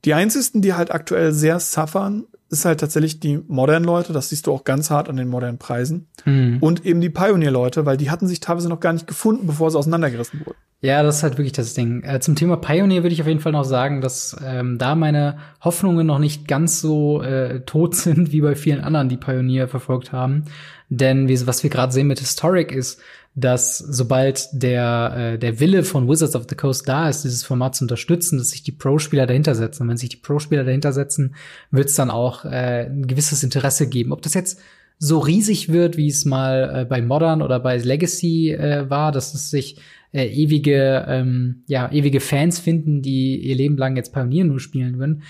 Die 0.05 0.13
einzigen, 0.13 0.61
die 0.61 0.73
halt 0.73 0.91
aktuell 0.91 1.31
sehr 1.31 1.59
suffern, 1.59 2.25
ist 2.49 2.65
halt 2.65 2.79
tatsächlich 2.79 3.19
die 3.19 3.39
Modern-Leute. 3.47 4.13
Das 4.13 4.29
siehst 4.29 4.47
du 4.47 4.53
auch 4.53 4.63
ganz 4.63 4.89
hart 4.89 5.09
an 5.09 5.17
den 5.17 5.27
modernen 5.27 5.57
Preisen. 5.57 6.07
Mhm. 6.25 6.57
Und 6.61 6.85
eben 6.85 7.01
die 7.01 7.09
Pioneer-Leute, 7.09 7.85
weil 7.85 7.97
die 7.97 8.09
hatten 8.09 8.27
sich 8.27 8.39
teilweise 8.39 8.69
noch 8.69 8.79
gar 8.79 8.93
nicht 8.93 9.07
gefunden, 9.07 9.47
bevor 9.47 9.71
sie 9.71 9.77
auseinandergerissen 9.77 10.41
wurden. 10.45 10.57
Ja, 10.79 11.01
das 11.01 11.17
ist 11.17 11.23
halt 11.23 11.39
wirklich 11.39 11.53
das 11.53 11.73
Ding. 11.73 12.03
Äh, 12.03 12.19
zum 12.19 12.35
Thema 12.35 12.55
Pioneer 12.55 13.01
würde 13.01 13.13
ich 13.13 13.21
auf 13.21 13.27
jeden 13.27 13.39
Fall 13.39 13.51
noch 13.51 13.63
sagen, 13.63 13.99
dass 13.99 14.37
ähm, 14.45 14.77
da 14.77 14.93
meine 14.93 15.39
Hoffnungen 15.61 16.05
noch 16.05 16.19
nicht 16.19 16.47
ganz 16.47 16.79
so 16.79 17.21
äh, 17.21 17.61
tot 17.61 17.95
sind 17.95 18.31
wie 18.31 18.41
bei 18.41 18.55
vielen 18.55 18.81
anderen, 18.81 19.09
die 19.09 19.17
Pioneer 19.17 19.67
verfolgt 19.67 20.11
haben. 20.11 20.45
Denn 20.89 21.27
wie, 21.27 21.47
was 21.47 21.63
wir 21.63 21.69
gerade 21.69 21.91
sehen 21.91 22.07
mit 22.07 22.19
Historic 22.19 22.71
ist, 22.71 23.01
dass 23.39 23.77
sobald 23.77 24.49
der, 24.51 25.13
äh, 25.15 25.37
der 25.37 25.59
Wille 25.59 25.83
von 25.83 26.09
Wizards 26.09 26.35
of 26.35 26.47
the 26.49 26.55
Coast 26.55 26.89
da 26.89 27.07
ist, 27.07 27.23
dieses 27.23 27.43
Format 27.43 27.75
zu 27.75 27.83
unterstützen, 27.83 28.39
dass 28.39 28.49
sich 28.49 28.63
die 28.63 28.71
Pro-Spieler 28.71 29.27
dahinter 29.27 29.53
setzen. 29.53 29.83
Und 29.83 29.89
wenn 29.89 29.97
sich 29.97 30.09
die 30.09 30.17
Pro-Spieler 30.17 30.63
dahinter 30.63 30.91
setzen, 30.91 31.35
wird 31.69 31.89
es 31.89 31.93
dann 31.93 32.09
auch 32.09 32.45
äh, 32.45 32.87
ein 32.87 33.05
gewisses 33.05 33.43
Interesse 33.43 33.87
geben. 33.89 34.11
Ob 34.11 34.23
das 34.23 34.33
jetzt 34.33 34.59
so 34.97 35.19
riesig 35.19 35.71
wird, 35.71 35.97
wie 35.97 36.07
es 36.07 36.25
mal 36.25 36.81
äh, 36.81 36.85
bei 36.85 36.99
Modern 36.99 37.43
oder 37.43 37.59
bei 37.59 37.77
Legacy 37.77 38.53
äh, 38.53 38.89
war, 38.89 39.11
dass 39.11 39.35
es 39.35 39.51
sich 39.51 39.77
äh, 40.13 40.25
ewige, 40.25 41.05
ähm, 41.07 41.61
ja, 41.67 41.91
ewige 41.91 42.21
Fans 42.21 42.57
finden, 42.57 43.03
die 43.03 43.37
ihr 43.37 43.55
Leben 43.55 43.77
lang 43.77 43.97
jetzt 43.97 44.13
Pioneer 44.13 44.45
nur 44.45 44.59
spielen 44.59 44.97
würden, 44.97 45.21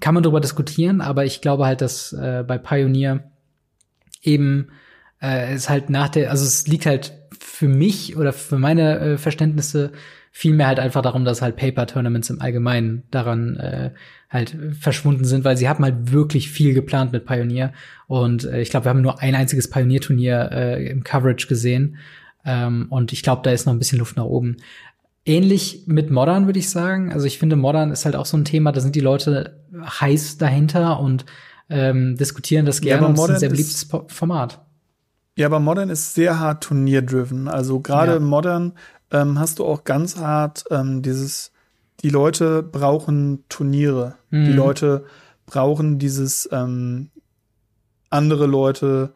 kann 0.00 0.14
man 0.14 0.22
darüber 0.22 0.40
diskutieren, 0.40 1.00
aber 1.00 1.24
ich 1.24 1.40
glaube 1.40 1.66
halt, 1.66 1.80
dass 1.80 2.12
äh, 2.12 2.44
bei 2.46 2.56
Pioneer 2.56 3.32
eben 4.22 4.68
äh, 5.20 5.54
es 5.54 5.68
halt 5.68 5.90
nach 5.90 6.08
der, 6.08 6.30
also 6.30 6.44
es 6.44 6.66
liegt 6.66 6.86
halt 6.86 7.12
für 7.38 7.68
mich 7.68 8.16
oder 8.16 8.32
für 8.32 8.58
meine 8.58 8.98
äh, 8.98 9.18
Verständnisse 9.18 9.92
vielmehr 10.30 10.68
halt 10.68 10.78
einfach 10.78 11.02
darum, 11.02 11.24
dass 11.24 11.42
halt 11.42 11.56
Paper-Tournaments 11.56 12.30
im 12.30 12.40
Allgemeinen 12.40 13.02
daran 13.10 13.56
äh, 13.56 13.90
halt 14.30 14.56
verschwunden 14.78 15.24
sind, 15.24 15.44
weil 15.44 15.56
sie 15.56 15.68
haben 15.68 15.82
halt 15.82 16.12
wirklich 16.12 16.50
viel 16.50 16.74
geplant 16.74 17.12
mit 17.12 17.24
Pioneer. 17.26 17.72
Und 18.06 18.44
äh, 18.44 18.60
ich 18.60 18.70
glaube, 18.70 18.86
wir 18.86 18.90
haben 18.90 19.00
nur 19.02 19.20
ein 19.20 19.34
einziges 19.34 19.68
Pioneer-Turnier 19.70 20.50
äh, 20.52 20.86
im 20.90 21.02
Coverage 21.02 21.48
gesehen. 21.48 21.96
Ähm, 22.44 22.86
und 22.90 23.12
ich 23.12 23.22
glaube, 23.22 23.42
da 23.42 23.50
ist 23.50 23.66
noch 23.66 23.72
ein 23.72 23.78
bisschen 23.78 23.98
Luft 23.98 24.16
nach 24.16 24.24
oben. 24.24 24.58
Ähnlich 25.24 25.82
mit 25.86 26.10
Modern, 26.10 26.46
würde 26.46 26.58
ich 26.58 26.70
sagen. 26.70 27.12
Also 27.12 27.26
ich 27.26 27.38
finde, 27.38 27.56
Modern 27.56 27.90
ist 27.90 28.04
halt 28.04 28.14
auch 28.14 28.26
so 28.26 28.36
ein 28.36 28.44
Thema, 28.44 28.70
da 28.70 28.80
sind 28.80 28.94
die 28.94 29.00
Leute 29.00 29.64
heiß 29.74 30.38
dahinter 30.38 31.00
und 31.00 31.24
ähm, 31.68 32.16
diskutieren 32.16 32.64
das 32.64 32.80
gerne. 32.80 33.06
aber 33.06 33.08
und 33.08 33.14
es 33.14 33.18
ist 33.18 33.22
ein 33.22 33.26
Modern 33.26 33.40
sehr 33.40 33.48
ist- 33.50 33.88
beliebtes 33.88 34.14
Format. 34.14 34.64
Ja, 35.38 35.46
aber 35.46 35.60
Modern 35.60 35.88
ist 35.88 36.14
sehr 36.14 36.40
hart 36.40 36.64
turnierdriven. 36.64 37.46
Also 37.46 37.78
gerade 37.78 38.14
Ja. 38.14 38.18
Modern 38.20 38.72
ähm, 39.12 39.38
hast 39.38 39.60
du 39.60 39.64
auch 39.64 39.84
ganz 39.84 40.16
hart 40.16 40.64
ähm, 40.72 41.00
dieses, 41.00 41.52
die 42.02 42.10
Leute 42.10 42.64
brauchen 42.64 43.44
Turniere. 43.48 44.16
Mhm. 44.30 44.46
Die 44.46 44.52
Leute 44.52 45.04
brauchen 45.46 46.00
dieses 46.00 46.48
ähm, 46.50 47.10
andere 48.10 48.46
Leute 48.46 49.14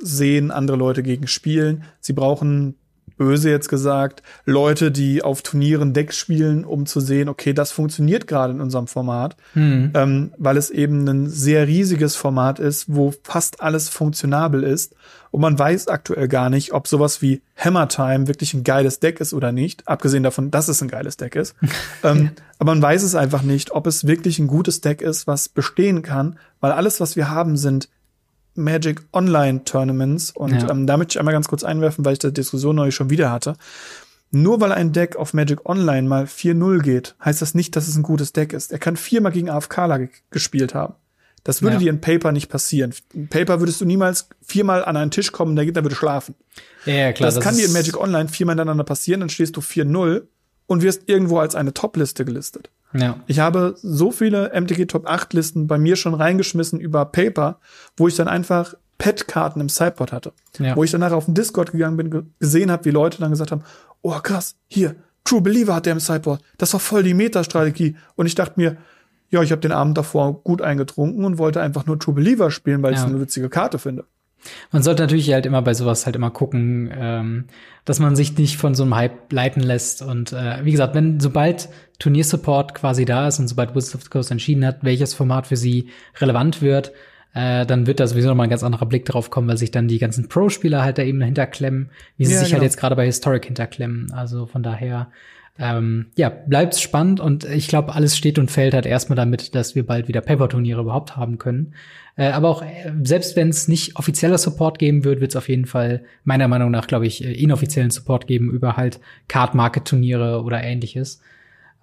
sehen, 0.00 0.52
andere 0.52 0.76
Leute 0.76 1.02
gegen 1.02 1.26
spielen. 1.26 1.82
Sie 1.98 2.12
brauchen 2.12 2.76
böse 3.16 3.50
jetzt 3.50 3.68
gesagt, 3.68 4.22
Leute, 4.44 4.90
die 4.90 5.22
auf 5.22 5.42
Turnieren 5.42 5.92
Deck 5.92 6.12
spielen, 6.12 6.64
um 6.64 6.86
zu 6.86 7.00
sehen, 7.00 7.28
okay, 7.28 7.52
das 7.52 7.72
funktioniert 7.72 8.26
gerade 8.26 8.52
in 8.52 8.60
unserem 8.60 8.86
Format 8.86 9.36
Hm. 9.54 9.90
ähm, 9.94 10.32
weil 10.38 10.56
es 10.56 10.70
eben 10.70 11.06
ein 11.08 11.28
sehr 11.28 11.66
riesiges 11.66 12.16
Format 12.16 12.58
ist, 12.58 12.86
wo 12.88 13.14
fast 13.22 13.60
alles 13.60 13.88
funktionabel 13.88 14.62
ist. 14.62 14.94
Und 15.30 15.40
man 15.40 15.58
weiß 15.58 15.88
aktuell 15.88 16.28
gar 16.28 16.50
nicht, 16.50 16.72
ob 16.72 16.86
sowas 16.86 17.20
wie 17.20 17.42
Hammer 17.56 17.88
Time 17.88 18.28
wirklich 18.28 18.54
ein 18.54 18.64
geiles 18.64 19.00
Deck 19.00 19.20
ist 19.20 19.34
oder 19.34 19.52
nicht, 19.52 19.86
abgesehen 19.88 20.22
davon, 20.22 20.50
dass 20.50 20.68
es 20.68 20.80
ein 20.82 20.88
geiles 20.88 21.16
Deck 21.16 21.36
ist. 21.36 21.54
ähm, 22.04 22.30
aber 22.58 22.72
man 22.72 22.82
weiß 22.82 23.02
es 23.02 23.14
einfach 23.14 23.42
nicht, 23.42 23.72
ob 23.72 23.86
es 23.86 24.06
wirklich 24.06 24.38
ein 24.38 24.46
gutes 24.46 24.80
Deck 24.80 25.02
ist, 25.02 25.26
was 25.26 25.48
bestehen 25.48 26.02
kann, 26.02 26.38
weil 26.60 26.72
alles, 26.72 27.00
was 27.00 27.16
wir 27.16 27.30
haben, 27.30 27.56
sind 27.56 27.88
Magic 28.54 29.02
Online 29.12 29.64
Tournaments. 29.64 30.30
Und 30.30 30.62
Ja. 30.62 30.70
ähm, 30.70 30.86
da 30.86 30.96
möchte 30.96 31.12
ich 31.12 31.18
einmal 31.18 31.34
ganz 31.34 31.48
kurz 31.48 31.64
einwerfen, 31.64 32.04
weil 32.04 32.12
ich 32.14 32.18
die 32.20 32.32
Diskussion 32.32 32.76
neulich 32.76 32.94
schon 32.94 33.10
wieder 33.10 33.30
hatte. 33.30 33.54
Nur 34.30 34.60
weil 34.60 34.72
ein 34.72 34.92
Deck 34.92 35.16
auf 35.16 35.32
Magic 35.32 35.64
Online 35.68 36.08
mal 36.08 36.24
4-0 36.26 36.80
geht, 36.82 37.14
heißt 37.24 37.40
das 37.40 37.54
nicht, 37.54 37.76
dass 37.76 37.86
es 37.88 37.96
ein 37.96 38.02
gutes 38.02 38.32
Deck 38.32 38.52
ist. 38.52 38.72
Er 38.72 38.78
kann 38.78 38.96
viermal 38.96 39.32
gegen 39.32 39.48
AFKler 39.50 39.98
ge 40.00 40.08
gespielt 40.30 40.74
haben. 40.74 40.94
Das 41.44 41.60
würde 41.62 41.74
Ja. 41.74 41.80
dir 41.80 41.90
in 41.90 42.00
Paper 42.00 42.32
nicht 42.32 42.48
passieren. 42.48 42.94
In 43.12 43.28
Paper 43.28 43.60
würdest 43.60 43.80
du 43.80 43.84
niemals 43.84 44.28
viermal 44.42 44.84
an 44.84 44.96
einen 44.96 45.10
Tisch 45.10 45.30
kommen, 45.30 45.54
der 45.56 45.66
Gegner 45.66 45.82
würde 45.84 45.94
schlafen. 45.94 46.34
Ja, 46.86 47.12
klar. 47.12 47.30
das, 47.30 47.38
kann 47.40 47.56
dir 47.56 47.66
in 47.66 47.72
Magic 47.72 47.98
Online 48.00 48.28
viermal 48.28 48.54
hintereinander 48.54 48.84
passieren, 48.84 49.20
dann 49.20 49.28
stehst 49.28 49.56
du 49.56 49.60
4-0 49.60 50.22
und 50.66 50.82
wirst 50.82 51.02
irgendwo 51.06 51.38
als 51.38 51.54
eine 51.54 51.74
Top-Liste 51.74 52.24
gelistet. 52.24 52.70
Ja. 52.94 53.16
Ich 53.26 53.40
habe 53.40 53.74
so 53.76 54.10
viele 54.12 54.50
MTG 54.54 54.86
Top 54.86 55.06
8 55.08 55.32
Listen 55.34 55.66
bei 55.66 55.78
mir 55.78 55.96
schon 55.96 56.14
reingeschmissen 56.14 56.78
über 56.80 57.04
Paper, 57.06 57.58
wo 57.96 58.06
ich 58.08 58.14
dann 58.16 58.28
einfach 58.28 58.74
Pet-Karten 58.98 59.60
im 59.60 59.68
Sideboard 59.68 60.12
hatte. 60.12 60.32
Ja. 60.58 60.76
Wo 60.76 60.84
ich 60.84 60.92
danach 60.92 61.12
auf 61.12 61.24
den 61.24 61.34
Discord 61.34 61.72
gegangen 61.72 61.96
bin, 61.96 62.10
ge- 62.10 62.22
gesehen 62.38 62.70
habe, 62.70 62.84
wie 62.84 62.90
Leute 62.90 63.18
dann 63.18 63.30
gesagt 63.30 63.50
haben, 63.50 63.62
oh 64.02 64.18
krass, 64.22 64.54
hier, 64.68 64.94
True 65.24 65.40
Believer 65.40 65.74
hat 65.74 65.86
der 65.86 65.94
im 65.94 66.00
Sideboard. 66.00 66.42
Das 66.58 66.72
war 66.74 66.80
voll 66.80 67.02
die 67.02 67.14
Meta-Strategie. 67.14 67.96
Und 68.14 68.26
ich 68.26 68.34
dachte 68.34 68.54
mir, 68.56 68.76
ja, 69.30 69.42
ich 69.42 69.50
habe 69.50 69.60
den 69.62 69.72
Abend 69.72 69.98
davor 69.98 70.42
gut 70.44 70.62
eingetrunken 70.62 71.24
und 71.24 71.38
wollte 71.38 71.60
einfach 71.60 71.86
nur 71.86 71.98
True 71.98 72.14
Believer 72.14 72.50
spielen, 72.50 72.82
weil 72.82 72.92
ich 72.92 72.98
Ja. 73.00 73.06
es 73.06 73.10
eine 73.10 73.20
witzige 73.20 73.48
Karte 73.48 73.78
finde. 73.78 74.04
Man 74.72 74.82
sollte 74.82 75.02
natürlich 75.02 75.32
halt 75.32 75.46
immer 75.46 75.62
bei 75.62 75.74
sowas 75.74 76.06
halt 76.06 76.16
immer 76.16 76.30
gucken, 76.30 76.92
ähm, 76.96 77.44
dass 77.84 77.98
man 78.00 78.16
sich 78.16 78.36
nicht 78.38 78.56
von 78.56 78.74
so 78.74 78.82
einem 78.82 78.94
Hype 78.94 79.32
leiten 79.32 79.62
lässt. 79.62 80.02
Und 80.02 80.32
äh, 80.32 80.64
wie 80.64 80.72
gesagt, 80.72 80.94
wenn 80.94 81.20
sobald 81.20 81.68
Turniersupport 81.98 82.74
quasi 82.74 83.04
da 83.04 83.28
ist 83.28 83.38
und 83.38 83.48
sobald 83.48 83.74
Wizards 83.74 83.94
of 83.94 84.02
the 84.02 84.10
Coast 84.10 84.30
entschieden 84.30 84.64
hat, 84.64 84.78
welches 84.82 85.14
Format 85.14 85.46
für 85.46 85.56
sie 85.56 85.88
relevant 86.20 86.62
wird, 86.62 86.92
äh, 87.34 87.66
dann 87.66 87.86
wird 87.86 88.00
da 88.00 88.06
sowieso 88.06 88.28
noch 88.28 88.36
mal 88.36 88.44
ein 88.44 88.50
ganz 88.50 88.62
anderer 88.62 88.86
Blick 88.86 89.04
drauf 89.04 89.30
kommen, 89.30 89.48
weil 89.48 89.56
sich 89.56 89.70
dann 89.70 89.88
die 89.88 89.98
ganzen 89.98 90.28
Pro-Spieler 90.28 90.82
halt 90.82 90.98
da 90.98 91.02
eben 91.02 91.20
hinterklemmen, 91.20 91.90
wie 92.16 92.24
sie 92.26 92.34
Ja, 92.34 92.38
sich 92.38 92.48
genau. 92.48 92.60
halt 92.60 92.64
jetzt 92.64 92.76
gerade 92.78 92.96
bei 92.96 93.04
Historic 93.06 93.44
hinterklemmen. 93.46 94.12
Also 94.12 94.46
von 94.46 94.62
daher, 94.62 95.08
ähm, 95.58 96.06
ja, 96.16 96.30
bleibt 96.30 96.74
spannend 96.76 97.20
und 97.20 97.44
ich 97.44 97.68
glaube, 97.68 97.94
alles 97.94 98.16
steht 98.16 98.38
und 98.38 98.50
fällt 98.50 98.74
halt 98.74 98.86
erstmal 98.86 99.16
damit, 99.16 99.54
dass 99.54 99.76
wir 99.76 99.86
bald 99.86 100.08
wieder 100.08 100.20
Paper-Turniere 100.20 100.80
überhaupt 100.80 101.16
haben 101.16 101.38
können. 101.38 101.74
Äh, 102.16 102.30
aber 102.30 102.48
auch 102.48 102.62
äh, 102.62 102.92
selbst 103.02 103.36
wenn 103.36 103.50
es 103.50 103.68
nicht 103.68 103.96
offizieller 103.96 104.38
Support 104.38 104.80
geben 104.80 105.04
wird, 105.04 105.20
wird 105.20 105.30
es 105.30 105.36
auf 105.36 105.48
jeden 105.48 105.66
Fall 105.66 106.04
meiner 106.24 106.48
Meinung 106.48 106.72
nach, 106.72 106.88
glaube 106.88 107.06
ich, 107.06 107.24
äh, 107.24 107.32
inoffiziellen 107.32 107.92
Support 107.92 108.26
geben 108.26 108.50
über 108.50 108.76
halt 108.76 109.00
Card-Market-Turniere 109.28 110.42
oder 110.42 110.62
ähnliches. 110.62 111.20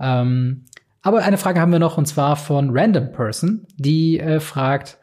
Ähm, 0.02 0.65
aber 1.02 1.23
eine 1.23 1.38
Frage 1.38 1.61
haben 1.61 1.72
wir 1.72 1.80
noch 1.80 1.98
und 1.98 2.07
zwar 2.07 2.35
von 2.35 2.77
Random 2.77 3.11
Person, 3.14 3.65
die 3.77 4.19
äh, 4.19 4.41
fragt 4.41 4.98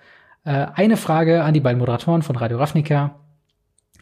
äh, 0.44 0.66
eine 0.74 0.96
Frage 0.98 1.42
an 1.42 1.54
die 1.54 1.60
beiden 1.60 1.78
Moderatoren 1.78 2.22
von 2.22 2.36
Radio 2.36 2.58
Ravnica. 2.58 3.18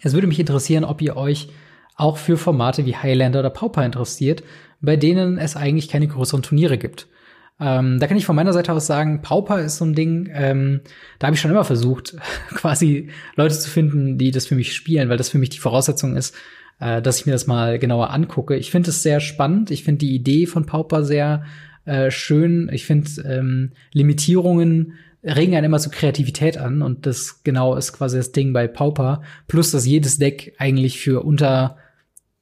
Es 0.02 0.12
würde 0.12 0.26
mich 0.26 0.40
interessieren, 0.40 0.84
ob 0.84 1.00
ihr 1.02 1.16
euch 1.16 1.48
auch 1.96 2.18
für 2.18 2.36
Formate 2.36 2.86
wie 2.86 2.96
Highlander 2.96 3.40
oder 3.40 3.50
Pauper 3.50 3.84
interessiert, 3.84 4.42
bei 4.80 4.96
denen 4.96 5.38
es 5.38 5.56
eigentlich 5.56 5.88
keine 5.88 6.06
größeren 6.06 6.42
Turniere 6.42 6.78
gibt. 6.78 7.08
Ähm, 7.58 7.98
da 7.98 8.06
kann 8.06 8.18
ich 8.18 8.26
von 8.26 8.36
meiner 8.36 8.52
Seite 8.52 8.72
aus 8.72 8.86
sagen, 8.86 9.22
Pauper 9.22 9.60
ist 9.60 9.78
so 9.78 9.86
ein 9.86 9.94
Ding, 9.94 10.30
ähm, 10.32 10.82
da 11.18 11.26
habe 11.26 11.34
ich 11.34 11.40
schon 11.40 11.50
immer 11.50 11.64
versucht, 11.64 12.14
quasi 12.54 13.08
Leute 13.34 13.58
zu 13.58 13.70
finden, 13.70 14.18
die 14.18 14.30
das 14.30 14.46
für 14.46 14.54
mich 14.54 14.74
spielen, 14.74 15.08
weil 15.08 15.16
das 15.16 15.30
für 15.30 15.38
mich 15.38 15.48
die 15.48 15.58
Voraussetzung 15.58 16.16
ist, 16.16 16.34
äh, 16.80 17.00
dass 17.00 17.18
ich 17.18 17.26
mir 17.26 17.32
das 17.32 17.46
mal 17.46 17.78
genauer 17.78 18.10
angucke. 18.10 18.56
Ich 18.56 18.70
finde 18.70 18.90
es 18.90 19.02
sehr 19.02 19.20
spannend. 19.20 19.70
Ich 19.70 19.84
finde 19.84 20.00
die 20.00 20.14
Idee 20.14 20.46
von 20.46 20.66
Pauper 20.66 21.02
sehr 21.02 21.44
äh, 21.86 22.10
schön. 22.10 22.68
Ich 22.72 22.84
finde 22.84 23.08
ähm, 23.22 23.72
Limitierungen 23.92 24.94
regen 25.22 25.56
einen 25.56 25.66
immer 25.66 25.78
so 25.78 25.90
Kreativität 25.90 26.56
an 26.58 26.82
und 26.82 27.06
das 27.06 27.42
genau 27.42 27.74
ist 27.74 27.92
quasi 27.92 28.16
das 28.16 28.32
Ding 28.32 28.52
bei 28.52 28.68
Pauper. 28.68 29.22
Plus, 29.48 29.72
dass 29.72 29.86
jedes 29.86 30.18
Deck 30.18 30.54
eigentlich 30.58 31.00
für 31.00 31.24
unter, 31.24 31.78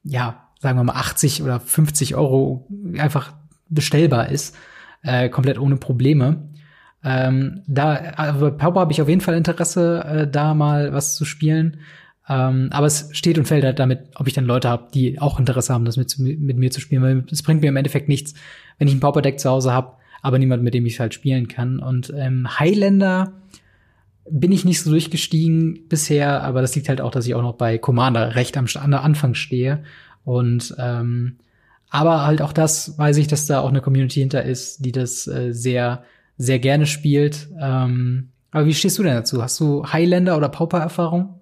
ja, 0.05 0.47
sagen 0.59 0.79
wir 0.79 0.83
mal 0.83 0.93
80 0.93 1.43
oder 1.43 1.59
50 1.59 2.15
Euro 2.15 2.67
einfach 2.97 3.33
bestellbar 3.69 4.29
ist, 4.29 4.55
äh, 5.03 5.29
komplett 5.29 5.59
ohne 5.59 5.75
Probleme. 5.75 6.49
Ähm, 7.03 7.61
da, 7.67 8.13
aber 8.15 8.51
Pauper 8.51 8.79
habe 8.79 8.91
ich 8.91 9.01
auf 9.01 9.09
jeden 9.09 9.21
Fall 9.21 9.35
Interesse, 9.35 10.03
äh, 10.03 10.27
da 10.27 10.53
mal 10.53 10.93
was 10.93 11.15
zu 11.15 11.25
spielen. 11.25 11.77
Ähm, 12.27 12.69
aber 12.71 12.87
es 12.87 13.09
steht 13.11 13.37
und 13.37 13.45
fällt 13.45 13.63
halt 13.63 13.77
damit, 13.77 13.99
ob 14.15 14.27
ich 14.27 14.33
dann 14.33 14.45
Leute 14.45 14.69
habe, 14.69 14.87
die 14.93 15.19
auch 15.21 15.39
Interesse 15.39 15.73
haben, 15.73 15.85
das 15.85 15.97
mit, 15.97 16.17
mit 16.17 16.57
mir 16.57 16.71
zu 16.71 16.81
spielen, 16.81 17.03
weil 17.03 17.23
es 17.31 17.43
bringt 17.43 17.61
mir 17.61 17.67
im 17.67 17.75
Endeffekt 17.75 18.07
nichts, 18.07 18.33
wenn 18.79 18.87
ich 18.87 18.95
ein 18.95 18.99
Pauper-Deck 18.99 19.39
zu 19.39 19.49
Hause 19.49 19.71
habe, 19.71 19.93
aber 20.23 20.39
niemand, 20.39 20.63
mit 20.63 20.73
dem 20.73 20.87
ich 20.87 20.99
halt 20.99 21.13
spielen 21.13 21.47
kann. 21.47 21.77
Und 21.79 22.11
ähm, 22.17 22.59
Highlander 22.59 23.33
bin 24.29 24.51
ich 24.51 24.65
nicht 24.65 24.81
so 24.81 24.89
durchgestiegen 24.89 25.87
bisher, 25.87 26.43
aber 26.43 26.61
das 26.61 26.75
liegt 26.75 26.89
halt 26.89 27.01
auch, 27.01 27.11
dass 27.11 27.27
ich 27.27 27.35
auch 27.35 27.41
noch 27.41 27.55
bei 27.55 27.77
Commander 27.77 28.35
recht 28.35 28.57
am, 28.57 28.65
am 28.75 28.93
Anfang 28.93 29.35
stehe. 29.35 29.83
Und 30.23 30.75
ähm, 30.79 31.37
aber 31.89 32.25
halt 32.25 32.41
auch 32.41 32.53
das 32.53 32.97
weiß 32.97 33.17
ich, 33.17 33.27
dass 33.27 33.47
da 33.47 33.61
auch 33.61 33.69
eine 33.69 33.81
Community 33.81 34.19
hinter 34.19 34.43
ist, 34.43 34.83
die 34.83 34.91
das 34.91 35.27
äh, 35.27 35.53
sehr, 35.53 36.03
sehr 36.37 36.59
gerne 36.59 36.87
spielt. 36.87 37.47
Ähm, 37.59 38.31
aber 38.51 38.65
wie 38.65 38.73
stehst 38.73 38.97
du 38.97 39.03
denn 39.03 39.13
dazu? 39.13 39.41
Hast 39.43 39.59
du 39.59 39.85
Highlander 39.85 40.35
oder 40.37 40.49
Pauper-Erfahrung? 40.49 41.39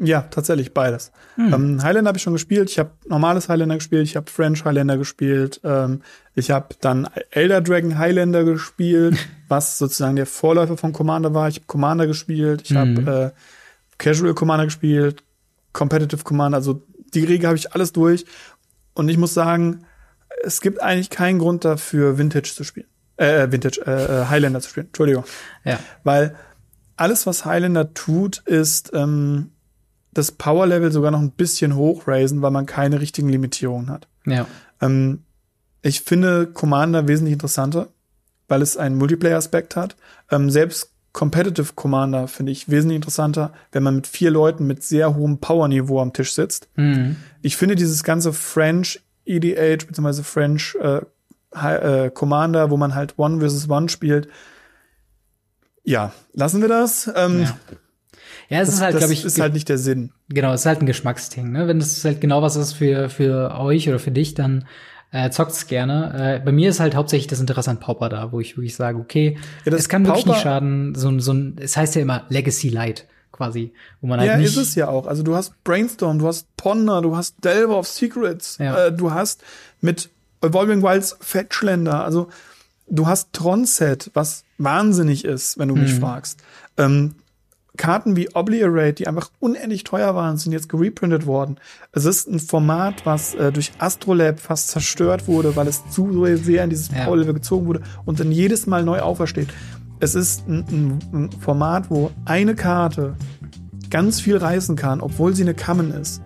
Ja, 0.00 0.22
tatsächlich 0.22 0.72
beides. 0.72 1.10
Hm. 1.34 1.52
Ähm, 1.52 1.82
Highlander 1.82 2.08
habe 2.08 2.18
ich 2.18 2.22
schon 2.22 2.32
gespielt. 2.32 2.70
Ich 2.70 2.78
habe 2.78 2.92
normales 3.06 3.48
Highlander 3.48 3.74
gespielt. 3.76 4.04
Ich 4.04 4.16
habe 4.16 4.30
French 4.30 4.64
Highlander 4.64 4.96
gespielt. 4.96 5.60
Ähm, 5.64 6.02
ich 6.34 6.52
habe 6.52 6.68
dann 6.80 7.08
Elder 7.30 7.60
Dragon 7.60 7.98
Highlander 7.98 8.44
gespielt, 8.44 9.16
was 9.48 9.78
sozusagen 9.78 10.14
der 10.14 10.26
Vorläufer 10.26 10.76
von 10.76 10.92
Commander 10.92 11.34
war. 11.34 11.48
Ich 11.48 11.56
habe 11.56 11.66
Commander 11.66 12.06
gespielt. 12.06 12.62
Ich 12.64 12.76
habe 12.76 12.90
mhm. 12.90 13.08
äh, 13.08 13.30
Casual 13.98 14.34
Commander 14.34 14.66
gespielt, 14.66 15.24
Competitive 15.72 16.22
Commander. 16.22 16.58
Also 16.58 16.82
die 17.14 17.24
Regel 17.24 17.48
habe 17.48 17.58
ich 17.58 17.72
alles 17.72 17.92
durch. 17.92 18.24
Und 18.94 19.08
ich 19.08 19.18
muss 19.18 19.34
sagen, 19.34 19.84
es 20.44 20.60
gibt 20.60 20.80
eigentlich 20.80 21.10
keinen 21.10 21.40
Grund 21.40 21.64
dafür, 21.64 22.18
Vintage 22.18 22.52
zu 22.54 22.62
spielen. 22.62 22.86
Äh, 23.16 23.42
äh 23.42 23.52
Vintage, 23.52 23.80
äh, 23.84 24.22
äh, 24.22 24.26
Highlander 24.26 24.60
zu 24.60 24.70
spielen. 24.70 24.86
Entschuldigung. 24.86 25.24
Ja. 25.64 25.80
Weil 26.04 26.36
alles, 26.96 27.26
was 27.26 27.44
Highlander 27.44 27.94
tut, 27.94 28.38
ist 28.46 28.92
ähm, 28.94 29.50
das 30.12 30.32
Power-Level 30.32 30.92
sogar 30.92 31.10
noch 31.10 31.20
ein 31.20 31.32
bisschen 31.32 31.76
hochraisen, 31.76 32.42
weil 32.42 32.50
man 32.50 32.66
keine 32.66 33.00
richtigen 33.00 33.28
Limitierungen 33.28 33.90
hat. 33.90 34.08
Ja. 34.26 34.46
Ähm, 34.80 35.24
ich 35.82 36.00
finde 36.00 36.46
Commander 36.46 37.08
wesentlich 37.08 37.34
interessanter, 37.34 37.88
weil 38.48 38.62
es 38.62 38.76
einen 38.76 38.96
Multiplayer-Aspekt 38.96 39.76
hat. 39.76 39.96
Ähm, 40.30 40.50
selbst 40.50 40.92
Competitive 41.12 41.72
Commander 41.74 42.28
finde 42.28 42.52
ich 42.52 42.68
wesentlich 42.68 42.96
interessanter, 42.96 43.52
wenn 43.72 43.82
man 43.82 43.96
mit 43.96 44.06
vier 44.06 44.30
Leuten 44.30 44.66
mit 44.66 44.82
sehr 44.82 45.14
hohem 45.16 45.38
Power-Niveau 45.38 46.00
am 46.00 46.12
Tisch 46.12 46.32
sitzt. 46.32 46.68
Mhm. 46.76 47.16
Ich 47.42 47.56
finde 47.56 47.76
dieses 47.76 48.04
ganze 48.04 48.32
French 48.32 49.00
EDH 49.24 49.86
bzw. 49.86 50.22
French 50.22 50.76
äh, 50.80 51.00
äh, 51.54 52.10
Commander, 52.10 52.70
wo 52.70 52.76
man 52.76 52.94
halt 52.94 53.18
One 53.18 53.40
versus 53.40 53.68
One 53.68 53.88
spielt. 53.88 54.28
Ja, 55.82 56.12
lassen 56.34 56.60
wir 56.60 56.68
das. 56.68 57.10
Ähm, 57.14 57.42
ja. 57.42 57.56
Ja, 58.48 58.60
es 58.60 58.68
das, 58.68 58.76
ist 58.76 58.82
halt, 58.82 58.96
glaube 58.96 59.12
ich. 59.12 59.24
ist 59.24 59.40
halt 59.40 59.52
nicht 59.52 59.68
der 59.68 59.78
Sinn. 59.78 60.10
Genau, 60.28 60.52
es 60.52 60.60
ist 60.62 60.66
halt 60.66 60.80
ein 60.80 60.86
Geschmacksding. 60.86 61.52
Ne? 61.52 61.68
Wenn 61.68 61.80
das 61.80 62.04
halt 62.04 62.20
genau 62.20 62.42
was 62.42 62.56
ist 62.56 62.72
für, 62.72 63.10
für 63.10 63.54
euch 63.58 63.88
oder 63.88 63.98
für 63.98 64.10
dich, 64.10 64.34
dann 64.34 64.64
äh, 65.10 65.30
zockt's 65.30 65.66
gerne. 65.66 66.38
Äh, 66.40 66.44
bei 66.44 66.52
mir 66.52 66.70
ist 66.70 66.80
halt 66.80 66.94
hauptsächlich 66.94 67.26
das 67.26 67.40
Interesse 67.40 67.70
an 67.70 67.80
Pauper 67.80 68.08
da, 68.08 68.32
wo 68.32 68.40
ich 68.40 68.56
wirklich 68.56 68.76
sage, 68.76 68.98
okay, 68.98 69.38
ja, 69.64 69.72
es 69.72 69.88
kann 69.88 70.06
wirklich 70.06 70.26
nicht 70.26 70.40
schaden, 70.40 70.94
so, 70.94 71.08
ein 71.08 71.20
so 71.20 71.32
ein, 71.32 71.56
es 71.60 71.76
heißt 71.76 71.94
ja 71.94 72.02
immer 72.02 72.24
Legacy 72.28 72.68
Light 72.68 73.06
quasi, 73.32 73.72
wo 74.00 74.06
man 74.06 74.20
halt 74.20 74.30
ja, 74.30 74.36
nicht. 74.36 74.48
Ist 74.48 74.56
es 74.56 74.74
ja 74.74 74.88
auch. 74.88 75.06
Also 75.06 75.22
du 75.22 75.34
hast 75.34 75.52
Brainstorm, 75.64 76.18
du 76.18 76.26
hast 76.26 76.46
Ponder, 76.56 77.02
du 77.02 77.16
hast 77.16 77.42
Delver 77.44 77.78
of 77.78 77.86
Secrets, 77.86 78.58
ja. 78.58 78.86
äh, 78.86 78.92
du 78.92 79.12
hast 79.12 79.42
mit 79.80 80.10
Evolving 80.42 80.82
Wilds 80.82 81.16
Fetchländer, 81.20 82.04
also 82.04 82.28
du 82.88 83.06
hast 83.06 83.32
Tronset, 83.32 84.10
was 84.14 84.44
wahnsinnig 84.56 85.24
ist, 85.24 85.58
wenn 85.58 85.68
du 85.68 85.76
mich 85.76 85.94
mhm. 85.94 86.00
fragst. 86.00 86.40
Ähm, 86.76 87.14
Karten 87.78 88.16
wie 88.16 88.34
Obliterate, 88.34 88.92
die 88.92 89.06
einfach 89.06 89.30
unendlich 89.40 89.84
teuer 89.84 90.14
waren, 90.14 90.36
sind 90.36 90.52
jetzt 90.52 90.68
gereprintet 90.68 91.24
worden. 91.24 91.56
Es 91.92 92.04
ist 92.04 92.28
ein 92.28 92.40
Format, 92.40 93.06
was 93.06 93.34
äh, 93.34 93.50
durch 93.50 93.72
Astrolab 93.78 94.40
fast 94.40 94.68
zerstört 94.68 95.26
wurde, 95.26 95.56
weil 95.56 95.66
es 95.66 95.88
zu 95.88 96.08
sehr 96.36 96.64
in 96.64 96.70
dieses 96.70 96.90
ja. 96.90 97.04
Power-Level 97.04 97.34
gezogen 97.34 97.66
wurde 97.66 97.82
und 98.04 98.20
dann 98.20 98.30
jedes 98.30 98.66
Mal 98.66 98.82
neu 98.82 99.00
aufersteht. 99.00 99.48
Es 100.00 100.14
ist 100.14 100.46
ein, 100.46 100.64
ein, 100.70 100.98
ein 101.12 101.30
Format, 101.40 101.90
wo 101.90 102.10
eine 102.24 102.54
Karte 102.54 103.16
ganz 103.90 104.20
viel 104.20 104.36
reißen 104.36 104.76
kann, 104.76 105.00
obwohl 105.00 105.34
sie 105.34 105.42
eine 105.42 105.54
Common 105.54 105.90
ist. 105.92 106.20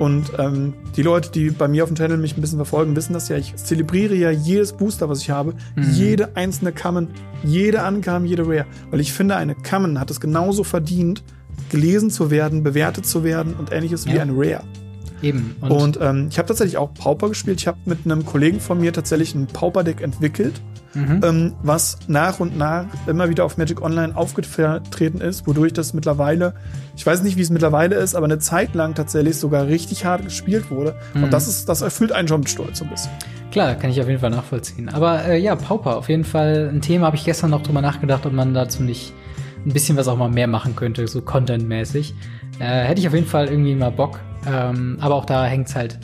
Und 0.00 0.32
ähm, 0.38 0.72
die 0.96 1.02
Leute, 1.02 1.30
die 1.30 1.50
bei 1.50 1.68
mir 1.68 1.82
auf 1.82 1.90
dem 1.90 1.96
Channel 1.96 2.16
mich 2.16 2.34
ein 2.34 2.40
bisschen 2.40 2.56
verfolgen, 2.56 2.96
wissen 2.96 3.12
das 3.12 3.28
ja. 3.28 3.36
Ich 3.36 3.54
zelebriere 3.56 4.14
ja 4.14 4.30
jedes 4.30 4.72
Booster, 4.72 5.10
was 5.10 5.20
ich 5.20 5.28
habe. 5.28 5.52
Mhm. 5.76 5.92
Jede 5.92 6.36
einzelne 6.36 6.72
Common, 6.72 7.08
jede 7.44 7.82
Ankam, 7.82 8.24
jede 8.24 8.48
Rare. 8.48 8.64
Weil 8.90 9.00
ich 9.00 9.12
finde, 9.12 9.36
eine 9.36 9.54
Common 9.54 10.00
hat 10.00 10.10
es 10.10 10.18
genauso 10.18 10.64
verdient, 10.64 11.22
gelesen 11.68 12.08
zu 12.08 12.30
werden, 12.30 12.62
bewertet 12.62 13.04
zu 13.04 13.24
werden 13.24 13.52
und 13.58 13.72
ähnliches 13.72 14.06
ja. 14.06 14.14
wie 14.14 14.20
eine 14.20 14.32
Rare. 14.32 14.64
Eben. 15.22 15.56
Und, 15.60 15.70
und 15.70 15.98
ähm, 16.00 16.28
ich 16.30 16.38
habe 16.38 16.48
tatsächlich 16.48 16.76
auch 16.78 16.94
Pauper 16.94 17.28
gespielt. 17.28 17.60
Ich 17.60 17.66
habe 17.66 17.78
mit 17.84 18.00
einem 18.04 18.24
Kollegen 18.24 18.60
von 18.60 18.80
mir 18.80 18.92
tatsächlich 18.92 19.34
ein 19.34 19.46
Pauper-Deck 19.46 20.00
entwickelt 20.00 20.60
mhm. 20.94 21.20
ähm, 21.24 21.52
was 21.62 21.98
nach 22.08 22.40
und 22.40 22.56
nach 22.56 22.86
immer 23.06 23.28
wieder 23.28 23.44
auf 23.44 23.56
Magic 23.56 23.82
Online 23.82 24.16
aufgetreten 24.16 25.20
ist, 25.20 25.46
wodurch 25.46 25.72
das 25.72 25.94
mittlerweile, 25.94 26.54
ich 26.96 27.06
weiß 27.06 27.22
nicht, 27.22 27.36
wie 27.36 27.42
es 27.42 27.50
mittlerweile 27.50 27.96
ist, 27.96 28.14
aber 28.14 28.26
eine 28.26 28.38
Zeit 28.38 28.74
lang 28.74 28.94
tatsächlich 28.94 29.36
sogar 29.36 29.66
richtig 29.66 30.04
hart 30.04 30.24
gespielt 30.24 30.70
wurde. 30.70 30.94
Mhm. 31.14 31.24
Und 31.24 31.32
das 31.32 31.48
ist, 31.48 31.68
das 31.68 31.82
erfüllt 31.82 32.12
einen 32.12 32.28
schon 32.28 32.40
mit 32.40 32.50
Stolz 32.50 32.78
so 32.78 32.84
ein 32.84 32.90
bisschen. 32.90 33.10
Klar, 33.50 33.74
kann 33.74 33.90
ich 33.90 34.00
auf 34.00 34.06
jeden 34.06 34.20
Fall 34.20 34.30
nachvollziehen. 34.30 34.88
Aber 34.88 35.24
äh, 35.24 35.38
ja, 35.38 35.56
Pauper, 35.56 35.96
auf 35.96 36.08
jeden 36.08 36.24
Fall 36.24 36.70
ein 36.72 36.80
Thema, 36.80 37.06
habe 37.06 37.16
ich 37.16 37.24
gestern 37.24 37.50
noch 37.50 37.62
drüber 37.62 37.80
nachgedacht, 37.80 38.24
ob 38.26 38.32
man 38.32 38.54
dazu 38.54 38.82
nicht 38.82 39.12
ein 39.66 39.72
bisschen 39.72 39.96
was 39.96 40.08
auch 40.08 40.16
mal 40.16 40.30
mehr 40.30 40.46
machen 40.46 40.76
könnte, 40.76 41.06
so 41.08 41.20
contentmäßig. 41.20 42.14
Äh, 42.60 42.84
hätte 42.84 43.00
ich 43.00 43.08
auf 43.08 43.14
jeden 43.14 43.26
Fall 43.26 43.48
irgendwie 43.48 43.74
mal 43.74 43.90
Bock. 43.90 44.20
Ähm, 44.46 44.98
aber 45.00 45.14
auch 45.14 45.24
da 45.24 45.46
hängt 45.46 45.68
es 45.68 45.76
halt 45.76 45.98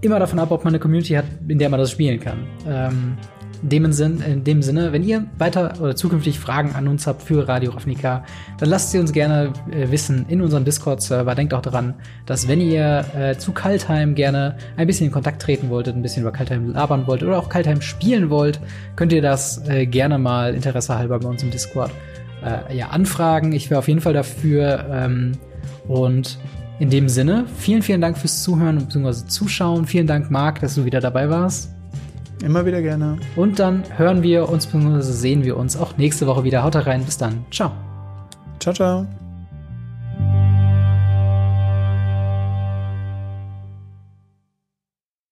immer 0.00 0.18
davon 0.18 0.38
ab, 0.38 0.50
ob 0.50 0.64
man 0.64 0.72
eine 0.72 0.80
Community 0.80 1.14
hat, 1.14 1.24
in 1.48 1.58
der 1.58 1.68
man 1.68 1.80
das 1.80 1.90
spielen 1.90 2.20
kann. 2.20 2.46
Ähm, 2.66 3.16
in 3.62 3.68
dem, 3.68 3.92
Sinn, 3.92 4.20
in 4.20 4.42
dem 4.42 4.60
Sinne, 4.60 4.92
wenn 4.92 5.04
ihr 5.04 5.26
weiter 5.38 5.74
oder 5.80 5.94
zukünftig 5.94 6.40
Fragen 6.40 6.74
an 6.74 6.88
uns 6.88 7.06
habt 7.06 7.22
für 7.22 7.46
Radio 7.46 7.70
Ravnica, 7.70 8.24
dann 8.58 8.68
lasst 8.68 8.90
sie 8.90 8.98
uns 8.98 9.12
gerne 9.12 9.52
äh, 9.70 9.90
wissen 9.90 10.26
in 10.28 10.42
unserem 10.42 10.64
Discord-Server. 10.64 11.34
Denkt 11.36 11.54
auch 11.54 11.62
daran, 11.62 11.94
dass 12.26 12.48
wenn 12.48 12.60
ihr 12.60 13.04
äh, 13.16 13.36
zu 13.36 13.52
Kaltheim 13.52 14.16
gerne 14.16 14.56
ein 14.76 14.88
bisschen 14.88 15.06
in 15.06 15.12
Kontakt 15.12 15.40
treten 15.40 15.70
wolltet, 15.70 15.94
ein 15.94 16.02
bisschen 16.02 16.22
über 16.22 16.32
Kaltheim 16.32 16.72
labern 16.72 17.06
wollt 17.06 17.22
oder 17.22 17.38
auch 17.38 17.48
Kaltheim 17.48 17.80
spielen 17.80 18.30
wollt, 18.30 18.60
könnt 18.96 19.12
ihr 19.12 19.22
das 19.22 19.66
äh, 19.68 19.86
gerne 19.86 20.18
mal 20.18 20.54
interessehalber 20.54 21.20
bei 21.20 21.28
uns 21.28 21.44
im 21.44 21.52
Discord 21.52 21.92
äh, 22.44 22.76
ja, 22.76 22.88
anfragen. 22.88 23.52
Ich 23.52 23.70
wäre 23.70 23.78
auf 23.78 23.86
jeden 23.86 24.00
Fall 24.00 24.12
dafür. 24.12 24.86
Ähm, 24.90 25.32
und 25.86 26.38
in 26.82 26.90
dem 26.90 27.08
Sinne, 27.08 27.44
vielen, 27.58 27.80
vielen 27.80 28.00
Dank 28.00 28.18
fürs 28.18 28.42
Zuhören 28.42 28.76
bzw. 28.78 29.28
Zuschauen. 29.28 29.86
Vielen 29.86 30.08
Dank, 30.08 30.32
Marc, 30.32 30.58
dass 30.62 30.74
du 30.74 30.84
wieder 30.84 31.00
dabei 31.00 31.30
warst. 31.30 31.70
Immer 32.42 32.66
wieder 32.66 32.82
gerne. 32.82 33.18
Und 33.36 33.60
dann 33.60 33.84
hören 33.96 34.24
wir 34.24 34.48
uns 34.48 34.66
bzw. 34.66 35.00
sehen 35.00 35.44
wir 35.44 35.56
uns 35.56 35.76
auch 35.76 35.96
nächste 35.96 36.26
Woche 36.26 36.42
wieder. 36.42 36.64
Haut 36.64 36.74
rein. 36.74 37.04
Bis 37.04 37.18
dann. 37.18 37.44
Ciao. 37.52 37.70
Ciao, 38.58 38.74
ciao. 38.74 39.21